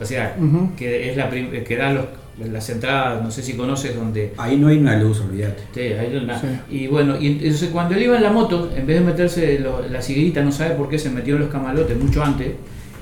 O 0.00 0.04
sea, 0.04 0.34
que 0.76 1.10
es 1.10 1.16
la 1.16 1.28
que 1.30 1.76
da 1.76 1.92
los, 1.92 2.06
las 2.48 2.68
entradas, 2.70 3.22
no 3.22 3.30
sé 3.30 3.42
si 3.42 3.54
conoces, 3.54 3.94
donde 3.94 4.32
Ahí 4.38 4.56
no 4.56 4.68
hay 4.68 4.78
una 4.78 4.96
luz, 4.96 5.20
olvídate. 5.20 5.62
Sí, 5.74 5.80
ahí 5.92 6.10
no- 6.12 6.22
na- 6.22 6.40
Sí. 6.40 6.46
Y 6.70 6.86
bueno, 6.86 7.16
y 7.20 7.26
entonces 7.42 7.68
cuando 7.70 7.94
él 7.94 8.02
iba 8.04 8.16
en 8.16 8.22
la 8.22 8.30
moto, 8.30 8.70
en 8.74 8.86
vez 8.86 8.98
de 9.00 9.04
meterse 9.04 9.58
lo- 9.58 9.86
la 9.88 10.00
siguerita, 10.00 10.42
no 10.42 10.50
sabe 10.52 10.74
por 10.74 10.88
qué 10.88 10.98
se 10.98 11.10
metió 11.10 11.34
en 11.36 11.42
los 11.42 11.50
camalotes 11.50 11.96
mucho 11.98 12.22
antes. 12.24 12.52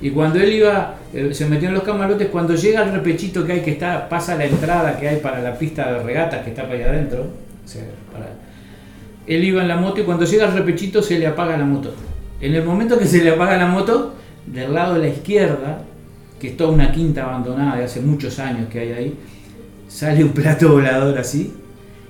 Y 0.00 0.10
cuando 0.10 0.38
él 0.38 0.52
iba, 0.52 0.94
eh, 1.12 1.30
se 1.32 1.46
metió 1.46 1.68
en 1.68 1.74
los 1.74 1.82
camalotes, 1.82 2.28
cuando 2.28 2.54
llega 2.54 2.80
al 2.82 2.92
repechito 2.92 3.44
que 3.44 3.52
hay, 3.54 3.60
que 3.62 3.72
está, 3.72 4.08
pasa 4.08 4.36
la 4.36 4.44
entrada 4.44 4.98
que 4.98 5.08
hay 5.08 5.16
para 5.18 5.40
la 5.40 5.58
pista 5.58 5.92
de 5.92 6.02
regatas 6.04 6.42
que 6.44 6.50
está 6.50 6.62
para 6.62 6.74
allá 6.74 6.90
adentro. 6.90 7.22
o 7.64 7.68
sea, 7.70 7.82
para- 8.12 8.30
él 9.26 9.44
iba 9.44 9.60
en 9.60 9.68
la 9.68 9.76
moto 9.76 10.00
y 10.00 10.04
cuando 10.04 10.24
llega 10.24 10.46
al 10.46 10.54
repechito 10.54 11.02
se 11.02 11.18
le 11.18 11.26
apaga 11.26 11.56
la 11.58 11.64
moto. 11.66 11.92
En 12.40 12.54
el 12.54 12.64
momento 12.64 12.98
que 12.98 13.04
se 13.06 13.22
le 13.22 13.30
apaga 13.30 13.56
la 13.58 13.66
moto, 13.66 14.14
del 14.46 14.72
lado 14.72 14.94
de 14.94 15.00
la 15.00 15.08
izquierda, 15.08 15.82
que 16.40 16.48
es 16.48 16.56
toda 16.56 16.70
una 16.70 16.92
quinta 16.92 17.24
abandonada 17.24 17.76
de 17.76 17.84
hace 17.84 18.00
muchos 18.00 18.38
años 18.38 18.68
que 18.70 18.80
hay 18.80 18.92
ahí, 18.92 19.14
sale 19.88 20.22
un 20.24 20.30
plato 20.30 20.70
volador 20.72 21.18
así 21.18 21.52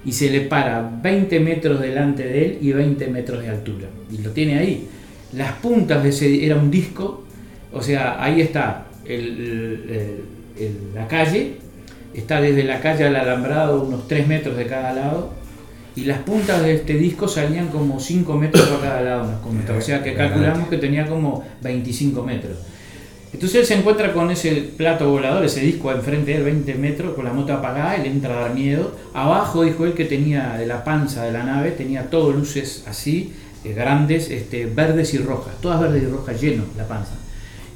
y 0.05 0.13
se 0.13 0.31
le 0.31 0.43
para 0.43 0.81
20 1.03 1.41
metros 1.41 1.81
delante 1.81 2.23
de 2.25 2.45
él 2.47 2.59
y 2.61 2.73
20 2.73 3.07
metros 3.09 3.43
de 3.43 3.49
altura. 3.51 3.89
Y 4.11 4.19
lo 4.23 4.31
tiene 4.31 4.59
ahí. 4.59 4.87
Las 5.33 5.53
puntas 5.55 6.03
de 6.03 6.09
ese 6.11 6.45
era 6.47 6.57
un 6.57 6.71
disco, 6.71 7.25
o 7.73 7.83
sea, 7.83 8.23
ahí 8.23 8.41
está 8.41 8.87
el- 9.05 9.85
el- 9.91 10.25
el- 10.59 10.95
la 10.95 11.07
calle, 11.09 11.57
está 12.15 12.41
desde 12.41 12.65
la 12.65 12.81
calle 12.81 13.05
al 13.05 13.17
alambrado 13.17 13.83
unos 13.83 14.09
3 14.09 14.27
metros 14.27 14.57
de 14.57 14.67
cada 14.67 14.93
lado. 14.95 15.31
Y 15.97 16.05
las 16.05 16.19
puntas 16.21 16.63
de 16.63 16.75
este 16.75 16.95
disco 16.95 17.27
salían 17.27 17.69
como 17.69 17.99
5 17.99 18.37
metros 18.37 18.71
a 18.71 18.81
cada 18.81 19.01
lado, 19.03 19.31
nos 19.33 19.41
comentó. 19.41 19.77
O 19.77 19.81
sea 19.81 20.03
que 20.03 20.15
calculamos 20.15 20.69
que 20.69 20.79
tenía 20.79 21.07
como 21.07 21.45
25 21.63 22.23
metros. 22.23 22.57
Entonces 23.33 23.61
él 23.61 23.67
se 23.67 23.75
encuentra 23.75 24.13
con 24.13 24.31
ese 24.31 24.53
plato 24.77 25.11
volador, 25.11 25.45
ese 25.45 25.61
disco 25.61 25.93
enfrente 25.93 26.31
de 26.31 26.39
él, 26.39 26.45
20 26.45 26.75
metros, 26.77 27.15
con 27.15 27.25
la 27.25 27.33
moto 27.33 27.53
apagada, 27.53 27.97
él 27.97 28.07
entra 28.07 28.39
a 28.39 28.41
dar 28.43 28.55
miedo. 28.55 28.93
Abajo 29.13 29.63
dijo 29.63 29.85
él 29.85 29.93
que 29.93 30.07
tenía 30.07 30.55
de 30.55 30.67
la 30.67 30.83
panza 30.83 31.25
de 31.25 31.33
la 31.33 31.45
nave, 31.45 31.73
tenía 31.73 32.09
todo 32.09 32.33
luces 32.33 32.85
así, 32.87 33.33
eh, 33.65 33.75
grandes, 33.75 34.31
este, 34.31 34.67
verdes 34.67 35.13
y 35.15 35.19
rojas, 35.19 35.55
todas 35.61 35.81
verdes 35.81 36.03
y 36.03 36.07
rojas, 36.07 36.41
lleno 36.41 36.65
la 36.77 36.89
panza. 36.89 37.13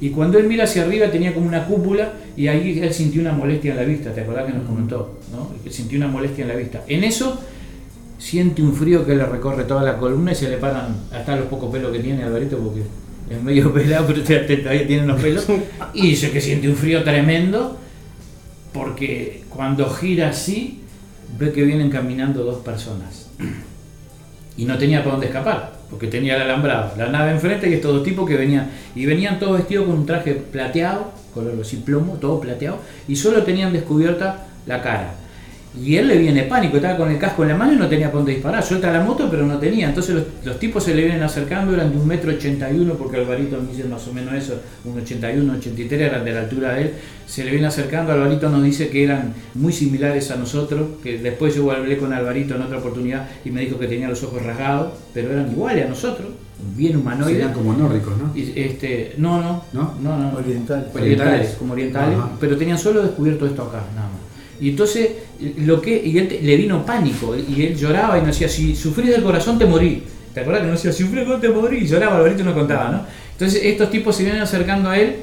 Y 0.01 0.09
cuando 0.09 0.37
él 0.37 0.47
mira 0.47 0.65
hacia 0.65 0.83
arriba 0.83 1.09
tenía 1.11 1.33
como 1.33 1.47
una 1.47 1.65
cúpula 1.65 2.13
y 2.35 2.47
ahí 2.47 2.79
él 2.79 2.93
sintió 2.93 3.21
una 3.21 3.31
molestia 3.31 3.71
en 3.71 3.77
la 3.77 3.83
vista, 3.83 4.13
¿te 4.13 4.21
acordás 4.21 4.45
que 4.47 4.57
nos 4.57 4.67
comentó? 4.67 5.19
¿no? 5.31 5.49
Que 5.63 5.69
sintió 5.69 5.97
una 5.97 6.07
molestia 6.07 6.41
en 6.41 6.49
la 6.49 6.55
vista. 6.55 6.83
En 6.87 7.03
eso 7.03 7.39
siente 8.17 8.61
un 8.61 8.73
frío 8.73 9.05
que 9.05 9.15
le 9.15 9.25
recorre 9.25 9.65
toda 9.65 9.83
la 9.83 9.97
columna 9.97 10.31
y 10.31 10.35
se 10.35 10.49
le 10.49 10.57
paran 10.57 10.95
hasta 11.11 11.35
los 11.35 11.45
pocos 11.45 11.71
pelos 11.71 11.91
que 11.91 11.99
tiene 11.99 12.23
Alvarito 12.23 12.57
porque 12.57 12.81
es 13.29 13.41
medio 13.41 13.73
pelado 13.73 14.07
pero 14.07 14.21
todavía 14.21 14.87
tiene 14.87 15.03
unos 15.03 15.21
pelos. 15.21 15.45
Y 15.93 16.09
dice 16.09 16.31
que 16.31 16.41
siente 16.41 16.67
un 16.67 16.75
frío 16.75 17.03
tremendo 17.03 17.77
porque 18.73 19.43
cuando 19.49 19.89
gira 19.89 20.29
así 20.29 20.81
ve 21.37 21.51
que 21.51 21.63
vienen 21.63 21.89
caminando 21.89 22.43
dos 22.43 22.63
personas. 22.63 23.29
Y 24.57 24.65
no 24.65 24.77
tenía 24.77 24.99
para 24.99 25.11
dónde 25.11 25.27
escapar 25.27 25.73
porque 25.89 26.07
tenía 26.07 26.35
el 26.35 26.41
alambrado, 26.41 26.93
la 26.97 27.09
nave 27.09 27.31
enfrente 27.31 27.69
y 27.69 27.73
estos 27.73 27.93
dos 27.93 28.03
tipos 28.03 28.27
que 28.27 28.35
venían. 28.35 28.71
Y 28.95 29.05
venían 29.05 29.37
todos 29.37 29.57
vestidos 29.59 29.85
con 29.85 29.99
un 29.99 30.05
traje 30.07 30.33
plateado, 30.33 31.11
color 31.35 31.53
así 31.61 31.77
plomo, 31.77 32.13
todo 32.13 32.39
plateado 32.39 32.79
y 33.07 33.15
solo 33.15 33.43
tenían 33.43 33.71
descubierta 33.73 34.47
la 34.65 34.81
cara. 34.81 35.13
Y 35.81 35.95
él 35.95 36.07
le 36.07 36.17
viene 36.17 36.43
pánico, 36.43 36.75
estaba 36.75 36.97
con 36.97 37.09
el 37.09 37.17
casco 37.17 37.41
en 37.41 37.49
la 37.49 37.55
mano 37.55 37.73
y 37.73 37.77
no 37.77 37.87
tenía 37.87 38.11
por 38.11 38.19
dónde 38.19 38.33
disparar. 38.33 38.63
Suelta 38.63 38.91
la 38.91 39.03
moto, 39.03 39.27
pero 39.29 39.45
no 39.45 39.57
tenía. 39.57 39.89
Entonces 39.89 40.13
los, 40.13 40.23
los 40.45 40.59
tipos 40.59 40.83
se 40.83 40.93
le 40.93 41.01
vienen 41.01 41.23
acercando, 41.23 41.73
eran 41.73 41.91
de 41.91 41.97
un 41.97 42.07
metro 42.07 42.31
ochenta 42.31 42.71
y 42.71 42.79
uno, 42.79 42.93
porque 42.93 43.17
Alvarito 43.17 43.59
me 43.59 43.71
dice 43.71 43.85
más 43.85 44.07
o 44.07 44.13
menos 44.13 44.35
eso, 44.35 44.61
un 44.85 44.99
81, 44.99 45.53
83, 45.53 46.01
eran 46.01 46.23
de 46.23 46.31
la 46.31 46.41
altura 46.41 46.73
de 46.73 46.81
él. 46.83 46.93
Se 47.25 47.43
le 47.43 47.51
viene 47.51 47.65
acercando, 47.65 48.11
Alvarito 48.11 48.49
nos 48.49 48.63
dice 48.63 48.89
que 48.89 49.03
eran 49.03 49.33
muy 49.55 49.73
similares 49.73 50.29
a 50.29 50.35
nosotros, 50.35 50.81
que 51.01 51.17
después 51.17 51.55
yo 51.55 51.71
hablé 51.71 51.97
con 51.97 52.13
Alvarito 52.13 52.55
en 52.55 52.61
otra 52.61 52.77
oportunidad 52.77 53.27
y 53.43 53.49
me 53.49 53.61
dijo 53.61 53.79
que 53.79 53.87
tenía 53.87 54.07
los 54.07 54.21
ojos 54.23 54.43
rasgados, 54.43 54.93
pero 55.13 55.31
eran 55.31 55.51
iguales 55.51 55.87
a 55.87 55.89
nosotros, 55.89 56.27
bien 56.75 56.97
humanoides. 56.97 57.37
Serían 57.37 57.53
como 57.53 57.73
nórdicos, 57.73 58.13
¿no? 58.17 58.31
Y, 58.35 58.53
este, 58.55 59.15
no, 59.17 59.41
no, 59.41 59.63
¿No? 59.73 59.95
no, 60.01 60.17
no, 60.17 60.31
no. 60.31 60.37
Oriental. 60.37 60.87
Orientales, 60.93 61.55
como 61.57 61.73
orientales, 61.73 62.17
Ajá. 62.17 62.29
pero 62.39 62.55
tenían 62.57 62.77
solo 62.77 63.01
descubierto 63.01 63.47
esto 63.47 63.63
acá, 63.63 63.81
nada 63.95 64.07
más. 64.09 64.22
Y 64.63 64.69
entonces 64.69 65.09
lo 65.57 65.81
que 65.81 66.01
y 66.05 66.17
él 66.17 66.27
te- 66.29 66.41
le 66.41 66.55
vino 66.57 66.85
pánico 66.85 67.35
y 67.35 67.63
él 67.65 67.75
lloraba 67.75 68.17
y 68.17 68.21
nos 68.21 68.29
decía, 68.29 68.47
si 68.49 68.75
sufrís 68.75 69.09
del 69.11 69.23
corazón 69.23 69.59
te 69.59 69.65
morí. 69.65 70.03
¿Te 70.33 70.39
acuerdas 70.39 70.63
que 70.63 70.69
nos 70.69 70.81
decía, 70.81 70.91
si 70.93 71.03
sufrís 71.03 71.19
del 71.19 71.25
corazón 71.25 71.41
te 71.41 71.49
morí? 71.61 71.77
Y 71.79 71.87
lloraba, 71.87 72.17
Alvarito 72.17 72.43
no 72.43 72.53
contaba, 72.53 72.89
¿no? 72.91 73.05
Entonces 73.33 73.61
estos 73.63 73.91
tipos 73.91 74.15
se 74.15 74.23
vienen 74.23 74.41
acercando 74.41 74.89
a 74.89 74.97
él 74.97 75.15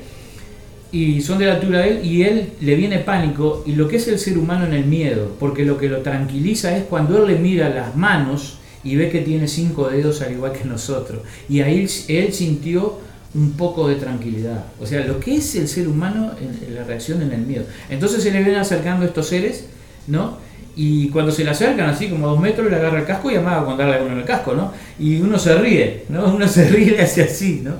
y 0.93 1.21
son 1.21 1.39
de 1.39 1.47
la 1.47 1.55
altura 1.55 1.81
de 1.81 1.89
él 1.91 2.05
y 2.05 2.23
él 2.23 2.49
le 2.61 2.75
viene 2.75 2.99
pánico 2.99 3.63
y 3.67 3.73
lo 3.73 3.87
que 3.89 3.97
es 3.97 4.09
el 4.09 4.19
ser 4.19 4.37
humano 4.37 4.67
en 4.67 4.73
el 4.73 4.85
miedo, 4.87 5.37
porque 5.39 5.65
lo 5.65 5.79
que 5.79 5.89
lo 5.89 5.99
tranquiliza 5.99 6.77
es 6.77 6.85
cuando 6.85 7.19
él 7.25 7.33
le 7.33 7.39
mira 7.39 7.69
las 7.71 7.97
manos 7.97 8.59
y 8.83 8.97
ve 8.97 9.09
que 9.09 9.21
tiene 9.21 9.47
cinco 9.47 9.89
dedos 9.89 10.21
al 10.23 10.33
igual 10.33 10.53
que 10.53 10.65
nosotros 10.65 11.21
y 11.49 11.61
ahí 11.61 11.87
él 12.09 12.33
sintió 12.33 12.99
un 13.35 13.53
poco 13.53 13.89
de 13.89 13.95
tranquilidad, 13.95 14.65
o 14.81 14.87
sea, 14.87 15.05
lo 15.07 15.21
que 15.21 15.37
es 15.37 15.55
el 15.55 15.69
ser 15.69 15.87
humano 15.87 16.33
en, 16.41 16.75
la 16.75 16.85
reacción 16.85 17.23
en 17.23 17.33
el 17.33 17.43
miedo. 17.43 17.65
Entonces 17.89 18.23
se 18.23 18.33
le 18.33 18.43
ven 18.43 18.57
acercando 18.57 19.05
estos 19.07 19.29
seres, 19.29 19.67
¿no? 20.09 20.39
Y 20.77 21.09
cuando 21.11 21.31
se 21.31 21.45
le 21.45 21.51
acercan 21.51 21.89
así 21.91 22.09
como 22.09 22.27
a 22.27 22.31
dos 22.31 22.41
metros 22.41 22.71
le 22.71 22.77
agarra 22.77 23.01
el 23.01 23.07
casco 23.07 23.31
y 23.31 23.37
amaga 23.37 23.65
con 23.65 23.77
darle 23.77 23.97
a 23.97 24.03
uno 24.03 24.13
en 24.13 24.19
el 24.19 24.25
casco, 24.25 24.55
¿no? 24.55 24.73
Y 24.99 25.21
uno 25.21 25.39
se 25.39 25.55
ríe, 25.57 26.05
¿no? 26.09 26.25
Uno 26.35 26.49
se 26.49 26.69
ríe 26.69 26.97
y 26.97 27.01
hace 27.01 27.23
así, 27.23 27.61
¿no? 27.63 27.75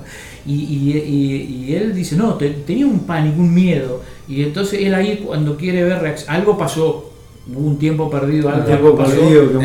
Y, 0.45 1.73
él 1.73 1.93
dice, 1.93 2.15
no, 2.15 2.33
te- 2.35 2.49
tenía 2.49 2.85
un 2.85 3.01
pánico, 3.01 3.39
un 3.41 3.53
miedo. 3.53 4.01
Y 4.27 4.43
entonces 4.43 4.81
él 4.81 4.93
ahí 4.93 5.23
cuando 5.25 5.55
quiere 5.57 5.83
ver 5.83 6.15
algo 6.27 6.57
pasó, 6.57 7.10
hubo 7.55 7.67
un 7.67 7.77
tiempo 7.77 8.09
perdido, 8.09 8.49
algo 8.49 8.65
tiempo 8.65 8.95
pasó, 8.97 9.15
perdido, 9.59 9.61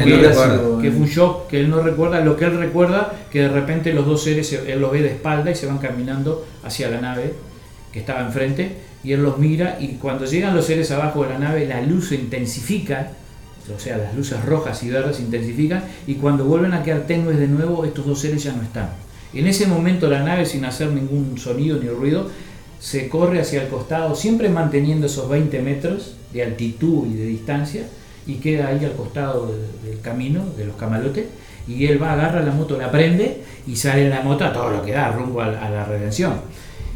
que 0.83 0.91
fue 0.91 1.01
un 1.01 1.07
shock, 1.09 1.47
que 1.49 1.61
él 1.61 1.71
no 1.71 1.81
recuerda, 1.83 2.21
lo 2.21 2.37
que 2.37 2.45
él 2.47 2.59
recuerda, 2.59 3.13
que 3.31 3.41
de 3.43 3.49
repente 3.49 3.93
los 3.93 4.07
dos 4.07 4.23
seres, 4.23 4.49
se- 4.49 4.73
él 4.73 4.81
los 4.81 4.91
ve 4.93 5.03
de 5.03 5.09
espalda 5.11 5.51
y 5.51 5.55
se 5.55 5.67
van 5.67 5.79
caminando 5.79 6.45
hacia 6.65 6.89
la 6.91 7.01
nave 7.01 7.35
que 7.93 8.01
estaba 8.01 8.21
enfrente, 8.21 8.77
y 9.05 9.13
él 9.13 9.23
los 9.23 9.39
mira, 9.39 9.79
y 9.81 9.95
cuando 9.95 10.25
llegan 10.27 10.55
los 10.55 10.67
seres 10.67 10.91
abajo 10.91 11.23
de 11.23 11.31
la 11.31 11.39
nave, 11.39 11.67
la 11.67 11.81
luz 11.81 12.09
se 12.09 12.17
intensifica, 12.17 13.13
o 13.75 13.79
sea, 13.81 13.97
las 13.97 14.15
luces 14.15 14.45
rojas 14.45 14.83
y 14.83 14.91
verdes 14.91 15.17
se 15.17 15.23
intensifican, 15.23 15.83
y 16.07 16.15
cuando 16.15 16.45
vuelven 16.45 16.73
a 16.75 16.83
quedar 16.83 17.03
tenues 17.03 17.39
de 17.39 17.49
nuevo, 17.49 17.85
estos 17.85 18.07
dos 18.07 18.21
seres 18.21 18.43
ya 18.45 18.53
no 18.53 18.63
están. 18.63 18.91
En 19.35 19.47
ese 19.47 19.67
momento 19.67 20.09
la 20.09 20.23
nave, 20.23 20.47
sin 20.47 20.65
hacer 20.65 20.89
ningún 20.91 21.37
sonido 21.39 21.79
ni 21.79 21.89
ruido, 21.89 22.29
se 22.79 23.09
corre 23.09 23.41
hacia 23.41 23.63
el 23.63 23.69
costado, 23.69 24.15
siempre 24.15 24.49
manteniendo 24.49 25.07
esos 25.07 25.29
20 25.29 25.61
metros 25.63 26.17
de 26.33 26.43
altitud 26.43 27.07
y 27.07 27.15
de 27.17 27.25
distancia, 27.27 27.83
y 28.27 28.35
queda 28.35 28.69
ahí 28.69 28.85
al 28.85 28.93
costado 28.93 29.47
de- 29.53 29.89
del 29.91 30.01
camino, 30.01 30.43
de 30.57 30.65
los 30.67 30.77
camalotes, 30.77 31.25
y 31.69 31.87
él 31.87 32.01
va, 32.03 32.13
agarra 32.13 32.43
la 32.43 32.53
moto, 32.53 32.77
la 32.79 32.91
prende, 32.91 33.43
y 33.67 33.77
sale 33.77 34.05
en 34.05 34.11
la 34.11 34.21
moto 34.23 34.45
a 34.45 34.53
todo 34.53 34.71
lo 34.71 34.85
que 34.85 34.93
da, 34.93 35.11
rumbo 35.13 35.41
a, 35.41 35.47
a 35.47 35.71
la 35.71 35.85
redención. 35.85 36.35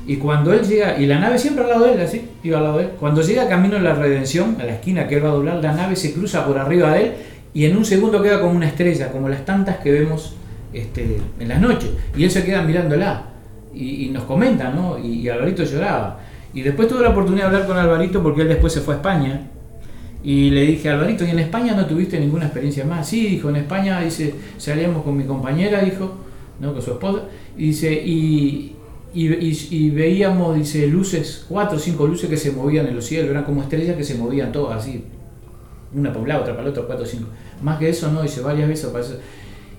Y 0.06 0.16
cuando 0.16 0.52
él 0.52 0.66
llega, 0.66 0.98
y 0.98 1.06
la 1.06 1.18
nave 1.18 1.38
siempre 1.38 1.64
al 1.64 1.70
lado 1.70 1.84
de 1.86 1.94
él, 1.94 2.00
así, 2.00 2.22
iba 2.42 2.58
al 2.58 2.64
lado 2.64 2.78
de 2.78 2.84
él, 2.84 2.90
cuando 2.98 3.22
llega 3.22 3.48
camino 3.48 3.76
a 3.76 3.80
la 3.80 3.94
redención, 3.94 4.56
a 4.60 4.64
la 4.64 4.74
esquina 4.74 5.06
que 5.08 5.16
él 5.16 5.24
va 5.24 5.28
a 5.28 5.32
doblar, 5.32 5.62
la 5.62 5.72
nave 5.72 5.94
se 5.96 6.12
cruza 6.12 6.44
por 6.46 6.58
arriba 6.58 6.92
de 6.94 7.02
él, 7.02 7.12
y 7.54 7.64
en 7.64 7.76
un 7.76 7.84
segundo 7.84 8.22
queda 8.22 8.40
como 8.40 8.52
una 8.54 8.66
estrella, 8.68 9.10
como 9.10 9.28
las 9.28 9.44
tantas 9.44 9.78
que 9.78 9.90
vemos 9.92 10.34
este, 10.72 11.18
en 11.40 11.48
las 11.48 11.60
noches, 11.60 11.90
y 12.16 12.24
él 12.24 12.30
se 12.30 12.44
queda 12.44 12.62
mirándola 12.62 13.24
y, 13.74 14.08
nos 14.08 14.24
comenta, 14.24 14.70
¿no? 14.70 14.98
Y, 14.98 15.28
Alvarito 15.28 15.64
lloraba. 15.64 16.20
Y 16.52 16.62
después 16.62 16.88
tuve 16.88 17.02
la 17.02 17.10
oportunidad 17.10 17.50
de 17.50 17.56
hablar 17.56 17.68
con 17.68 17.78
Alvarito 17.78 18.22
porque 18.22 18.42
él 18.42 18.48
después 18.48 18.72
se 18.72 18.80
fue 18.80 18.94
a 18.94 18.96
España. 18.98 19.48
Y 20.22 20.50
le 20.50 20.62
dije, 20.62 20.90
Alvarito, 20.90 21.24
¿y 21.24 21.30
en 21.30 21.38
España 21.38 21.74
no 21.74 21.86
tuviste 21.86 22.18
ninguna 22.20 22.46
experiencia 22.46 22.84
más? 22.84 23.08
Sí, 23.08 23.26
dijo, 23.26 23.48
en 23.48 23.56
España, 23.56 24.00
dice, 24.00 24.34
salíamos 24.58 25.02
con 25.02 25.16
mi 25.16 25.24
compañera, 25.24 25.80
dijo, 25.80 26.12
¿no? 26.60 26.72
Con 26.72 26.82
su 26.82 26.92
esposa. 26.92 27.22
Y 27.56 27.68
dice, 27.68 27.92
y, 29.12 29.90
veíamos, 29.90 30.56
dice, 30.56 30.86
luces, 30.88 31.46
cuatro 31.48 31.78
o 31.78 31.80
cinco 31.80 32.06
luces 32.06 32.28
que 32.28 32.36
se 32.36 32.52
movían 32.52 32.86
en 32.86 32.96
los 32.96 33.06
cielos, 33.06 33.30
eran 33.30 33.44
como 33.44 33.62
estrellas 33.62 33.96
que 33.96 34.04
se 34.04 34.16
movían 34.16 34.52
todas 34.52 34.82
así. 34.82 35.04
Una 35.94 36.10
para 36.10 36.20
un 36.20 36.28
lado, 36.28 36.42
otra 36.42 36.54
para 36.54 36.64
el 36.64 36.70
otro, 36.70 36.86
cuatro 36.86 37.04
o 37.04 37.08
cinco. 37.08 37.28
Más 37.62 37.78
que 37.78 37.88
eso, 37.88 38.10
no, 38.12 38.22
dice, 38.22 38.42
varias 38.42 38.68
veces. 38.68 38.90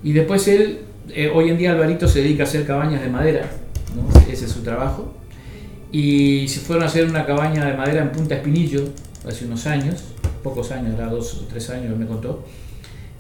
Y 0.04 0.14
después 0.14 0.48
él, 0.48 0.80
eh, 1.14 1.32
hoy 1.34 1.50
en 1.50 1.58
día 1.58 1.72
Alvarito 1.72 2.08
se 2.08 2.22
dedica 2.22 2.44
a 2.44 2.48
hacer 2.48 2.66
cabañas 2.66 3.02
de 3.02 3.10
madera, 3.10 3.50
ese 4.30 4.46
es 4.46 4.52
su 4.52 4.62
trabajo. 4.62 5.14
Y 5.92 6.48
se 6.48 6.62
fueron 6.62 6.84
a 6.84 6.88
hacer 6.88 7.06
una 7.06 7.26
cabaña 7.26 7.66
de 7.66 7.76
madera 7.76 8.02
en 8.02 8.12
Punta 8.12 8.36
Espinillo 8.36 8.86
hace 9.28 9.46
unos 9.46 9.68
años, 9.68 10.04
pocos 10.42 10.72
años, 10.72 10.96
era 10.96 11.08
dos 11.08 11.36
o 11.36 11.48
tres 11.48 11.70
años 11.70 11.98
me 11.98 12.08
contó. 12.08 12.46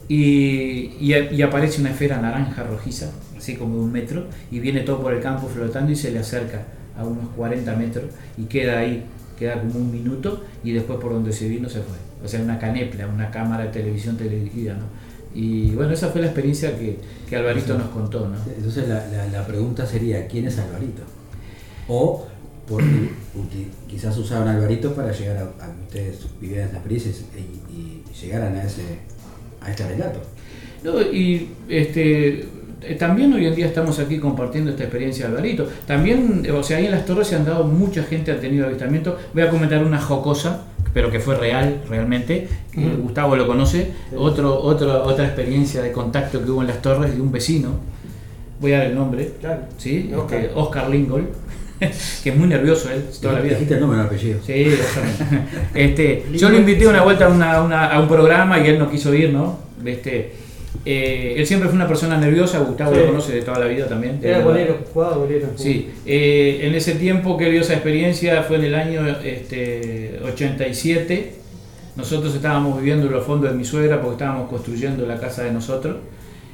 Y 0.07 1.41
aparece 1.43 1.81
una 1.81 1.91
esfera 1.91 2.19
naranja 2.21 2.63
rojiza, 2.63 3.11
así 3.37 3.55
como 3.55 3.75
de 3.75 3.81
un 3.81 3.91
metro, 3.91 4.25
y 4.51 4.59
viene 4.59 4.81
todo 4.81 5.01
por 5.01 5.13
el 5.13 5.21
campo 5.21 5.47
flotando 5.47 5.91
y 5.91 5.95
se 5.95 6.11
le 6.11 6.19
acerca 6.19 6.63
a 6.97 7.05
unos 7.05 7.29
40 7.35 7.75
metros 7.75 8.05
y 8.37 8.43
queda 8.43 8.79
ahí, 8.79 9.05
queda 9.39 9.59
como 9.59 9.75
un 9.75 9.91
minuto 9.91 10.43
y 10.63 10.71
después 10.71 10.99
por 10.99 11.13
donde 11.13 11.31
se 11.31 11.47
vino 11.47 11.69
se 11.69 11.79
fue. 11.79 11.97
O 12.23 12.27
sea, 12.27 12.41
una 12.41 12.59
canepla, 12.59 13.07
una 13.07 13.31
cámara 13.31 13.65
de 13.65 13.69
televisión 13.71 14.17
teledirigida, 14.17 14.73
¿no? 14.73 14.83
Y 15.33 15.71
bueno, 15.71 15.93
esa 15.93 16.09
fue 16.09 16.21
la 16.21 16.27
experiencia 16.27 16.77
que, 16.77 16.97
que 17.29 17.35
Alvarito 17.35 17.77
nos 17.77 17.89
contó, 17.89 18.27
¿no? 18.27 18.35
Entonces 18.55 18.87
la, 18.89 19.07
la- 19.07 19.27
la 19.27 19.47
pregunta 19.47 19.85
sería, 19.85 20.27
¿quién 20.27 20.47
es 20.47 20.57
Alvarito? 20.59 21.03
O 21.87 22.27
porque 22.67 23.67
quizás 23.87 24.17
usaban 24.17 24.47
Alvarito 24.47 24.93
para 24.93 25.11
llegar 25.11 25.37
a, 25.37 25.41
a 25.65 25.73
que 25.75 25.81
ustedes 25.83 26.19
vivieran 26.39 26.67
esa 26.69 26.77
experiencia 26.77 27.11
y, 27.37 27.73
y 27.73 28.03
llegaran 28.21 28.55
a 28.55 28.63
ese 28.63 28.83
a 29.61 29.69
este 29.71 29.87
relato. 29.87 30.19
No, 30.83 31.01
y 31.01 31.49
este, 31.69 32.45
también 32.97 33.31
hoy 33.33 33.45
en 33.45 33.55
día 33.55 33.65
estamos 33.67 33.99
aquí 33.99 34.17
compartiendo 34.19 34.71
esta 34.71 34.83
experiencia 34.83 35.25
de 35.25 35.31
Alvarito. 35.31 35.67
También, 35.85 36.43
eh, 36.45 36.51
o 36.51 36.63
sea, 36.63 36.77
ahí 36.77 36.85
en 36.85 36.91
las 36.91 37.05
torres 37.05 37.27
se 37.27 37.35
han 37.35 37.45
dado, 37.45 37.63
mucha 37.63 38.03
gente 38.03 38.31
ha 38.31 38.39
tenido 38.39 38.65
avistamiento. 38.65 39.17
Voy 39.33 39.43
a 39.43 39.49
comentar 39.49 39.83
una 39.83 39.99
jocosa, 39.99 40.63
pero 40.93 41.09
que 41.11 41.19
fue 41.19 41.35
real, 41.35 41.81
realmente. 41.89 42.47
Gustavo 43.01 43.35
lo 43.35 43.47
conoce. 43.47 43.91
Otro, 44.15 44.59
otro, 44.61 45.03
otra 45.03 45.25
experiencia 45.25 45.81
de 45.81 45.91
contacto 45.91 46.43
que 46.43 46.49
hubo 46.51 46.61
en 46.61 46.67
las 46.67 46.81
torres 46.81 47.13
de 47.15 47.21
un 47.21 47.31
vecino. 47.31 47.69
Voy 48.59 48.73
a 48.73 48.79
dar 48.79 48.87
el 48.87 48.95
nombre. 48.95 49.31
Claro. 49.39 49.61
¿sí? 49.77 50.11
Oscar. 50.15 50.39
Este, 50.39 50.51
Oscar 50.55 50.89
Lingol. 50.89 51.29
que 52.23 52.29
es 52.29 52.37
muy 52.37 52.47
nervioso 52.47 52.91
él, 52.91 53.05
toda 53.21 53.33
la 53.35 53.39
vida. 53.41 53.53
Dijiste 53.53 53.73
el 53.73 53.79
nombre, 53.79 53.97
no 53.97 54.03
el 54.03 54.07
apellido. 54.09 54.39
Sí, 54.45 54.53
exactamente. 54.53 55.57
este, 55.73 56.25
yo 56.37 56.49
lo 56.49 56.57
invité 56.57 56.87
una 56.87 57.01
vuelta 57.01 57.25
a, 57.25 57.29
una- 57.29 57.61
una- 57.63 57.87
a 57.87 57.99
un 57.99 58.07
programa 58.07 58.59
y 58.59 58.67
él 58.67 58.77
no 58.77 58.89
quiso 58.89 59.13
ir, 59.15 59.31
¿no? 59.33 59.57
Este, 59.83 60.33
eh, 60.85 61.35
él 61.37 61.45
siempre 61.45 61.69
fue 61.69 61.75
una 61.75 61.87
persona 61.87 62.17
nerviosa, 62.17 62.59
Gustavo 62.59 62.93
Sí. 62.93 62.99
lo 63.01 63.07
conoce 63.07 63.33
de 63.33 63.41
toda 63.41 63.59
la 63.59 63.65
vida 63.67 63.87
también. 63.87 64.19
Era 64.21 64.39
bolero, 64.39 64.77
jugaba 64.93 65.17
bolero. 65.17 65.47
Sí, 65.55 65.89
eh, 66.05 66.61
en 66.63 66.73
ese 66.75 66.95
tiempo 66.95 67.37
que 67.37 67.49
vio 67.49 67.61
esa 67.61 67.73
experiencia 67.73 68.41
fue 68.43 68.57
en 68.57 68.63
el 68.65 68.75
año 68.75 69.07
este, 69.23 70.19
87. 70.25 71.33
Nosotros 71.95 72.33
estábamos 72.33 72.79
viviendo 72.79 73.05
en 73.07 73.11
los 73.13 73.25
fondos 73.25 73.51
de 73.51 73.57
mi 73.57 73.65
suegra 73.65 74.01
porque 74.01 74.13
estábamos 74.13 74.49
construyendo 74.49 75.05
la 75.05 75.19
casa 75.19 75.43
de 75.43 75.51
nosotros. 75.51 75.97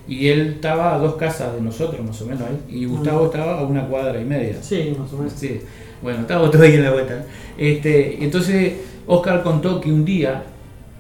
Y 0.08 0.30
él 0.30 0.54
estaba 0.56 0.96
a 0.96 0.98
dos 0.98 1.16
casas 1.16 1.54
de 1.54 1.62
nosotros, 1.62 2.04
más 2.06 2.20
o 2.22 2.26
menos 2.26 2.44
ahí. 2.44 2.80
Y 2.80 2.86
Gustavo 2.86 3.26
estaba 3.26 3.60
a 3.60 3.64
una 3.64 3.86
cuadra 3.88 4.20
y 4.20 4.26
media. 4.26 4.56
Sí, 4.62 4.96
más 4.98 5.12
o 5.14 5.18
menos. 5.18 5.34
Sí, 5.36 5.60
bueno, 6.02 6.22
estábamos 6.22 6.52
todos 6.52 6.66
ahí 6.66 6.76
en 6.76 6.84
la 6.84 6.92
vuelta. 6.92 7.26
Este, 7.58 8.24
entonces, 8.24 8.74
Oscar 9.06 9.44
contó 9.44 9.82
que 9.82 9.92
un 9.92 10.06
día, 10.06 10.44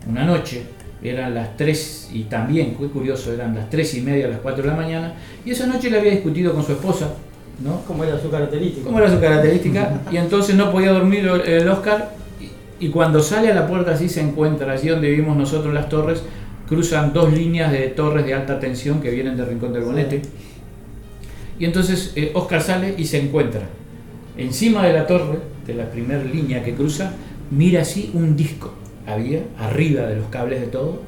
una 0.09 0.25
noche, 0.25 0.61
eran 1.03 1.33
las 1.33 1.55
3 1.57 2.11
y 2.13 2.23
también, 2.23 2.75
fue 2.77 2.89
curioso, 2.89 3.33
eran 3.33 3.55
las 3.55 3.69
3 3.69 3.95
y 3.95 4.01
media, 4.01 4.27
las 4.27 4.39
4 4.39 4.63
de 4.63 4.69
la 4.69 4.75
mañana, 4.75 5.13
y 5.45 5.51
esa 5.51 5.67
noche 5.67 5.89
le 5.89 5.99
había 5.99 6.11
discutido 6.11 6.53
con 6.53 6.63
su 6.63 6.73
esposa, 6.73 7.13
¿no? 7.63 7.81
¿Cómo 7.85 8.03
era 8.03 8.19
su 8.19 8.29
característica? 8.29 8.85
¿Cómo 8.85 8.99
era 8.99 9.09
su 9.09 9.19
característica? 9.19 10.01
Y 10.11 10.17
entonces 10.17 10.55
no 10.55 10.71
podía 10.71 10.91
dormir 10.91 11.27
el 11.45 11.67
Oscar, 11.69 12.11
y, 12.79 12.85
y 12.85 12.89
cuando 12.89 13.21
sale 13.21 13.51
a 13.51 13.55
la 13.55 13.67
puerta 13.67 13.91
así 13.91 14.09
se 14.09 14.21
encuentra, 14.21 14.71
allí 14.71 14.89
donde 14.89 15.09
vivimos 15.09 15.37
nosotros 15.37 15.73
las 15.73 15.89
torres, 15.89 16.23
cruzan 16.67 17.13
dos 17.13 17.31
líneas 17.31 17.71
de 17.71 17.87
torres 17.87 18.25
de 18.25 18.33
alta 18.33 18.59
tensión 18.59 18.99
que 19.01 19.09
vienen 19.09 19.37
de 19.37 19.45
Rincón 19.45 19.73
del 19.73 19.83
Bonete. 19.83 20.21
Y 21.59 21.65
entonces 21.65 22.13
eh, 22.15 22.31
Oscar 22.35 22.61
sale 22.61 22.93
y 22.97 23.05
se 23.05 23.19
encuentra 23.19 23.61
encima 24.37 24.85
de 24.85 24.93
la 24.93 25.07
torre, 25.07 25.39
de 25.65 25.73
la 25.73 25.89
primera 25.89 26.23
línea 26.23 26.63
que 26.63 26.73
cruza, 26.75 27.13
mira 27.51 27.81
así 27.81 28.11
un 28.13 28.35
disco. 28.35 28.73
Había 29.07 29.41
arriba 29.57 30.03
de 30.03 30.17
los 30.17 30.27
cables 30.27 30.61
de 30.61 30.67
todo, 30.67 31.01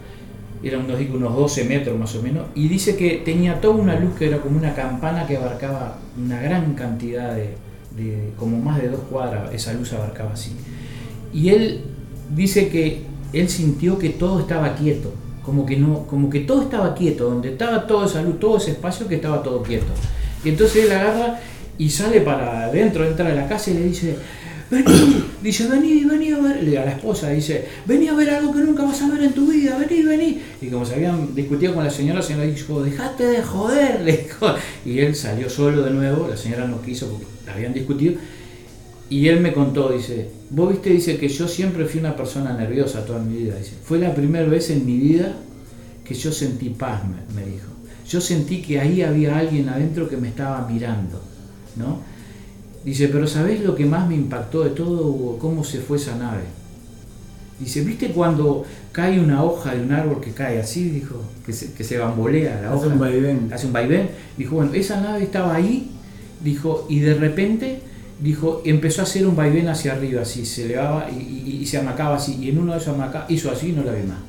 eran 0.63 0.85
unos, 0.85 0.99
unos 1.13 1.35
12 1.35 1.63
metros 1.65 1.97
más 1.99 2.15
o 2.15 2.21
menos, 2.23 2.45
y 2.55 2.67
dice 2.67 2.95
que 2.95 3.21
tenía 3.23 3.61
toda 3.61 3.76
una 3.76 3.99
luz 3.99 4.15
que 4.17 4.27
era 4.27 4.38
como 4.39 4.57
una 4.57 4.73
campana 4.73 5.27
que 5.27 5.38
abarcaba 5.38 5.97
una 6.17 6.41
gran 6.41 6.73
cantidad 6.73 7.35
de, 7.35 7.55
de- 7.95 8.31
como 8.38 8.57
más 8.59 8.81
de 8.81 8.89
dos 8.89 9.01
cuadras, 9.09 9.53
esa 9.53 9.73
luz 9.73 9.93
abarcaba 9.93 10.31
así. 10.34 10.51
Y 11.34 11.49
él 11.49 11.81
dice 12.35 12.69
que 12.69 13.03
él 13.34 13.47
sintió 13.49 13.97
que 13.99 14.09
todo 14.09 14.39
estaba 14.39 14.76
quieto, 14.76 15.13
como 15.45 15.65
que 15.65 15.77
no, 15.77 16.05
como 16.07 16.30
que 16.30 16.41
todo 16.41 16.63
estaba 16.63 16.93
quieto, 16.95 17.30
donde 17.30 17.51
estaba 17.51 17.85
toda 17.88 18.05
esa 18.05 18.21
luz, 18.21 18.39
todo 18.39 18.57
ese 18.57 18.71
espacio 18.71 19.07
que 19.07 19.15
estaba 19.15 19.41
todo 19.43 19.61
quieto. 19.63 19.88
Y 20.43 20.49
entonces 20.49 20.85
él 20.85 20.91
agarra 20.91 21.39
y 21.77 21.89
sale 21.89 22.21
para 22.21 22.65
adentro, 22.65 23.05
entra 23.05 23.27
a 23.27 23.34
la 23.35 23.47
casa 23.47 23.71
y 23.71 23.76
le 23.76 23.84
dice, 23.84 24.15
vení, 24.69 25.23
dice, 25.41 25.67
vení, 25.67 26.03
vení 26.05 26.31
a 26.31 26.39
ver, 26.39 26.63
le- 26.63 26.77
a 26.77 26.85
la 26.85 26.91
esposa 26.91 27.29
dice, 27.29 27.65
vení 27.85 28.07
a 28.07 28.13
ver 28.13 28.29
algo 28.29 28.53
que 28.53 28.59
nunca 28.59 28.83
vas 28.83 29.01
a 29.01 29.09
ver 29.09 29.23
en 29.23 29.33
tu 29.33 29.47
vida, 29.51 29.77
vení, 29.77 30.03
vení. 30.03 30.41
Y 30.61 30.67
como 30.67 30.85
se 30.85 30.95
habían 30.95 31.33
discutido 31.35 31.73
con 31.73 31.83
la 31.83 31.89
señora, 31.89 32.19
la 32.19 32.25
señora 32.25 32.45
dijo, 32.45 32.81
dejate 32.83 33.25
de 33.25 33.41
joder, 33.41 34.01
le 34.05 34.17
dijo. 34.17 34.53
Y 34.85 34.99
él 34.99 35.15
salió 35.15 35.49
solo 35.49 35.83
de 35.83 35.91
nuevo, 35.91 36.27
la 36.29 36.37
señora 36.37 36.67
no 36.67 36.81
quiso 36.81 37.07
porque 37.09 37.25
habían 37.51 37.73
discutido. 37.73 38.15
Y 39.09 39.27
él 39.27 39.39
me 39.41 39.53
contó, 39.53 39.89
dice, 39.91 40.29
vos 40.51 40.69
viste, 40.69 40.91
dice 40.91 41.17
que 41.17 41.27
yo 41.29 41.47
siempre 41.47 41.85
fui 41.85 41.99
una 41.99 42.15
persona 42.15 42.53
nerviosa 42.53 43.05
toda 43.05 43.19
mi 43.19 43.37
vida. 43.43 43.55
Dice, 43.55 43.71
fue 43.83 43.97
la 43.99 44.13
primera 44.13 44.47
vez 44.47 44.69
en 44.69 44.85
mi 44.85 44.97
vida 44.97 45.35
que 46.05 46.13
yo 46.13 46.31
sentí 46.31 46.69
paz, 46.69 47.01
me, 47.07 47.41
me 47.41 47.49
dijo. 47.49 47.67
Yo 48.07 48.21
sentí 48.21 48.61
que 48.61 48.79
ahí 48.79 49.01
había 49.01 49.37
alguien 49.37 49.69
adentro 49.69 50.07
que 50.09 50.17
me 50.17 50.29
estaba 50.29 50.67
mirando, 50.67 51.21
¿no? 51.75 52.01
Dice, 52.84 53.07
pero 53.10 53.27
¿sabés 53.27 53.61
lo 53.64 53.76
que 53.76 53.85
más 53.85 54.07
me 54.07 54.15
impactó 54.15 54.64
de 54.64 54.69
todo, 54.72 55.07
Hugo? 55.07 55.38
¿Cómo 55.39 55.64
se 55.64 55.80
fue 55.80 55.97
esa 55.97 56.15
nave? 56.15 56.43
Dice, 57.60 57.81
¿viste 57.84 58.11
cuando 58.11 58.64
cae 58.93 59.19
una 59.19 59.43
hoja 59.43 59.76
de 59.76 59.81
un 59.81 59.91
árbol 59.91 60.22
que 60.22 60.31
cae 60.31 60.60
así? 60.61 60.89
Dijo, 60.89 61.22
que 61.45 61.51
se, 61.51 61.73
que 61.73 61.84
se 61.84 61.97
bambolea 61.97 62.61
la 62.61 62.69
Hace 62.69 62.85
hoja. 62.85 62.93
un 62.93 62.99
vaivén. 62.99 63.49
Hace 63.53 63.68
un 63.68 63.73
vaivén. 63.73 64.10
Dijo, 64.38 64.56
bueno, 64.56 64.73
esa 64.73 65.01
nave 65.01 65.23
estaba 65.23 65.56
ahí, 65.56 65.91
dijo, 66.41 66.85
y 66.88 66.99
de 66.99 67.15
repente, 67.15 67.81
dijo, 68.22 68.61
empezó 68.64 69.01
a 69.01 69.03
hacer 69.03 69.27
un 69.27 69.35
vaivén 69.35 69.68
hacia 69.68 69.91
arriba, 69.91 70.22
así, 70.22 70.45
se 70.45 70.64
elevaba 70.65 71.10
y, 71.11 71.15
y- 71.19 71.57
y 71.61 71.65
se 71.65 71.77
amacaba 71.80 72.15
así, 72.15 72.38
y 72.41 72.49
en 72.49 72.60
uno 72.60 72.72
de 72.72 72.77
esos 72.80 72.95
amacaba, 72.95 73.26
hizo 73.27 73.51
así 73.51 73.69
y 73.69 73.72
no 73.73 73.84
la 73.84 73.91
vi 73.91 74.03
más. 74.07 74.19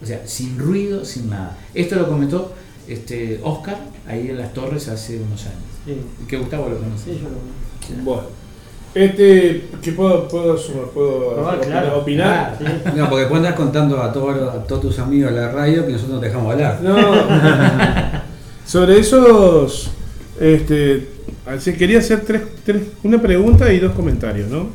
O 0.00 0.06
sea, 0.06 0.22
sin 0.24 0.56
ruido, 0.56 1.04
sin 1.04 1.28
nada. 1.30 1.58
Esto 1.74 1.96
lo 1.96 2.08
comentó 2.08 2.54
este, 2.86 3.40
Oscar 3.42 3.76
ahí 4.06 4.28
en 4.30 4.38
las 4.38 4.54
torres 4.54 4.86
hace 4.86 5.16
unos 5.20 5.44
años. 5.46 5.58
Sí. 5.84 5.94
Que 6.28 6.36
Gustavo 6.38 6.68
lo 6.68 6.78
conoce. 6.78 7.04
Sí, 7.14 7.18
yo 7.20 7.28
lo 7.28 7.38
Bueno. 8.04 8.22
Este, 8.94 9.64
¿qué 9.82 9.92
puedo, 9.92 10.26
puedo, 10.28 10.56
puedo 10.94 11.46
Ah, 11.46 11.54
opinar? 11.56 11.82
claro. 11.82 11.98
opinar? 11.98 12.54
Ah, 12.54 12.56
sí. 12.58 12.90
No, 12.96 13.04
porque 13.08 13.20
después 13.20 13.38
andás 13.38 13.54
contando 13.54 14.02
a 14.02 14.12
todos, 14.12 14.54
a 14.54 14.64
todos 14.64 14.80
tus 14.82 14.98
amigos 14.98 15.32
de 15.32 15.40
la 15.40 15.52
radio 15.52 15.84
que 15.86 15.92
nosotros 15.92 16.14
nos 16.14 16.22
dejamos 16.22 16.52
hablar. 16.52 16.80
No. 16.82 16.96
Sobre 18.66 18.98
esos, 18.98 19.90
este, 20.40 21.06
quería 21.78 21.98
hacer 22.00 22.20
tres, 22.26 22.42
tres- 22.64 22.82
una 23.02 23.20
pregunta 23.20 23.72
y 23.72 23.78
dos 23.78 23.92
comentarios, 23.92 24.50
¿no? 24.50 24.68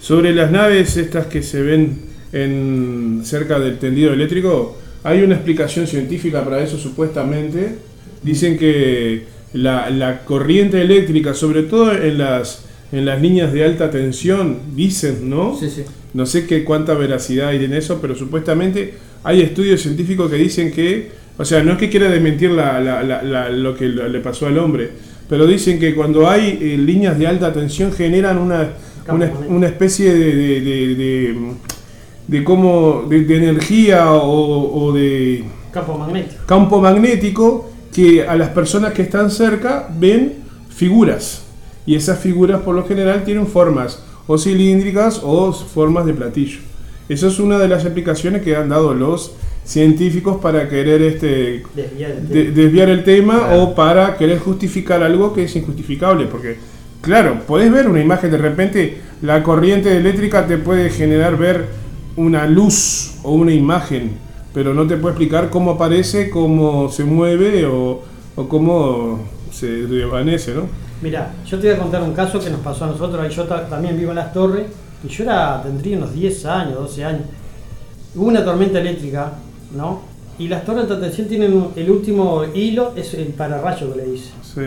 Sobre 0.00 0.34
las 0.34 0.50
naves 0.50 0.96
estas 0.96 1.26
que 1.26 1.42
se 1.42 1.62
ven 1.62 2.00
en 2.32 3.20
cerca 3.24 3.58
del 3.58 3.78
tendido 3.78 4.12
eléctrico, 4.12 4.76
hay 5.04 5.22
una 5.22 5.34
explicación 5.36 5.86
científica 5.86 6.42
para 6.44 6.60
eso 6.60 6.76
supuestamente. 6.78 7.76
Dicen 8.22 8.58
que 8.58 9.26
la, 9.52 9.90
la 9.90 10.24
corriente 10.24 10.80
eléctrica, 10.80 11.34
sobre 11.34 11.62
todo 11.64 11.92
en 11.92 12.18
las 12.18 12.64
en 12.92 13.06
las 13.06 13.22
líneas 13.22 13.54
de 13.54 13.64
alta 13.64 13.90
tensión, 13.90 14.58
dicen, 14.76 15.30
¿no? 15.30 15.56
Sí, 15.58 15.70
sí. 15.70 15.82
No 16.12 16.26
sé 16.26 16.46
qué 16.46 16.62
cuánta 16.62 16.92
veracidad 16.92 17.48
hay 17.48 17.64
en 17.64 17.72
eso, 17.72 17.98
pero 18.02 18.14
supuestamente 18.14 18.92
hay 19.24 19.40
estudios 19.40 19.80
científicos 19.80 20.30
que 20.30 20.36
dicen 20.36 20.70
que, 20.70 21.10
o 21.38 21.44
sea, 21.46 21.62
no 21.62 21.72
es 21.72 21.78
que 21.78 21.88
quiera 21.88 22.10
desmentir 22.10 22.50
la- 22.50 22.78
la- 22.82 23.02
la- 23.02 23.22
la- 23.22 23.48
lo 23.48 23.74
que 23.74 23.88
le 23.88 24.20
pasó 24.20 24.46
al 24.46 24.58
hombre, 24.58 24.90
pero 25.26 25.46
dicen 25.46 25.78
que 25.80 25.94
cuando 25.94 26.28
hay 26.28 26.58
eh, 26.60 26.76
líneas 26.76 27.18
de 27.18 27.26
alta 27.26 27.50
tensión 27.50 27.92
generan 27.92 28.36
una, 28.36 28.72
una, 29.08 29.32
una 29.48 29.66
especie 29.68 30.12
de, 30.12 30.34
de, 30.36 30.60
de, 30.60 30.94
de, 30.94 31.36
de 32.28 32.44
cómo- 32.44 33.06
de- 33.08 33.24
de 33.24 33.36
energía 33.36 34.12
o, 34.12 34.84
o 34.84 34.92
de 34.92 35.44
Campo 35.72 35.96
magnético. 35.96 36.42
campo 36.46 36.80
magnético 36.82 37.71
que 37.92 38.26
a 38.26 38.36
las 38.36 38.48
personas 38.50 38.92
que 38.92 39.02
están 39.02 39.30
cerca 39.30 39.88
ven 39.98 40.34
figuras. 40.70 41.42
Y 41.84 41.94
esas 41.96 42.18
figuras 42.18 42.60
por 42.62 42.74
lo 42.74 42.84
general 42.86 43.24
tienen 43.24 43.46
formas 43.46 44.02
o 44.26 44.38
cilíndricas 44.38 45.20
o 45.22 45.52
formas 45.52 46.06
de 46.06 46.14
platillo. 46.14 46.60
Esa 47.08 47.26
es 47.26 47.38
una 47.38 47.58
de 47.58 47.68
las 47.68 47.84
explicaciones 47.84 48.42
que 48.42 48.54
han 48.56 48.68
dado 48.68 48.94
los 48.94 49.32
científicos 49.64 50.40
para 50.40 50.68
querer 50.68 51.02
este, 51.02 51.62
Desviar 51.74 52.10
el 52.12 52.28
de- 52.28 52.42
tema. 52.44 52.54
desviar 52.56 52.88
el 52.88 53.04
tema 53.04 53.38
Claro. 53.38 53.62
o 53.62 53.74
para 53.74 54.16
querer 54.16 54.38
justificar 54.38 55.02
algo 55.02 55.32
que 55.34 55.44
es 55.44 55.54
injustificable. 55.56 56.26
Porque, 56.26 56.56
claro, 57.00 57.40
podés 57.46 57.70
ver 57.72 57.88
una 57.88 58.00
imagen, 58.00 58.30
de 58.30 58.38
repente 58.38 58.98
la 59.20 59.42
corriente 59.42 59.96
eléctrica 59.96 60.46
te 60.46 60.56
puede 60.58 60.88
generar 60.90 61.36
ver 61.36 61.66
una 62.16 62.46
luz 62.46 63.14
o 63.22 63.32
una 63.34 63.52
imagen, 63.52 64.12
pero 64.54 64.74
no 64.74 64.86
te 64.86 64.96
puede 64.96 65.12
explicar 65.14 65.50
cómo 65.50 65.72
aparece, 65.72 66.30
cómo 66.30 66.88
se 66.90 67.04
mueve 67.04 67.64
o, 67.66 68.00
o 68.36 68.48
cómo 68.48 69.20
se 69.50 69.66
desvanece, 69.86 70.54
¿no? 70.54 70.66
Mira, 71.02 71.32
yo 71.46 71.58
te 71.58 71.68
voy 71.68 71.76
a 71.76 71.78
contar 71.80 72.02
un 72.02 72.12
caso 72.12 72.38
que 72.38 72.48
nos 72.50 72.60
pasó 72.60 72.84
a 72.84 72.88
nosotros. 72.88 73.34
Yo 73.34 73.44
ta- 73.44 73.68
también 73.68 73.96
vivo 73.98 74.10
en 74.10 74.16
las 74.16 74.32
torres 74.32 74.66
y 75.04 75.08
yo 75.08 75.24
era, 75.24 75.60
tendría 75.62 75.96
unos 75.98 76.14
10 76.14 76.46
años, 76.46 76.74
12 76.78 77.04
años. 77.04 77.22
Hubo 78.14 78.26
una 78.26 78.44
tormenta 78.44 78.78
eléctrica, 78.80 79.32
¿no? 79.76 80.02
Y 80.38 80.48
las 80.48 80.64
torres 80.64 80.88
de 80.88 80.96
tensión 80.96 81.28
tienen 81.28 81.68
el 81.76 81.90
último 81.90 82.44
hilo, 82.54 82.92
es 82.96 83.14
el 83.14 83.26
pararrayo 83.28 83.92
que 83.92 83.98
le 83.98 84.04
dice. 84.12 84.30
Sí. 84.42 84.62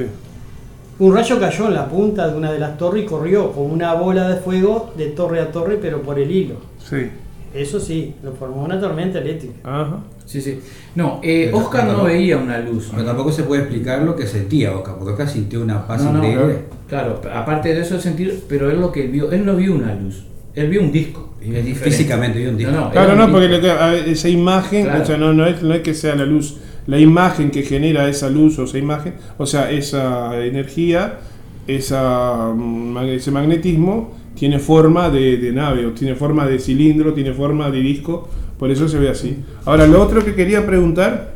Un 0.99 1.13
rayo 1.13 1.39
cayó 1.39 1.67
en 1.67 1.73
la 1.73 1.87
punta 1.87 2.27
de 2.29 2.37
una 2.37 2.51
de 2.51 2.59
las 2.59 2.77
torres 2.77 3.03
y 3.03 3.05
corrió 3.05 3.51
como 3.51 3.67
una 3.73 3.93
bola 3.93 4.29
de 4.29 4.37
fuego 4.37 4.91
de 4.97 5.07
torre 5.07 5.41
a 5.41 5.51
torre, 5.51 5.77
pero 5.81 6.01
por 6.01 6.19
el 6.19 6.31
hilo. 6.31 6.55
Sí. 6.89 7.09
Eso 7.55 7.79
sí, 7.79 8.13
lo 8.23 8.33
formó 8.33 8.63
una 8.63 8.79
tormenta 8.79 9.19
eléctrica. 9.19 9.55
Ajá. 9.63 9.99
Sí, 10.25 10.41
sí. 10.41 10.59
No, 10.95 11.19
eh, 11.23 11.51
Oscar 11.53 11.87
no 11.87 12.03
veía 12.03 12.37
una 12.37 12.59
luz. 12.59 12.89
Pero 12.91 13.05
tampoco 13.05 13.31
se 13.31 13.43
puede 13.43 13.61
explicar 13.61 14.01
lo 14.01 14.15
que 14.15 14.27
sentía 14.27 14.75
Oscar, 14.75 14.95
porque 14.97 15.13
Oscar 15.13 15.29
sintió 15.29 15.61
una 15.61 15.87
paz 15.87 16.03
No, 16.03 16.11
no, 16.13 16.17
increíble. 16.27 16.59
Claro, 16.89 17.21
aparte 17.33 17.73
de 17.73 17.81
eso 17.81 17.99
sentir, 17.99 18.43
pero 18.49 18.69
él 18.69 18.81
lo 18.81 18.91
que 18.91 19.03
vio, 19.07 19.31
él 19.31 19.45
no 19.45 19.55
vio 19.55 19.73
una 19.73 19.95
luz, 19.95 20.25
él 20.53 20.69
vio 20.69 20.81
un 20.81 20.91
disco. 20.91 21.33
es. 21.41 21.77
Físicamente 21.79 22.39
vio 22.39 22.49
un 22.49 22.57
disco. 22.57 22.71
No, 22.73 22.81
no, 22.85 22.91
Claro, 22.91 23.15
no, 23.15 23.31
porque 23.31 23.47
disco. 23.47 23.67
esa 23.67 24.29
imagen, 24.29 24.83
Claro. 24.85 25.03
o 25.03 25.05
sea, 25.05 25.17
no, 25.17 25.33
no, 25.33 25.45
es, 25.45 25.61
no 25.63 25.73
es 25.73 25.81
que 25.81 25.93
sea 25.93 26.15
la 26.15 26.25
luz, 26.25 26.57
la 26.87 26.99
imagen 26.99 27.51
que 27.51 27.63
genera 27.63 28.09
esa 28.09 28.29
luz 28.29 28.59
o 28.59 28.63
esa 28.65 28.77
imagen, 28.77 29.13
o 29.37 29.45
sea, 29.45 29.71
esa 29.71 30.43
energía, 30.43 31.19
esa, 31.67 32.51
mm, 32.55 32.97
ese 33.09 33.31
magnetismo, 33.31 34.13
tiene 34.35 34.59
forma 34.59 35.09
de, 35.09 35.37
de 35.37 35.51
nave, 35.51 35.85
o 35.85 35.91
tiene 35.91 36.15
forma 36.15 36.45
de 36.45 36.59
cilindro, 36.59 37.13
tiene 37.13 37.33
forma 37.33 37.71
de 37.71 37.79
disco, 37.79 38.27
por 38.59 38.71
eso 38.71 38.87
se 38.87 38.99
ve 38.99 39.09
así. 39.09 39.37
Ahora, 39.65 39.87
lo 39.87 40.01
otro 40.01 40.23
que 40.23 40.35
quería 40.35 40.65
preguntar, 40.65 41.35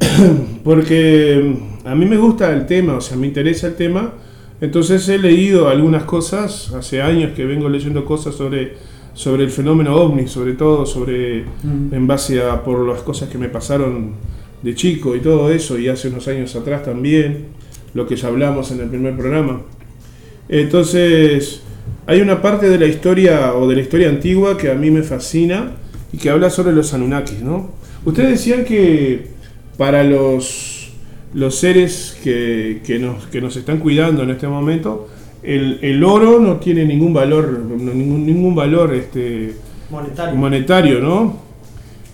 porque 0.64 1.56
mm, 1.84 1.86
a 1.86 1.94
mí 1.94 2.06
me 2.06 2.16
gusta 2.16 2.52
el 2.52 2.66
tema, 2.66 2.96
o 2.96 3.00
sea, 3.00 3.16
me 3.16 3.26
interesa 3.26 3.68
el 3.68 3.74
tema, 3.74 4.12
entonces 4.60 5.08
he 5.08 5.18
leído 5.18 5.68
algunas 5.68 6.04
cosas, 6.04 6.72
hace 6.74 7.00
años 7.00 7.32
que 7.34 7.44
vengo 7.44 7.68
leyendo 7.68 8.04
cosas 8.04 8.34
sobre, 8.34 8.74
sobre 9.14 9.44
el 9.44 9.50
fenómeno 9.50 9.94
ovni, 9.96 10.28
sobre 10.28 10.52
todo 10.52 10.84
sobre 10.84 11.44
Mm. 11.62 11.94
en 11.94 12.06
base 12.06 12.42
a 12.42 12.62
por 12.62 12.86
las 12.86 13.02
cosas 13.02 13.28
que 13.28 13.38
me 13.38 13.48
pasaron 13.48 14.12
de 14.62 14.74
chico 14.74 15.16
y 15.16 15.20
todo 15.20 15.50
eso, 15.50 15.78
y 15.78 15.88
hace 15.88 16.08
unos 16.08 16.28
años 16.28 16.54
atrás 16.56 16.82
también, 16.82 17.46
lo 17.94 18.06
que 18.06 18.16
ya 18.16 18.28
hablamos 18.28 18.70
en 18.70 18.80
el 18.80 18.88
primer 18.88 19.16
programa. 19.16 19.62
Entonces, 20.50 21.62
hay 22.06 22.20
una 22.20 22.42
parte 22.42 22.68
de 22.68 22.76
la 22.78 22.86
historia 22.86 23.54
o 23.54 23.68
de 23.68 23.76
la 23.76 23.82
historia 23.82 24.08
antigua 24.08 24.58
que 24.58 24.68
a 24.70 24.74
mí 24.74 24.90
me 24.90 25.02
fascina 25.04 25.72
y 26.12 26.18
que 26.18 26.28
habla 26.28 26.50
sobre 26.50 26.72
los 26.72 26.92
Anunnakis, 26.92 27.40
¿no? 27.40 27.70
Ustedes 28.04 28.30
decían 28.30 28.64
que 28.64 29.28
para 29.78 30.02
los, 30.02 30.90
los 31.34 31.54
seres 31.54 32.18
que, 32.24 32.80
que 32.84 32.98
nos, 32.98 33.26
que 33.26 33.40
nos 33.40 33.56
están 33.56 33.78
cuidando 33.78 34.24
en 34.24 34.30
este 34.30 34.48
momento, 34.48 35.08
el, 35.42 35.78
el 35.82 36.02
oro 36.02 36.40
no 36.40 36.56
tiene 36.56 36.84
ningún 36.84 37.14
valor, 37.14 37.48
no- 37.60 37.94
ningún, 37.94 38.26
ningún 38.26 38.54
valor 38.54 38.92
este, 38.94 39.54
Monetario. 39.90 40.34
monetario, 40.36 41.00
¿no? 41.00 41.38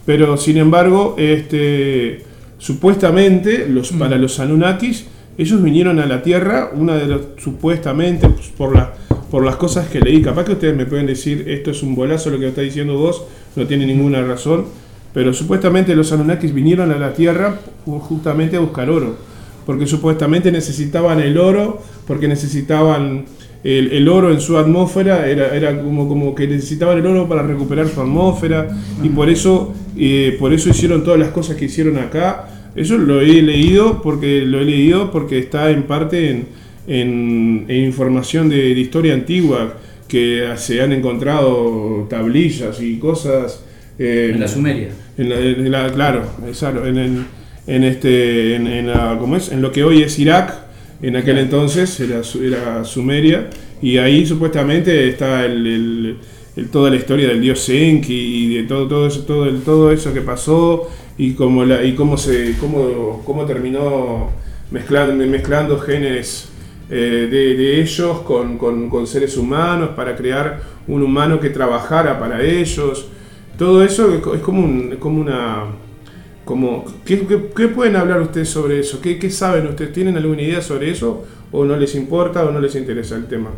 Pero 0.05 0.37
sin 0.37 0.59
embargo, 0.59 1.17
este, 1.19 2.21
supuestamente 2.59 3.67
los, 3.69 3.93
para 3.93 4.17
los 4.17 4.39
Anunnakis, 4.39 5.07
ellos 5.39 5.63
vinieron 5.63 5.99
a 6.01 6.07
la 6.07 6.23
Tierra, 6.23 6.71
una 6.75 6.95
de 6.97 7.19
supuestamente, 7.39 8.29
pues, 8.29 8.49
por, 8.57 8.75
la, 8.75 8.95
por 9.31 9.45
las 9.45 9.57
cosas 9.57 9.89
que 9.89 10.01
leí, 10.01 10.23
capaz 10.23 10.45
que 10.45 10.53
ustedes 10.53 10.77
me 10.77 10.87
pueden 10.87 11.07
decir, 11.07 11.45
esto 11.49 11.71
es 11.71 11.83
un 11.83 11.95
bolazo 11.95 12.31
lo 12.31 12.39
que 12.39 12.49
está 12.49 12.61
diciendo 12.63 12.97
vos, 12.97 13.25
no 13.55 13.67
tiene 13.67 13.87
ninguna 13.87 14.23
razón, 14.23 14.65
pero 15.13 15.33
supuestamente 15.33 15.95
los 15.95 16.13
Anunnakis 16.13 16.53
vinieron 16.53 16.91
a 16.91 16.97
la 16.99 17.13
Tierra 17.13 17.59
ju- 17.87 17.99
justamente 18.01 18.57
a 18.57 18.61
buscar 18.61 18.89
oro, 18.91 19.17
porque 19.65 19.87
supuestamente 19.87 20.53
necesitaban 20.53 21.21
el 21.21 21.39
oro, 21.39 21.83
porque 22.07 22.29
necesitaban 22.29 23.25
el, 23.65 23.91
el 23.93 24.09
oro 24.09 24.31
en 24.31 24.41
su 24.41 24.57
atmósfera, 24.59 25.27
era, 25.29 25.55
era 25.57 25.83
como, 25.83 26.07
como 26.09 26.35
que 26.35 26.47
necesitaban 26.47 26.99
el 26.99 27.07
oro 27.07 27.29
para 27.29 27.43
recuperar 27.43 27.89
su 27.89 28.01
atmósfera, 28.01 28.69
y 29.03 29.09
por 29.09 29.29
eso, 29.29 29.75
eh, 29.97 30.37
por 30.39 30.53
eso 30.53 30.69
hicieron 30.69 31.03
todas 31.03 31.19
las 31.19 31.31
cosas 31.31 31.57
que 31.57 31.65
hicieron 31.65 31.99
acá. 31.99 32.51
Eso 32.77 32.99
lo 32.99 33.21
he 33.21 33.41
leído 33.43 34.03
porque 34.03 34.43
lo 34.43 34.61
he 34.61 34.65
leído 34.65 35.11
porque 35.11 35.39
está 35.39 35.71
en 35.71 35.85
parte 35.85 36.31
en, 36.31 36.47
en- 36.87 37.65
en 37.69 37.85
información 37.85 38.49
de, 38.49 38.75
de 38.75 38.81
historia 38.81 39.15
antigua 39.15 39.79
que 40.09 40.47
se 40.57 40.81
han 40.83 40.93
encontrado 40.93 42.07
tablillas 42.09 42.81
y 42.81 42.99
cosas 42.99 43.65
eh, 43.99 44.31
En 44.35 44.41
la 44.41 44.47
Sumeria. 44.49 44.89
en 45.19 45.29
la- 45.31 45.41
en 45.41 45.71
la- 45.71 45.93
claro, 45.93 46.23
exacto, 46.47 46.87
en, 46.87 46.99
en, 46.99 47.27
en 47.67 47.83
este, 47.85 48.55
en, 48.57 48.67
en 48.67 48.87
la- 48.89 49.17
¿cómo 49.19 49.37
es? 49.37 49.51
En 49.51 49.63
lo 49.63 49.73
que 49.73 49.83
hoy 49.83 50.03
es 50.03 50.19
Irak, 50.19 50.55
en 51.03 51.17
aquel 51.17 51.39
entonces 51.39 51.99
era, 52.01 52.21
era 52.43 52.85
Sumeria, 52.85 53.49
y 53.83 53.97
ahí 53.99 54.25
supuestamente 54.27 55.09
está 55.09 55.45
el, 55.45 55.67
el- 55.67 56.17
el- 56.57 56.69
toda 56.69 56.91
la 56.91 56.97
historia 56.97 57.29
del 57.29 57.41
dios 57.41 57.69
Enki 57.69 58.15
y 58.15 58.55
de 58.57 58.63
todo, 58.65 58.87
todo 58.87 59.07
eso, 59.09 59.21
todo, 59.25 59.47
el- 59.49 59.63
todo 59.63 59.91
eso 59.91 60.13
que 60.15 60.21
pasó 60.21 60.89
y 61.19 61.33
cómo, 61.35 61.65
la, 61.65 61.83
y 61.83 61.95
cómo 61.95 62.17
se, 62.17 62.57
cómo, 62.59 63.23
cómo 63.25 63.45
terminó 63.47 64.31
mezclando, 64.71 65.15
mezclando 65.27 65.79
genes 65.79 66.49
eh, 66.91 67.29
de, 67.31 67.57
de 67.57 67.81
ellos 67.81 68.21
con, 68.21 68.59
con- 68.59 68.89
con 68.91 69.07
seres 69.07 69.37
humanos 69.37 69.91
para 69.97 70.15
crear 70.17 70.61
un 70.87 71.03
humano 71.03 71.41
que 71.41 71.51
trabajara 71.51 72.19
para 72.19 72.43
ellos. 72.43 73.09
Todo 73.59 73.83
eso 73.83 74.15
es 74.35 74.41
como, 74.43 74.63
un- 74.65 74.97
como 74.99 75.21
una... 75.21 75.65
Como, 76.45 76.85
¿qué, 77.05 77.27
qué, 77.27 77.47
qué 77.57 77.69
pueden 77.69 77.97
hablar 77.97 78.21
ustedes 78.21 78.49
sobre 78.49 78.79
eso? 78.79 79.01
¿Qué, 79.01 79.19
qué 79.19 79.31
saben 79.31 79.67
ustedes? 79.67 79.93
¿Tienen 79.93 80.17
alguna 80.17 80.43
idea 80.43 80.61
sobre 80.63 80.91
eso? 80.91 81.25
o 81.53 81.65
no 81.65 81.77
les 81.77 81.95
importa 81.95 82.45
o 82.45 82.51
no 82.51 82.61
les 82.61 82.75
interesa 82.75 83.15
el 83.17 83.27
tema. 83.27 83.51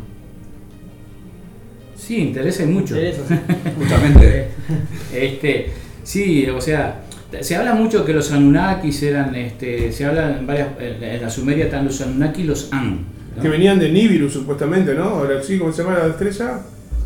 Sí, 1.96 2.18
interesa 2.18 2.62
y 2.62 2.66
mucho. 2.66 2.94
Interesa. 2.94 3.22
Justamente. 3.78 4.48
Este, 5.14 5.70
sí, 6.04 6.46
o 6.48 6.60
sea, 6.60 7.02
se 7.40 7.56
habla 7.56 7.74
mucho 7.74 8.04
que 8.04 8.12
los 8.12 8.32
Anunnakis 8.32 9.02
eran, 9.02 9.34
este, 9.34 9.92
se 9.92 10.04
habla 10.04 10.38
en 10.38 10.46
varias, 10.46 10.68
en 10.80 11.22
la 11.22 11.30
Sumeria 11.30 11.64
están 11.66 11.84
los 11.84 12.00
Anunnaki 12.00 12.42
y 12.42 12.44
los 12.44 12.72
An. 12.72 12.98
¿no? 13.36 13.42
Que 13.42 13.48
venían 13.48 13.78
de 13.78 13.90
Nibiru 13.90 14.28
supuestamente, 14.30 14.94
¿no? 14.94 15.04
Ahora 15.04 15.42
sí, 15.42 15.58
¿cómo 15.58 15.72
se 15.72 15.82
llama 15.82 15.98
la 15.98 16.06
estrella? 16.08 16.60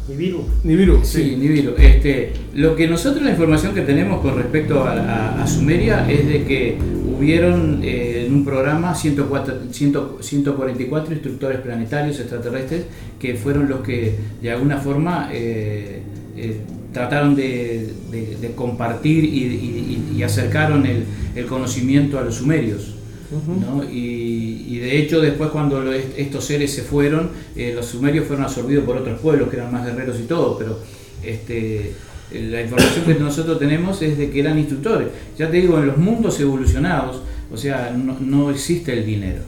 Nibiru. 0.09 0.45
Nibiru, 0.65 1.01
Sí, 1.05 1.23
sí. 1.23 1.37
Nibiru. 1.37 1.75
Este, 1.79 2.33
lo 2.55 2.75
que 2.75 2.89
nosotros, 2.89 3.23
la 3.25 3.31
información 3.31 3.75
que 3.75 3.83
tenemos 3.83 4.21
con 4.21 4.37
respecto 4.37 4.83
a, 4.83 4.93
a- 4.93 5.43
a 5.43 5.47
Sumeria 5.47 6.11
es 6.11 6.27
de 6.27 6.43
que 6.45 6.77
hubieron 7.17 7.81
eh, 7.85 8.25
en 8.27 8.35
un 8.35 8.45
programa 8.45 8.95
104, 8.95 9.55
100 9.71 9.95
144 10.21 11.13
instructores 11.15 11.61
planetarios 11.61 12.19
extraterrestres 12.19 12.85
que 13.21 13.35
fueron 13.35 13.69
los 13.69 13.81
que 13.81 14.17
de 14.41 14.51
alguna 14.51 14.79
forma 14.79 15.29
eh, 15.33 16.03
eh, 16.37 16.57
trataron 16.93 17.35
de, 17.35 17.93
de- 18.11 18.37
de 18.41 18.53
compartir 18.55 19.25
y, 19.25 19.29
y- 19.45 20.13
y- 20.15 20.19
y 20.19 20.23
acercaron 20.23 20.85
el, 20.87 21.05
el 21.35 21.47
conocimiento 21.47 22.19
a 22.19 22.23
los 22.23 22.37
sumerios. 22.37 22.95
¿no? 23.33 23.83
y, 23.91 24.67
y 24.69 24.77
de 24.79 24.99
hecho 24.99 25.19
después 25.23 25.49
cuando 25.51 25.81
lo- 25.81 25.93
estos 25.95 26.45
seres 26.45 26.71
se 26.71 26.83
fueron, 26.83 27.31
eh, 27.57 27.73
los 27.75 27.87
sumerios 27.87 28.27
fueron 28.27 28.45
absorbidos 28.45 28.85
por 28.85 28.99
otros 28.99 29.19
pueblos 29.21 29.49
que 29.49 29.57
eran 29.57 29.73
más 29.73 29.87
guerreros 29.87 30.21
y 30.21 30.25
todo, 30.25 30.59
pero 30.59 30.79
este, 31.25 31.93
eh, 32.31 32.49
la 32.51 32.61
información 32.61 33.07
que 33.07 33.15
nosotros 33.15 33.59
tenemos 33.59 34.03
es 34.03 34.19
de 34.19 34.29
que 34.31 34.41
eran 34.41 34.59
instructores. 34.59 35.09
Ya 35.39 35.51
te 35.51 35.57
digo, 35.59 35.79
en 35.79 35.87
los 35.87 35.97
mundos 35.97 36.39
evolucionados, 36.41 37.23
o 37.51 37.57
sea, 37.57 37.95
no, 37.97 38.19
no 38.21 38.51
existe 38.51 38.93
el 38.93 39.07
dinero. 39.07 39.41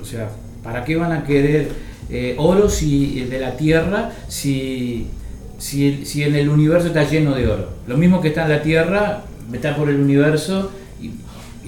O 0.00 0.04
sea, 0.04 0.30
¿para 0.62 0.84
qué 0.84 0.96
van 0.96 1.12
a 1.12 1.24
querer 1.24 1.68
eh, 2.10 2.34
oro 2.38 2.68
si, 2.68 3.20
de 3.24 3.38
la 3.40 3.56
tierra 3.56 4.12
si, 4.28 5.06
si, 5.66 5.88
el- 5.88 6.06
si 6.06 6.22
en 6.22 6.34
el 6.34 6.48
universo 6.48 6.88
está 6.88 7.02
lleno 7.08 7.34
de 7.34 7.48
oro? 7.48 7.68
Lo 7.88 7.96
mismo 7.96 8.20
que 8.20 8.28
está 8.28 8.44
en 8.44 8.50
la 8.50 8.62
tierra, 8.62 9.22
está 9.52 9.74
por 9.76 9.88
el 9.88 9.96
universo 10.00 10.70
y, 11.00 11.10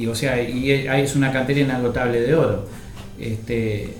y, 0.03 0.07
o 0.07 0.15
sea, 0.15 0.41
y 0.43 0.71
es 0.71 1.17
una 1.17 1.33
cantera 1.33 1.61
inagotable 1.61 2.21
de 2.21 2.35
oro. 2.35 2.67
Este, 3.19 3.95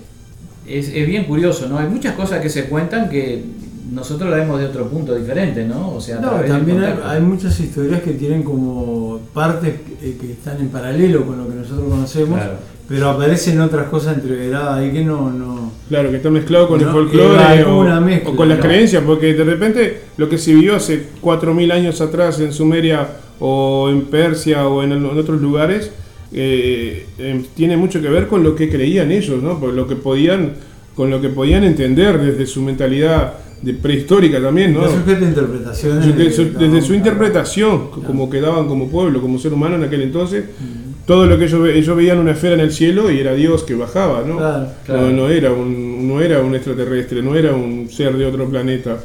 es, 0.67 0.87
es 0.89 1.05
bien 1.07 1.25
curioso, 1.25 1.67
¿no? 1.67 1.77
Hay 1.79 1.87
muchas 1.89 2.13
cosas 2.15 2.39
que 2.41 2.49
se 2.49 2.65
cuentan 2.65 3.09
que 3.09 3.43
nosotros 3.91 4.29
la 4.29 4.37
vemos 4.37 4.59
de 4.59 4.67
otro 4.67 4.87
punto 4.87 5.15
diferente, 5.15 5.65
¿no? 5.65 5.95
O 5.95 5.99
sea, 6.01 6.17
a 6.19 6.21
No, 6.21 6.31
también 6.47 6.81
hay, 7.03 7.19
muchas 7.21 7.59
historias 7.59 8.01
que 8.01 8.11
tienen 8.13 8.43
como 8.43 9.19
partes 9.33 9.73
eh, 10.01 10.15
que 10.21 10.31
están 10.31 10.59
en 10.61 10.69
paralelo 10.69 11.25
con 11.25 11.37
lo 11.39 11.47
que 11.49 11.55
nosotros 11.55 11.89
conocemos, 11.89 12.37
Claro. 12.39 12.53
pero 12.87 13.09
aparecen 13.09 13.59
otras 13.59 13.87
cosas 13.89 14.15
entreveradas 14.15 14.77
ahí 14.79 14.91
que 14.91 15.03
no... 15.03 15.29
no 15.31 15.58
Claro, 15.89 16.11
que 16.11 16.17
está 16.17 16.29
mezclado 16.29 16.67
con 16.67 16.79
el 16.79 16.85
No, 16.85 16.93
folclore 16.93 17.39
hay 17.43 17.61
o, 17.63 17.99
mezcla, 17.99 18.29
o 18.29 18.35
con 18.35 18.47
las 18.47 18.59
creencias, 18.59 19.03
porque 19.05 19.33
de 19.33 19.43
repente 19.43 20.01
lo 20.17 20.29
que 20.29 20.37
se 20.37 20.53
vivió 20.53 20.75
hace 20.75 21.03
4.000 21.21 21.71
años 21.73 21.99
atrás 21.99 22.39
en 22.39 22.53
Sumeria 22.53 23.07
o 23.39 23.89
en 23.89 24.03
Persia 24.03 24.67
o 24.67 24.83
en, 24.83 24.91
en 24.91 25.05
otros 25.05 25.41
lugares 25.41 25.91
eh, 26.31 27.07
eh, 27.17 27.41
tiene 27.55 27.75
mucho 27.75 28.01
que 28.01 28.07
ver 28.09 28.27
con 28.27 28.43
lo 28.43 28.55
que 28.55 28.69
creían 28.69 29.11
ellos, 29.11 29.41
¿no? 29.41 29.59
Por 29.59 29.73
lo 29.73 29.87
que 29.87 29.95
podían, 29.95 30.53
con 30.95 31.09
lo 31.09 31.19
que 31.21 31.29
podían 31.29 31.63
entender 31.63 32.19
desde 32.21 32.45
su 32.45 32.61
mentalidad 32.61 33.33
de 33.63 33.73
prehistórica 33.73 34.39
también, 34.39 34.73
¿no? 34.73 34.81
interpretaciones. 34.83 36.05
Desde 36.05 36.23
de- 36.23 36.31
su, 36.31 36.43
de- 36.43 36.67
desde 36.69 36.81
su 36.81 36.93
interpretación, 36.93 37.89
como 37.89 38.29
quedaban 38.29 38.67
como 38.67 38.89
pueblo, 38.89 39.21
como 39.21 39.39
ser 39.39 39.53
humano 39.53 39.75
en 39.75 39.83
aquel 39.83 40.01
entonces, 40.03 40.45
todo 41.09 41.25
lo 41.25 41.39
que 41.39 41.45
ellos, 41.45 41.67
ellos 41.69 41.97
veían 41.97 42.19
una 42.19 42.33
esfera 42.33 42.53
en 42.53 42.59
el 42.59 42.71
cielo 42.71 43.09
y 43.09 43.19
era 43.19 43.33
Dios 43.33 43.63
que 43.63 43.73
bajaba, 43.73 44.21
¿no? 44.21 44.37
Claro, 44.37 44.67
claro. 44.85 45.01
No, 45.07 45.11
no 45.11 45.29
era 45.29 45.51
un, 45.51 46.07
no 46.07 46.21
era 46.21 46.39
un 46.39 46.53
extraterrestre, 46.53 47.23
no 47.23 47.35
era 47.35 47.55
un 47.55 47.89
ser 47.89 48.15
de 48.15 48.27
otro 48.27 48.47
planeta 48.47 48.95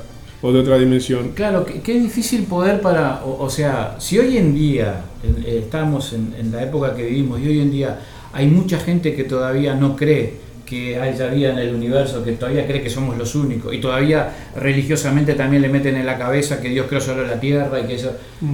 o 0.43 0.53
de 0.53 0.61
otra 0.61 0.77
dimensión. 0.77 1.31
Claro, 1.35 1.65
qué, 1.65 1.99
difícil 1.99 2.43
poder 2.45 2.83
para, 2.83 3.25
o, 3.25 3.43
o 3.43 3.49
sea, 3.49 3.97
si 3.99 4.19
hoy 4.19 4.37
en 4.37 4.55
día 4.55 5.01
eh, 5.23 5.61
estamos 5.65 6.13
en, 6.13 6.35
en 6.39 6.53
la 6.53 6.63
época 6.63 6.95
que 6.95 7.07
vivimos 7.07 7.41
y 7.41 7.49
hoy 7.49 7.61
en 7.61 7.71
día 7.71 7.99
hay 8.35 8.49
mucha 8.49 8.79
gente 8.79 9.15
que 9.15 9.25
todavía 9.25 9.75
no 9.75 9.97
cree 9.97 10.44
que 10.65 10.99
haya 10.99 11.29
vida 11.29 11.51
en 11.51 11.59
el 11.59 11.75
universo, 11.75 12.25
que 12.25 12.33
todavía 12.33 12.67
cree 12.67 12.83
que 12.83 12.91
somos 12.91 13.17
los 13.19 13.35
únicos 13.35 13.75
y 13.75 13.81
todavía 13.81 14.33
religiosamente 14.57 15.35
también 15.35 15.63
le 15.63 15.69
meten 15.69 15.97
en 15.97 16.07
la 16.07 16.17
cabeza 16.19 16.61
que 16.61 16.69
Dios 16.69 16.87
creó 16.89 17.01
solo 17.01 17.27
la 17.27 17.39
tierra 17.39 17.81
y 17.81 17.85
que 17.85 17.95
eso, 17.95 18.13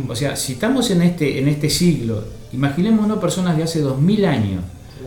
o 0.09 0.17
sea, 0.17 0.37
si 0.37 0.55
estamos 0.55 0.91
en 0.91 1.03
este 1.03 1.39
en 1.39 1.49
este 1.49 1.71
siglo, 1.71 2.25
imaginémonos 2.53 3.19
personas 3.19 3.57
de 3.57 3.63
hace 3.63 3.81
2000 3.81 4.25
años, 4.25 4.65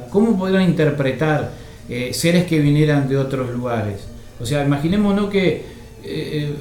¿cómo 0.09 0.37
podrían 0.37 0.63
interpretar 0.63 1.51
eh, 1.89 2.11
seres 2.13 2.45
que 2.45 2.59
vinieran 2.59 3.09
de 3.09 3.17
otros 3.17 3.49
lugares? 3.51 4.07
O 4.39 4.45
sea, 4.45 4.63
imaginémonos 4.65 5.29
que 5.29 5.65
eh, 6.03 6.55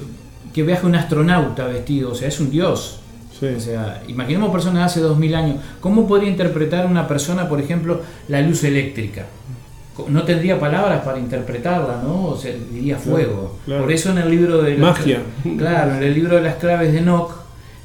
que 0.52 0.62
viaje 0.62 0.86
un 0.86 0.94
astronauta 0.94 1.66
vestido, 1.66 2.12
o 2.12 2.14
sea, 2.14 2.28
es 2.28 2.38
un 2.40 2.50
dios. 2.50 2.98
Sí. 3.38 3.46
O 3.46 3.60
sea, 3.60 4.02
imaginemos 4.06 4.50
personas 4.50 4.80
de 4.80 4.84
hace 4.84 5.00
2000 5.00 5.34
años, 5.34 5.56
¿cómo 5.80 6.06
podría 6.06 6.30
interpretar 6.30 6.86
una 6.86 7.08
persona, 7.08 7.48
por 7.48 7.60
ejemplo, 7.60 8.02
la 8.28 8.40
luz 8.40 8.62
eléctrica? 8.64 9.26
No 10.08 10.22
tendría 10.22 10.58
palabras 10.58 11.02
para 11.04 11.18
interpretarla, 11.18 12.00
¿no? 12.02 12.28
O 12.28 12.36
sea, 12.36 12.52
diría 12.72 12.96
fuego. 12.96 13.58
claro. 13.66 13.82
Por 13.82 13.92
eso 13.92 14.10
en 14.10 14.18
el 14.18 14.30
libro 14.30 14.62
de 14.62 14.70
las 14.78 14.98
Magia. 14.98 15.20
cla- 15.44 15.58
Claro, 15.58 15.94
en 15.96 16.02
el 16.02 16.14
libro 16.14 16.36
de 16.36 16.42
las 16.42 16.54
claves 16.56 16.92
de 16.92 16.98
Enoch 17.00 17.30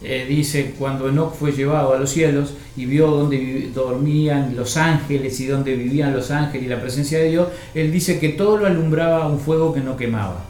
eh, 0.01 0.25
dice 0.29 0.75
cuando 0.79 1.09
Enoch 1.09 1.34
fue 1.34 1.51
llevado 1.51 1.93
a 1.93 1.99
los 1.99 2.09
cielos 2.09 2.53
y 2.77 2.85
vio 2.85 3.07
dónde 3.07 3.71
dormían 3.73 4.55
los 4.55 4.77
ángeles 4.77 5.39
y 5.41 5.47
dónde 5.47 5.75
vivían 5.75 6.13
los 6.13 6.29
ángeles 6.31 6.67
y 6.67 6.69
la 6.69 6.79
presencia 6.79 7.17
de 7.19 7.29
Dios, 7.29 7.47
él 7.73 7.91
dice 7.91 8.19
que 8.19 8.29
todo 8.29 8.57
lo 8.57 8.67
alumbraba 8.67 9.27
un 9.27 9.39
fuego 9.39 9.73
que 9.73 9.81
no 9.81 9.97
quemaba. 9.97 10.45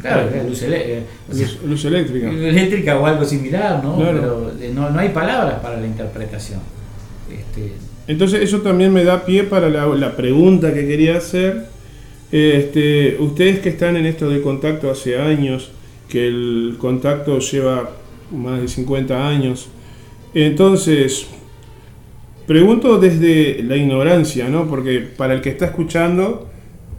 Claro, 0.00 0.28
luz, 0.48 0.62
eh, 0.62 1.04
Luz, 1.30 1.58
luz 1.64 1.84
eléctrica. 1.84 2.28
eléctrica 2.28 2.98
o 2.98 3.06
algo 3.06 3.24
similar, 3.24 3.84
¿no? 3.84 3.96
Pero 3.98 4.50
eh, 4.60 4.72
no, 4.74 4.90
no 4.90 4.98
hay 4.98 5.10
palabras 5.10 5.60
para 5.60 5.78
la 5.80 5.86
interpretación. 5.86 6.58
Este, 7.30 7.74
Entonces 8.08 8.42
eso 8.42 8.62
también 8.62 8.92
me 8.92 9.04
da 9.04 9.26
pie 9.26 9.44
para 9.44 9.68
la, 9.68 10.16
pregunta 10.16 10.72
que 10.72 10.86
quería 10.86 11.18
hacer. 11.18 11.66
Este, 12.32 13.16
ustedes 13.20 13.60
que 13.60 13.68
están 13.68 13.96
en 13.96 14.06
esto 14.06 14.28
de 14.30 14.40
contacto 14.40 14.90
hace 14.90 15.18
años, 15.18 15.70
que 16.08 16.26
el 16.26 16.76
contacto 16.78 17.38
lleva 17.38 17.90
más 18.32 18.62
de 18.62 18.68
50 18.68 19.28
años, 19.28 19.68
entonces 20.34 21.26
pregunto 22.46 22.98
desde 22.98 23.62
la 23.62 23.76
ignorancia, 23.76 24.48
¿no? 24.48 24.66
Porque 24.68 25.00
para 25.00 25.34
el 25.34 25.42
que 25.42 25.50
está 25.50 25.66
escuchando, 25.66 26.48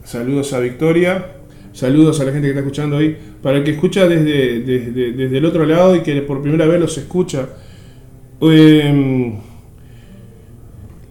saludos 0.03 0.53
a 0.53 0.59
Victoria, 0.59 1.37
saludos 1.73 2.19
a 2.19 2.25
la 2.25 2.31
gente 2.31 2.47
que 2.47 2.51
está 2.51 2.61
escuchando 2.61 2.97
ahí, 2.97 3.17
para 3.41 3.57
el 3.57 3.63
que 3.63 3.71
escucha 3.71 4.07
desde, 4.07 4.59
desde, 4.59 5.11
desde 5.11 5.37
el 5.37 5.45
otro 5.45 5.65
lado 5.65 5.95
y 5.95 6.01
que 6.01 6.21
por 6.21 6.41
primera 6.41 6.67
vez 6.67 6.79
los 6.79 6.97
escucha, 6.97 7.49
em, 8.41 9.48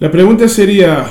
la 0.01 0.11
pregunta 0.11 0.49
sería, 0.49 1.07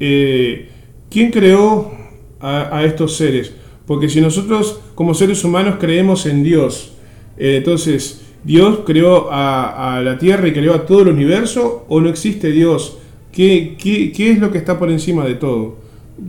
eh, 0.00 0.68
¿quién 1.10 1.30
creó 1.30 1.92
a, 2.40 2.76
a 2.78 2.84
estos 2.84 3.16
seres? 3.16 3.52
Porque 3.86 4.08
si 4.08 4.20
nosotros 4.20 4.80
como 4.94 5.14
seres 5.14 5.44
humanos 5.44 5.76
creemos 5.78 6.26
en 6.26 6.42
Dios, 6.42 6.94
eh, 7.36 7.56
entonces, 7.58 8.22
¿Dios 8.42 8.80
creó 8.84 9.30
a, 9.32 9.96
a 9.96 10.00
la 10.02 10.18
Tierra 10.18 10.48
y 10.48 10.52
creó 10.52 10.74
a 10.74 10.86
todo 10.86 11.02
el 11.02 11.08
universo 11.08 11.84
o 11.88 12.00
no 12.00 12.08
existe 12.08 12.50
Dios? 12.50 12.98
¿Qué, 13.32 13.76
qué, 13.78 14.12
qué 14.12 14.30
es 14.32 14.38
lo 14.38 14.50
que 14.52 14.58
está 14.58 14.78
por 14.78 14.90
encima 14.90 15.24
de 15.24 15.34
todo? 15.34 15.76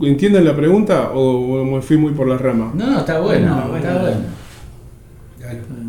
¿Entienden 0.02 0.44
la 0.44 0.56
pregunta 0.56 1.12
o, 1.14 1.60
o 1.60 1.64
me 1.64 1.80
fui 1.82 1.96
muy 1.96 2.12
por 2.12 2.26
las 2.26 2.40
ramas? 2.40 2.74
no, 2.74 2.86
no, 2.90 2.98
está 3.00 3.20
bueno, 3.20 3.68
No, 3.68 3.76
está 3.76 3.98
bueno. 4.00 4.16
bueno. 5.38 5.85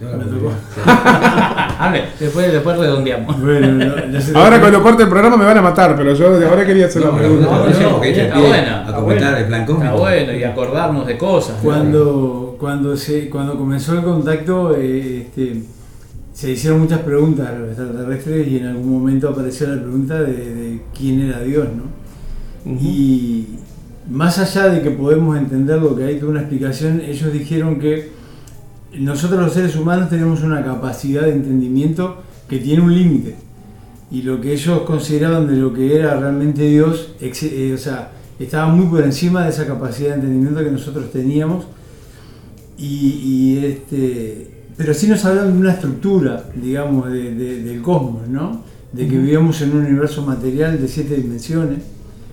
Me 0.00 0.24
tocó. 0.24 0.52
Hable, 1.78 2.04
después, 2.18 2.52
después 2.52 2.78
redondeamos. 2.78 3.40
Bueno, 3.40 3.66
no, 3.72 4.06
no 4.06 4.20
sé- 4.20 4.32
Ahora 4.34 4.58
cuando 4.58 4.82
corte 4.82 5.02
el 5.02 5.08
programa 5.10 5.36
me 5.36 5.44
van 5.44 5.58
a 5.58 5.62
matar, 5.62 5.94
pero 5.96 6.14
yo 6.14 6.38
de 6.38 6.46
ahora 6.46 6.64
quería 6.64 6.86
hacer 6.86 7.02
la 7.02 7.14
pregunta. 7.14 7.68
está 7.68 8.00
pie 8.00 8.30
buena, 8.30 8.78
a 8.78 8.84
está 8.86 8.96
comentar 8.96 9.38
el 9.38 9.46
plan 9.46 9.60
Está 9.62 9.92
bueno 9.92 10.32
y 10.34 10.44
acordarnos 10.44 11.06
de 11.06 11.18
cosas. 11.18 11.56
Cuando, 11.62 12.56
cuando, 12.58 12.96
se, 12.96 13.28
cuando 13.28 13.58
comenzó 13.58 13.92
el 13.92 14.02
contacto, 14.02 14.74
eh, 14.74 15.26
este, 15.26 15.62
se 16.32 16.50
hicieron 16.50 16.80
muchas 16.80 17.00
preguntas 17.00 17.48
a 17.48 17.52
los 17.52 17.68
extraterrestres 17.68 18.48
y 18.48 18.56
en 18.58 18.68
algún 18.68 18.90
momento 19.00 19.28
apareció 19.28 19.66
la 19.68 19.82
pregunta 19.82 20.20
de, 20.22 20.32
de 20.32 20.80
quién 20.96 21.20
era 21.28 21.40
Dios, 21.40 21.66
¿no? 21.76 22.70
Y 22.72 23.46
más 24.10 24.38
allá 24.38 24.70
de 24.70 24.80
que 24.80 24.90
podemos 24.90 25.36
entender 25.36 25.78
lo 25.80 25.94
que 25.94 26.04
hay 26.04 26.16
toda 26.18 26.32
una 26.32 26.40
explicación, 26.40 27.02
ellos 27.06 27.32
dijeron 27.32 27.78
que 27.78 28.19
nosotros 28.98 29.40
los 29.40 29.52
seres 29.52 29.76
humanos 29.76 30.08
tenemos 30.10 30.42
una 30.42 30.64
capacidad 30.64 31.22
de 31.22 31.32
entendimiento 31.32 32.22
que 32.48 32.58
tiene 32.58 32.82
un 32.82 32.94
límite. 32.94 33.36
Y 34.10 34.22
lo 34.22 34.40
que 34.40 34.52
ellos 34.52 34.80
consideraban 34.82 35.46
de 35.46 35.56
lo 35.56 35.72
que 35.72 35.96
era 35.96 36.18
realmente 36.18 36.62
Dios, 36.68 37.12
eh, 37.20 37.72
o 37.74 37.78
sea, 37.78 38.10
estaba 38.40 38.66
muy 38.72 38.86
por 38.86 39.02
encima 39.04 39.44
de 39.44 39.50
esa 39.50 39.66
capacidad 39.66 40.08
de 40.10 40.14
entendimiento 40.16 40.64
que 40.64 40.70
nosotros 40.70 41.10
teníamos. 41.12 41.64
Y, 42.76 42.86
y, 43.22 43.64
este, 43.66 44.50
pero 44.76 44.94
sí 44.94 45.06
nos 45.06 45.24
hablan 45.24 45.52
de 45.52 45.58
una 45.58 45.72
estructura, 45.72 46.44
digamos, 46.56 47.12
de- 47.12 47.34
de- 47.34 47.62
del 47.62 47.82
cosmos, 47.82 48.26
¿no? 48.28 48.62
De 48.92 49.06
que 49.06 49.16
vivíamos 49.18 49.60
en 49.60 49.72
un 49.72 49.84
universo 49.84 50.22
material 50.26 50.80
de 50.80 50.88
siete 50.88 51.14
dimensiones 51.16 51.78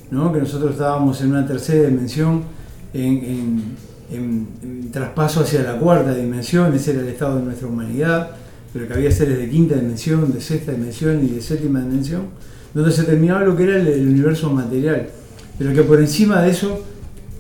¿no? 0.10 0.32
que 0.34 0.40
nosotros 0.40 0.72
estábamos 0.72 1.22
en 1.22 1.32
una 1.32 1.46
tercera 1.46 1.88
dimensión, 1.90 2.42
en, 2.94 3.04
en- 3.18 3.64
en- 4.12 4.48
en 4.64 4.92
traspaso 4.92 5.42
hacia 5.42 5.64
la 5.64 5.78
cuarta 5.78 6.14
dimensión, 6.14 6.74
ese 6.74 6.92
era 6.92 7.02
el 7.02 7.08
estado 7.10 7.38
de 7.38 7.44
nuestra 7.46 7.68
humanidad, 7.68 8.32
pero 8.74 8.88
que 8.88 8.94
había 8.94 9.12
seres 9.12 9.38
de 9.38 9.50
quinta 9.50 9.76
dimensión, 9.76 10.32
de 10.34 10.42
sexta 10.42 10.72
dimensión 10.72 11.24
y 11.26 11.30
de 11.30 11.42
séptima 11.42 11.82
dimensión, 11.82 12.24
donde 12.74 12.92
se 12.92 13.04
terminaba 13.04 13.42
lo 13.42 13.56
que 13.56 13.64
era 13.64 13.78
el, 13.78 13.88
el 13.88 14.08
universo 14.08 14.52
material, 14.52 15.08
pero 15.58 15.74
que 15.74 15.82
por 15.84 16.00
encima 16.00 16.42
de 16.42 16.52
eso 16.52 16.84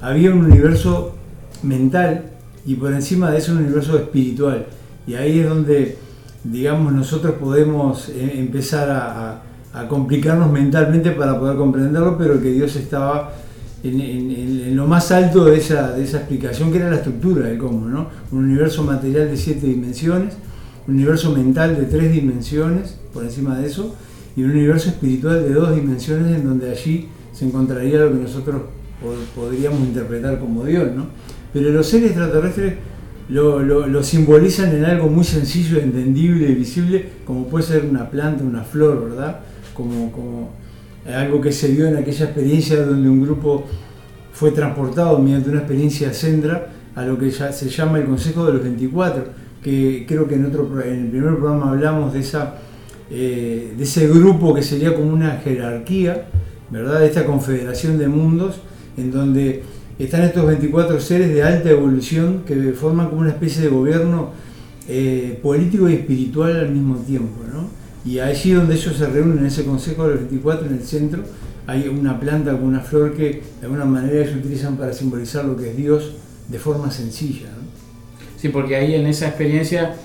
había 0.02 0.32
un 0.32 0.46
universo 0.46 1.16
mental 1.64 2.24
y 2.66 2.76
por 2.76 2.92
encima 2.94 3.32
de 3.32 3.38
eso 3.38 3.52
un 3.54 3.60
universo 3.60 3.98
espiritual. 3.98 4.66
Y 5.06 5.14
ahí 5.16 5.40
es 5.40 5.48
donde, 5.48 5.98
digamos, 6.44 6.92
nosotros 6.94 7.36
podemos 7.40 8.10
eh, 8.10 8.34
empezar 8.36 8.90
a, 8.90 9.30
a- 9.32 9.42
a 9.74 9.88
complicarnos 9.88 10.52
mentalmente 10.52 11.12
para 11.12 11.40
poder 11.40 11.56
comprenderlo, 11.56 12.18
pero 12.18 12.42
que 12.42 12.52
Dios 12.52 12.76
estaba 12.76 13.32
en, 13.90 14.76
lo 14.76 14.88
más 14.88 15.12
alto 15.12 15.46
de 15.46 15.58
esa, 15.58 15.92
de 15.94 16.04
esa 16.04 16.18
explicación, 16.18 16.72
que 16.72 16.78
era 16.78 16.90
la 16.90 16.98
estructura 16.98 17.48
del 17.48 17.58
cómo, 17.58 17.88
¿no? 17.88 18.08
Un 18.32 18.46
universo 18.46 18.84
material 18.84 19.30
de 19.30 19.38
siete 19.38 19.68
dimensiones, 19.68 20.36
un 20.88 20.96
universo 20.96 21.32
mental 21.34 21.76
de 21.78 21.86
tres 21.86 22.12
dimensiones, 22.12 22.98
por 23.14 23.24
encima 23.24 23.58
de 23.58 23.68
eso, 23.68 23.96
y 24.36 24.44
un 24.44 24.52
universo 24.52 24.90
espiritual 24.90 25.44
de 25.44 25.54
dos 25.54 25.76
dimensiones, 25.76 26.36
en 26.38 26.46
donde 26.46 26.70
allí 26.72 27.08
se 27.34 27.46
encontraría 27.46 28.00
lo 28.00 28.12
que 28.12 28.20
nosotros 28.20 28.62
po- 29.02 29.16
podríamos 29.42 29.80
interpretar 29.82 30.40
como 30.40 30.64
Dios, 30.66 30.96
¿no? 30.96 31.08
Pero 31.54 31.72
los 31.72 31.88
seres 31.88 32.12
extraterrestres 32.12 32.76
lo, 33.30 33.60
lo- 33.62 34.04
simbolizan 34.04 34.74
en 34.76 34.86
algo 34.86 35.08
muy 35.10 35.24
sencillo, 35.24 35.80
entendible 35.80 36.50
y 36.50 36.56
visible, 36.56 37.10
como 37.26 37.48
puede 37.48 37.66
ser 37.66 37.86
una 37.90 38.10
planta, 38.10 38.44
una 38.44 38.64
flor, 38.64 39.10
¿verdad? 39.10 39.40
Como 39.74 40.12
algo 41.16 41.42
que 41.42 41.52
se 41.52 41.70
vio 41.70 41.88
en 41.88 41.98
aquella 41.98 42.26
experiencia 42.26 42.86
donde 42.86 43.10
un 43.10 43.22
grupo 43.22 43.66
fue 44.34 44.52
transportado 44.52 45.18
mediante 45.20 45.50
una 45.50 45.60
experiencia 45.60 46.14
Sendra 46.14 46.68
a 46.96 47.06
lo 47.06 47.18
que 47.18 47.32
se 47.32 47.70
llama 47.70 48.00
el 48.00 48.06
Consejo 48.06 48.46
de 48.46 48.54
los 48.54 48.64
24, 48.64 49.24
que 49.64 50.06
creo 50.08 50.28
que 50.28 50.36
en, 50.36 50.46
otro, 50.46 50.82
en 50.84 51.06
el 51.06 51.10
primer 51.10 51.36
programa 51.38 51.72
hablamos 51.72 52.14
de, 52.14 52.20
esa, 52.20 52.56
eh, 53.10 53.74
de 53.78 53.84
ese 53.84 54.08
grupo 54.08 54.54
que 54.54 54.64
sería 54.64 54.96
como 54.96 55.14
una 55.14 55.38
jerarquía, 55.38 56.28
¿verdad? 56.70 57.04
Esta 57.04 57.26
confederación 57.26 57.98
de 57.98 58.08
mundos, 58.08 58.62
en 58.98 59.12
donde 59.12 59.64
están 60.00 60.24
estos 60.24 60.46
24 60.46 61.00
seres 61.00 61.34
de 61.34 61.44
alta 61.44 61.70
evolución 61.70 62.44
que 62.46 62.56
forman 62.74 63.10
como 63.10 63.22
una 63.22 63.30
especie 63.30 63.64
de 63.64 63.70
gobierno 63.70 64.32
eh, 64.88 65.40
político 65.42 65.90
y 65.90 65.94
espiritual 65.94 66.58
al 66.58 66.70
mismo 66.70 66.96
tiempo, 66.98 67.44
¿no? 67.52 67.70
Y 68.08 68.20
allí 68.20 68.52
donde 68.52 68.76
ellos 68.76 68.96
se 68.96 69.06
reúnen 69.06 69.40
en 69.40 69.48
ese 69.48 69.66
Consejo 69.66 70.04
de 70.08 70.12
los 70.12 70.20
24, 70.22 70.68
en 70.68 70.74
el 70.76 70.84
centro, 70.84 71.24
hay 71.66 71.90
una 71.90 72.18
planta 72.18 72.52
con 72.52 72.64
una 72.64 72.80
flor 72.80 73.14
que 73.14 73.42
de 73.60 73.64
alguna 73.64 73.84
manera 73.84 74.24
ellos 74.24 74.38
utilizan 74.38 74.78
para 74.78 74.94
simbolizar 74.94 75.44
lo 75.44 75.58
que 75.58 75.72
es 75.72 75.76
Dios 75.78 76.14
de 76.48 76.58
forma 76.58 76.90
sencilla. 76.90 77.48
¿no? 77.48 77.68
Sí, 78.40 78.48
porque 78.48 78.78
ahí 78.78 78.96
en 78.96 79.08
esa 79.08 79.28
experiencia 79.28 79.96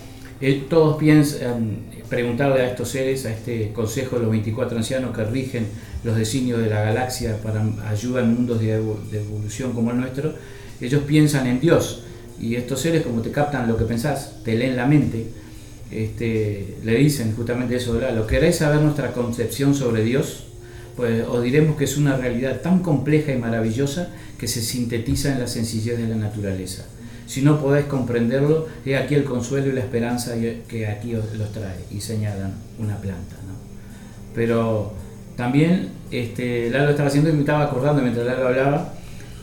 eh, 0.41 0.65
todos 0.69 0.97
piensan 0.97 1.77
preguntarle 2.09 2.63
a 2.63 2.71
estos 2.71 2.89
seres, 2.89 3.25
a 3.25 3.31
este 3.31 3.73
consejo 3.73 4.17
de 4.17 4.23
los 4.23 4.31
24 4.33 4.77
ancianos 4.77 5.17
que 5.17 5.25
rigen 5.25 5.69
los 6.03 6.17
designios 6.17 6.59
de 6.59 6.69
la 6.69 6.83
galaxia 6.83 7.41
para 7.41 7.65
ayuda 7.89 8.23
en 8.23 8.35
mundos 8.35 8.61
de 8.61 8.73
evolución 8.73 9.73
como 9.75 9.93
el 9.93 10.01
nuestro, 10.01 10.35
ellos 10.81 11.05
piensan 11.07 11.47
en 11.47 11.61
Dios. 11.61 12.03
Y 12.41 12.57
estos 12.57 12.81
seres, 12.81 13.05
como 13.05 13.23
te 13.23 13.31
captan 13.31 13.69
lo 13.69 13.77
que 13.77 13.85
pensás, 13.85 14.43
te 14.43 14.57
leen 14.57 14.75
la 14.75 14.87
mente, 14.87 15.29
este, 15.93 16.77
le 16.85 16.97
dicen 16.97 17.35
justamente 17.37 17.77
eso. 17.77 18.01
¿Lo 18.15 18.27
queréis 18.27 18.57
saber 18.57 18.81
nuestra 18.81 19.13
concepción 19.13 19.75
sobre 19.75 20.03
Dios? 20.03 20.45
Pues 20.97 21.27
os 21.27 21.43
diremos 21.43 21.77
que 21.77 21.85
es 21.85 21.97
una 21.97 22.17
realidad 22.17 22.61
tan 22.61 22.81
compleja 22.81 23.33
y 23.33 23.39
maravillosa 23.39 24.09
que 24.39 24.49
se 24.49 24.61
sintetiza 24.61 25.33
en 25.33 25.41
la 25.41 25.47
sencillez 25.47 25.99
de 25.99 26.09
la 26.09 26.17
naturaleza. 26.17 26.85
Si 27.27 27.41
no 27.41 27.61
podéis 27.61 27.87
comprenderlo, 27.87 28.69
he 28.85 28.97
aquí 28.97 29.15
el 29.15 29.25
consuelo 29.25 29.69
y 29.69 29.73
la 29.73 29.81
esperanza 29.81 30.35
que 30.69 30.87
aquí 30.87 31.15
os 31.15 31.33
los 31.35 31.53
trae 31.53 31.79
y 31.91 32.01
señalan 32.01 32.53
una 32.79 32.97
planta. 32.99 33.37
¿no? 33.47 33.55
Pero 34.35 34.93
también 35.37 35.91
este, 36.11 36.69
Lalo 36.71 36.91
estaba 36.91 37.09
haciendo 37.09 37.31
y 37.31 37.33
me 37.33 37.41
estaba 37.41 37.65
acordando 37.65 38.03
mientras 38.03 38.27
Lalo 38.27 38.49
hablaba 38.49 38.95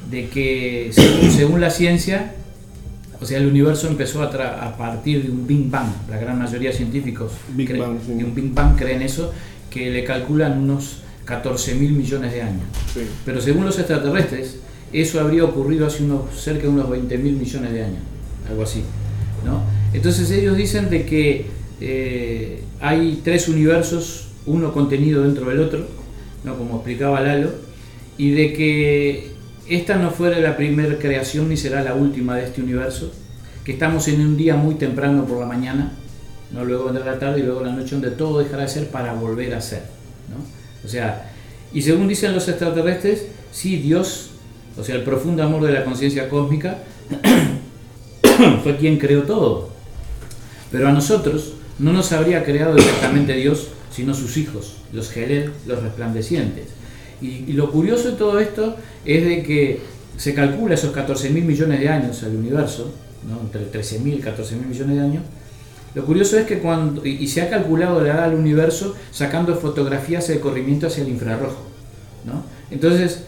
de 0.10 0.30
que 0.30 0.90
según, 0.92 1.32
según 1.32 1.62
la 1.62 1.72
ciencia, 1.72 2.34
o 3.22 3.26
sea, 3.26 3.38
el 3.38 3.48
universo 3.48 3.88
empezó 3.88 4.22
a, 4.24 4.32
tra- 4.32 4.62
a 4.62 4.78
partir 4.78 5.24
de 5.24 5.32
un 5.32 5.46
Big 5.46 5.70
Bang. 5.70 5.90
La 6.10 6.18
gran 6.18 6.40
mayoría 6.40 6.70
de 6.72 6.76
científicos 6.76 7.32
Big 7.56 7.78
Bang, 7.78 7.98
sí. 8.06 8.14
de 8.14 8.24
un 8.24 8.34
Big 8.34 8.54
Bang 8.54 8.78
creen 8.78 9.02
eso, 9.02 9.34
que 9.70 9.90
le 9.90 10.04
calculan 10.04 10.58
unos 10.60 11.02
14 11.26 11.76
mil 11.76 11.92
millones 11.92 12.32
de 12.32 12.42
años. 12.42 12.64
Sí. 12.94 13.02
Pero 13.26 13.42
según 13.42 13.66
los 13.66 13.78
extraterrestres, 13.78 14.60
eso 14.94 15.20
habría 15.20 15.44
ocurrido 15.44 15.86
hace 15.86 16.04
unos, 16.04 16.34
cerca 16.40 16.64
de 16.64 16.70
unos 16.70 16.90
20 16.90 17.18
mil 17.18 17.36
millones 17.36 17.72
de 17.74 17.84
años, 17.84 18.02
algo 18.50 18.64
así. 18.64 18.82
¿no? 19.46 19.62
Entonces 19.94 20.30
ellos 20.32 20.58
dicen 20.58 20.90
de 20.90 21.06
que 21.06 21.46
eh, 21.82 22.64
hay 22.82 23.22
tres 23.24 23.48
universos, 23.48 24.30
uno 24.46 24.74
contenido 24.74 25.24
dentro 25.24 25.48
del 25.50 25.60
otro, 25.60 25.86
¿no? 26.44 26.58
como 26.58 26.76
explicaba 26.78 27.22
Lalo, 27.22 27.52
y 28.18 28.32
de 28.32 28.54
que 28.54 29.32
esta 29.70 29.96
no 29.96 30.12
fuera 30.12 30.40
la 30.40 30.58
primera 30.58 30.98
creación 30.98 31.50
ni 31.50 31.58
será 31.58 31.84
la 31.84 31.94
última 31.94 32.36
de 32.36 32.46
este 32.46 32.62
universo, 32.62 33.12
que 33.64 33.74
estamos 33.74 34.08
en 34.08 34.22
un 34.22 34.38
día 34.38 34.56
muy 34.56 34.76
temprano 34.76 35.26
por 35.26 35.40
la 35.40 35.46
mañana, 35.46 35.92
¿no? 36.52 36.66
luego 36.66 36.86
vendrá 36.86 37.06
la 37.06 37.20
tarde 37.20 37.40
y 37.40 37.44
luego 37.44 37.62
la 37.62 37.72
noche 37.72 37.92
donde 37.92 38.12
todo 38.12 38.40
dejará 38.40 38.64
de 38.64 38.70
ser 38.70 38.88
para 38.88 39.14
volver 39.14 39.54
a 39.54 39.62
ser. 39.62 39.84
¿no? 40.30 40.38
O 40.84 40.88
sea, 40.88 41.32
y 41.74 41.82
según 41.82 42.08
dicen 42.08 42.34
los 42.34 42.48
extraterrestres, 42.48 43.28
sí, 43.52 43.78
Dios, 43.78 44.32
o 44.78 44.84
sea, 44.84 44.96
el 44.96 45.04
profundo 45.04 45.44
amor 45.44 45.64
de 45.66 45.74
la 45.74 45.84
conciencia 45.84 46.30
cósmica, 46.30 46.80
fue 48.64 48.78
quien 48.78 48.98
creó 48.98 49.24
todo. 49.24 49.70
Pero 50.72 50.88
a 50.88 50.92
nosotros 50.92 51.54
no 51.78 51.94
nos 51.94 52.12
habría 52.12 52.44
creado 52.44 52.76
directamente 52.76 53.34
Dios, 53.34 53.70
sino 53.92 54.14
sus 54.14 54.38
hijos, 54.38 54.78
los 54.94 55.12
Gelel, 55.12 55.52
los 55.68 55.82
resplandecientes. 55.84 56.79
Y, 57.22 57.54
lo 57.54 57.72
curioso 57.72 58.12
de 58.12 58.18
todo 58.18 58.40
esto 58.40 58.76
es 59.06 59.26
de 59.26 59.44
que 59.44 59.82
se 60.18 60.34
calcula 60.34 60.76
esos 60.76 60.92
14 60.92 61.30
mil 61.30 61.46
millones 61.46 61.80
de 61.80 61.90
años 61.90 62.24
al 62.24 62.36
universo, 62.36 62.94
entre 63.42 63.66
13 63.66 64.00
mil 64.00 64.16
y 64.16 64.20
14 64.20 64.56
mil 64.56 64.68
millones 64.68 64.96
de 64.96 65.02
años. 65.02 65.24
Lo 65.96 66.06
curioso 66.06 66.38
es 66.38 66.46
que 66.46 66.60
cuando, 66.60 67.06
y 67.06 67.28
se 67.28 67.42
ha 67.42 67.50
calculado 67.50 68.02
la 68.02 68.14
edad 68.14 68.30
del 68.30 68.40
universo 68.40 68.96
sacando 69.12 69.56
fotografías 69.56 70.28
de 70.28 70.40
corrimiento 70.40 70.88
hacia 70.88 71.04
el 71.04 71.10
infrarrojo. 71.10 71.64
¿no? 72.26 72.44
Entonces, 72.70 73.24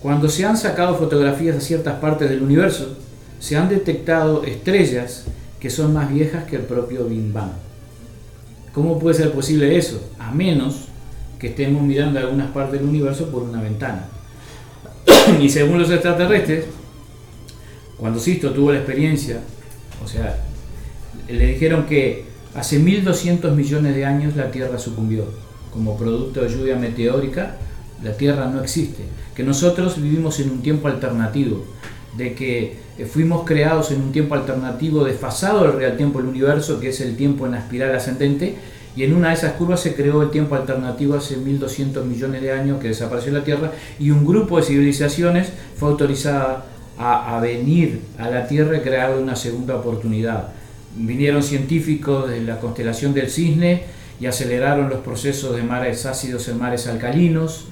cuando 0.00 0.28
se 0.28 0.44
han 0.44 0.56
sacado 0.56 0.96
fotografías 0.96 1.56
de 1.56 1.60
ciertas 1.60 1.98
partes 1.98 2.30
del 2.30 2.42
universo, 2.42 2.96
se 3.40 3.56
han 3.56 3.68
detectado 3.68 4.44
estrellas 4.44 5.24
que 5.58 5.70
son 5.70 5.92
más 5.92 6.12
viejas 6.12 6.44
que 6.44 6.56
el 6.56 6.62
propio 6.62 7.06
Big 7.06 7.32
Bang. 7.32 7.52
¿Cómo 8.72 8.98
puede 8.98 9.16
ser 9.16 9.32
posible 9.32 9.76
eso? 9.76 10.00
A 10.18 10.30
menos 10.30 10.88
que 11.44 11.50
estemos 11.50 11.82
mirando 11.82 12.18
algunas 12.18 12.50
partes 12.52 12.80
del 12.80 12.88
universo 12.88 13.30
por 13.30 13.42
una 13.42 13.60
ventana. 13.60 14.06
y 15.42 15.50
según 15.50 15.78
los 15.78 15.90
extraterrestres, 15.90 16.64
cuando 17.98 18.18
Sisto 18.18 18.52
tuvo 18.52 18.72
la 18.72 18.78
experiencia, 18.78 19.40
o 20.02 20.08
sea, 20.08 20.42
le 21.28 21.46
dijeron 21.48 21.84
que 21.84 22.24
hace 22.54 22.78
1200 22.78 23.54
millones 23.54 23.94
de 23.94 24.06
años 24.06 24.36
la 24.36 24.50
Tierra 24.50 24.78
sucumbió. 24.78 25.26
Como 25.70 25.98
producto 25.98 26.40
de 26.40 26.48
lluvia 26.48 26.76
meteórica, 26.76 27.56
la 28.02 28.16
Tierra 28.16 28.46
no 28.46 28.62
existe, 28.62 29.02
que 29.36 29.42
nosotros 29.42 30.00
vivimos 30.00 30.40
en 30.40 30.48
un 30.48 30.62
tiempo 30.62 30.88
alternativo, 30.88 31.62
de 32.16 32.34
que 32.34 32.78
fuimos 33.12 33.44
creados 33.44 33.90
en 33.90 34.00
un 34.00 34.12
tiempo 34.12 34.34
alternativo 34.34 35.04
desfasado 35.04 35.64
del 35.64 35.74
real 35.74 35.98
tiempo 35.98 36.20
del 36.20 36.28
universo, 36.28 36.80
que 36.80 36.88
es 36.88 37.02
el 37.02 37.18
tiempo 37.18 37.44
en 37.44 37.52
la 37.52 37.58
espiral 37.58 37.94
ascendente, 37.94 38.56
y 38.96 39.02
en 39.02 39.14
una 39.14 39.28
de 39.28 39.34
esas 39.34 39.54
curvas 39.54 39.80
se 39.80 39.94
creó 39.94 40.22
el 40.22 40.30
tiempo 40.30 40.54
alternativo 40.54 41.14
hace 41.14 41.36
1200 41.36 42.04
millones 42.06 42.42
de 42.42 42.52
años 42.52 42.80
que 42.80 42.88
desapareció 42.88 43.32
la 43.32 43.44
Tierra, 43.44 43.72
y 43.98 44.10
un 44.10 44.24
grupo 44.24 44.58
de 44.58 44.64
civilizaciones 44.64 45.48
fue 45.76 45.88
autorizada 45.88 46.66
a, 46.96 47.36
a 47.36 47.40
venir 47.40 48.00
a 48.18 48.30
la 48.30 48.46
Tierra 48.46 48.76
y 48.76 48.80
crear 48.80 49.16
una 49.16 49.34
segunda 49.34 49.76
oportunidad. 49.76 50.48
Vinieron 50.96 51.42
científicos 51.42 52.30
de 52.30 52.42
la 52.42 52.60
constelación 52.60 53.14
del 53.14 53.28
cisne 53.28 53.82
y 54.20 54.26
aceleraron 54.26 54.88
los 54.88 55.00
procesos 55.00 55.56
de 55.56 55.62
mares 55.62 56.06
ácidos 56.06 56.48
en 56.48 56.58
mares 56.58 56.86
alcalinos. 56.86 57.66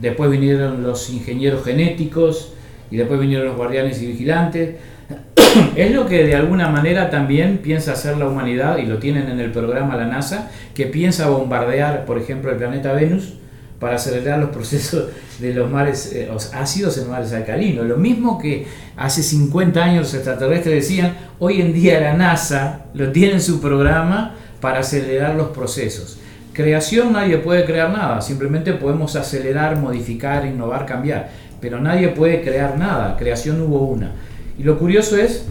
Después 0.00 0.30
vinieron 0.30 0.82
los 0.82 1.10
ingenieros 1.10 1.64
genéticos 1.64 2.52
y 2.90 2.96
después 2.96 3.20
vinieron 3.20 3.46
los 3.46 3.56
guardianes 3.56 4.00
y 4.02 4.06
vigilantes. 4.06 4.76
Es 5.76 5.90
lo 5.92 6.06
que 6.06 6.24
de 6.24 6.34
alguna 6.34 6.68
manera 6.68 7.10
también 7.10 7.58
piensa 7.58 7.92
hacer 7.92 8.16
la 8.16 8.28
humanidad, 8.28 8.78
y 8.78 8.86
lo 8.86 8.98
tienen 8.98 9.28
en 9.28 9.40
el 9.40 9.50
programa 9.50 9.96
la 9.96 10.06
NASA, 10.06 10.50
que 10.74 10.86
piensa 10.86 11.28
bombardear, 11.28 12.04
por 12.04 12.18
ejemplo, 12.18 12.50
el 12.50 12.56
planeta 12.56 12.92
Venus 12.92 13.34
para 13.80 13.96
acelerar 13.96 14.38
los 14.38 14.50
procesos 14.50 15.06
de 15.38 15.54
los 15.54 15.70
mares 15.70 16.12
eh, 16.14 16.30
ácidos 16.52 16.98
en 16.98 17.08
mares 17.08 17.32
alcalinos. 17.32 17.86
Lo 17.86 17.96
mismo 17.96 18.38
que 18.38 18.66
hace 18.96 19.22
50 19.22 19.82
años 19.82 20.02
los 20.02 20.14
extraterrestres 20.14 20.74
decían, 20.74 21.16
hoy 21.38 21.62
en 21.62 21.72
día 21.72 21.98
la 21.98 22.12
NASA 22.12 22.84
lo 22.92 23.10
tiene 23.10 23.34
en 23.34 23.40
su 23.40 23.60
programa 23.60 24.34
para 24.60 24.80
acelerar 24.80 25.34
los 25.34 25.48
procesos. 25.48 26.18
creación 26.52 27.14
nadie 27.14 27.38
puede 27.38 27.64
crear 27.64 27.90
nada, 27.90 28.20
simplemente 28.20 28.74
podemos 28.74 29.16
acelerar, 29.16 29.78
modificar, 29.78 30.44
innovar, 30.44 30.84
cambiar, 30.84 31.30
pero 31.58 31.80
nadie 31.80 32.08
puede 32.08 32.42
crear 32.42 32.76
nada, 32.76 33.16
creación 33.16 33.62
hubo 33.62 33.80
una. 33.80 34.12
Y 34.60 34.62
lo 34.62 34.78
curioso 34.78 35.16
es 35.16 35.46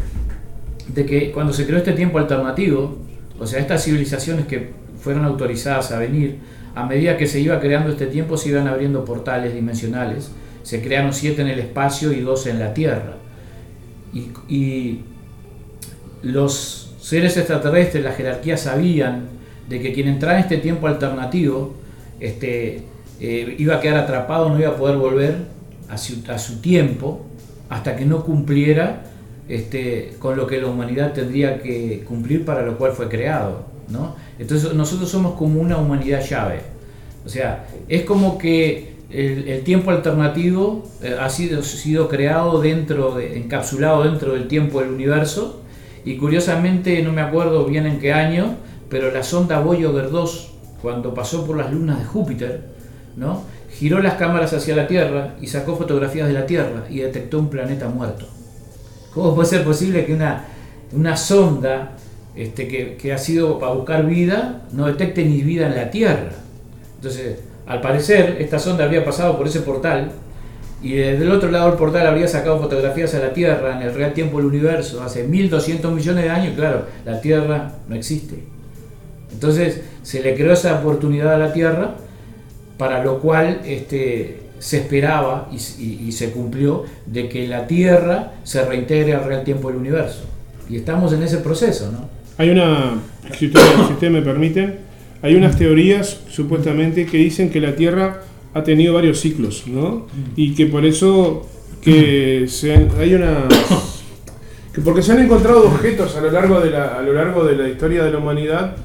de 0.88 1.03
que 1.03 1.31
cuando 1.31 1.52
se 1.52 1.65
creó 1.65 1.80
este 1.80 1.94
tiempo 1.94 2.19
alternativo, 2.19 2.95
o 3.40 3.48
sea, 3.48 3.60
estas 3.60 3.84
civilizaciones 3.84 4.45
que 4.45 4.69
fueron 5.02 5.26
autorizadas 5.26 5.91
a 5.91 5.98
venir, 5.98 6.38
a 6.76 6.86
medida 6.86 7.18
que 7.18 7.26
se 7.26 7.40
iba 7.40 7.60
creando 7.60 7.90
este 7.90 8.06
tiempo 8.06 8.38
se 8.38 8.49
iban 8.49 8.68
abriendo 8.68 9.03
portales 9.06 9.56
dimensionales, 9.56 10.30
se 10.61 10.84
crearon 10.84 11.11
siete 11.11 11.41
en 11.41 11.48
el 11.48 11.57
espacio 11.57 12.11
y 12.11 12.19
dos 12.19 12.45
en 12.45 12.60
la 12.60 12.76
Tierra. 12.76 13.15
Y, 14.14 14.99
los 16.22 16.94
seres 16.99 17.36
extraterrestres, 17.38 18.03
la 18.03 18.11
jerarquía 18.11 18.57
sabían 18.57 19.30
de 19.69 19.80
que 19.80 19.91
quien 19.91 20.07
entrara 20.10 20.38
en 20.38 20.44
este 20.44 20.57
tiempo 20.57 20.86
alternativo 20.86 21.73
este, 22.19 22.84
eh, 23.22 23.56
iba 23.57 23.77
a 23.77 23.80
quedar 23.80 23.98
atrapado, 23.98 24.49
no 24.49 24.60
iba 24.60 24.69
a 24.69 24.76
poder 24.76 24.98
volver 24.98 25.36
a 25.88 25.98
su 25.98 26.61
tiempo 26.61 27.26
hasta 27.70 27.96
que 27.96 28.06
no 28.06 28.24
cumpliera 28.24 29.04
este, 29.48 30.16
con 30.20 30.38
lo 30.38 30.46
que 30.48 30.62
la 30.62 30.68
humanidad 30.68 31.14
tendría 31.14 31.62
que 31.62 32.04
cumplir 32.08 32.46
para 32.46 32.64
lo 32.64 32.78
cual 32.78 32.91
fue 32.94 33.10
creado. 33.10 33.66
¿no? 33.90 34.16
Entonces 34.38 34.74
nosotros 34.74 35.10
somos 35.10 35.36
como 35.36 35.62
una 35.62 35.78
humanidad 35.78 36.24
llave. 36.24 36.62
O 37.26 37.30
sea, 37.30 37.68
es 37.88 38.04
como 38.04 38.38
que 38.38 38.96
el, 39.10 39.64
tiempo 39.64 39.91
alternativo 39.91 40.84
eh, 41.02 41.16
ha 41.20 41.30
sido, 41.30 41.64
sido 41.64 42.08
creado 42.08 42.62
dentro, 42.62 43.16
de- 43.16 43.38
encapsulado 43.38 44.04
dentro 44.04 44.34
del 44.34 44.48
tiempo 44.48 44.82
del 44.82 44.91
universo 44.91 45.62
y 46.06 46.18
curiosamente 46.18 47.02
no 47.02 47.12
me 47.12 47.22
acuerdo 47.22 47.66
bien 47.66 47.86
en 47.88 48.00
qué 48.00 48.14
año, 48.14 48.56
pero 48.90 49.12
la 49.12 49.24
sonda 49.24 49.60
Voyager 49.60 50.12
2, 50.12 50.52
cuando 50.82 51.14
pasó 51.14 51.46
por 51.46 51.58
las 51.58 51.74
lunas 51.74 52.00
de 52.00 52.06
Júpiter, 52.06 52.62
¿no? 53.18 53.44
Giró 53.80 54.02
las 54.02 54.16
cámaras 54.16 54.52
hacia 54.52 54.76
la 54.76 54.88
Tierra 54.88 55.36
y 55.40 55.48
sacó 55.48 55.78
fotografías 55.78 56.28
de 56.28 56.34
la 56.34 56.46
Tierra 56.46 56.84
y 56.90 56.98
detectó 57.00 57.40
un 57.40 57.50
planeta 57.50 57.88
muerto. 57.88 58.28
¿Cómo 59.14 59.34
puede 59.34 59.48
ser 59.48 59.64
posible 59.64 60.06
que 60.06 60.14
una, 60.14 60.48
una 60.92 61.16
sonda 61.16 61.94
este, 62.36 62.68
que, 62.68 62.98
que 62.98 63.14
ha 63.14 63.18
sido 63.18 63.58
para 63.58 63.72
buscar 63.72 64.06
vida 64.06 64.64
no 64.74 64.88
detecte 64.88 65.24
ni 65.24 65.42
vida 65.44 65.68
en 65.68 65.76
la 65.76 65.90
Tierra? 65.90 66.32
Entonces, 66.96 67.38
al 67.66 67.80
parecer, 67.80 68.36
esta 68.42 68.60
sonda 68.60 68.84
habría 68.84 69.06
pasado 69.06 69.38
por 69.38 69.48
ese 69.48 69.62
portal 69.62 70.12
y 70.84 70.96
desde 70.96 71.24
el 71.24 71.32
otro 71.32 71.50
lado 71.50 71.70
del 71.70 71.78
portal 71.78 72.06
habría 72.06 72.28
sacado 72.28 72.60
fotografías 72.60 73.16
a 73.16 73.20
la 73.20 73.32
Tierra 73.32 73.78
en 73.78 73.88
el 73.88 73.96
real 73.96 74.12
tiempo 74.12 74.40
del 74.40 74.48
universo 74.48 75.02
hace 75.02 75.24
1200 75.24 75.94
millones 75.94 76.26
de 76.26 76.30
años. 76.30 76.54
Claro, 76.58 76.84
la 77.06 77.22
Tierra 77.22 77.76
no 77.88 77.96
existe. 77.96 78.44
Entonces, 79.32 79.84
se 80.04 80.22
le 80.22 80.36
creó 80.36 80.52
esa 80.52 80.82
oportunidad 80.82 81.34
a 81.34 81.38
la 81.38 81.54
Tierra 81.54 81.96
para 82.80 83.04
lo 83.04 83.20
cual 83.20 83.60
este, 83.66 84.40
se 84.58 84.78
esperaba 84.78 85.50
y, 85.52 86.12
se 86.14 86.32
cumplió 86.32 86.86
de 87.06 87.28
que 87.28 87.46
la 87.46 87.68
Tierra 87.68 88.32
se 88.46 88.64
reintegre 88.64 89.14
al 89.14 89.26
real 89.26 89.44
tiempo 89.44 89.68
del 89.68 89.78
universo. 89.78 90.24
Y 90.70 90.78
estamos 90.78 91.12
en 91.12 91.22
ese 91.22 91.40
proceso, 91.40 91.92
¿no? 91.92 92.10
Hay 92.38 92.52
una, 92.52 92.94
si 93.38 93.48
ustedes 93.48 94.12
me 94.14 94.22
permiten, 94.22 94.78
hay 95.22 95.36
unas 95.36 95.58
teorías 95.58 96.22
supuestamente 96.30 97.06
que 97.06 97.18
dicen 97.18 97.50
que 97.50 97.60
la 97.60 97.76
Tierra 97.76 98.22
ha 98.54 98.64
tenido 98.64 98.94
varios 98.94 99.20
ciclos, 99.20 99.66
¿no? 99.68 100.08
Y 100.38 100.56
que 100.56 100.66
por 100.68 100.86
eso 100.86 101.46
que 101.82 102.46
se 102.48 102.74
han- 102.76 102.90
hay 102.98 103.14
una 103.14 103.44
que 104.74 104.80
porque 104.80 105.02
se 105.02 105.12
han 105.12 105.20
encontrado 105.20 105.66
objetos 105.68 106.16
a 106.16 106.22
lo 106.22 106.32
largo 106.32 106.62
de 106.62 106.70
la, 106.70 106.98
a 106.98 107.02
lo 107.02 107.12
largo 107.12 107.44
de 107.44 107.58
la 107.58 107.68
historia 107.68 108.06
de 108.06 108.12
la 108.12 108.20
humanidad 108.20 108.78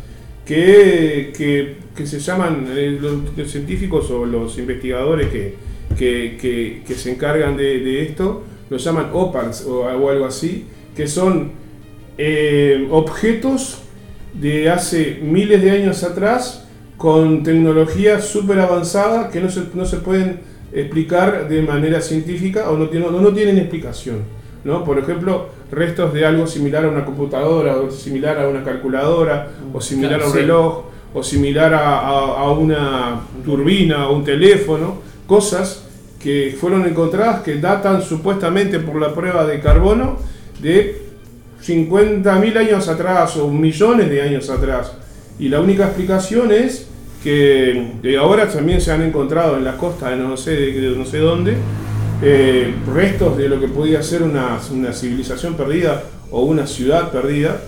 que, 0.44 1.32
que, 1.36 1.76
que 1.96 2.06
se 2.06 2.18
llaman 2.18 2.66
eh, 2.70 2.98
los, 3.00 3.36
los 3.36 3.50
científicos 3.50 4.10
o 4.10 4.24
los 4.26 4.58
investigadores 4.58 5.28
que, 5.28 5.54
que, 5.96 6.36
que- 6.40 6.82
que 6.86 6.94
se 6.94 7.12
encargan 7.12 7.56
de, 7.56 7.80
de 7.80 8.02
esto, 8.02 8.42
los 8.70 8.82
llaman 8.82 9.10
OPARs 9.12 9.64
o, 9.66 9.80
o 9.82 10.08
algo 10.10 10.24
así, 10.26 10.66
que 10.96 11.06
son 11.06 11.52
eh, 12.18 12.86
objetos 12.90 13.82
de 14.34 14.70
hace 14.70 15.20
miles 15.22 15.62
de 15.62 15.70
años 15.70 16.02
atrás 16.02 16.66
con 16.96 17.42
tecnología 17.42 18.20
súper 18.20 18.58
avanzada 18.60 19.30
que 19.30 19.40
no 19.40 19.50
se, 19.50 19.62
no 19.74 19.84
se 19.84 19.98
pueden 19.98 20.40
explicar 20.72 21.48
de 21.48 21.62
manera 21.62 22.00
científica 22.00 22.70
o 22.70 22.76
no, 22.76 22.88
tienen- 22.88 23.12
no, 23.12 23.20
no 23.20 23.32
tienen 23.32 23.58
explicación. 23.58 24.18
¿no? 24.64 24.82
Por 24.82 24.98
ejemplo, 24.98 25.48
restos 25.70 26.14
de 26.14 26.24
algo 26.24 26.46
similar 26.46 26.84
a 26.86 26.88
una 26.88 27.04
computadora, 27.04 27.76
o 27.76 27.90
similar 27.90 28.38
a 28.40 28.48
una 28.48 28.64
calculadora, 28.64 29.50
o 29.72 29.80
similar 29.80 30.22
a 30.22 30.26
un 30.26 30.32
reloj, 30.40 30.84
o 31.14 31.22
similar 31.22 31.72
a, 31.72 31.98
a- 32.00 32.50
una 32.50 33.20
turbina 33.44 34.08
o 34.08 34.16
un 34.16 34.24
teléfono, 34.24 35.00
cosas 35.26 35.84
que 36.20 36.56
fueron 36.60 36.86
encontradas 36.86 37.42
que 37.42 37.56
datan 37.56 38.02
supuestamente 38.02 38.80
por 38.80 39.00
la 39.00 39.14
prueba 39.14 39.46
de 39.46 39.60
carbono 39.60 40.16
de 40.60 41.02
50.000 41.64 42.56
años 42.58 42.88
atrás 42.88 43.36
o 43.36 43.48
millones 43.50 44.10
de 44.10 44.22
años 44.22 44.50
atrás. 44.50 44.92
Y 45.38 45.48
la 45.48 45.60
única 45.60 45.84
explicación 45.84 46.52
es 46.52 46.86
que 47.22 47.92
de 48.02 48.16
ahora 48.18 48.48
también 48.48 48.80
se 48.80 48.92
han 48.92 49.02
encontrado 49.02 49.56
en 49.56 49.64
la 49.64 49.76
costa 49.76 50.10
de 50.10 50.16
no 50.16 50.36
sé, 50.36 50.52
de 50.56 50.90
no 50.96 51.04
sé 51.06 51.18
dónde 51.18 51.54
eh, 52.22 52.74
restos 52.94 53.36
de 53.38 53.48
lo 53.48 53.58
que 53.60 53.68
podía 53.68 54.02
ser 54.02 54.22
una, 54.22 54.58
una 54.72 54.92
civilización 54.92 55.54
perdida 55.54 56.04
o 56.30 56.42
una 56.44 56.66
ciudad 56.66 57.10
perdida, 57.10 57.60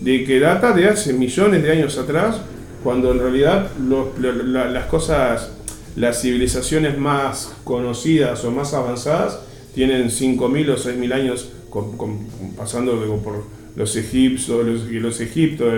de 0.00 0.24
que 0.24 0.38
data 0.40 0.72
de 0.72 0.88
hace 0.88 1.12
millones 1.12 1.62
de 1.62 1.72
años 1.72 1.98
atrás, 1.98 2.40
cuando 2.82 3.12
en 3.12 3.18
realidad 3.18 3.70
los- 3.80 4.18
la- 4.20 4.32
la- 4.32 4.70
las 4.70 4.86
cosas, 4.86 5.50
las 5.96 6.20
civilizaciones 6.22 6.96
más 6.98 7.52
conocidas 7.64 8.44
o 8.44 8.50
más 8.50 8.74
avanzadas 8.74 9.40
tienen 9.74 10.10
5.000 10.10 10.70
o 10.70 10.76
6.000 10.76 11.12
años 11.12 11.50
con- 11.70 11.96
con- 11.96 12.18
pasando 12.56 13.00
de- 13.00 13.06
por 13.18 13.44
los 13.76 13.94
egipcios, 13.96 14.64
los, 14.66 14.84
los, 14.90 15.20
egiptos, 15.20 15.72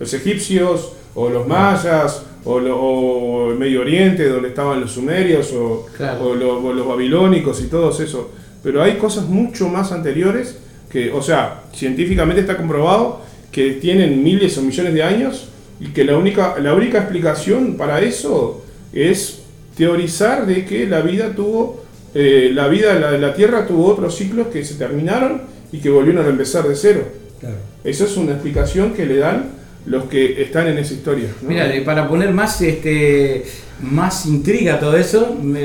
los 0.00 0.14
egipcios 0.14 0.92
o 1.14 1.28
los 1.30 1.46
mayas 1.46 2.22
o, 2.44 2.58
lo- 2.60 2.76
o 2.80 3.50
el 3.52 3.58
Medio 3.58 3.80
Oriente 3.80 4.28
donde 4.28 4.48
estaban 4.48 4.80
los 4.80 4.92
sumerios 4.92 5.52
o, 5.52 5.86
Claro. 5.96 6.28
o 6.30 6.34
lo- 6.34 6.64
o 6.64 6.72
los 6.72 6.86
babilónicos 6.86 7.60
y 7.62 7.66
todos 7.66 8.00
eso. 8.00 8.30
Pero 8.62 8.82
hay 8.82 8.94
cosas 8.96 9.26
mucho 9.28 9.68
más 9.68 9.92
anteriores 9.92 10.58
que, 10.90 11.12
o 11.12 11.22
sea, 11.22 11.62
científicamente 11.74 12.40
está 12.40 12.56
comprobado 12.56 13.20
que 13.52 13.72
tienen 13.72 14.22
miles 14.22 14.56
o 14.58 14.62
millones 14.62 14.94
de 14.94 15.02
años 15.02 15.48
y 15.80 15.88
que 15.88 16.04
la 16.04 16.16
única, 16.16 16.56
la 16.60 16.74
única 16.74 16.98
explicación 16.98 17.76
para 17.76 18.00
eso 18.00 18.64
es 18.92 19.42
teorizar 19.76 20.46
de 20.46 20.64
que 20.64 20.86
la 20.86 21.00
vida 21.02 21.32
tuvo, 21.34 21.84
eh, 22.14 22.50
la 22.52 22.68
vida 22.68 22.94
de 22.94 23.00
la, 23.00 23.10
de 23.12 23.18
la 23.18 23.34
Tierra 23.34 23.66
tuvo 23.66 23.86
otros 23.86 24.14
ciclos 24.16 24.46
que 24.48 24.64
se 24.64 24.74
terminaron 24.76 25.42
y 25.72 25.78
que 25.78 25.90
volvieron 25.90 26.24
a 26.24 26.28
empezar 26.28 26.66
de 26.66 26.74
cero. 26.76 27.02
Claro. 27.40 27.56
Esa 27.84 28.04
es 28.04 28.16
una 28.16 28.32
explicación 28.32 28.94
que 28.94 29.04
le 29.04 29.16
dan 29.18 29.50
los 29.84 30.04
que 30.04 30.42
están 30.42 30.66
en 30.66 30.78
esa 30.78 30.94
historia. 30.94 31.28
¿no? 31.42 31.48
Mira, 31.48 31.70
para 31.84 32.08
poner 32.08 32.32
más, 32.32 32.60
este, 32.62 33.44
más 33.82 34.24
intriga 34.26 34.74
a 34.74 34.80
todo 34.80 34.96
eso, 34.96 35.36
me 35.42 35.62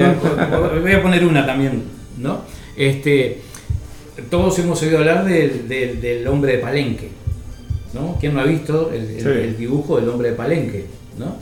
voy 0.81 0.91
a 0.91 1.01
poner 1.01 1.25
una 1.25 1.45
también, 1.45 1.83
¿no? 2.19 2.41
Este, 2.77 3.37
todos 4.29 4.59
hemos 4.59 4.81
oído 4.83 4.99
hablar 4.99 5.25
del, 5.25 5.67
del- 5.67 6.01
del 6.01 6.27
hombre 6.27 6.53
de 6.53 6.57
Palenque, 6.59 7.09
¿no? 7.93 8.17
¿Quién 8.19 8.33
no 8.33 8.41
ha 8.41 8.45
visto 8.45 8.91
el, 8.93 9.01
el- 9.01 9.21
Sí. 9.21 9.27
el 9.27 9.57
dibujo 9.57 9.97
del 9.99 10.09
hombre 10.09 10.29
de 10.31 10.35
Palenque, 10.35 10.85
¿no? 11.17 11.35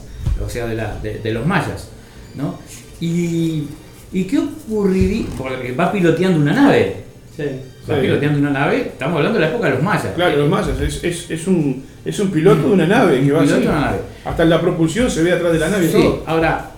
O 0.44 0.48
sea, 0.48 0.66
de, 0.66 0.74
la- 0.74 0.98
de- 1.00 1.18
de 1.18 1.32
los 1.32 1.46
mayas, 1.46 1.88
¿no? 2.34 2.58
Y, 3.00 3.64
¿y 4.12 4.24
qué 4.24 4.38
ocurriría? 4.38 5.26
Porque 5.38 5.72
va 5.72 5.92
piloteando 5.92 6.38
una 6.40 6.52
nave. 6.52 6.96
Sí. 7.36 7.44
Va 7.90 7.94
Sí. 7.96 8.00
piloteando 8.02 8.38
una 8.38 8.50
nave, 8.50 8.76
estamos 8.88 9.16
hablando 9.16 9.38
de 9.38 9.44
la 9.46 9.50
época 9.52 9.68
de 9.68 9.74
los 9.74 9.82
mayas. 9.82 10.08
Claro, 10.14 10.36
los 10.36 10.48
mayas, 10.50 10.78
es, 10.80 11.02
es, 11.04 11.30
es 11.30 11.46
un, 11.46 11.84
es 12.04 12.18
un 12.20 12.30
piloto 12.30 12.68
de 12.68 12.74
una 12.74 12.86
nave 12.86 13.20
que 13.22 13.32
va 13.32 13.40
Piloto 13.40 13.54
así. 13.56 13.62
de 13.62 13.68
una 13.68 13.80
nave. 13.80 13.98
Hasta 14.24 14.42
en 14.42 14.50
la 14.50 14.60
propulsión 14.60 15.10
se 15.10 15.22
ve 15.22 15.32
atrás 15.32 15.52
de 15.52 15.58
la 15.58 15.68
nave 15.68 15.86
y 15.86 15.88
Sí, 15.88 15.92
todo. 15.94 16.22
ahora, 16.26 16.70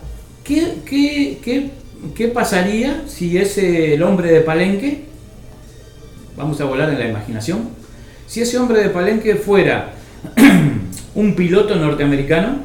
¿qué, 0.45 0.75
qué, 0.85 1.39
qué, 1.43 1.71
qué 2.15 2.29
pasaría 2.29 3.03
si 3.09 3.37
ese 3.39 3.95
el 3.95 4.03
hombre 4.03 4.31
de 4.31 4.41
Palenque, 4.43 5.03
vamos 6.37 6.61
a 6.61 6.65
volar 6.65 6.91
en 6.91 6.99
la 6.99 7.09
imaginación, 7.09 7.69
si 8.27 8.41
ese 8.41 8.59
hombre 8.59 8.83
de 8.83 8.91
Palenque 8.91 9.37
fuera 9.37 9.93
un 11.15 11.35
piloto 11.35 11.75
norteamericano 11.77 12.59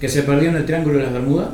que 0.00 0.08
se 0.08 0.22
perdió 0.22 0.50
en 0.50 0.56
el 0.56 0.66
Triángulo 0.66 0.98
de 0.98 1.04
las 1.04 1.12
Bermudas 1.12 1.48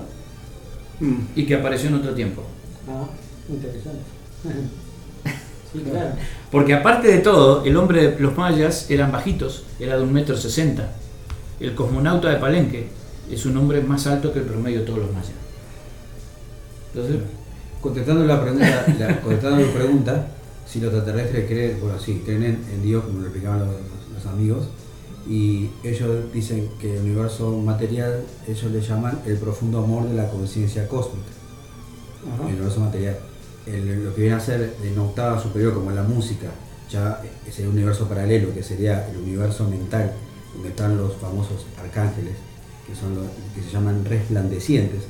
Mm. 1.00 1.18
y 1.36 1.46
que 1.46 1.55
apareció 1.55 1.88
en 1.88 1.94
otro 1.96 2.12
tiempo? 2.12 2.42
Ah, 2.88 3.06
interesante. 3.48 4.00
sí, 5.72 5.80
claro. 5.90 6.10
Porque 6.50 6.74
aparte 6.74 7.09
de 7.09 7.18
todo, 7.18 7.64
el 7.64 7.76
hombre 7.76 8.10
de 8.10 8.20
los 8.20 8.36
mayas 8.36 8.90
eran 8.90 9.12
bajitos, 9.12 9.64
era 9.78 9.96
de 9.96 10.02
un 10.02 10.12
metro 10.12 10.36
sesenta. 10.36 10.90
El 11.60 11.74
cosmonauta 11.74 12.30
de 12.30 12.36
Palenque 12.36 12.88
es 13.30 13.46
un 13.46 13.56
hombre 13.56 13.80
más 13.80 14.06
alto 14.06 14.32
que 14.32 14.40
el 14.40 14.44
promedio 14.44 14.80
de 14.80 14.86
todos 14.86 15.00
los 15.00 15.12
mayas. 15.12 15.32
Entonces, 16.94 17.20
Contestando 17.80 18.24
la 18.24 18.40
contestando 18.40 19.64
la 19.64 19.72
pregunta, 19.72 20.26
si 20.70 20.81
los 20.81 20.93
extraterrestres 20.93 21.47
creen, 21.47 21.78
bueno, 21.81 21.99
sí, 21.99 22.23
creen 22.24 22.43
en, 22.45 22.65
en 22.73 22.82
Dios, 22.82 23.05
como 23.05 23.19
lo 23.20 23.24
explicaban 23.27 23.61
los, 23.61 23.69
los 24.15 24.27
amigos, 24.27 24.66
y 25.28 25.70
ellos 25.82 26.32
dicen 26.32 26.69
que 26.81 26.97
el 26.97 27.03
universo 27.05 27.51
material, 27.59 28.24
ellos 28.47 28.70
le 28.70 28.81
llaman 28.81 29.20
el 29.27 29.36
profundo 29.39 29.78
amor 29.85 30.09
de 30.09 30.15
la 30.15 30.28
conciencia 30.31 30.86
cósmica. 30.89 31.28
El 32.47 32.55
universo 32.57 32.81
material. 32.81 33.16
El- 33.66 34.05
lo 34.05 34.15
que 34.15 34.23
viene 34.23 34.36
a 34.36 34.40
ser 34.40 34.74
en 34.82 34.99
octava 34.99 35.40
superior, 35.43 35.74
como 35.74 35.90
en 35.90 35.97
la 35.97 36.03
música, 36.03 36.49
ya 36.90 37.23
es 37.47 37.59
el 37.59 37.69
universo 37.69 38.09
paralelo, 38.09 38.53
que 38.55 38.62
sería 38.62 39.07
el 39.11 39.19
universo 39.19 39.69
mental, 39.69 40.12
donde 40.55 40.70
están 40.70 40.97
los 40.97 41.15
famosos 41.16 41.66
arcángeles, 41.78 42.35
que 42.86 42.95
son 42.95 43.15
los 43.15 43.24
que 43.55 43.62
se 43.62 43.70
llaman 43.70 44.05
resplandecientes, 44.07 45.03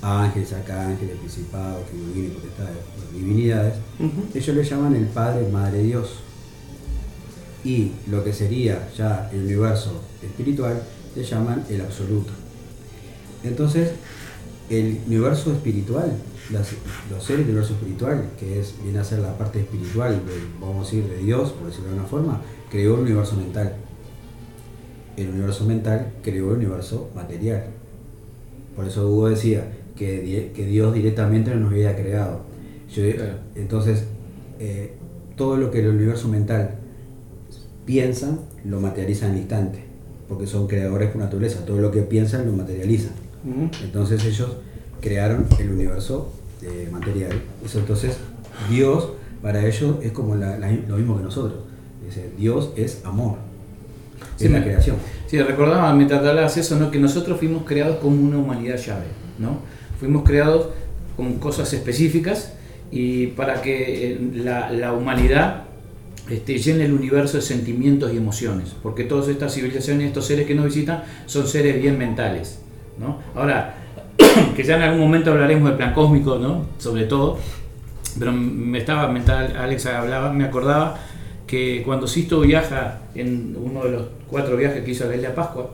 ángeles, 0.00 0.52
arcángeles, 0.54 1.16
principados, 1.18 1.84
querubines, 1.90 2.32
potestades, 2.32 2.76
divinidades. 3.12 3.74
Ellos 4.34 4.56
le 4.56 4.64
llaman 4.64 4.94
el 4.96 5.06
Padre, 5.06 5.48
Madre 5.48 5.82
Dios 5.82 6.08
y 7.64 7.92
lo 8.10 8.22
que 8.24 8.32
sería 8.32 8.88
ya 8.96 9.28
el 9.32 9.40
universo 9.44 10.00
espiritual 10.22 10.80
le 11.16 11.24
llaman 11.24 11.64
el 11.68 11.80
absoluto. 11.80 12.30
Entonces, 13.44 13.90
el 14.70 15.00
universo 15.06 15.52
espiritual, 15.52 16.12
las- 16.52 16.72
los 17.10 17.22
seres 17.24 17.40
del 17.46 17.50
universo 17.56 17.74
espiritual, 17.74 18.24
que 18.38 18.60
es, 18.60 18.74
viene 18.82 18.98
a 19.00 19.04
ser 19.04 19.18
la 19.20 19.36
parte 19.36 19.60
espiritual, 19.60 20.12
de- 20.26 20.32
vamos 20.60 20.76
a 20.86 20.90
decir, 20.90 21.08
de 21.08 21.18
Dios, 21.18 21.50
por 21.52 21.66
decirlo 21.68 21.88
de 21.90 21.94
una 21.94 22.04
forma, 22.04 22.40
creó 22.70 22.94
el 22.96 23.00
universo 23.02 23.36
mental. 23.36 23.74
El 25.16 25.30
universo 25.30 25.64
mental 25.64 26.12
creó 26.22 26.50
el 26.52 26.58
universo 26.58 27.10
material. 27.14 27.64
Por 28.76 28.86
eso 28.86 29.08
Hugo 29.10 29.28
decía 29.30 29.72
que, 29.96 30.52
que 30.54 30.64
Dios 30.66 30.94
directamente 30.94 31.50
no 31.54 31.60
nos 31.62 31.72
había 31.72 31.96
creado. 31.96 32.42
Yo- 32.94 33.02
Entonces, 33.54 34.04
eh, 34.58 34.94
todo 35.36 35.56
lo 35.56 35.70
que 35.70 35.80
el 35.80 35.88
universo 35.88 36.28
mental 36.28 36.74
piensan, 37.84 38.40
lo 38.64 38.80
materializan 38.80 39.30
al 39.32 39.38
instante, 39.38 39.84
porque 40.28 40.46
son 40.46 40.66
creadores 40.66 41.10
por 41.10 41.22
naturaleza, 41.22 41.64
todo 41.64 41.78
lo 41.78 41.90
que 41.90 42.02
piensan 42.02 42.46
lo 42.46 42.52
materializan. 42.52 43.12
Entonces 43.82 44.24
ellos 44.24 44.56
crearon 45.00 45.46
el 45.58 45.70
universo 45.70 46.32
eh, 46.62 46.88
material. 46.90 47.30
Eso 47.64 47.78
entonces 47.78 48.16
Dios 48.68 49.10
para 49.40 49.64
ellos 49.64 49.96
es 50.02 50.10
como 50.12 50.34
la- 50.34 50.58
la- 50.58 50.72
lo 50.72 50.96
mismo 50.96 51.16
que 51.16 51.22
nosotros. 51.22 51.60
Dice, 52.04 52.30
Dios 52.36 52.70
es 52.76 53.04
amor. 53.04 53.36
Sí, 54.36 54.46
es 54.46 54.50
la 54.50 54.62
creación. 54.64 54.96
Sí, 55.28 55.40
recordaba 55.40 55.94
mientras 55.94 56.18
hablabas 56.24 56.56
eso, 56.56 56.76
¿no? 56.78 56.90
que 56.90 56.98
nosotros 56.98 57.38
fuimos 57.38 57.62
creados 57.64 57.98
como 57.98 58.20
una 58.20 58.38
humanidad 58.38 58.76
llave, 58.76 59.04
¿no? 59.38 59.58
Fuimos 60.00 60.24
creados 60.24 60.68
con 61.16 61.34
cosas 61.34 61.72
específicas 61.72 62.54
y 62.90 63.28
para 63.28 63.60
que 63.60 64.12
eh, 64.12 64.18
la, 64.34 64.70
la 64.70 64.92
humanidad 64.92 65.64
este, 66.30 66.58
llene 66.58 66.84
el 66.84 66.92
universo 66.92 67.38
de 67.38 67.42
sentimientos 67.42 68.12
y 68.12 68.16
emociones, 68.18 68.74
porque 68.82 69.04
todas 69.04 69.28
estas 69.28 69.54
civilizaciones, 69.54 70.08
estos 70.08 70.26
seres 70.26 70.46
que 70.46 70.54
nos 70.54 70.66
visitan, 70.66 71.04
son 71.26 71.46
seres 71.46 71.80
bien 71.80 71.96
mentales, 71.96 72.60
¿no? 72.98 73.18
Ahora, 73.34 73.76
que 74.56 74.62
ya 74.62 74.76
en 74.76 74.82
algún 74.82 75.00
momento 75.00 75.30
hablaremos 75.30 75.68
del 75.68 75.78
plan 75.78 75.94
cósmico, 75.94 76.38
¿no? 76.38 76.66
Sobre 76.78 77.04
todo, 77.04 77.38
pero 78.18 78.32
me 78.32 78.78
estaba, 78.78 79.08
mientras 79.08 79.54
Alex 79.54 79.86
hablaba, 79.86 80.32
me 80.32 80.44
acordaba 80.44 80.98
que 81.46 81.82
cuando 81.84 82.06
Sisto 82.06 82.40
viaja 82.40 82.98
en 83.14 83.56
uno 83.58 83.84
de 83.84 83.90
los 83.90 84.02
cuatro 84.28 84.56
viajes 84.56 84.84
que 84.84 84.90
hizo 84.90 85.04
a 85.04 85.08
la 85.08 85.16
isla 85.16 85.34
Pascua, 85.34 85.70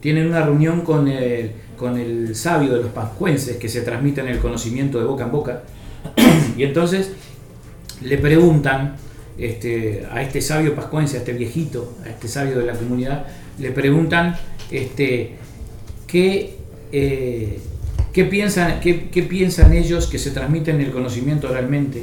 tienen 0.00 0.26
una 0.28 0.42
reunión 0.42 0.82
con 0.82 1.06
el, 1.06 1.52
con 1.76 1.98
el 1.98 2.34
sabio 2.34 2.72
de 2.72 2.82
los 2.82 2.92
pascuenses 2.92 3.58
que 3.58 3.68
se 3.68 3.82
transmiten 3.82 4.26
el 4.28 4.38
conocimiento 4.38 4.98
de 4.98 5.04
boca 5.04 5.24
en 5.24 5.32
boca, 5.32 5.62
y 6.58 6.64
entonces 6.64 7.12
le 8.02 8.18
preguntan 8.18 8.96
este, 9.38 10.06
a 10.10 10.20
este 10.22 10.42
sabio 10.42 10.74
pascuense, 10.74 11.16
a 11.16 11.20
este 11.20 11.32
viejito, 11.32 11.94
a 12.04 12.08
este 12.08 12.26
sabio 12.26 12.58
de 12.58 12.66
la 12.66 12.72
comunidad, 12.72 13.26
le 13.60 13.70
preguntan 13.70 14.36
este, 14.68 15.36
qué, 16.08 16.56
eh, 16.90 17.60
qué, 18.12 18.24
piensan, 18.24 18.80
qué, 18.80 19.08
qué 19.08 19.22
piensan 19.22 19.72
ellos 19.72 20.08
que 20.08 20.18
se 20.18 20.32
transmiten 20.32 20.80
el 20.80 20.90
conocimiento 20.90 21.48
oralmente, 21.48 22.02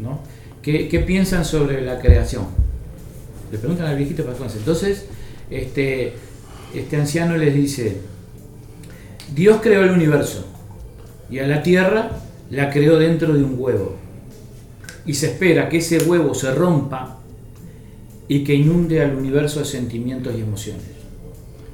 ¿no? 0.00 0.20
¿Qué, 0.62 0.88
qué 0.88 1.00
piensan 1.00 1.44
sobre 1.44 1.82
la 1.82 2.00
creación? 2.00 2.46
Le 3.52 3.58
preguntan 3.58 3.86
al 3.86 3.98
viejito 3.98 4.24
pascuense. 4.24 4.56
Entonces, 4.56 5.04
este, 5.50 6.14
este 6.74 6.96
anciano 6.96 7.36
les 7.36 7.54
dice, 7.54 7.98
Dios 9.34 9.60
creó 9.62 9.84
el 9.84 9.90
universo 9.90 10.46
y 11.30 11.38
a 11.38 11.46
la 11.46 11.62
tierra 11.62 12.23
la 12.54 12.70
creó 12.70 12.98
dentro 12.98 13.32
de 13.34 13.42
un 13.42 13.56
huevo 13.58 13.96
y 15.06 15.14
se 15.14 15.26
espera 15.26 15.68
que 15.68 15.78
ese 15.78 15.98
huevo 15.98 16.34
se 16.34 16.52
rompa 16.54 17.18
y 18.28 18.42
que 18.44 18.54
inunde 18.54 19.02
al 19.02 19.14
universo 19.14 19.58
de 19.60 19.66
sentimientos 19.66 20.34
y 20.36 20.40
emociones. 20.40 20.82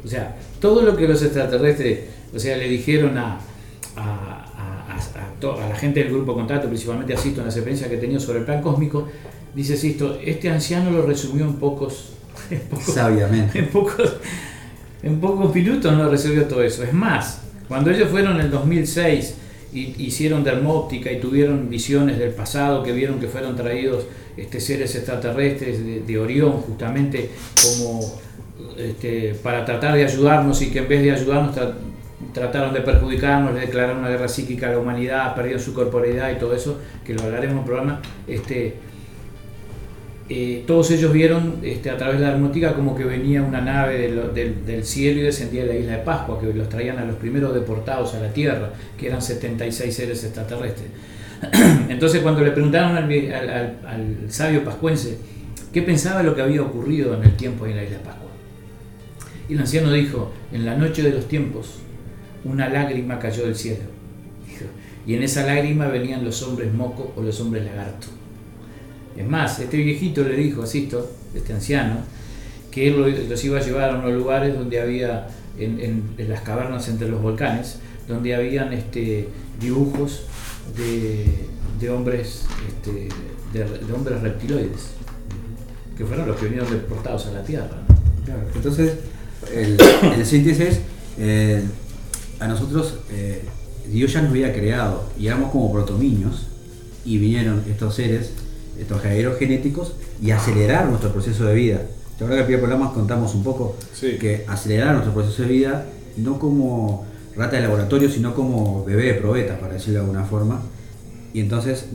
O 0.05 0.09
sea, 0.09 0.37
todo 0.61 0.83
lo 0.83 0.97
que 0.97 1.07
los 1.07 1.23
extraterrestres, 1.23 2.01
o 2.35 2.39
sea, 2.39 2.57
le 2.57 2.69
dijeron 2.69 3.17
a, 3.19 3.39
a, 3.97 4.01
a- 4.03 4.97
a- 4.97 5.69
la 5.69 5.77
gente 5.77 6.01
del 6.03 6.13
grupo 6.13 6.35
contacto, 6.35 6.69
principalmente 6.69 7.15
a 7.15 7.17
Sisto 7.17 7.41
en 7.41 7.47
la 7.47 7.51
experiencia 7.53 7.89
que 7.89 7.95
he 7.95 7.99
tenido 7.99 8.21
sobre 8.21 8.41
el 8.41 8.45
plan 8.45 8.61
cósmico, 8.61 9.09
dice 9.55 9.77
Sisto, 9.77 10.19
este 10.25 10.51
anciano 10.51 10.91
lo 10.91 11.07
resumió 11.07 11.45
en 11.45 11.55
pocos, 11.55 12.13
en 12.51 12.61
pocos 12.61 12.95
Sabiamente. 12.95 13.59
en 13.59 13.69
pocos, 13.69 14.17
en 15.03 15.21
pocos 15.21 15.55
minutos 15.55 15.93
no 15.97 16.09
resolvió 16.11 16.45
todo 16.47 16.63
eso. 16.63 16.83
Es 16.83 16.93
más, 16.93 17.43
cuando 17.69 17.91
ellos 17.91 18.09
fueron 18.11 18.35
en 18.37 18.43
el 18.47 18.51
2006 18.51 19.35
y 19.37 19.40
hicieron 19.73 20.43
dermóptica 20.45 21.11
y 21.13 21.21
tuvieron 21.21 21.69
visiones 21.71 22.19
del 22.19 22.31
pasado 22.31 22.83
que 22.83 22.93
vieron 22.93 23.21
que 23.21 23.27
fueron 23.29 23.55
traídos 23.57 24.05
este, 24.37 24.61
seres 24.61 24.95
extraterrestres 24.95 25.85
de, 25.85 26.01
de 26.01 26.19
Orión 26.19 26.53
justamente 26.53 27.31
como 27.55 28.01
este, 28.77 29.35
para 29.43 29.65
tratar 29.65 29.95
de 29.95 30.05
ayudarnos 30.05 30.61
y 30.63 30.71
que 30.71 30.81
en 30.81 30.89
vez 30.89 31.03
de 31.03 31.13
ayudarnos 31.13 31.55
tra- 31.57 31.75
trataron 32.33 32.73
de 32.75 32.81
perjudicarnos, 32.81 33.55
le 33.55 33.61
declararon 33.61 33.99
una 33.99 34.09
guerra 34.09 34.29
psíquica 34.29 34.69
a 34.69 34.73
la 34.73 34.79
humanidad, 34.79 35.35
perdieron 35.35 35.61
su 35.63 35.75
corporeidad 35.75 36.31
y 36.31 36.39
todo 36.39 36.55
eso, 36.55 36.79
que 37.05 37.15
lo 37.15 37.23
hablaremos 37.23 37.55
en 37.55 37.59
el 37.61 37.65
programa, 37.65 38.01
este, 38.29 38.75
eh, 40.33 40.63
todos 40.65 40.89
ellos 40.93 41.13
vieron 41.13 41.57
este, 41.65 41.91
a 41.91 41.97
través 41.97 42.21
de 42.21 42.25
la 42.25 42.31
hermótica 42.31 42.75
como 42.75 42.95
que 42.95 43.03
venía 43.03 43.43
una 43.43 43.61
nave 43.61 43.99
del, 43.99 44.85
cielo 44.85 45.19
y 45.19 45.23
descendía 45.25 45.63
de 45.63 45.67
la 45.67 45.75
isla 45.75 45.93
de 45.97 45.99
Pascua, 46.05 46.39
que 46.39 46.55
los 46.55 46.69
traían 46.69 46.99
a 46.99 47.05
los 47.05 47.17
primeros 47.17 47.53
deportados 47.53 48.15
a 48.15 48.21
la 48.21 48.33
Tierra, 48.33 48.71
que 48.97 49.09
eran 49.09 49.21
76 49.21 49.93
seres 49.93 50.23
extraterrestres. 50.23 50.89
Entonces 51.89 52.21
cuando 52.23 52.43
le 52.43 52.53
preguntaron 52.53 52.97
al, 52.97 54.17
sabio 54.29 54.63
pascuense 54.63 55.19
qué 55.73 55.83
pensaba 55.83 56.23
lo 56.23 56.37
que 56.37 56.43
había 56.43 56.63
ocurrido 56.63 57.13
en 57.17 57.25
el 57.25 57.35
tiempo 57.35 57.67
en 57.67 57.75
la 57.75 57.83
isla 57.83 57.99
de 57.99 58.05
Pascua, 58.05 58.31
y 59.49 59.55
el 59.55 59.59
anciano 59.59 59.91
dijo, 59.91 60.31
en 60.53 60.65
la 60.65 60.77
noche 60.77 61.03
de 61.03 61.11
los 61.11 61.27
tiempos, 61.27 61.81
una 62.45 62.69
lágrima 62.69 63.19
cayó 63.19 63.47
del 63.47 63.57
cielo. 63.57 63.83
Y 65.05 65.15
en 65.15 65.25
esa 65.25 65.45
lágrima 65.45 65.89
venían 65.89 66.25
los 66.25 66.41
hombres 66.45 66.73
moco 66.73 67.13
o 67.17 67.23
los 67.23 67.41
hombres 67.41 67.65
lagarto. 67.65 68.20
Es 69.21 69.29
más, 69.29 69.59
este 69.59 69.77
viejito 69.77 70.23
le 70.23 70.37
dijo 70.37 70.63
a 70.63 70.67
Sisto, 70.67 71.11
este 71.35 71.53
anciano, 71.53 71.97
que 72.71 72.89
él 72.89 72.97
lo- 73.01 73.09
los 73.09 73.45
iba 73.45 73.59
a 73.59 73.63
llevar 73.63 73.91
a 73.91 73.99
unos 73.99 74.13
lugares 74.13 74.55
donde 74.57 74.81
había, 74.81 75.29
en, 75.59 75.81
en- 75.81 76.03
en 76.19 76.29
las 76.29 76.41
cavernas 76.43 76.89
entre 76.89 77.09
los 77.09 77.21
volcanes, 77.21 77.77
donde 78.09 78.35
habían 78.35 78.73
este, 78.73 79.29
dibujos 79.61 80.23
de, 80.77 81.27
de 81.81 81.91
hombres 81.91 82.45
este, 82.69 83.09
de, 83.53 83.93
hombres 83.93 84.21
reptiloides, 84.23 84.91
que 85.97 86.05
fueron 86.05 86.27
los 86.29 86.37
que 86.37 86.47
vinieron 86.47 86.71
deportados 86.71 87.27
a 87.27 87.33
la 87.33 87.43
Tierra. 87.43 87.83
Entonces, 88.55 88.95
el, 89.55 89.77
el 90.17 90.27
síntesis, 90.27 90.81
eh, 91.19 91.63
a 92.39 92.47
nosotros 92.49 92.95
eh, 93.11 93.43
Dios 93.91 94.13
ya 94.13 94.23
nos 94.23 94.31
había 94.31 94.53
creado 94.55 95.11
y 95.19 95.27
éramos 95.27 95.51
como 95.51 95.73
protomiños 95.73 96.47
y 97.05 97.19
vinieron 97.19 97.63
estos 97.69 97.95
seres, 97.97 98.33
estos 98.81 99.01
jaderos 99.01 99.39
genéticos 99.39 99.95
y 100.23 100.31
aceleraron 100.31 100.91
nuestro 100.91 101.13
proceso 101.13 101.45
de 101.45 101.55
vida. 101.55 101.83
Yo 102.19 102.27
creo 102.27 102.31
que 102.31 102.41
el 102.41 102.45
primer 102.45 102.61
programa 102.61 102.93
contamos 102.93 103.35
un 103.35 103.43
poco 103.43 103.77
que 104.01 104.45
aceleraron 104.49 104.95
nuestro 104.95 105.15
proceso 105.15 105.43
de 105.43 105.49
vida 105.49 105.87
no 106.17 106.39
como 106.39 107.07
rata 107.37 107.57
de 107.57 107.63
laboratorio, 107.63 108.11
sino 108.11 108.35
como 108.35 108.85
bebé 108.85 109.05
de 109.05 109.15
probeta, 109.15 109.59
para 109.59 109.75
decirlo 109.75 110.01
de 110.01 110.01
alguna 110.01 110.25
forma. 110.25 110.61
Y 111.33 111.41
entonces, 111.41 111.87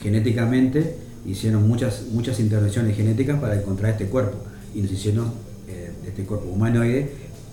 genéticamente, 0.00 0.96
hicieron 1.26 1.68
muchas, 1.68 2.06
muchas 2.12 2.40
intervenciones 2.40 2.96
genéticas 2.96 3.38
para 3.38 3.56
encontrar 3.56 3.92
este 3.92 4.06
cuerpo. 4.06 4.38
Y 4.74 4.80
nos 4.80 4.90
hicieron 4.90 5.32
eh, 5.68 5.92
este 6.06 6.24
cuerpo 6.24 6.48
humanoide 6.48 7.10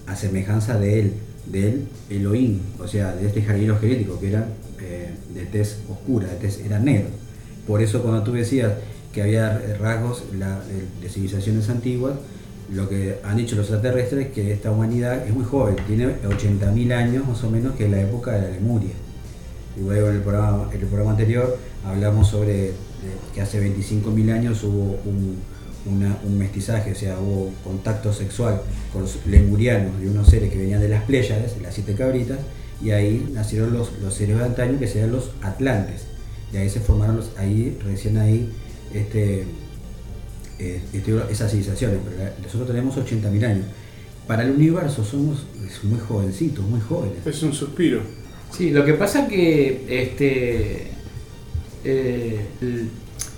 a 0.08 0.16
semejanza 0.16 0.80
de 0.80 1.00
él, 1.00 1.14
del 1.46 1.88
Elohim, 2.10 2.60
o 2.80 2.88
sea, 2.88 3.14
de 3.14 3.28
este 3.28 3.42
jardinero 3.42 3.78
genético, 3.80 4.20
que 4.20 4.30
era 4.30 4.48
eh, 4.82 5.12
de 5.34 5.46
tez 5.46 5.80
oscura, 5.90 6.28
de 6.28 6.36
tez, 6.36 6.60
era 6.66 6.80
negro. 6.80 7.10
Por 7.70 7.84
eso 7.84 8.02
cuando 8.02 8.24
tú 8.24 8.34
decías 8.34 8.74
que 9.14 9.22
había 9.22 9.62
rasgos 9.80 10.24
de, 10.32 11.08
civilizaciones 11.08 11.70
antiguas, 11.70 12.16
lo 12.74 12.90
que 12.90 13.20
han 13.24 13.38
dicho 13.38 13.56
los 13.56 13.68
extraterrestres 13.68 14.26
es 14.26 14.34
que 14.34 14.52
esta 14.52 14.72
humanidad 14.72 15.28
es 15.28 15.36
muy 15.36 15.46
joven, 15.46 15.76
tiene 15.86 16.08
80.000 16.08 16.92
años 16.92 17.28
más 17.28 17.44
o 17.44 17.52
menos, 17.52 17.76
que 17.76 17.86
es 17.86 17.92
la 17.92 18.02
época 18.02 18.32
de 18.32 18.42
la 18.42 18.50
Lemuria. 18.56 18.96
Y 19.78 19.82
luego 19.82 20.10
en 20.10 20.16
el 20.16 20.22
programa, 20.24 21.12
anterior 21.12 21.60
hablamos 21.86 22.30
sobre 22.30 22.70
eh, 22.70 22.74
que 23.36 23.42
hace 23.42 23.62
25.000 23.62 24.34
años 24.34 24.64
hubo 24.64 24.98
un, 25.06 25.38
mestizaje, 26.40 26.94
o 26.94 26.96
sea, 26.96 27.20
hubo 27.20 27.52
contacto 27.64 28.12
sexual 28.12 28.62
con 28.92 29.04
los 29.04 29.20
lemurianos 29.28 30.00
de 30.00 30.10
unos 30.10 30.28
seres 30.28 30.52
que 30.52 30.58
venían 30.58 30.82
de 30.82 30.90
las 30.90 31.04
Pléyades, 31.04 31.56
de 31.56 31.62
las 31.62 31.76
siete 31.76 31.94
cabritas, 31.94 32.40
y 32.82 32.90
ahí 32.90 33.30
nacieron 33.32 33.74
los, 33.74 33.92
los 34.02 34.16
seres 34.16 34.40
de 34.40 34.44
antaño 34.44 34.80
que 34.80 34.88
serían 34.88 35.12
los 35.12 35.30
atlantes. 35.44 36.09
Y 36.54 36.58
ahí 36.58 36.70
se 36.70 36.80
formaron 36.80 37.18
los, 37.18 37.30
ahí, 37.38 37.78
recién 37.86 38.18
ahí, 38.18 38.50
este, 38.94 39.44
eh, 40.60 40.82
este, 40.94 41.16
esas 41.32 41.52
civilizaciones, 41.52 42.00
pero 42.04 42.32
nosotros 42.44 42.68
tenemos 42.68 42.96
80.000 42.98 43.46
años. 43.46 43.66
Para 44.28 44.44
el 44.44 44.52
universo 44.52 45.04
somos 45.04 45.46
es 45.66 45.84
muy 45.84 46.00
jovencitos, 46.00 46.64
muy 46.66 46.80
jóvenes. 46.82 47.26
Es 47.26 47.42
un 47.44 47.54
suspiro. 47.54 48.02
Sí, 48.56 48.72
lo 48.72 48.84
que 48.86 48.94
pasa 48.94 49.28
que 49.28 49.86
este 49.88 50.88
eh, 51.84 52.40
el, 52.62 52.90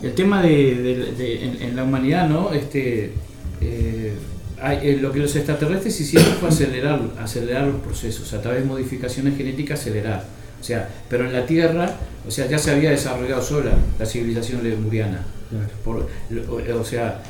el 0.02 0.14
tema 0.14 0.42
de, 0.42 0.76
de- 0.76 1.12
de- 1.14 1.44
en, 1.46 1.62
en 1.62 1.76
la 1.76 1.84
humanidad, 1.84 2.28
¿no? 2.30 2.52
Este 2.54 3.12
eh, 3.62 4.14
hay- 4.62 4.80
eh, 4.90 4.98
lo 5.02 5.12
que 5.12 5.20
los 5.20 5.36
extraterrestres 5.36 6.00
hicieron 6.00 6.34
fue 6.40 6.50
acelerar, 6.50 7.02
acelerar 7.20 7.68
los 7.68 7.82
procesos, 7.82 8.34
a 8.34 8.42
través 8.42 8.62
de 8.62 8.68
modificaciones 8.68 9.38
genéticas 9.38 9.80
acelerar. 9.82 10.26
O 10.62 10.64
sea, 10.64 10.88
pero 11.10 11.26
en 11.26 11.34
la 11.34 11.46
Tierra, 11.46 11.92
o 12.26 12.32
sea, 12.32 12.46
ya 12.48 12.58
se 12.60 12.72
había 12.72 12.92
desarrollado 12.92 13.42
sola 13.42 13.72
la 14.00 14.06
civilización 14.06 14.64
lemuriana. 14.64 15.26
Por- 15.84 16.08
o 16.80 16.86
sea, 16.86 17.22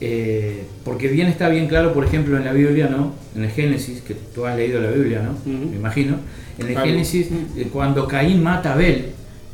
eh, 0.00 0.64
porque 0.84 1.08
bien 1.08 1.26
está 1.28 1.48
bien 1.48 1.66
claro, 1.68 1.92
por 1.94 2.04
ejemplo, 2.04 2.36
en 2.36 2.44
la 2.44 2.52
Biblia, 2.52 2.88
¿no? 2.88 3.14
En 3.34 3.44
el 3.44 3.50
Génesis, 3.50 4.02
que 4.02 4.14
tú 4.14 4.44
has 4.46 4.54
leído 4.56 4.80
la 4.80 4.90
Biblia, 4.90 5.22
¿no? 5.22 5.34
Me 5.50 5.76
imagino. 5.76 6.16
En 6.58 6.68
el. 6.68 6.78
Génesis, 6.78 7.28
eh, 7.56 7.68
cuando 7.72 8.06
Caín 8.06 8.42
mata 8.42 8.70
a 8.70 8.74
Abel, 8.74 9.06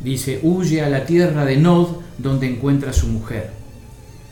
dice, 0.03 0.41
huye 0.43 0.83
a 0.83 0.89
la 0.89 1.05
tierra 1.07 1.45
de 1.45 1.57
Nod, 1.57 1.89
donde 2.19 2.49
encuentra 2.49 2.91
a 2.91 2.93
su 2.93 3.07
mujer. 3.07 3.51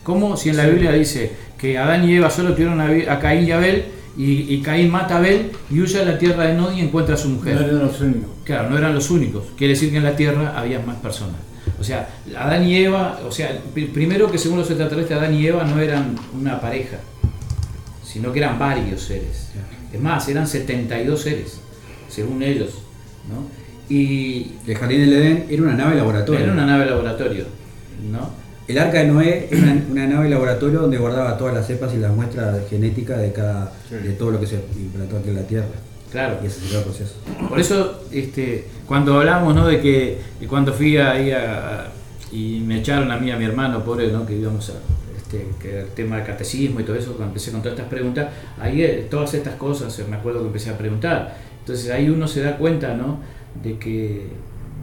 ¿Cómo 0.02 0.36
si 0.36 0.48
en 0.48 0.56
la 0.56 0.64
Sí. 0.64 0.70
Biblia 0.70 0.92
dice 0.92 1.30
que 1.58 1.78
Adán 1.78 2.08
y 2.08 2.16
Eva 2.16 2.28
solo 2.30 2.54
tuvieron 2.54 2.80
a, 2.80 3.18
Caín 3.20 3.46
y 3.46 3.52
Abel, 3.52 3.84
y, 4.16 4.52
y 4.54 4.60
Caín 4.62 4.90
mata 4.90 5.14
a 5.14 5.18
Abel 5.18 5.50
y 5.70 5.80
huye 5.80 6.00
a 6.00 6.04
la 6.04 6.18
tierra 6.18 6.44
de 6.46 6.54
Nod 6.54 6.72
y 6.74 6.80
encuentra 6.80 7.14
a 7.14 7.18
su 7.18 7.28
mujer? 7.28 7.54
No 7.60 7.84
los 7.84 8.00
únicos. 8.00 8.30
Claro, 8.50 8.68
no 8.70 8.76
eran 8.78 8.94
los 8.94 9.10
únicos. 9.10 9.44
Quiere 9.56 9.74
decir 9.74 9.90
que 9.92 9.98
en 9.98 10.02
la 10.04 10.16
Tierra 10.16 10.58
había 10.58 10.80
más 10.80 10.96
personas. 10.96 11.36
O 11.78 11.84
sea, 11.84 12.08
Adán 12.36 12.64
y 12.66 12.76
Eva, 12.76 13.20
o 13.26 13.30
sea, 13.30 13.60
pri- 13.72 13.86
primero 13.86 14.28
que 14.30 14.38
según 14.38 14.58
los 14.58 14.68
extraterrestres, 14.68 15.16
Adán 15.18 15.34
y 15.34 15.46
Eva 15.46 15.62
no 15.64 15.78
eran 15.80 16.16
una 16.38 16.60
pareja, 16.60 16.96
sino 18.04 18.32
que 18.32 18.40
eran 18.40 18.58
varios 18.58 19.02
seres. 19.02 19.50
Es 19.92 20.00
más, 20.00 20.28
eran 20.28 20.46
72 20.48 21.20
seres, 21.20 21.60
según 22.08 22.42
ellos. 22.42 22.70
¿no? 23.28 23.46
Y 23.94 24.52
El 24.66 24.76
jardín 24.76 25.00
del 25.00 25.12
Edén 25.12 25.46
era 25.48 25.62
una 25.62 25.74
nave 25.74 25.94
laboratorio. 25.96 26.42
era 26.44 26.52
una 26.52 26.66
nave 26.66 26.86
laboratorio. 26.86 27.44
¿no? 28.10 28.30
El 28.66 28.78
arca 28.78 28.98
de 28.98 29.06
Noé 29.06 29.48
era 29.50 29.62
una, 29.62 29.84
una 29.90 30.06
nave 30.06 30.28
laboratorio 30.28 30.80
donde 30.80 30.96
guardaba 30.98 31.36
todas 31.38 31.54
las 31.54 31.66
cepas 31.66 31.92
y 31.94 31.98
las 31.98 32.12
muestras 32.14 32.68
genéticas 32.68 33.20
de 33.20 33.32
cada 33.32 33.72
de 33.90 34.12
todo 34.12 34.30
lo 34.32 34.40
que 34.40 34.46
se 34.46 34.56
implantó 34.76 35.18
aquí 35.18 35.28
en 35.30 35.36
la 35.36 35.42
Tierra. 35.42 35.66
Claro. 36.10 36.38
Y 36.42 36.46
ese 36.46 36.60
sería 36.60 36.78
el 36.78 36.84
proceso. 36.84 37.14
Por 37.48 37.60
eso, 37.60 38.02
este, 38.12 38.64
cuando 38.86 39.18
hablamos 39.18 39.54
¿no? 39.54 39.66
de 39.66 39.80
que 39.80 40.18
cuando 40.48 40.72
fui 40.72 40.96
ahí 40.96 41.30
a, 41.30 41.86
y 42.32 42.60
me 42.66 42.78
echaron 42.80 43.10
a 43.10 43.16
mí 43.18 43.30
a 43.30 43.36
mi 43.36 43.44
hermano, 43.44 43.84
pobre, 43.84 44.10
¿no? 44.10 44.26
que 44.26 44.34
íbamos 44.36 44.70
a 44.70 44.74
este, 45.16 45.46
que 45.62 45.80
el 45.80 45.86
tema 45.88 46.16
del 46.16 46.26
catecismo 46.26 46.80
y 46.80 46.82
todo 46.82 46.96
eso, 46.96 47.10
cuando 47.12 47.26
empecé 47.28 47.52
con 47.52 47.62
todas 47.62 47.78
estas 47.78 47.90
preguntas, 47.90 48.28
ahí 48.60 48.82
eh, 48.82 49.06
todas 49.08 49.32
estas 49.34 49.54
cosas, 49.54 49.96
eh, 50.00 50.04
me 50.10 50.16
acuerdo 50.16 50.40
que 50.40 50.46
empecé 50.48 50.70
a 50.70 50.78
preguntar. 50.78 51.36
Entonces 51.60 51.90
ahí 51.90 52.08
uno 52.10 52.26
se 52.26 52.42
da 52.42 52.56
cuenta, 52.56 52.94
¿no? 52.94 53.20
De 53.62 53.78
que, 53.78 54.22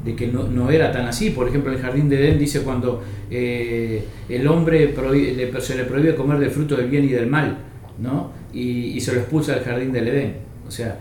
de 0.06 0.16
que 0.16 0.28
no, 0.28 0.44
no 0.44 0.70
era 0.72 0.92
tan 0.94 1.06
así. 1.08 1.32
Por 1.32 1.50
ejemplo, 1.50 1.72
el 1.74 1.80
jardín 1.80 2.08
de 2.08 2.20
Edén 2.26 2.40
dice 2.40 2.62
cuando 2.62 3.04
eh, 3.30 4.06
el 4.30 4.48
hombre 4.48 4.94
le- 5.36 5.60
se 5.62 5.76
le 5.76 5.84
prohíbe 5.84 6.16
comer 6.16 6.40
del 6.40 6.52
fruto 6.52 6.78
del 6.78 6.88
bien 6.88 7.04
y 7.04 7.10
del 7.10 7.28
mal, 7.28 7.58
¿no? 8.00 8.32
Y, 8.54 8.92
y 8.96 9.02
se 9.02 9.12
lo 9.14 9.20
expulsa 9.20 9.54
del 9.56 9.64
jardín 9.66 9.92
del 9.92 10.08
Edén. 10.08 10.38
O 10.68 10.72
sea, 10.72 10.98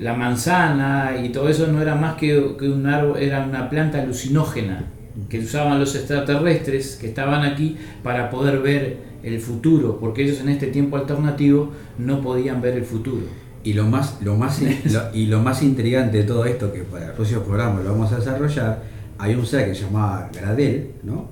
la 0.00 0.14
manzana 0.14 1.12
y 1.24 1.30
todo 1.30 1.48
eso 1.48 1.66
no 1.66 1.80
era 1.82 1.94
más 1.94 2.16
que, 2.16 2.54
que 2.58 2.68
un 2.68 2.86
árbol, 2.86 3.18
era 3.18 3.44
una 3.44 3.68
planta 3.68 4.00
alucinógena 4.02 4.84
que 5.28 5.40
usaban 5.40 5.80
los 5.80 5.94
extraterrestres 5.96 6.96
que 7.00 7.08
estaban 7.08 7.44
aquí 7.44 7.76
para 8.02 8.30
poder 8.30 8.60
ver 8.60 8.98
el 9.22 9.40
futuro, 9.40 9.98
porque 9.98 10.22
ellos 10.22 10.40
en 10.40 10.48
este 10.48 10.68
tiempo 10.68 10.96
alternativo 10.96 11.72
no 11.98 12.20
podían 12.20 12.60
ver 12.62 12.74
el 12.76 12.84
futuro. 12.84 13.22
Y 13.64 13.72
lo 13.72 13.84
más, 13.86 14.18
lo 14.22 14.36
más, 14.36 14.60
lo- 14.92 15.12
y 15.14 15.26
lo 15.26 15.40
más 15.40 15.62
intrigante 15.62 16.18
de 16.18 16.24
todo 16.24 16.44
esto, 16.44 16.72
que 16.72 16.80
para 16.84 17.06
el 17.06 17.12
próximo 17.12 17.42
programa 17.42 17.80
lo 17.82 17.90
vamos 17.90 18.12
a 18.12 18.16
desarrollar, 18.16 18.82
hay 19.18 19.34
un 19.34 19.44
ser 19.44 19.68
que 19.68 19.74
se 19.74 19.82
llamaba 19.84 20.30
Gradel, 20.32 20.92
¿no? 21.02 21.28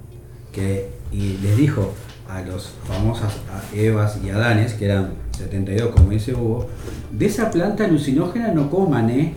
Que 0.52 0.88
y 1.12 1.38
les 1.40 1.56
dijo 1.56 1.94
a 2.28 2.42
los 2.42 2.72
famosos 2.84 3.32
Evas 3.72 4.18
y 4.24 4.30
Adanes, 4.30 4.74
que 4.74 4.86
eran 4.86 5.10
72 5.36 5.90
como 5.90 6.10
dice 6.10 6.34
Hugo, 6.34 6.68
de 7.10 7.26
esa 7.26 7.50
planta 7.50 7.84
alucinógena 7.84 8.48
no 8.48 8.70
coman, 8.70 9.10
¿eh? 9.10 9.34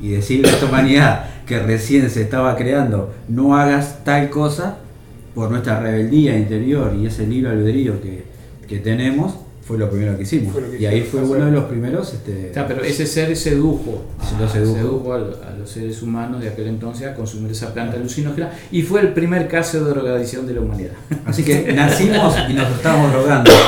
Y 0.00 0.10
decirle 0.10 0.48
a 0.48 0.52
esta 0.52 0.66
humanidad 0.66 1.26
que 1.46 1.58
recién 1.58 2.08
se 2.10 2.22
estaba 2.22 2.56
creando, 2.56 3.14
no 3.28 3.56
hagas 3.56 4.04
tal 4.04 4.30
cosa 4.30 4.78
por 5.34 5.50
nuestra 5.50 5.80
rebeldía 5.80 6.36
interior 6.36 6.94
y 6.98 7.06
ese 7.06 7.26
libre 7.26 7.50
albedrío 7.50 8.00
que, 8.00 8.24
que 8.66 8.78
tenemos, 8.78 9.36
fue 9.66 9.78
lo 9.78 9.88
primero 9.88 10.16
que 10.16 10.24
hicimos. 10.24 10.52
Fue 10.52 10.60
lo 10.62 10.70
que 10.70 10.78
y 10.78 10.86
ahí 10.86 11.00
fue 11.02 11.20
hacer. 11.20 11.36
uno 11.36 11.46
de 11.46 11.52
los 11.52 11.64
primeros. 11.64 12.12
Este, 12.12 12.52
pero 12.68 12.82
ese 12.82 13.06
ser 13.06 13.34
sedujo, 13.36 14.04
Se 14.28 14.38
lo 14.38 14.44
a, 14.44 14.48
sedujo. 14.48 15.12
a, 15.12 15.16
a 15.16 15.56
los 15.58 15.70
seres 15.70 16.02
humanos 16.02 16.42
de 16.42 16.48
aquel 16.50 16.68
entonces 16.68 17.06
a 17.06 17.14
consumir 17.14 17.50
esa 17.52 17.72
planta 17.72 17.96
alucinógena 17.96 18.50
y 18.70 18.82
fue 18.82 19.00
el 19.00 19.14
primer 19.14 19.48
caso 19.48 19.82
de 19.82 19.90
drogadicción 19.90 20.46
de 20.46 20.54
la 20.54 20.60
humanidad. 20.60 20.92
Así 21.24 21.42
que 21.44 21.72
nacimos 21.76 22.34
y 22.48 22.52
nos 22.52 22.70
estábamos 22.70 23.12
drogando. 23.12 23.50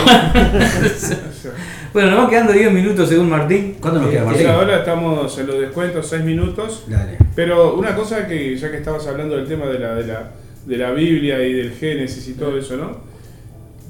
Bueno, 1.92 2.10
nos 2.10 2.18
van 2.20 2.28
quedando 2.30 2.52
10 2.52 2.72
minutos 2.72 3.08
según 3.08 3.30
Martín. 3.30 3.76
¿Cuánto 3.80 4.00
nos 4.02 4.10
queda, 4.10 4.20
Eh, 4.20 4.24
Martín? 4.26 4.46
ahora 4.48 4.78
estamos 4.80 5.38
en 5.38 5.46
los 5.46 5.60
descuentos, 5.60 6.06
6 6.08 6.24
minutos. 6.24 6.84
Dale. 6.88 7.16
Pero 7.34 7.74
una 7.74 7.94
cosa 7.96 8.26
que, 8.26 8.54
ya 8.58 8.70
que 8.70 8.76
estabas 8.76 9.06
hablando 9.06 9.34
del 9.36 9.46
tema 9.48 9.64
de 9.66 9.78
la, 9.78 9.94
de 9.94 10.06
la, 10.06 10.30
de 10.66 10.76
la 10.76 10.90
Biblia 10.90 11.42
y 11.42 11.54
del 11.54 11.72
Génesis 11.72 12.28
y 12.28 12.34
todo 12.34 12.58
eso, 12.58 12.76
¿no? 12.76 12.98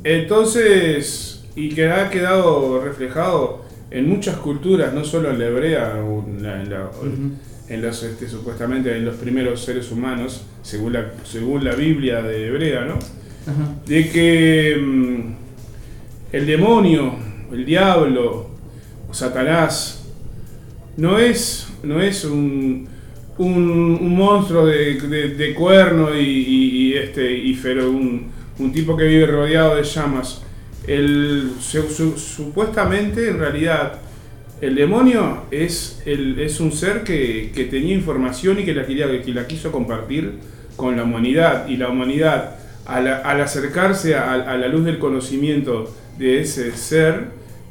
Entonces, 0.04 1.35
y 1.56 1.70
que 1.70 1.88
ha 1.90 2.08
quedado 2.10 2.80
reflejado 2.84 3.64
en 3.90 4.08
muchas 4.08 4.36
culturas, 4.36 4.92
no 4.94 5.04
solo 5.04 5.30
en 5.30 5.38
la 5.38 5.46
hebrea, 5.46 5.94
o 6.04 6.24
en, 6.26 6.42
la- 6.42 6.60
en 6.62 6.70
la- 6.70 6.90
en 7.68 7.82
los, 7.82 8.02
este, 8.04 8.28
supuestamente 8.28 8.96
en 8.96 9.04
los 9.04 9.16
primeros 9.16 9.60
seres 9.64 9.90
humanos, 9.90 10.44
según 10.62 10.92
la, 10.92 11.12
según 11.24 11.64
la 11.64 11.74
Biblia 11.74 12.22
de 12.22 12.46
hebrea, 12.48 12.84
¿no? 12.84 12.98
De 13.86 14.08
que 14.10 14.76
mm, 14.80 15.20
el 16.32 16.46
demonio, 16.46 17.14
el 17.52 17.64
diablo, 17.64 18.50
o 19.08 19.14
Satanás, 19.14 20.04
no 20.96 21.18
es, 21.18 21.68
no 21.82 22.00
es 22.00 22.24
un, 22.24 22.88
un, 23.38 23.98
un 24.00 24.14
monstruo 24.16 24.66
de, 24.66 24.94
de- 25.00 25.28
de 25.34 25.54
cuerno 25.54 26.14
y, 26.14 26.20
y- 26.20 26.70
y 26.88 26.94
este, 26.94 27.32
y 27.32 27.54
fero- 27.54 27.90
un, 27.90 28.26
un 28.58 28.72
tipo 28.72 28.96
que 28.96 29.04
vive 29.04 29.26
rodeado 29.26 29.76
de 29.76 29.82
llamas. 29.84 30.42
El, 30.86 31.50
su- 31.60 31.88
su- 31.90 32.16
supuestamente, 32.18 33.28
en 33.28 33.38
realidad, 33.38 33.94
el 34.60 34.74
demonio 34.74 35.42
es, 35.50 36.00
el, 36.06 36.38
es 36.40 36.60
un 36.60 36.72
ser 36.72 37.02
que, 37.02 37.50
que 37.54 37.64
tenía 37.64 37.94
información 37.94 38.58
y 38.60 38.64
que 38.64 38.72
la, 38.74 38.86
quería, 38.86 39.06
que 39.22 39.32
la 39.32 39.46
quiso 39.46 39.72
compartir 39.72 40.34
con 40.76 40.96
la 40.96 41.02
humanidad. 41.04 41.68
Y 41.68 41.76
la 41.76 41.88
humanidad, 41.88 42.56
al, 42.86 43.08
al 43.08 43.40
acercarse 43.40 44.14
a, 44.14 44.32
a 44.34 44.56
la 44.56 44.68
luz 44.68 44.84
del 44.84 44.98
conocimiento 44.98 45.92
de 46.18 46.40
ese 46.40 46.72
ser, 46.76 47.24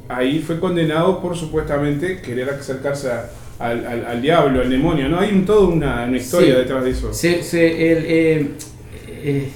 ahí 0.09 0.39
fue 0.45 0.59
condenado 0.59 1.21
por 1.21 1.35
supuestamente 1.37 2.21
querer 2.21 2.49
acercarse 2.49 3.09
a- 3.11 3.29
al, 3.57 3.87
al- 3.87 4.05
al 4.05 4.21
diablo, 4.21 4.61
al 4.61 4.69
demonio. 4.69 5.07
¿no? 5.07 5.19
Hay 5.19 5.31
un, 5.31 5.45
toda 5.45 5.67
una, 5.67 6.03
una 6.05 6.17
historia 6.17 6.53
Sí. 6.55 6.59
detrás 6.59 6.83
de 6.83 6.89
eso. 6.91 7.13
Se- 7.13 7.41
se- 7.41 7.91
el, 7.93 8.05
eh, 8.05 8.47
eh, 9.07 9.49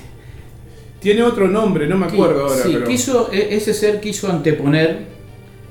Tiene 0.99 1.23
otro 1.23 1.47
nombre, 1.47 1.87
no 1.87 1.97
me 1.97 2.07
acuerdo 2.07 2.43
ahora. 2.47 2.55
sí, 2.63 2.71
pero... 2.73 2.85
quiso, 2.85 3.29
e- 3.31 3.55
ese 3.55 3.73
ser 3.73 3.99
quiso 4.01 4.29
anteponer 4.29 4.99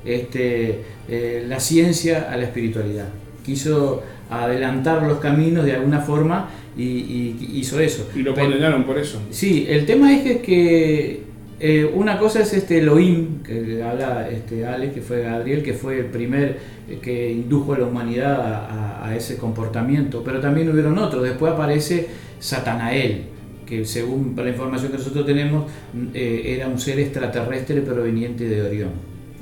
este, 0.05 0.81
eh, 1.07 1.45
la 1.47 1.59
ciencia 1.59 2.29
a 2.31 2.37
la 2.37 2.43
espiritualidad. 2.45 3.09
Quiso 3.45 4.01
adelantar 4.29 5.03
los 5.03 5.19
caminos 5.19 5.65
de 5.65 5.73
alguna 5.73 5.99
forma 6.01 6.49
y, 6.77 6.83
y 6.83 7.51
hizo 7.55 7.79
eso. 7.79 8.07
Y 8.15 8.19
lo 8.19 8.33
condenaron 8.33 8.83
por 8.85 8.97
eso. 8.97 9.21
Sí, 9.31 9.65
el 9.69 9.85
tema 9.85 10.15
es 10.15 10.23
que, 10.23 10.39
que, 10.41 11.23
eh, 11.59 11.91
una 11.93 12.17
cosa 12.17 12.41
es 12.41 12.53
este 12.53 12.79
Elohim, 12.79 13.43
que 13.43 13.83
habla 13.83 14.29
este 14.29 14.65
Ale, 14.65 14.91
que 14.91 15.01
fue 15.01 15.21
Gabriel, 15.23 15.61
que 15.63 15.73
fue 15.73 15.99
el 15.99 16.05
primer 16.05 16.57
eh, 16.89 16.99
que 17.01 17.31
indujo 17.31 17.73
a 17.73 17.79
la 17.79 17.85
humanidad 17.85 18.39
a, 18.39 18.65
a- 18.67 19.09
a 19.09 19.15
ese 19.15 19.37
comportamiento, 19.37 20.23
pero 20.23 20.39
también 20.39 20.69
hubieron 20.69 20.97
otros. 20.99 21.23
Después 21.23 21.51
aparece 21.53 22.07
Satanael, 22.39 23.23
que 23.69 23.85
según 23.85 24.33
la 24.35 24.49
información 24.49 24.91
que 24.91 24.97
nosotros 24.97 25.25
tenemos, 25.25 25.65
mm, 25.93 26.07
eh, 26.13 26.55
era 26.55 26.67
un 26.67 26.79
ser 26.79 26.99
extraterrestre 26.99 27.81
proveniente 27.81 28.49
de 28.49 28.61
Orión. 28.63 28.89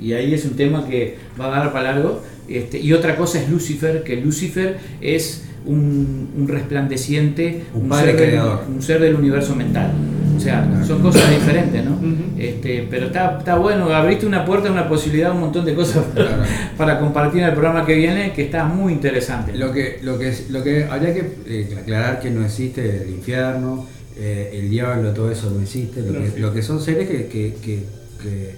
Y 0.00 0.12
ahí 0.12 0.34
es 0.34 0.44
un 0.44 0.52
tema 0.54 0.86
que 0.86 1.16
va 1.40 1.46
a 1.46 1.58
dar 1.58 1.72
para 1.72 1.92
largo. 1.94 2.22
Este, 2.48 2.78
y 2.78 2.92
otra 2.92 3.16
cosa 3.16 3.40
es 3.40 3.48
Lucifer, 3.50 4.02
que 4.04 4.16
Lucifer 4.16 4.78
es 5.00 5.44
un, 5.66 6.28
un 6.36 6.46
resplandeciente, 6.48 7.62
Un 7.74 7.88
padre 7.88 8.12
ser 8.12 8.16
del- 8.20 8.28
creador. 8.30 8.60
un 8.68 8.82
ser 8.82 9.00
del 9.00 9.14
universo 9.16 9.54
mental. 9.56 9.90
O 10.36 10.40
sea, 10.40 10.64
son 10.86 11.02
cosas 11.02 11.28
diferentes, 11.30 11.84
¿no? 11.84 11.98
este, 12.38 12.86
pero 12.88 13.06
está, 13.06 13.38
está 13.38 13.56
bueno, 13.56 13.90
abriste 13.92 14.24
una 14.24 14.44
puerta, 14.44 14.70
una 14.70 14.88
posibilidad, 14.88 15.32
un 15.32 15.40
montón 15.40 15.64
de 15.64 15.74
cosas 15.74 16.04
para, 16.14 16.44
para 16.78 17.00
compartir 17.00 17.40
en 17.42 17.46
el 17.48 17.52
programa 17.54 17.84
que 17.84 17.94
viene, 17.96 18.32
que 18.32 18.42
está 18.44 18.64
muy 18.64 18.92
interesante. 18.92 19.56
Lo 19.56 19.72
que, 19.72 19.98
lo 20.02 20.16
que, 20.16 20.32
lo 20.50 20.62
que 20.62 20.84
habría 20.84 21.12
que 21.12 21.24
eh, 21.46 21.76
aclarar 21.80 22.20
que 22.20 22.30
no 22.30 22.44
existe 22.44 23.02
el 23.02 23.10
infierno, 23.10 23.84
eh, 24.18 24.50
el 24.60 24.68
diablo, 24.70 25.12
todo 25.12 25.30
eso 25.30 25.50
no 25.50 25.60
existe. 25.62 26.00
Lo, 26.02 26.12
No 26.12 26.34
que, 26.34 26.40
lo 26.40 26.52
que 26.52 26.62
son 26.62 26.80
seres 26.80 27.08
que, 27.08 27.26
que- 27.26 27.54
que- 27.62 27.84
que, 28.22 28.54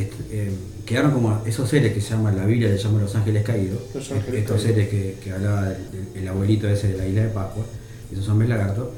est- 0.00 0.12
eh, 0.30 0.50
quedaron 0.86 1.12
como 1.12 1.40
esos 1.46 1.68
seres 1.68 1.92
que 1.92 2.00
se 2.00 2.10
llaman, 2.10 2.36
la 2.36 2.46
Biblia 2.46 2.68
le 2.68 2.78
llama 2.78 3.00
los 3.00 3.14
ángeles 3.16 3.42
caídos, 3.42 3.80
Los 3.94 4.10
ángeles 4.12 4.40
estos 4.40 4.56
caídos. 4.62 4.62
seres 4.76 4.88
que, 4.88 5.16
que 5.22 5.32
hablaba 5.32 5.68
el, 5.68 6.20
el 6.22 6.28
abuelito 6.28 6.68
ese 6.68 6.88
de 6.88 6.98
la 6.98 7.06
isla 7.06 7.22
de 7.22 7.28
Pascua, 7.28 7.64
esos 8.12 8.28
hombres 8.28 8.48
lagartos, 8.50 8.88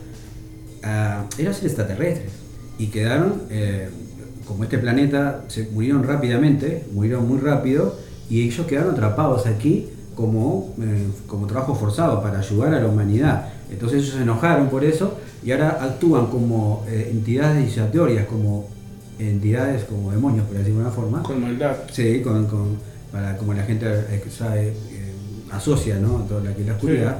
ah, 0.82 1.24
eran 1.38 1.54
seres 1.54 1.72
extraterrestres 1.72 2.30
y 2.78 2.88
quedaron, 2.88 3.42
eh, 3.50 3.88
como 4.46 4.64
este 4.64 4.78
planeta, 4.78 5.44
se 5.48 5.64
murieron 5.70 6.04
rápidamente, 6.04 6.84
murieron 6.92 7.26
muy 7.26 7.38
rápido 7.38 7.96
y 8.28 8.42
ellos 8.46 8.66
quedaron 8.66 8.92
atrapados 8.92 9.46
aquí 9.46 9.88
como, 10.14 10.74
eh, 10.80 11.06
como 11.26 11.46
trabajo 11.46 11.74
forzado 11.74 12.22
para 12.22 12.38
ayudar 12.40 12.74
a 12.74 12.80
la 12.80 12.86
humanidad. 12.86 13.48
Entonces 13.70 14.02
ellos 14.02 14.14
se 14.14 14.22
enojaron 14.22 14.68
por 14.68 14.84
eso 14.84 15.18
y 15.46 15.52
ahora 15.52 15.78
actúan 15.80 16.26
como 16.26 16.84
eh, 16.88 17.08
entidades 17.12 17.62
iniciatorias, 17.62 18.26
como 18.26 18.68
entidades, 19.18 19.84
como 19.84 20.10
demonios, 20.10 20.44
por 20.46 20.56
decirlo 20.58 20.80
de 20.80 20.84
alguna 20.86 20.90
forma. 21.02 21.22
Con 21.22 21.40
maldad. 21.40 21.76
Sí, 21.90 22.20
con, 22.20 22.46
con- 22.46 22.76
para, 23.12 23.36
como 23.38 23.54
la 23.54 23.62
gente 23.62 23.86
eh, 23.88 24.22
sabe, 24.36 24.68
eh, 24.68 25.12
asocia 25.52 25.98
¿no? 25.98 26.24
toda 26.28 26.42
la, 26.42 26.50
la 26.50 26.72
oscuridad, 26.74 27.18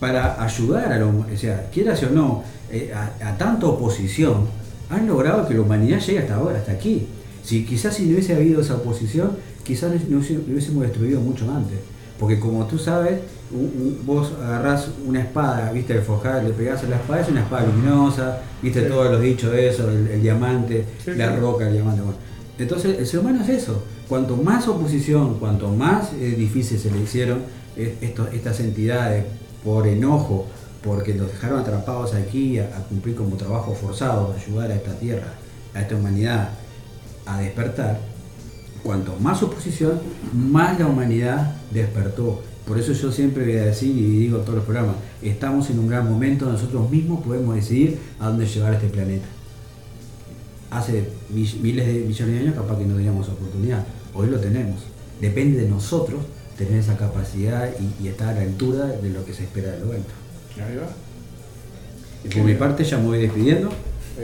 para 0.00 0.42
ayudar 0.42 0.92
a 0.92 0.98
la 0.98 1.06
humanidad, 1.06 1.34
o 1.34 1.38
sea, 1.38 1.70
quieras 1.72 2.02
o 2.02 2.10
no, 2.10 2.42
eh, 2.70 2.90
a, 2.92 3.28
a 3.28 3.36
tanta 3.38 3.66
oposición, 3.66 4.46
han 4.90 5.06
logrado 5.06 5.46
que 5.46 5.54
la 5.54 5.60
humanidad 5.60 6.00
llegue 6.00 6.18
hasta 6.20 6.34
ahora, 6.36 6.58
hasta 6.58 6.72
aquí. 6.72 7.06
Si 7.44 7.64
quizás 7.64 7.94
si 7.94 8.06
no 8.06 8.12
hubiese 8.14 8.34
habido 8.34 8.60
esa 8.62 8.76
oposición, 8.76 9.36
quizás 9.64 9.92
no 10.08 10.18
hubiese- 10.18 10.34
lo 10.34 10.52
hubiésemos 10.52 10.82
destruido 10.84 11.20
mucho 11.20 11.44
antes. 11.52 11.78
Porque 12.22 12.38
como 12.38 12.64
tú 12.66 12.78
sabes, 12.78 13.18
vos 14.06 14.30
agarrás 14.40 14.86
una 15.04 15.22
espada, 15.22 15.72
viste, 15.72 15.92
el 15.94 16.02
forjar, 16.02 16.44
le 16.44 16.50
pegás 16.50 16.84
a 16.84 16.86
la 16.86 16.94
espada, 16.94 17.20
es 17.22 17.28
una 17.28 17.40
espada 17.40 17.66
luminosa, 17.66 18.38
viste 18.62 18.82
Sí. 18.84 18.88
todos 18.88 19.10
los 19.10 19.20
dichos 19.20 19.50
de 19.50 19.68
eso, 19.68 19.90
el, 19.90 20.06
el 20.06 20.22
diamante, 20.22 20.84
Sí, 21.04 21.10
la 21.16 21.34
sí. 21.34 21.40
roca, 21.40 21.66
el 21.66 21.72
diamante. 21.72 22.00
bueno. 22.00 22.16
Entonces, 22.60 22.96
el 23.00 23.06
ser 23.08 23.18
humano 23.18 23.42
es 23.42 23.48
eso. 23.48 23.82
Cuanto 24.08 24.36
más 24.36 24.68
oposición, 24.68 25.40
cuanto 25.40 25.66
más 25.70 26.12
eh, 26.12 26.36
difícil 26.38 26.78
se 26.78 26.92
le 26.92 27.00
hicieron 27.00 27.40
eh, 27.76 27.96
estos- 28.00 28.32
estas 28.32 28.60
entidades 28.60 29.24
por 29.64 29.88
enojo, 29.88 30.46
porque 30.84 31.14
los 31.14 31.26
dejaron 31.26 31.58
atrapados 31.58 32.14
aquí 32.14 32.60
a, 32.60 32.66
a 32.66 32.84
cumplir 32.88 33.16
como 33.16 33.34
trabajo 33.34 33.74
forzado, 33.74 34.32
a 34.32 34.40
ayudar 34.40 34.70
a 34.70 34.76
esta 34.76 34.92
tierra, 34.92 35.34
a 35.74 35.80
esta 35.80 35.96
humanidad 35.96 36.50
a 37.26 37.40
despertar, 37.40 37.98
cuanto 38.82 39.16
más 39.16 39.42
oposición, 39.42 40.00
más 40.34 40.78
la 40.78 40.86
humanidad 40.86 41.56
despertó. 41.70 42.42
Por 42.66 42.78
eso 42.78 42.92
yo 42.92 43.10
siempre 43.10 43.44
voy 43.44 43.56
a 43.56 43.64
decir 43.66 43.90
y 43.96 44.18
digo 44.18 44.38
en 44.38 44.42
todos 44.44 44.56
los 44.56 44.64
programas, 44.64 44.96
estamos 45.20 45.68
en 45.70 45.78
un 45.80 45.88
gran 45.88 46.08
momento, 46.08 46.46
nosotros 46.46 46.88
mismos 46.90 47.24
podemos 47.24 47.54
decidir 47.54 47.98
a 48.20 48.28
dónde 48.28 48.46
llevar 48.46 48.74
este 48.74 48.88
planeta. 48.88 49.26
Hace 50.70 51.08
mi- 51.28 51.58
miles 51.60 51.86
de 51.86 51.92
millones 51.94 52.34
de 52.34 52.40
años 52.40 52.54
capaz 52.54 52.78
que 52.78 52.86
no 52.86 52.94
teníamos 52.96 53.28
oportunidad, 53.28 53.84
hoy 54.14 54.28
lo 54.28 54.38
tenemos. 54.38 54.80
Depende 55.20 55.60
de 55.60 55.68
nosotros 55.68 56.20
tener 56.56 56.74
esa 56.78 56.96
capacidad 56.96 57.68
y, 57.78 58.04
y 58.04 58.08
estar 58.08 58.28
a 58.28 58.34
la 58.34 58.42
altura 58.42 58.86
de 58.86 59.10
lo 59.10 59.24
que 59.24 59.34
se 59.34 59.44
espera 59.44 59.72
del 59.72 59.82
evento. 59.82 60.10
Ahí 60.56 60.76
va. 60.76 60.88
Y 62.24 62.28
por 62.28 62.44
mi 62.44 62.54
parte 62.54 62.84
ya 62.84 62.96
me 62.98 63.06
voy 63.06 63.18
despidiendo. 63.20 63.70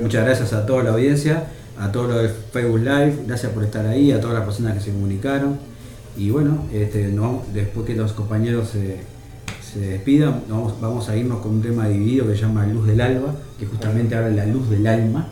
Muchas 0.00 0.24
gracias 0.24 0.52
a 0.52 0.64
toda 0.64 0.84
la 0.84 0.90
audiencia, 0.90 1.48
a 1.78 1.92
todos 1.92 2.08
los 2.08 2.22
de 2.22 2.28
Facebook 2.28 2.80
Live, 2.80 3.24
gracias 3.26 3.52
por 3.52 3.64
estar 3.64 3.86
ahí, 3.86 4.10
a 4.12 4.20
todas 4.20 4.36
las 4.36 4.44
personas 4.44 4.74
que 4.74 4.80
se 4.80 4.90
comunicaron. 4.92 5.58
Y 6.16 6.30
bueno, 6.30 6.64
este, 6.72 7.14
después 7.54 7.86
que 7.86 7.94
los 7.94 8.12
compañeros 8.12 8.70
se, 8.70 9.00
se 9.72 9.80
despidan, 9.80 10.42
vamos, 10.48 10.80
vamos 10.80 11.08
a 11.08 11.16
irnos 11.16 11.38
con 11.38 11.52
un 11.52 11.62
tema 11.62 11.88
dividido 11.88 12.26
que 12.26 12.34
se 12.34 12.42
llama 12.42 12.66
Luz 12.66 12.86
del 12.86 13.00
Alba, 13.00 13.34
que 13.58 13.66
justamente 13.66 14.16
habla 14.16 14.28
de 14.30 14.36
la 14.36 14.46
luz 14.46 14.68
del 14.68 14.86
alma. 14.86 15.28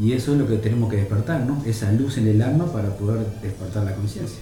Y 0.00 0.12
eso 0.12 0.32
es 0.32 0.38
lo 0.38 0.46
que 0.46 0.56
tenemos 0.56 0.88
que 0.88 0.96
despertar, 0.96 1.44
¿no? 1.44 1.62
Esa 1.66 1.92
luz 1.92 2.16
en 2.16 2.28
el 2.28 2.40
alma 2.40 2.64
para 2.72 2.88
poder 2.96 3.26
despertar 3.42 3.84
la 3.84 3.94
conciencia. 3.94 4.38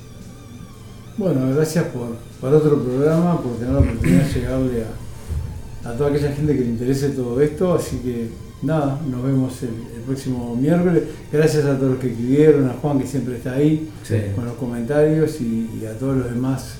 Bueno, 1.17 1.53
gracias 1.53 1.87
por, 1.87 2.15
por 2.41 2.55
otro 2.55 2.81
programa, 2.81 3.43
por 3.43 3.57
tener 3.57 3.73
la 3.73 3.81
oportunidad 3.81 4.25
de 4.25 4.33
llegarle 4.33 4.85
a, 4.85 5.89
a 5.91 5.93
toda 5.97 6.11
aquella 6.11 6.31
gente 6.31 6.55
que 6.55 6.61
le 6.61 6.69
interese 6.69 7.09
todo 7.09 7.41
esto. 7.41 7.75
Así 7.75 7.97
que 7.97 8.29
nada, 8.63 9.01
nos 9.11 9.25
vemos 9.25 9.61
el 9.65 9.98
próximo 10.09 10.57
miércoles. 10.57 11.05
Gracias 11.33 11.65
a 11.65 11.77
todos 11.77 11.93
los 11.93 12.01
que 12.01 12.09
escribieron, 12.11 12.69
a 12.69 12.75
Juan 12.75 12.99
que 12.99 13.07
siempre 13.07 13.37
está 13.37 13.53
ahí 13.53 13.89
Sí. 14.03 14.17
con 14.35 14.45
los 14.47 14.55
comentarios 14.55 15.41
y, 15.41 15.71
y 15.81 15.87
a 15.87 15.97
todos 15.99 16.17
los 16.17 16.31
demás 16.31 16.75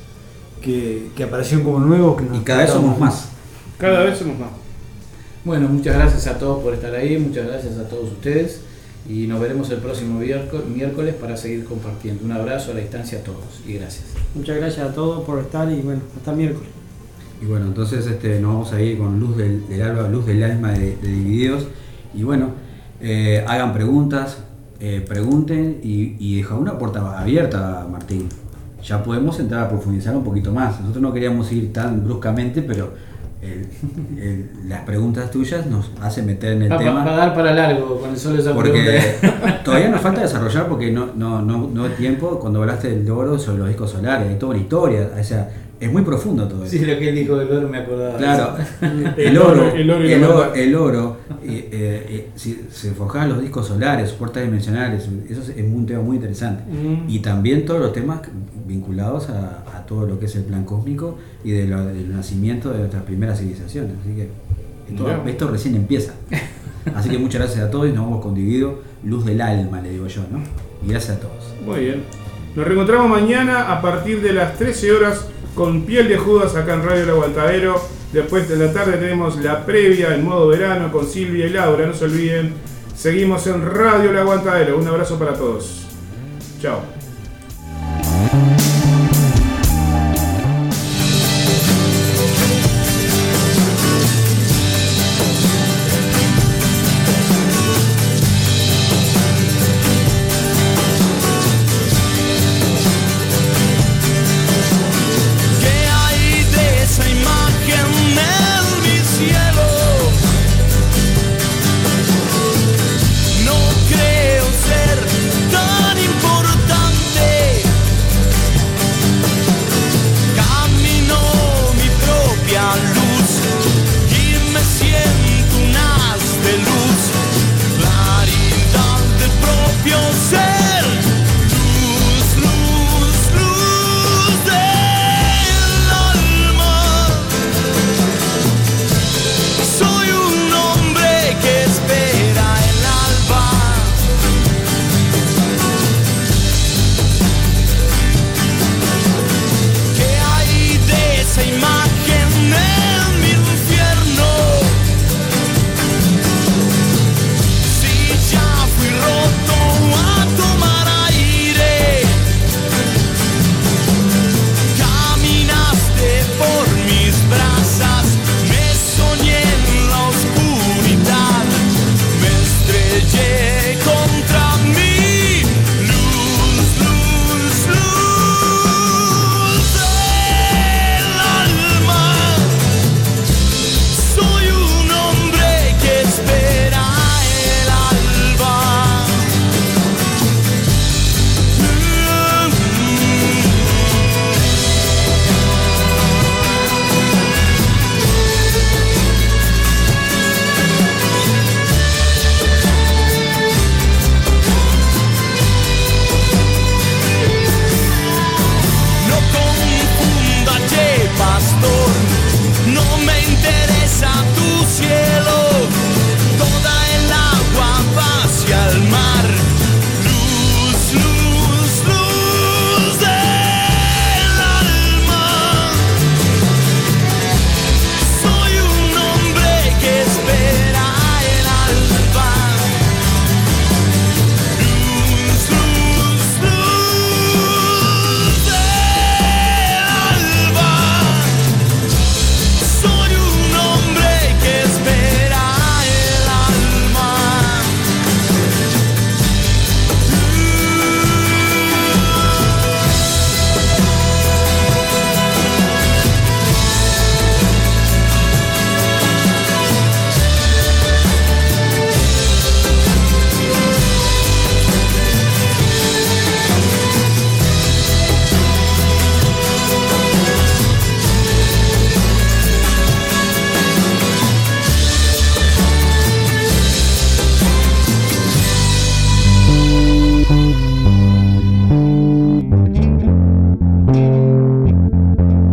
que, 0.61 1.09
que 1.15 1.23
aparecieron 1.23 1.65
como 1.65 1.79
nuevos. 1.79 2.17
Que 2.17 2.25
nos 2.27 2.37
Y 2.37 2.41
cada 2.41 2.61
vez 2.61 2.71
somos 2.71 2.99
más. 2.99 3.29
Cada 3.77 4.03
vez 4.03 4.17
somos 4.17 4.37
más. 4.37 4.49
Bueno, 5.45 5.69
muchas 5.69 5.95
gracias 5.95 6.27
a 6.27 6.37
todos 6.37 6.61
por 6.61 6.73
estar 6.73 6.93
ahí, 6.93 7.17
muchas 7.17 7.47
gracias 7.47 7.77
a 7.77 7.87
todos 7.87 8.11
ustedes 8.11 8.59
y 9.07 9.25
nos 9.25 9.39
veremos 9.39 9.69
el 9.71 9.77
próximo 9.77 10.19
miérco- 10.19 10.61
miércoles 10.67 11.15
para 11.15 11.37
seguir 11.37 11.63
compartiendo. 11.63 12.25
Un 12.25 12.33
abrazo 12.33 12.71
a 12.71 12.73
la 12.73 12.81
distancia 12.81 13.19
a 13.19 13.23
todos 13.23 13.61
y 13.65 13.73
gracias. 13.75 14.03
Muchas 14.35 14.57
gracias 14.57 14.85
a 14.89 14.93
todos 14.93 15.23
por 15.25 15.39
estar 15.39 15.71
y 15.71 15.81
bueno, 15.81 16.01
hasta 16.17 16.33
miércoles. 16.33 16.69
Y 17.41 17.45
bueno, 17.45 17.67
entonces 17.67 18.05
este, 18.05 18.37
nos 18.41 18.51
vamos 18.53 18.73
a 18.73 18.81
ir 18.81 18.97
con 18.97 19.17
Luz 19.17 19.37
del, 19.37 19.65
del 19.69 19.81
Alba, 19.81 20.09
Luz 20.09 20.25
del 20.25 20.43
Alma 20.43 20.73
de, 20.73 20.97
de 20.97 21.07
Divididos. 21.07 21.67
Y 22.13 22.23
bueno, 22.23 22.49
eh, 23.01 23.43
hagan 23.47 23.73
preguntas, 23.73 24.37
eh, 24.79 25.03
pregunten 25.07 25.79
y, 25.83 26.15
y 26.19 26.37
deja 26.37 26.55
una 26.55 26.77
puerta 26.77 27.19
abierta, 27.19 27.85
Martín. 27.91 28.27
Ya 28.83 29.03
podemos 29.03 29.39
entrar 29.39 29.65
a 29.65 29.69
profundizar 29.69 30.15
un 30.15 30.23
poquito 30.23 30.51
más. 30.53 30.79
Nosotros 30.79 31.01
no 31.01 31.13
queríamos 31.13 31.51
ir 31.51 31.73
tan 31.73 32.03
bruscamente, 32.03 32.61
pero 32.61 32.93
el- 33.41 33.67
el- 34.21 34.49
las 34.69 34.81
preguntas 34.81 35.29
tuyas 35.31 35.65
nos 35.65 35.91
hacen 36.01 36.25
meter 36.25 36.53
en 36.53 36.63
el 36.63 36.71
Va, 36.71 36.77
tema. 36.77 37.03
va 37.05 37.13
a 37.13 37.17
dar 37.17 37.33
para 37.35 37.53
largo 37.53 37.99
con 37.99 38.15
solo 38.17 38.39
esa 38.39 38.53
Porque 38.53 38.71
pregunta. 38.71 39.61
todavía 39.63 39.89
nos 39.89 40.01
falta 40.01 40.21
desarrollar 40.21 40.67
porque 40.67 40.91
no, 40.91 41.07
no, 41.15 41.41
no, 41.41 41.69
no 41.73 41.83
hay 41.85 41.91
tiempo 41.91 42.39
cuando 42.39 42.59
hablaste 42.61 42.89
del 42.95 43.09
oro 43.11 43.37
sobre 43.39 43.59
los 43.59 43.67
discos 43.69 43.91
solares, 43.91 44.29
hay 44.29 44.35
toda 44.37 44.53
una 44.53 44.61
historia, 44.61 45.09
o 45.19 45.23
sea, 45.23 45.49
es 45.79 45.91
muy 45.91 46.01
profundo 46.01 46.47
todo 46.47 46.63
eso. 46.63 46.71
Sí, 46.77 46.79
lo 46.85 46.97
que 46.99 47.09
él 47.09 47.15
dijo 47.15 47.37
del 47.37 47.51
oro 47.51 47.67
me 47.69 47.77
acordaba. 47.77 48.11
de 48.13 48.17
Claro, 48.17 48.55
el 49.17 49.37
oro, 49.37 49.69
el 49.73 49.89
oro 49.89 50.03
el 50.05 50.23
oro, 50.23 50.37
verdad. 50.39 50.57
el 50.57 50.75
oro, 50.75 51.17
eh, 51.43 51.69
eh, 51.71 52.05
eh, 52.09 52.29
si 52.35 52.65
se 52.71 52.91
forjaban 52.91 53.29
los 53.29 53.41
discos 53.41 53.67
solares, 53.67 54.11
puertas 54.11 54.43
dimensionales, 54.43 55.07
eso 55.29 55.41
es 55.41 55.63
un 55.63 55.85
tema 55.85 56.01
muy 56.01 56.17
interesante. 56.17 56.63
Mm. 56.69 57.09
Y 57.09 57.19
también 57.19 57.65
todos 57.65 57.79
los 57.79 57.93
temas 57.93 58.19
vinculados 58.67 59.29
a, 59.29 59.63
a 59.77 59.85
todo 59.85 60.05
lo 60.05 60.19
que 60.19 60.25
es 60.25 60.35
el 60.35 60.43
plan 60.43 60.63
cósmico 60.65 61.17
y 61.43 61.51
de 61.51 61.65
lo- 61.65 61.85
del 61.85 62.11
nacimiento 62.13 62.71
de 62.71 62.79
nuestras 62.79 63.03
primeras 63.03 63.39
civilizaciones. 63.39 63.91
Así 64.03 64.15
que 64.15 64.29
esto, 64.91 65.23
esto 65.27 65.47
recién 65.49 65.75
empieza. 65.75 66.13
Así 66.95 67.09
que 67.09 67.17
muchas 67.17 67.41
gracias 67.41 67.65
a 67.65 67.71
todos 67.71 67.87
y 67.87 67.91
nos 67.91 68.03
vamos 68.05 68.21
con 68.21 68.33
Dividido, 68.35 68.79
luz 69.03 69.23
del 69.25 69.39
alma, 69.41 69.81
le 69.81 69.91
digo 69.91 70.07
yo, 70.07 70.21
¿no? 70.31 70.39
Y 70.85 70.89
gracias 70.91 71.17
a 71.17 71.19
todos. 71.19 71.53
Muy 71.65 71.79
bien. 71.85 72.03
Nos 72.55 72.65
reencontramos 72.65 73.09
mañana 73.09 73.71
a 73.71 73.81
partir 73.81 74.21
de 74.21 74.33
las 74.33 74.57
13 74.57 74.91
horas 74.91 75.25
con 75.55 75.83
Piel 75.83 76.07
de 76.07 76.17
Judas 76.17 76.55
acá 76.55 76.73
en 76.75 76.83
Radio 76.83 77.03
El 77.03 77.09
Aguantadero. 77.09 77.81
Después 78.11 78.49
de 78.49 78.55
la 78.55 78.73
tarde 78.73 78.93
tenemos 78.93 79.37
la 79.37 79.65
previa 79.65 80.15
en 80.15 80.25
modo 80.25 80.47
verano 80.47 80.91
con 80.91 81.05
Silvia 81.05 81.47
y 81.47 81.49
Laura. 81.49 81.85
No 81.85 81.93
se 81.93 82.05
olviden. 82.05 82.53
Seguimos 82.95 83.45
en 83.47 83.65
Radio 83.65 84.11
El 84.11 84.17
Aguantadero. 84.17 84.77
Un 84.77 84.87
abrazo 84.87 85.17
para 85.17 85.33
todos. 85.33 85.85
Chao. 86.61 86.98